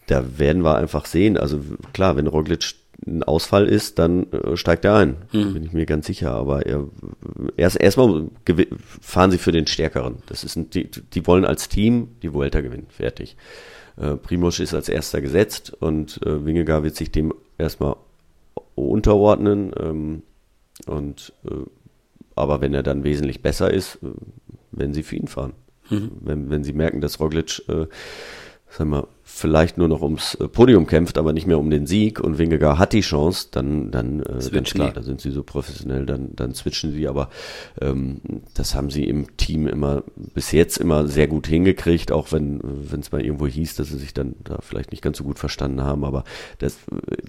da 0.06 0.38
werden 0.38 0.62
wir 0.62 0.76
einfach 0.76 1.04
sehen, 1.06 1.36
also 1.36 1.60
klar, 1.92 2.16
wenn 2.16 2.26
Roglic 2.28 2.74
ein 3.06 3.22
Ausfall 3.22 3.66
ist, 3.66 3.98
dann 3.98 4.30
äh, 4.32 4.56
steigt 4.56 4.84
er 4.84 4.94
ein. 4.96 5.16
Hm. 5.30 5.54
Bin 5.54 5.64
ich 5.64 5.72
mir 5.72 5.86
ganz 5.86 6.06
sicher. 6.06 6.32
Aber 6.32 6.66
er, 6.66 6.86
erst 7.56 7.80
erstmal 7.80 8.28
fahren 9.00 9.30
sie 9.30 9.38
für 9.38 9.52
den 9.52 9.66
Stärkeren. 9.66 10.16
Das 10.26 10.44
ist 10.44 10.56
ein, 10.56 10.70
die, 10.70 10.88
die 10.88 11.26
wollen 11.26 11.44
als 11.44 11.68
Team 11.68 12.08
die 12.22 12.32
Vuelta 12.32 12.60
gewinnen. 12.60 12.86
Fertig. 12.88 13.36
Äh, 13.96 14.16
Primoz 14.16 14.60
ist 14.60 14.74
als 14.74 14.88
erster 14.88 15.20
gesetzt 15.20 15.72
und 15.80 16.20
äh, 16.24 16.44
Wingegar 16.44 16.82
wird 16.82 16.96
sich 16.96 17.10
dem 17.10 17.34
erstmal 17.58 17.96
unterordnen. 18.74 19.72
Ähm, 19.78 20.22
und 20.86 21.32
äh, 21.44 21.54
aber 22.34 22.60
wenn 22.60 22.74
er 22.74 22.82
dann 22.82 23.04
wesentlich 23.04 23.42
besser 23.42 23.72
ist, 23.72 23.96
äh, 23.96 24.08
werden 24.70 24.94
sie 24.94 25.02
für 25.02 25.16
ihn 25.16 25.28
fahren. 25.28 25.52
Mhm. 25.90 26.12
Wenn, 26.20 26.50
wenn 26.50 26.64
sie 26.64 26.72
merken, 26.72 27.00
dass 27.00 27.20
Roglic 27.20 27.62
äh, 27.68 27.86
sagen 28.70 28.90
wir, 28.90 29.08
vielleicht 29.34 29.78
nur 29.78 29.88
noch 29.88 30.02
ums 30.02 30.34
äh, 30.36 30.48
Podium 30.48 30.86
kämpft, 30.86 31.18
aber 31.18 31.32
nicht 31.32 31.46
mehr 31.46 31.58
um 31.58 31.70
den 31.70 31.86
Sieg 31.86 32.20
und 32.20 32.38
Wingegar 32.38 32.78
hat 32.78 32.92
die 32.92 33.00
Chance, 33.00 33.48
dann, 33.50 33.90
dann 33.90 34.20
äh, 34.20 34.50
ganz 34.50 34.70
klar, 34.70 34.92
da 34.92 35.02
sind 35.02 35.20
sie 35.20 35.30
so 35.30 35.42
professionell, 35.42 36.06
dann, 36.06 36.30
dann 36.36 36.54
switchen 36.54 36.92
sie, 36.92 37.08
aber 37.08 37.28
ähm, 37.80 38.20
das 38.54 38.74
haben 38.74 38.90
sie 38.90 39.04
im 39.04 39.36
Team 39.36 39.66
immer 39.66 40.02
bis 40.34 40.52
jetzt 40.52 40.76
immer 40.76 41.06
sehr 41.08 41.26
gut 41.26 41.46
hingekriegt, 41.46 42.12
auch 42.12 42.32
wenn 42.32 42.60
wenn 42.62 43.00
es 43.00 43.12
mal 43.12 43.24
irgendwo 43.24 43.46
hieß, 43.46 43.76
dass 43.76 43.88
sie 43.88 43.98
sich 43.98 44.14
dann 44.14 44.34
da 44.44 44.58
vielleicht 44.60 44.92
nicht 44.92 45.02
ganz 45.02 45.18
so 45.18 45.24
gut 45.24 45.38
verstanden 45.38 45.82
haben, 45.82 46.04
aber 46.04 46.24
das, 46.58 46.78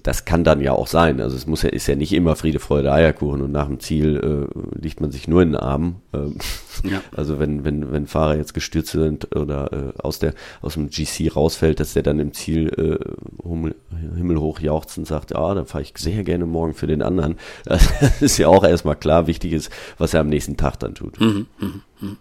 das 0.02 0.24
kann 0.24 0.44
dann 0.44 0.60
ja 0.60 0.72
auch 0.72 0.86
sein. 0.86 1.20
Also 1.20 1.36
es 1.36 1.46
muss 1.46 1.62
ja, 1.62 1.70
ist 1.70 1.86
ja 1.86 1.96
nicht 1.96 2.12
immer 2.12 2.36
Friede, 2.36 2.58
Freude, 2.58 2.92
Eierkuchen 2.92 3.42
und 3.42 3.52
nach 3.52 3.66
dem 3.66 3.80
Ziel 3.80 4.48
äh, 4.52 4.78
liegt 4.80 5.00
man 5.00 5.10
sich 5.10 5.28
nur 5.28 5.42
in 5.42 5.52
den 5.52 5.56
Arm. 5.56 5.96
Ähm, 6.12 6.36
ja. 6.84 7.00
Also 7.16 7.38
wenn, 7.38 7.64
wenn, 7.64 7.92
wenn 7.92 8.06
Fahrer 8.06 8.36
jetzt 8.36 8.54
gestürzt 8.54 8.90
sind 8.90 9.34
oder 9.36 9.72
äh, 9.72 10.02
aus 10.02 10.18
der 10.18 10.34
aus 10.62 10.74
dem 10.74 10.90
GC 10.90 11.34
rausfällt, 11.34 11.78
das 11.78 11.93
der 11.94 12.02
dann 12.02 12.18
im 12.18 12.32
Ziel 12.32 12.68
äh, 12.68 13.44
Hummel, 13.46 13.74
himmelhoch 14.16 14.60
jauchzend 14.60 15.06
sagt, 15.06 15.34
ah, 15.34 15.54
dann 15.54 15.66
fahre 15.66 15.82
ich 15.82 15.92
sehr 15.96 16.24
gerne 16.24 16.46
morgen 16.46 16.74
für 16.74 16.86
den 16.86 17.02
anderen. 17.02 17.36
Das 17.64 18.22
ist 18.22 18.38
ja 18.38 18.48
auch 18.48 18.64
erstmal 18.64 18.96
klar, 18.96 19.26
wichtig 19.26 19.52
ist, 19.52 19.70
was 19.98 20.14
er 20.14 20.20
am 20.20 20.28
nächsten 20.28 20.56
Tag 20.56 20.78
dann 20.78 20.94
tut. 20.94 21.20
Mhm, 21.20 21.46
mh, 21.58 21.68
mh. 22.00 22.16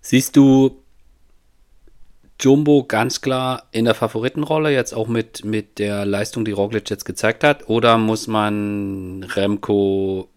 Siehst 0.00 0.36
du 0.36 0.82
Jumbo 2.40 2.84
ganz 2.84 3.20
klar 3.20 3.68
in 3.70 3.84
der 3.84 3.94
Favoritenrolle, 3.94 4.72
jetzt 4.72 4.94
auch 4.94 5.08
mit, 5.08 5.44
mit 5.44 5.78
der 5.78 6.06
Leistung, 6.06 6.44
die 6.44 6.52
Roglic 6.52 6.88
jetzt 6.88 7.04
gezeigt 7.04 7.44
hat? 7.44 7.68
Oder 7.68 7.98
muss 7.98 8.26
man 8.26 9.22
Remco 9.24 10.28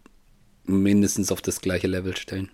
mindestens 0.66 1.32
auf 1.32 1.42
das 1.42 1.62
gleiche 1.62 1.88
Level 1.88 2.16
stellen? 2.18 2.52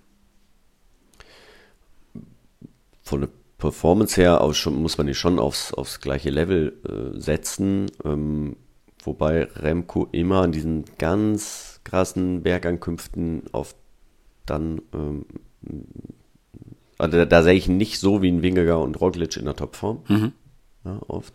Von 3.01 3.21
der 3.21 3.29
Performance 3.59 4.19
her 4.19 4.41
auch 4.41 4.53
schon, 4.53 4.81
muss 4.81 4.97
man 4.97 5.07
die 5.07 5.13
schon 5.13 5.37
aufs, 5.37 5.73
aufs 5.73 6.01
gleiche 6.01 6.31
Level 6.31 6.73
äh, 6.87 7.19
setzen. 7.19 7.91
Ähm, 8.03 8.55
wobei 9.03 9.43
Remco 9.55 10.07
immer 10.11 10.41
an 10.41 10.51
diesen 10.51 10.85
ganz 10.97 11.81
krassen 11.83 12.41
Bergankünften 12.41 13.43
auf 13.51 13.75
dann 14.45 14.81
ähm, 14.93 15.25
also 16.99 17.17
da, 17.17 17.25
da 17.25 17.43
sehe 17.43 17.53
ich 17.53 17.67
ihn 17.67 17.77
nicht 17.77 17.99
so 17.99 18.21
wie 18.21 18.29
ein 18.29 18.43
Wingegar 18.43 18.81
und 18.81 18.99
Roglic 18.99 19.37
in 19.37 19.45
der 19.45 19.55
Topform. 19.55 20.03
Mhm. 20.07 20.33
Ja, 20.85 20.99
oft. 21.07 21.33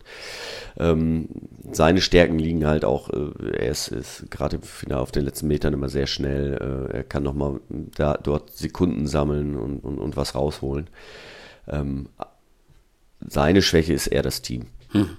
Ähm, 0.77 1.27
seine 1.71 2.01
Stärken 2.01 2.39
liegen 2.39 2.65
halt 2.65 2.83
auch, 2.85 3.09
äh, 3.09 3.57
er 3.57 3.71
ist, 3.71 3.89
ist 3.89 4.29
gerade 4.31 4.59
auf 4.91 5.11
den 5.11 5.25
letzten 5.25 5.47
Metern 5.47 5.73
immer 5.73 5.89
sehr 5.89 6.07
schnell, 6.07 6.89
äh, 6.91 6.97
er 6.97 7.03
kann 7.03 7.23
nochmal 7.23 7.59
da, 7.69 8.15
dort 8.15 8.51
Sekunden 8.51 9.07
sammeln 9.07 9.55
und, 9.55 9.79
und, 9.79 9.99
und 9.99 10.17
was 10.17 10.33
rausholen. 10.33 10.87
Ähm, 11.67 12.09
seine 13.27 13.61
Schwäche 13.61 13.93
ist 13.93 14.07
eher 14.07 14.23
das 14.23 14.41
Team. 14.41 14.67
Hm. 14.91 15.17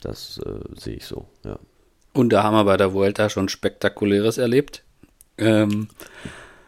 Das 0.00 0.40
äh, 0.44 0.80
sehe 0.80 0.96
ich 0.96 1.04
so, 1.04 1.26
ja. 1.44 1.58
Und 2.12 2.32
da 2.32 2.42
haben 2.42 2.54
wir 2.54 2.64
bei 2.64 2.76
der 2.76 2.92
Vuelta 2.92 3.28
schon 3.28 3.48
Spektakuläres 3.48 4.38
erlebt. 4.38 4.82
Ähm. 5.38 5.88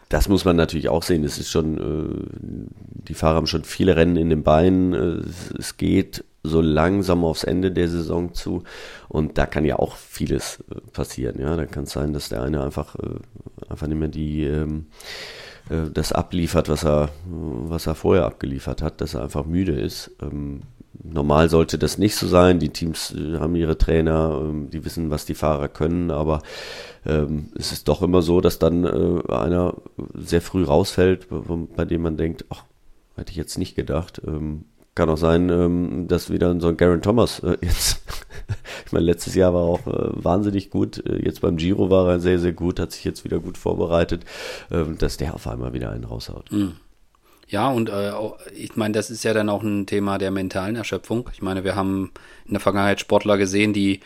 Das 0.08 0.28
muss 0.28 0.44
man 0.44 0.56
natürlich 0.56 0.88
auch 0.88 1.02
sehen. 1.02 1.24
Es 1.24 1.38
ist 1.38 1.50
schon, 1.50 1.78
äh, 1.78 3.06
die 3.08 3.14
Fahrer 3.14 3.36
haben 3.36 3.46
schon 3.46 3.64
viele 3.64 3.96
Rennen 3.96 4.16
in 4.16 4.28
den 4.28 4.42
Beinen. 4.42 4.92
Äh, 4.92 5.58
es 5.58 5.78
geht 5.78 6.24
so 6.42 6.60
langsam 6.60 7.24
aufs 7.24 7.44
Ende 7.44 7.72
der 7.72 7.88
Saison 7.88 8.34
zu. 8.34 8.62
Und 9.08 9.38
da 9.38 9.46
kann 9.46 9.64
ja 9.64 9.78
auch 9.78 9.96
vieles 9.96 10.62
äh, 10.70 10.80
passieren. 10.92 11.40
Ja, 11.40 11.56
da 11.56 11.66
kann 11.66 11.84
es 11.84 11.92
sein, 11.92 12.12
dass 12.12 12.28
der 12.28 12.42
eine 12.42 12.62
einfach, 12.62 12.94
äh, 12.96 13.70
einfach 13.70 13.86
nicht 13.86 13.98
mehr 13.98 14.08
die, 14.08 14.44
ähm, 14.44 14.86
äh, 14.90 15.41
das 15.68 16.12
abliefert, 16.12 16.68
was 16.68 16.84
er, 16.84 17.10
was 17.24 17.86
er 17.86 17.94
vorher 17.94 18.26
abgeliefert 18.26 18.82
hat, 18.82 19.00
dass 19.00 19.14
er 19.14 19.22
einfach 19.22 19.46
müde 19.46 19.72
ist. 19.72 20.10
Ähm, 20.20 20.62
normal 21.02 21.48
sollte 21.48 21.78
das 21.78 21.98
nicht 21.98 22.16
so 22.16 22.26
sein. 22.26 22.58
Die 22.58 22.70
Teams 22.70 23.12
äh, 23.12 23.38
haben 23.38 23.56
ihre 23.56 23.78
Trainer, 23.78 24.40
ähm, 24.42 24.70
die 24.70 24.84
wissen, 24.84 25.10
was 25.10 25.24
die 25.24 25.34
Fahrer 25.34 25.68
können, 25.68 26.10
aber 26.10 26.42
ähm, 27.04 27.48
es 27.56 27.72
ist 27.72 27.88
doch 27.88 28.02
immer 28.02 28.22
so, 28.22 28.40
dass 28.40 28.58
dann 28.58 28.84
äh, 28.84 29.32
einer 29.32 29.74
sehr 30.14 30.40
früh 30.40 30.64
rausfällt, 30.64 31.26
bei 31.76 31.84
dem 31.84 32.02
man 32.02 32.16
denkt, 32.16 32.44
ach, 32.50 32.64
hätte 33.16 33.30
ich 33.30 33.36
jetzt 33.36 33.58
nicht 33.58 33.74
gedacht. 33.74 34.22
Ähm, 34.26 34.64
kann 34.94 35.08
auch 35.08 35.16
sein, 35.16 35.48
ähm, 35.48 36.06
dass 36.08 36.30
wieder 36.30 36.58
so 36.60 36.68
ein 36.68 36.76
Garen 36.76 37.02
Thomas 37.02 37.40
äh, 37.40 37.56
jetzt, 37.62 38.02
ich 38.86 38.92
meine, 38.92 39.06
letztes 39.06 39.34
Jahr 39.34 39.54
war 39.54 39.62
auch 39.62 39.86
äh, 39.86 40.24
wahnsinnig 40.24 40.70
gut, 40.70 41.04
äh, 41.06 41.24
jetzt 41.24 41.40
beim 41.40 41.56
Giro 41.56 41.90
war 41.90 42.08
er 42.08 42.20
sehr, 42.20 42.38
sehr 42.38 42.52
gut, 42.52 42.78
hat 42.78 42.92
sich 42.92 43.04
jetzt 43.04 43.24
wieder 43.24 43.40
gut 43.40 43.58
vorbereitet, 43.58 44.24
ähm, 44.70 44.98
dass 44.98 45.16
der 45.16 45.34
auf 45.34 45.46
einmal 45.46 45.72
wieder 45.72 45.90
einen 45.90 46.04
raushaut. 46.04 46.50
Mhm. 46.52 46.74
Ja, 47.48 47.70
und 47.70 47.90
äh, 47.90 48.12
ich 48.54 48.76
meine, 48.76 48.94
das 48.94 49.10
ist 49.10 49.24
ja 49.24 49.34
dann 49.34 49.50
auch 49.50 49.62
ein 49.62 49.86
Thema 49.86 50.16
der 50.16 50.30
mentalen 50.30 50.76
Erschöpfung. 50.76 51.28
Ich 51.34 51.42
meine, 51.42 51.64
wir 51.64 51.76
haben 51.76 52.10
in 52.46 52.52
der 52.52 52.60
Vergangenheit 52.60 53.00
Sportler 53.00 53.36
gesehen, 53.36 53.74
die 53.74 54.00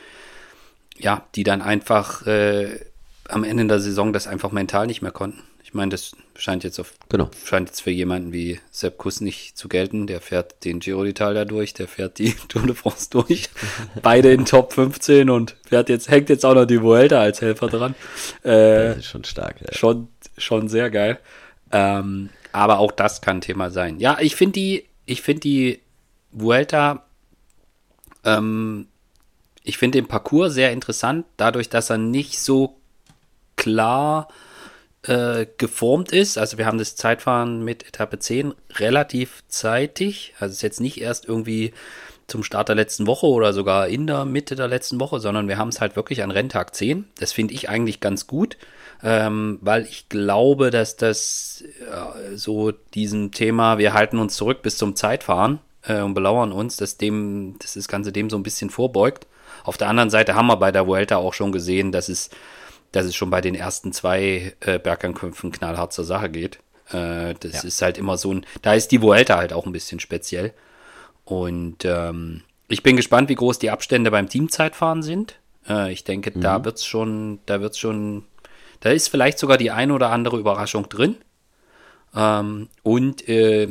ja, 0.98 1.26
die 1.34 1.44
dann 1.44 1.62
einfach 1.62 2.26
äh, 2.26 2.80
am 3.28 3.44
Ende 3.44 3.66
der 3.66 3.80
Saison 3.80 4.12
das 4.12 4.26
einfach 4.26 4.52
mental 4.52 4.86
nicht 4.86 5.02
mehr 5.02 5.12
konnten. 5.12 5.42
Ich 5.66 5.74
meine, 5.74 5.90
das 5.90 6.12
scheint 6.36 6.62
jetzt 6.62 6.78
auf 6.78 6.94
genau. 7.08 7.28
scheint 7.44 7.70
jetzt 7.70 7.80
für 7.80 7.90
jemanden 7.90 8.32
wie 8.32 8.60
Sepp 8.70 8.98
Kuss 8.98 9.20
nicht 9.20 9.58
zu 9.58 9.66
gelten. 9.66 10.06
Der 10.06 10.20
fährt 10.20 10.64
den 10.64 10.78
Giro 10.78 11.00
d'Italia 11.00 11.44
durch, 11.44 11.74
der 11.74 11.88
fährt 11.88 12.20
die 12.20 12.34
Tour 12.48 12.62
de 12.62 12.76
France 12.76 13.10
durch. 13.10 13.50
Beide 14.00 14.32
in 14.32 14.44
Top 14.44 14.74
15 14.74 15.28
und 15.28 15.56
fährt 15.66 15.88
jetzt, 15.88 16.08
hängt 16.08 16.28
jetzt 16.28 16.46
auch 16.46 16.54
noch 16.54 16.66
die 16.66 16.80
Vuelta 16.80 17.18
als 17.20 17.40
Helfer 17.40 17.66
dran. 17.66 17.96
Äh, 18.44 18.90
das 18.90 18.98
ist 18.98 19.06
schon 19.06 19.24
stark, 19.24 19.60
ja. 19.60 19.72
Schon, 19.72 20.06
schon 20.38 20.68
sehr 20.68 20.88
geil. 20.88 21.18
Ähm, 21.72 22.30
aber 22.52 22.78
auch 22.78 22.92
das 22.92 23.20
kann 23.20 23.40
Thema 23.40 23.70
sein. 23.70 23.98
Ja, 23.98 24.18
ich 24.20 24.36
finde 24.36 24.52
die, 24.52 24.84
ich 25.04 25.20
finde 25.20 25.40
die 25.40 25.80
Vuelta, 26.30 27.06
ähm, 28.22 28.86
ich 29.64 29.78
finde 29.78 29.98
den 29.98 30.06
Parcours 30.06 30.54
sehr 30.54 30.70
interessant, 30.70 31.26
dadurch, 31.36 31.68
dass 31.68 31.90
er 31.90 31.98
nicht 31.98 32.38
so 32.38 32.76
klar 33.56 34.28
äh, 34.30 34.45
geformt 35.58 36.12
ist. 36.12 36.36
Also 36.36 36.58
wir 36.58 36.66
haben 36.66 36.78
das 36.78 36.96
Zeitfahren 36.96 37.64
mit 37.64 37.86
Etappe 37.86 38.18
10 38.18 38.54
relativ 38.74 39.44
zeitig. 39.48 40.34
Also 40.40 40.50
es 40.50 40.56
ist 40.56 40.62
jetzt 40.62 40.80
nicht 40.80 41.00
erst 41.00 41.26
irgendwie 41.26 41.72
zum 42.26 42.42
Start 42.42 42.68
der 42.68 42.76
letzten 42.76 43.06
Woche 43.06 43.26
oder 43.26 43.52
sogar 43.52 43.88
in 43.88 44.06
der 44.06 44.24
Mitte 44.24 44.56
der 44.56 44.68
letzten 44.68 44.98
Woche, 44.98 45.20
sondern 45.20 45.48
wir 45.48 45.58
haben 45.58 45.68
es 45.68 45.80
halt 45.80 45.96
wirklich 45.96 46.22
an 46.22 46.30
Renntag 46.30 46.74
10. 46.74 47.04
Das 47.18 47.32
finde 47.32 47.54
ich 47.54 47.68
eigentlich 47.68 48.00
ganz 48.00 48.26
gut, 48.26 48.56
ähm, 49.02 49.58
weil 49.60 49.84
ich 49.84 50.08
glaube, 50.08 50.70
dass 50.70 50.96
das 50.96 51.62
äh, 51.80 52.36
so 52.36 52.72
diesem 52.72 53.30
Thema, 53.30 53.78
wir 53.78 53.94
halten 53.94 54.18
uns 54.18 54.34
zurück 54.36 54.62
bis 54.62 54.76
zum 54.76 54.96
Zeitfahren 54.96 55.60
äh, 55.82 56.00
und 56.00 56.14
belauern 56.14 56.52
uns, 56.52 56.76
dass 56.76 56.96
dem, 56.96 57.56
dass 57.60 57.74
das 57.74 57.88
Ganze 57.88 58.10
dem 58.10 58.28
so 58.28 58.36
ein 58.36 58.42
bisschen 58.42 58.70
vorbeugt. 58.70 59.26
Auf 59.62 59.76
der 59.76 59.88
anderen 59.88 60.10
Seite 60.10 60.34
haben 60.34 60.46
wir 60.48 60.56
bei 60.56 60.72
der 60.72 60.86
Vuelta 60.86 61.16
auch 61.16 61.34
schon 61.34 61.52
gesehen, 61.52 61.92
dass 61.92 62.08
es 62.08 62.30
dass 62.96 63.06
es 63.06 63.14
schon 63.14 63.30
bei 63.30 63.42
den 63.42 63.54
ersten 63.54 63.92
zwei 63.92 64.54
äh, 64.60 64.78
Bergankämpfen 64.78 65.52
knallhart 65.52 65.92
zur 65.92 66.04
Sache 66.04 66.30
geht. 66.30 66.60
Äh, 66.88 67.34
das 67.40 67.52
ja. 67.52 67.64
ist 67.64 67.82
halt 67.82 67.98
immer 67.98 68.16
so 68.16 68.32
ein, 68.32 68.46
da 68.62 68.72
ist 68.72 68.90
die 68.90 69.02
Vuelta 69.02 69.36
halt 69.36 69.52
auch 69.52 69.66
ein 69.66 69.72
bisschen 69.72 70.00
speziell. 70.00 70.54
Und 71.24 71.84
ähm, 71.84 72.42
ich 72.68 72.82
bin 72.82 72.96
gespannt, 72.96 73.28
wie 73.28 73.34
groß 73.34 73.58
die 73.58 73.70
Abstände 73.70 74.10
beim 74.10 74.28
Teamzeitfahren 74.28 75.02
sind. 75.02 75.38
Äh, 75.68 75.92
ich 75.92 76.04
denke, 76.04 76.32
mhm. 76.34 76.40
da 76.40 76.64
wird's 76.64 76.86
schon, 76.86 77.40
da 77.44 77.60
wird's 77.60 77.78
schon, 77.78 78.24
da 78.80 78.90
ist 78.90 79.08
vielleicht 79.08 79.38
sogar 79.38 79.58
die 79.58 79.70
ein 79.70 79.90
oder 79.90 80.10
andere 80.10 80.38
Überraschung 80.38 80.88
drin. 80.88 81.16
Ähm, 82.14 82.68
und 82.82 83.28
äh, 83.28 83.68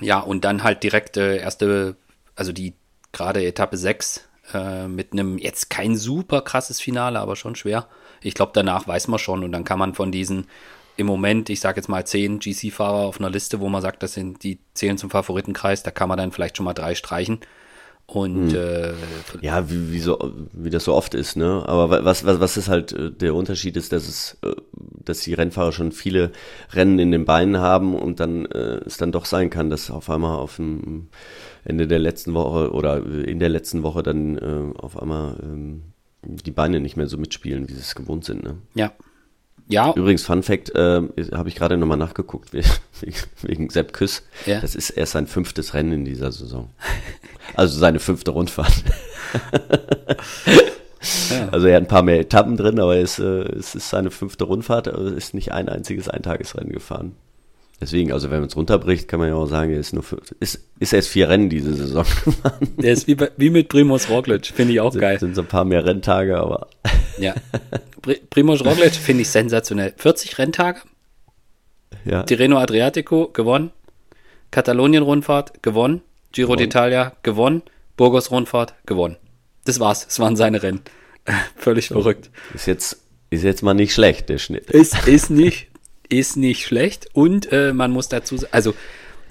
ja, 0.00 0.20
und 0.20 0.44
dann 0.44 0.62
halt 0.62 0.82
direkt 0.82 1.18
äh, 1.18 1.36
erste, 1.36 1.96
also 2.34 2.52
die 2.52 2.72
gerade 3.12 3.44
Etappe 3.44 3.76
6 3.76 4.26
äh, 4.54 4.88
mit 4.88 5.12
einem 5.12 5.36
jetzt 5.36 5.68
kein 5.68 5.96
super 5.96 6.40
krasses 6.40 6.80
Finale, 6.80 7.20
aber 7.20 7.36
schon 7.36 7.56
schwer. 7.56 7.88
Ich 8.22 8.34
glaube, 8.34 8.52
danach 8.54 8.86
weiß 8.86 9.08
man 9.08 9.18
schon 9.18 9.44
und 9.44 9.52
dann 9.52 9.64
kann 9.64 9.78
man 9.78 9.94
von 9.94 10.12
diesen 10.12 10.46
im 10.96 11.06
Moment, 11.06 11.48
ich 11.48 11.60
sage 11.60 11.78
jetzt 11.78 11.88
mal 11.88 12.06
zehn 12.06 12.38
GC-Fahrer 12.38 13.06
auf 13.06 13.18
einer 13.18 13.30
Liste, 13.30 13.60
wo 13.60 13.68
man 13.68 13.82
sagt, 13.82 14.02
das 14.02 14.14
sind 14.14 14.42
die 14.42 14.58
zählen 14.74 14.98
zum 14.98 15.10
Favoritenkreis, 15.10 15.82
da 15.82 15.90
kann 15.90 16.08
man 16.08 16.18
dann 16.18 16.32
vielleicht 16.32 16.56
schon 16.56 16.64
mal 16.64 16.74
drei 16.74 16.94
streichen. 16.94 17.40
Und 18.06 18.52
hm. 18.52 18.58
äh, 18.58 18.92
ja, 19.40 19.70
wie, 19.70 19.90
wie, 19.90 20.00
so, 20.00 20.18
wie 20.52 20.68
das 20.68 20.84
so 20.84 20.92
oft 20.92 21.14
ist, 21.14 21.36
ne? 21.36 21.62
Aber 21.66 22.04
was, 22.04 22.26
was, 22.26 22.40
was 22.40 22.56
ist 22.58 22.68
halt 22.68 22.92
äh, 22.92 23.10
der 23.10 23.34
Unterschied 23.34 23.76
ist, 23.76 23.92
dass 23.92 24.06
es, 24.06 24.36
äh, 24.42 24.54
dass 25.02 25.20
die 25.20 25.32
Rennfahrer 25.32 25.72
schon 25.72 25.92
viele 25.92 26.32
Rennen 26.72 26.98
in 26.98 27.10
den 27.10 27.24
Beinen 27.24 27.58
haben 27.58 27.94
und 27.94 28.20
dann 28.20 28.44
äh, 28.46 28.80
es 28.84 28.98
dann 28.98 29.12
doch 29.12 29.24
sein 29.24 29.48
kann, 29.48 29.70
dass 29.70 29.90
auf 29.90 30.10
einmal 30.10 30.36
auf 30.36 30.56
dem 30.56 31.08
Ende 31.64 31.86
der 31.86 32.00
letzten 32.00 32.34
Woche 32.34 32.72
oder 32.72 33.02
in 33.06 33.38
der 33.38 33.48
letzten 33.48 33.82
Woche 33.82 34.02
dann 34.02 34.36
äh, 34.36 34.78
auf 34.78 35.00
einmal 35.00 35.38
ähm, 35.42 35.82
die 36.22 36.50
Beine 36.50 36.80
nicht 36.80 36.96
mehr 36.96 37.06
so 37.08 37.18
mitspielen, 37.18 37.68
wie 37.68 37.72
sie 37.72 37.80
es 37.80 37.94
gewohnt 37.94 38.24
sind. 38.24 38.44
Ne? 38.44 38.56
Ja. 38.74 38.92
Ja. 39.68 39.92
Übrigens, 39.94 40.24
Fun 40.24 40.42
Fact, 40.42 40.74
äh, 40.74 41.02
habe 41.32 41.48
ich 41.48 41.54
gerade 41.54 41.76
nochmal 41.76 41.96
nachgeguckt, 41.96 42.52
wegen 43.42 43.70
Sepp 43.70 43.92
Küss. 43.92 44.22
Ja. 44.46 44.60
Das 44.60 44.74
ist 44.74 44.90
erst 44.90 45.12
sein 45.12 45.26
fünftes 45.26 45.74
Rennen 45.74 45.92
in 45.92 46.04
dieser 46.04 46.32
Saison. 46.32 46.70
Also 47.54 47.78
seine 47.78 47.98
fünfte 47.98 48.30
Rundfahrt. 48.30 48.72
ja. 51.28 51.48
Also 51.50 51.66
er 51.66 51.76
hat 51.76 51.82
ein 51.82 51.88
paar 51.88 52.02
mehr 52.02 52.20
Etappen 52.20 52.56
drin, 52.56 52.80
aber 52.80 52.96
es, 52.96 53.18
äh, 53.18 53.24
es 53.24 53.74
ist 53.74 53.90
seine 53.90 54.10
fünfte 54.10 54.44
Rundfahrt, 54.44 54.88
also 54.88 55.14
ist 55.14 55.34
nicht 55.34 55.52
ein 55.52 55.68
einziges 55.68 56.08
Eintagesrennen 56.08 56.72
gefahren. 56.72 57.14
Deswegen, 57.82 58.12
also 58.12 58.30
wenn 58.30 58.38
man 58.38 58.48
es 58.48 58.54
runterbricht, 58.54 59.08
kann 59.08 59.18
man 59.18 59.30
ja 59.30 59.34
auch 59.34 59.46
sagen, 59.46 59.72
er 59.72 59.80
ist 59.80 59.92
nur 59.92 60.04
für, 60.04 60.20
ist, 60.38 60.68
ist 60.78 60.92
erst 60.92 61.08
vier 61.08 61.28
Rennen 61.28 61.50
diese 61.50 61.74
Saison 61.74 62.04
gefahren. 62.24 62.68
Der 62.76 62.92
ist 62.92 63.08
wie, 63.08 63.16
bei, 63.16 63.32
wie 63.36 63.50
mit 63.50 63.68
Primoz 63.68 64.08
Roglic, 64.08 64.46
finde 64.46 64.74
ich 64.74 64.80
auch 64.80 64.92
sind, 64.92 65.00
geil. 65.00 65.18
Sind 65.18 65.34
so 65.34 65.40
ein 65.40 65.48
paar 65.48 65.64
mehr 65.64 65.84
Renntage, 65.84 66.38
aber. 66.38 66.68
Ja. 67.18 67.34
Primoz 68.30 68.64
Roglic 68.64 68.94
finde 68.94 69.22
ich 69.22 69.30
sensationell. 69.30 69.94
40 69.96 70.38
Renntage. 70.38 70.82
Ja. 72.04 72.22
Tirreno 72.22 72.58
Adriatico 72.58 73.26
gewonnen. 73.32 73.72
Katalonien-Rundfahrt 74.52 75.64
gewonnen. 75.64 76.02
Giro 76.30 76.54
d'Italia 76.54 77.14
gewonnen. 77.24 77.62
Burgos-Rundfahrt 77.96 78.74
gewonnen. 78.86 79.16
Das 79.64 79.80
war's. 79.80 80.06
Es 80.08 80.20
waren 80.20 80.36
seine 80.36 80.62
Rennen. 80.62 80.82
Völlig 81.56 81.88
verrückt. 81.88 82.30
Ist 82.54 82.66
jetzt, 82.66 83.02
ist 83.30 83.42
jetzt 83.42 83.64
mal 83.64 83.74
nicht 83.74 83.92
schlecht, 83.92 84.28
der 84.28 84.38
Schnitt. 84.38 84.70
Ist, 84.70 85.08
ist 85.08 85.30
nicht 85.30 85.71
ist 86.12 86.36
nicht 86.36 86.64
schlecht. 86.64 87.08
Und 87.12 87.50
äh, 87.52 87.72
man 87.72 87.90
muss 87.90 88.08
dazu 88.08 88.36
sagen, 88.36 88.52
also 88.52 88.74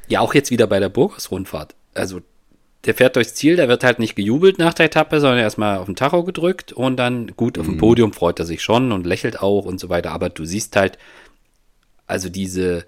ja, 0.07 0.19
auch 0.19 0.33
jetzt 0.33 0.51
wieder 0.51 0.67
bei 0.67 0.79
der 0.79 0.89
Burgos-Rundfahrt. 0.89 1.75
Also 1.93 2.21
der 2.85 2.95
fährt 2.95 3.15
durchs 3.15 3.35
Ziel, 3.35 3.55
der 3.55 3.67
wird 3.67 3.83
halt 3.83 3.99
nicht 3.99 4.15
gejubelt 4.15 4.57
nach 4.57 4.73
der 4.73 4.87
Etappe, 4.87 5.19
sondern 5.19 5.39
erstmal 5.39 5.77
auf 5.77 5.85
den 5.85 5.95
Tacho 5.95 6.23
gedrückt 6.23 6.73
und 6.73 6.97
dann 6.97 7.27
gut 7.37 7.59
auf 7.59 7.65
dem 7.65 7.75
mhm. 7.75 7.79
Podium 7.79 8.13
freut 8.13 8.39
er 8.39 8.45
sich 8.45 8.63
schon 8.63 8.91
und 8.91 9.05
lächelt 9.05 9.39
auch 9.39 9.65
und 9.65 9.79
so 9.79 9.89
weiter. 9.89 10.11
Aber 10.11 10.29
du 10.29 10.43
siehst 10.45 10.75
halt, 10.75 10.97
also 12.07 12.27
diese, 12.27 12.85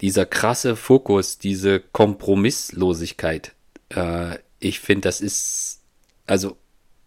dieser 0.00 0.24
krasse 0.24 0.76
Fokus, 0.76 1.38
diese 1.38 1.80
Kompromisslosigkeit, 1.80 3.54
äh, 3.90 4.36
ich 4.60 4.80
finde, 4.80 5.08
das 5.08 5.20
ist, 5.20 5.80
also 6.26 6.56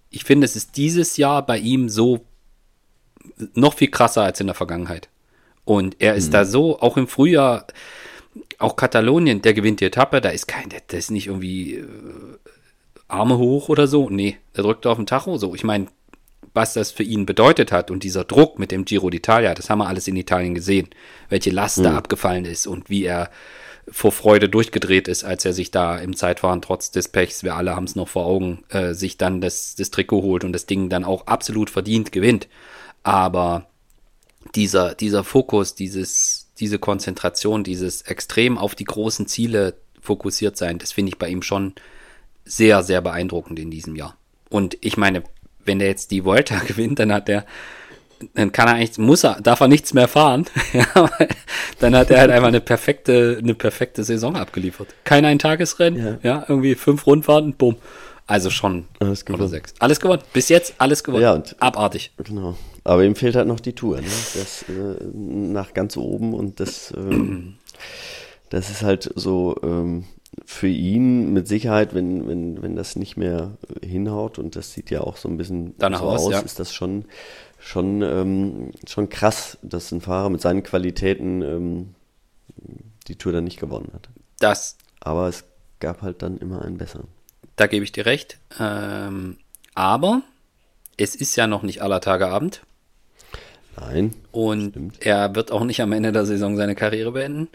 ich 0.09 0.26
finde, 0.26 0.45
es 0.45 0.55
ist 0.55 0.76
dieses 0.76 1.18
Jahr 1.18 1.45
bei 1.45 1.57
ihm 1.57 1.88
so 1.88 2.26
noch 3.53 3.76
viel 3.76 3.89
krasser 3.89 4.24
als 4.24 4.39
in 4.39 4.47
der 4.47 4.55
Vergangenheit. 4.55 5.09
Und 5.66 5.97
er 5.99 6.16
ist 6.16 6.28
mhm. 6.28 6.32
da 6.32 6.45
so, 6.45 6.80
auch 6.80 6.97
im 6.97 7.07
Frühjahr, 7.07 7.68
auch 8.59 8.76
Katalonien, 8.76 9.41
der 9.41 9.53
gewinnt 9.53 9.80
die 9.80 9.86
Etappe, 9.86 10.22
da 10.22 10.30
ist 10.30 10.47
kein, 10.47 10.70
der, 10.70 10.82
der 10.82 10.99
ist 10.99 11.12
nicht 11.12 11.28
irgendwie 11.28 11.76
äh, 11.76 11.86
Arme 13.07 13.38
hoch 13.38 13.70
oder 13.70 13.88
so. 13.88 14.09
Nee, 14.09 14.38
der 14.55 14.64
drückt 14.64 14.86
auf 14.86 14.97
den 14.97 15.05
Tacho 15.05 15.38
so. 15.38 15.53
Ich 15.53 15.64
meine, 15.64 15.88
was 16.53 16.74
das 16.74 16.91
für 16.91 17.03
ihn 17.03 17.26
bedeutet 17.26 17.72
hat 17.72 17.91
und 17.91 18.03
dieser 18.03 18.24
Druck 18.24 18.59
mit 18.59 18.72
dem 18.72 18.86
Giro 18.86 19.07
d'Italia, 19.07 19.53
das 19.53 19.70
haben 19.70 19.80
wir 19.80 19.88
alles 19.88 20.07
in 20.07 20.16
Italien 20.16 20.55
gesehen, 20.55 20.89
welche 21.30 21.49
Last 21.49 21.80
mhm. 21.80 21.84
da 21.84 21.97
abgefallen 21.97 22.45
ist 22.45 22.68
und 22.68 22.89
wie 22.89 23.03
er 23.03 23.30
vor 23.89 24.12
Freude 24.12 24.47
durchgedreht 24.47 25.07
ist, 25.07 25.24
als 25.24 25.43
er 25.43 25.53
sich 25.53 25.72
da 25.72 25.97
im 25.97 26.16
Zeitfahren 26.16 26.62
trotz 26.62 26.91
des 26.91 27.07
Pechs, 27.07 27.43
wir 27.43 27.55
alle 27.55 27.76
haben 27.76 27.86
es 27.86 27.95
noch 27.95 28.07
vor 28.07 28.26
Augen, 28.26 28.64
äh, 28.70 28.93
sich 28.93 29.18
dann 29.18 29.41
das, 29.41 29.76
das 29.76 29.91
Trikot 29.91 30.22
holt 30.22 30.43
und 30.43 30.53
das 30.53 30.66
Ding 30.66 30.89
dann 30.89 31.03
auch 31.03 31.28
absolut 31.28 31.70
verdient 31.70 32.12
gewinnt. 32.12 32.47
Aber 33.03 33.68
dieser, 34.55 34.95
dieser 34.95 35.23
Fokus, 35.23 35.75
dieses, 35.75 36.49
diese 36.59 36.79
Konzentration, 36.79 37.63
dieses 37.63 38.01
extrem 38.03 38.57
auf 38.57 38.75
die 38.75 38.85
großen 38.85 39.27
Ziele 39.27 39.75
fokussiert 40.01 40.57
sein, 40.57 40.79
das 40.79 40.91
finde 40.91 41.09
ich 41.09 41.17
bei 41.17 41.29
ihm 41.29 41.41
schon 41.41 41.73
sehr, 42.45 42.83
sehr 42.83 43.01
beeindruckend 43.01 43.59
in 43.59 43.71
diesem 43.71 43.95
Jahr. 43.95 44.17
Und 44.49 44.77
ich 44.81 44.97
meine, 44.97 45.23
wenn 45.63 45.79
er 45.79 45.87
jetzt 45.87 46.11
die 46.11 46.25
Volta 46.25 46.59
gewinnt, 46.67 46.99
dann 46.99 47.13
hat 47.13 47.29
er, 47.29 47.45
dann 48.33 48.51
kann 48.51 48.67
er 48.67 48.75
eigentlich, 48.75 48.97
muss 48.97 49.23
er, 49.23 49.39
darf 49.41 49.61
er 49.61 49.67
nichts 49.67 49.93
mehr 49.93 50.07
fahren. 50.07 50.45
dann 51.79 51.95
hat 51.95 52.11
er 52.11 52.19
halt 52.19 52.31
einfach 52.31 52.47
eine 52.49 52.61
perfekte, 52.61 53.37
eine 53.41 53.55
perfekte 53.55 54.03
Saison 54.03 54.35
abgeliefert. 54.35 54.89
Kein 55.03 55.25
Eintagesrennen, 55.25 56.19
ja. 56.23 56.29
ja, 56.37 56.45
irgendwie 56.47 56.75
fünf 56.75 57.07
Rundfahrten, 57.07 57.53
bumm. 57.53 57.77
Also 58.27 58.49
schon 58.49 58.85
alles 58.99 59.25
gewonnen. 59.25 59.49
sechs. 59.49 59.73
Alles 59.79 59.99
gewonnen. 59.99 60.21
Bis 60.31 60.47
jetzt 60.49 60.75
alles 60.77 61.03
gewonnen. 61.03 61.23
Ja, 61.23 61.33
und, 61.33 61.55
Abartig. 61.59 62.11
Genau. 62.17 62.55
Aber 62.84 63.03
ihm 63.03 63.15
fehlt 63.15 63.36
halt 63.36 63.47
noch 63.47 63.59
die 63.59 63.73
Tour, 63.73 63.97
ne? 63.97 64.07
Das 64.07 64.65
äh, 64.69 65.05
nach 65.13 65.73
ganz 65.73 65.97
oben 65.97 66.34
und 66.34 66.59
das, 66.59 66.91
ähm, 66.97 67.57
das 68.49 68.69
ist 68.69 68.82
halt 68.82 69.11
so 69.15 69.55
ähm, 69.63 70.05
für 70.45 70.67
ihn 70.67 71.34
mit 71.34 71.47
Sicherheit, 71.47 71.93
wenn, 71.93 72.27
wenn, 72.27 72.61
wenn 72.61 72.75
das 72.75 72.95
nicht 72.95 73.17
mehr 73.17 73.57
hinhaut 73.84 74.39
und 74.39 74.55
das 74.55 74.73
sieht 74.73 74.89
ja 74.89 75.01
auch 75.01 75.17
so 75.17 75.29
ein 75.29 75.38
bisschen 75.38 75.77
Danach 75.77 75.99
so 75.99 76.05
aus, 76.09 76.25
aus, 76.25 76.32
ja. 76.32 76.39
ist 76.39 76.59
das 76.59 76.73
schon, 76.73 77.05
schon, 77.59 78.01
ähm, 78.01 78.71
schon 78.87 79.09
krass, 79.09 79.58
dass 79.62 79.91
ein 79.91 80.01
Fahrer 80.01 80.29
mit 80.29 80.41
seinen 80.41 80.63
Qualitäten 80.63 81.41
ähm, 81.41 81.95
die 83.08 83.16
Tour 83.16 83.32
dann 83.32 83.43
nicht 83.43 83.59
gewonnen 83.59 83.91
hat. 83.93 84.09
Das. 84.39 84.78
Aber 85.01 85.28
es 85.28 85.43
gab 85.79 86.01
halt 86.01 86.21
dann 86.21 86.37
immer 86.37 86.62
einen 86.62 86.78
besseren. 86.78 87.08
Da 87.58 87.67
gebe 87.67 87.83
ich 87.83 87.91
dir 87.91 88.05
recht. 88.05 88.39
Ähm, 88.59 89.37
aber 89.75 90.21
es 90.97 91.16
ist 91.16 91.36
ja 91.36 91.47
noch 91.47 91.63
nicht 91.63 91.82
aller 91.82 92.01
Tage 92.01 92.28
Abend. 92.28 92.62
Nein. 93.79 94.13
Und 94.31 94.71
stimmt. 94.71 95.05
er 95.05 95.35
wird 95.35 95.51
auch 95.51 95.63
nicht 95.63 95.81
am 95.81 95.91
Ende 95.91 96.11
der 96.11 96.25
Saison 96.25 96.57
seine 96.57 96.75
Karriere 96.75 97.11
beenden. 97.11 97.49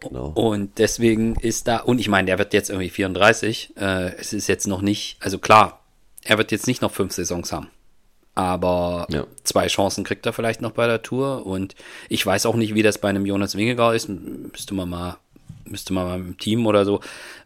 Genau. 0.00 0.32
Und 0.34 0.78
deswegen 0.78 1.36
ist 1.36 1.66
da, 1.66 1.78
und 1.78 1.98
ich 1.98 2.08
meine, 2.08 2.26
der 2.26 2.38
wird 2.38 2.52
jetzt 2.52 2.70
irgendwie 2.70 2.90
34. 2.90 3.76
Äh, 3.76 4.14
es 4.16 4.32
ist 4.32 4.46
jetzt 4.46 4.66
noch 4.66 4.82
nicht, 4.82 5.16
also 5.20 5.38
klar, 5.38 5.80
er 6.24 6.38
wird 6.38 6.52
jetzt 6.52 6.66
nicht 6.66 6.82
noch 6.82 6.92
fünf 6.92 7.12
Saisons 7.12 7.52
haben. 7.52 7.70
Aber 8.34 9.06
ja. 9.10 9.26
zwei 9.42 9.66
Chancen 9.66 10.04
kriegt 10.04 10.24
er 10.24 10.32
vielleicht 10.32 10.60
noch 10.60 10.70
bei 10.70 10.86
der 10.86 11.02
Tour. 11.02 11.44
Und 11.44 11.74
ich 12.08 12.24
weiß 12.24 12.46
auch 12.46 12.54
nicht, 12.54 12.74
wie 12.74 12.82
das 12.82 12.98
bei 12.98 13.08
einem 13.08 13.26
Jonas 13.26 13.56
Wingegaard 13.56 13.96
ist. 13.96 14.08
Müsste 14.08 14.74
man 14.74 14.88
mal, 14.88 15.16
müsste 15.70 15.92
man 15.92 16.06
mal 16.06 16.18
im 16.18 16.38
Team 16.38 16.66
oder 16.66 16.84
so, 16.84 17.00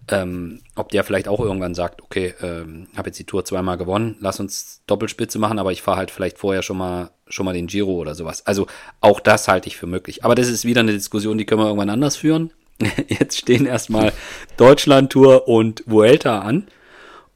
ähm, 0.09 0.61
ob 0.75 0.91
der 0.91 1.05
vielleicht 1.05 1.29
auch 1.29 1.41
irgendwann 1.41 1.75
sagt, 1.75 2.03
okay, 2.03 2.35
ähm, 2.43 2.89
habe 2.97 3.09
jetzt 3.09 3.19
die 3.19 3.25
Tour 3.25 3.45
zweimal 3.45 3.77
gewonnen, 3.77 4.17
lass 4.21 4.41
uns 4.41 4.83
Doppelspitze 4.87 5.39
machen, 5.39 5.59
aber 5.59 5.73
ich 5.73 5.83
fahre 5.83 5.99
halt 5.99 6.11
vielleicht 6.11 6.39
vorher 6.39 6.63
schon 6.63 6.77
mal 6.77 7.11
schon 7.33 7.47
mal 7.47 7.55
den 7.55 7.67
Giro 7.67 7.93
oder 7.93 8.15
sowas. 8.15 8.47
Also 8.47 8.67
auch 9.01 9.21
das 9.21 9.49
halte 9.49 9.69
ich 9.69 9.77
für 9.77 9.87
möglich. 9.87 10.25
Aber 10.25 10.35
das 10.35 10.49
ist 10.49 10.65
wieder 10.65 10.81
eine 10.81 10.93
Diskussion, 10.93 11.39
die 11.39 11.47
können 11.47 11.61
wir 11.61 11.67
irgendwann 11.67 11.91
anders 11.91 12.17
führen. 12.17 12.53
Jetzt 13.09 13.39
stehen 13.39 13.67
erstmal 13.67 14.13
Deutschland-Tour 14.57 15.49
und 15.49 15.83
Vuelta 15.87 16.41
an. 16.41 16.67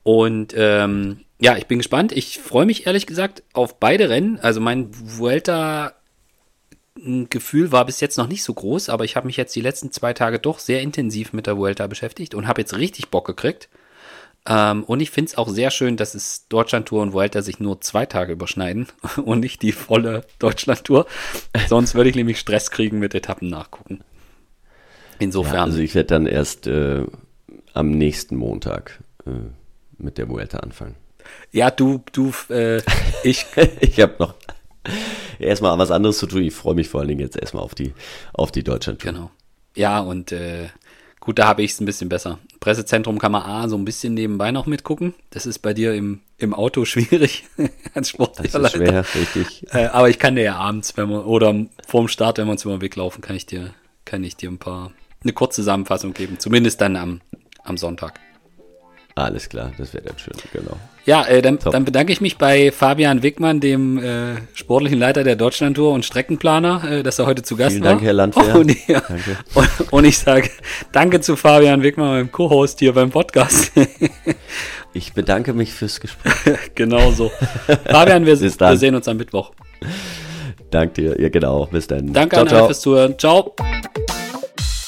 Und 0.02 0.54
ähm, 0.56 1.20
ja, 1.40 1.56
ich 1.56 1.66
bin 1.66 1.78
gespannt. 1.78 2.12
Ich 2.12 2.38
freue 2.38 2.66
mich 2.66 2.86
ehrlich 2.86 3.06
gesagt 3.06 3.42
auf 3.52 3.78
beide 3.78 4.08
Rennen. 4.08 4.38
Also 4.38 4.60
mein 4.60 4.88
Vuelta 4.90 5.94
Gefühl 7.28 7.72
war 7.72 7.84
bis 7.84 8.00
jetzt 8.00 8.16
noch 8.16 8.28
nicht 8.28 8.42
so 8.42 8.54
groß, 8.54 8.88
aber 8.88 9.04
ich 9.04 9.16
habe 9.16 9.26
mich 9.26 9.36
jetzt 9.36 9.54
die 9.54 9.60
letzten 9.60 9.92
zwei 9.92 10.12
Tage 10.12 10.38
doch 10.38 10.58
sehr 10.58 10.80
intensiv 10.80 11.32
mit 11.32 11.46
der 11.46 11.56
Vuelta 11.56 11.86
beschäftigt 11.86 12.34
und 12.34 12.48
habe 12.48 12.60
jetzt 12.60 12.76
richtig 12.76 13.10
Bock 13.10 13.26
gekriegt. 13.26 13.68
Ähm, 14.48 14.84
und 14.84 15.00
ich 15.00 15.10
finde 15.10 15.30
es 15.30 15.38
auch 15.38 15.48
sehr 15.48 15.70
schön, 15.70 15.96
dass 15.96 16.14
es 16.14 16.46
Deutschland-Tour 16.48 17.02
und 17.02 17.12
Vuelta 17.12 17.42
sich 17.42 17.60
nur 17.60 17.80
zwei 17.80 18.06
Tage 18.06 18.32
überschneiden 18.32 18.86
und 19.24 19.40
nicht 19.40 19.62
die 19.62 19.72
volle 19.72 20.24
Deutschland-Tour. 20.38 21.06
Sonst 21.68 21.94
würde 21.94 22.10
ich 22.10 22.16
nämlich 22.16 22.38
Stress 22.38 22.70
kriegen 22.70 22.98
mit 22.98 23.14
Etappen 23.14 23.48
nachgucken. 23.48 24.02
Insofern. 25.18 25.54
Ja, 25.54 25.64
also 25.64 25.78
ich 25.78 25.94
werde 25.94 26.08
dann 26.08 26.26
erst 26.26 26.66
äh, 26.66 27.04
am 27.72 27.90
nächsten 27.90 28.36
Montag 28.36 29.00
äh, 29.26 29.30
mit 29.98 30.18
der 30.18 30.28
Vuelta 30.28 30.58
anfangen. 30.58 30.94
Ja, 31.50 31.70
du, 31.70 32.02
du, 32.12 32.32
äh, 32.50 32.82
ich. 33.24 33.46
ich 33.80 34.00
habe 34.00 34.14
noch 34.18 34.34
erstmal 35.38 35.78
was 35.78 35.90
anderes 35.90 36.18
zu 36.18 36.26
tun. 36.26 36.42
Ich 36.42 36.54
freue 36.54 36.74
mich 36.74 36.88
vor 36.88 37.00
allen 37.00 37.08
Dingen 37.08 37.20
jetzt 37.20 37.36
erstmal 37.36 37.62
auf 37.62 37.74
die, 37.74 37.92
auf 38.32 38.52
die 38.52 38.64
Deutschland-Tour. 38.64 39.12
Genau. 39.12 39.30
Ja, 39.74 40.00
und 40.00 40.32
äh, 40.32 40.68
gut, 41.20 41.38
da 41.38 41.46
habe 41.46 41.62
ich 41.62 41.72
es 41.72 41.80
ein 41.80 41.86
bisschen 41.86 42.08
besser. 42.08 42.38
Pressezentrum 42.60 43.18
kann 43.18 43.32
man 43.32 43.42
A 43.42 43.68
so 43.68 43.76
ein 43.76 43.84
bisschen 43.84 44.14
nebenbei 44.14 44.50
noch 44.50 44.66
mitgucken. 44.66 45.14
Das 45.30 45.46
ist 45.46 45.58
bei 45.58 45.74
dir 45.74 45.94
im, 45.94 46.20
im 46.38 46.54
Auto 46.54 46.84
schwierig 46.86 47.44
als 47.94 48.10
Sportler. 48.10 48.44
Das 48.44 48.54
ist 48.54 48.76
schwer, 48.76 49.04
richtig. 49.14 49.66
Äh, 49.72 49.86
aber 49.86 50.08
ich 50.08 50.18
kann 50.18 50.36
dir 50.36 50.42
ja 50.42 50.56
abends, 50.56 50.96
wenn 50.96 51.10
man, 51.10 51.24
oder 51.24 51.54
vorm 51.86 52.08
Start, 52.08 52.38
wenn 52.38 52.46
wir 52.46 52.52
uns 52.52 52.64
über 52.64 52.76
den 52.76 52.82
Weg 52.82 52.96
laufen, 52.96 53.20
kann 53.20 53.36
ich 53.36 53.46
dir, 53.46 53.74
kann 54.04 54.24
ich 54.24 54.36
dir 54.36 54.50
ein 54.50 54.58
paar, 54.58 54.92
eine 55.22 55.32
kurze 55.32 55.62
Zusammenfassung 55.62 56.14
geben. 56.14 56.38
Zumindest 56.38 56.80
dann 56.80 56.96
am, 56.96 57.20
am 57.62 57.76
Sonntag. 57.76 58.20
Alles 59.18 59.48
klar, 59.48 59.72
das 59.78 59.94
wäre 59.94 60.04
dann 60.04 60.18
schön, 60.18 60.34
genau. 60.52 60.76
Ja, 61.06 61.24
äh, 61.24 61.40
dann, 61.40 61.58
dann, 61.58 61.86
bedanke 61.86 62.12
ich 62.12 62.20
mich 62.20 62.36
bei 62.36 62.70
Fabian 62.70 63.22
Wickmann, 63.22 63.60
dem 63.60 63.96
äh, 63.96 64.34
sportlichen 64.52 64.98
Leiter 64.98 65.24
der 65.24 65.36
Deutschlandtour 65.36 65.94
und 65.94 66.04
Streckenplaner, 66.04 66.84
äh, 66.84 67.02
dass 67.02 67.18
er 67.18 67.24
heute 67.24 67.42
zu 67.42 67.56
Gast 67.56 67.72
Vielen 67.72 67.84
war. 67.84 67.92
Dank, 67.92 68.02
Herr 68.02 68.12
Landwehr. 68.12 68.56
Und, 68.56 68.76
ja, 68.86 69.00
danke. 69.00 69.38
Und, 69.54 69.68
und, 69.92 70.04
ich 70.04 70.18
sage 70.18 70.50
danke 70.92 71.22
zu 71.22 71.34
Fabian 71.34 71.82
Wickmann, 71.82 72.08
meinem 72.08 72.30
Co-Host 72.30 72.78
hier 72.80 72.92
beim 72.92 73.08
Podcast. 73.08 73.72
ich 74.92 75.14
bedanke 75.14 75.54
mich 75.54 75.72
fürs 75.72 75.98
Gespräch. 75.98 76.34
genau 76.74 77.10
so. 77.10 77.32
Fabian, 77.86 78.26
wir, 78.26 78.38
wir, 78.38 78.76
sehen 78.76 78.94
uns 78.94 79.08
am 79.08 79.16
Mittwoch. 79.16 79.52
Danke 80.70 81.00
dir, 81.00 81.22
ja 81.22 81.30
genau, 81.30 81.64
bis 81.64 81.86
dann. 81.86 82.12
Danke 82.12 82.36
ciao, 82.36 82.44
an 82.44 82.52
alle 82.52 82.66
fürs 82.66 82.80
Zuhören. 82.82 83.18
Ciao. 83.18 83.54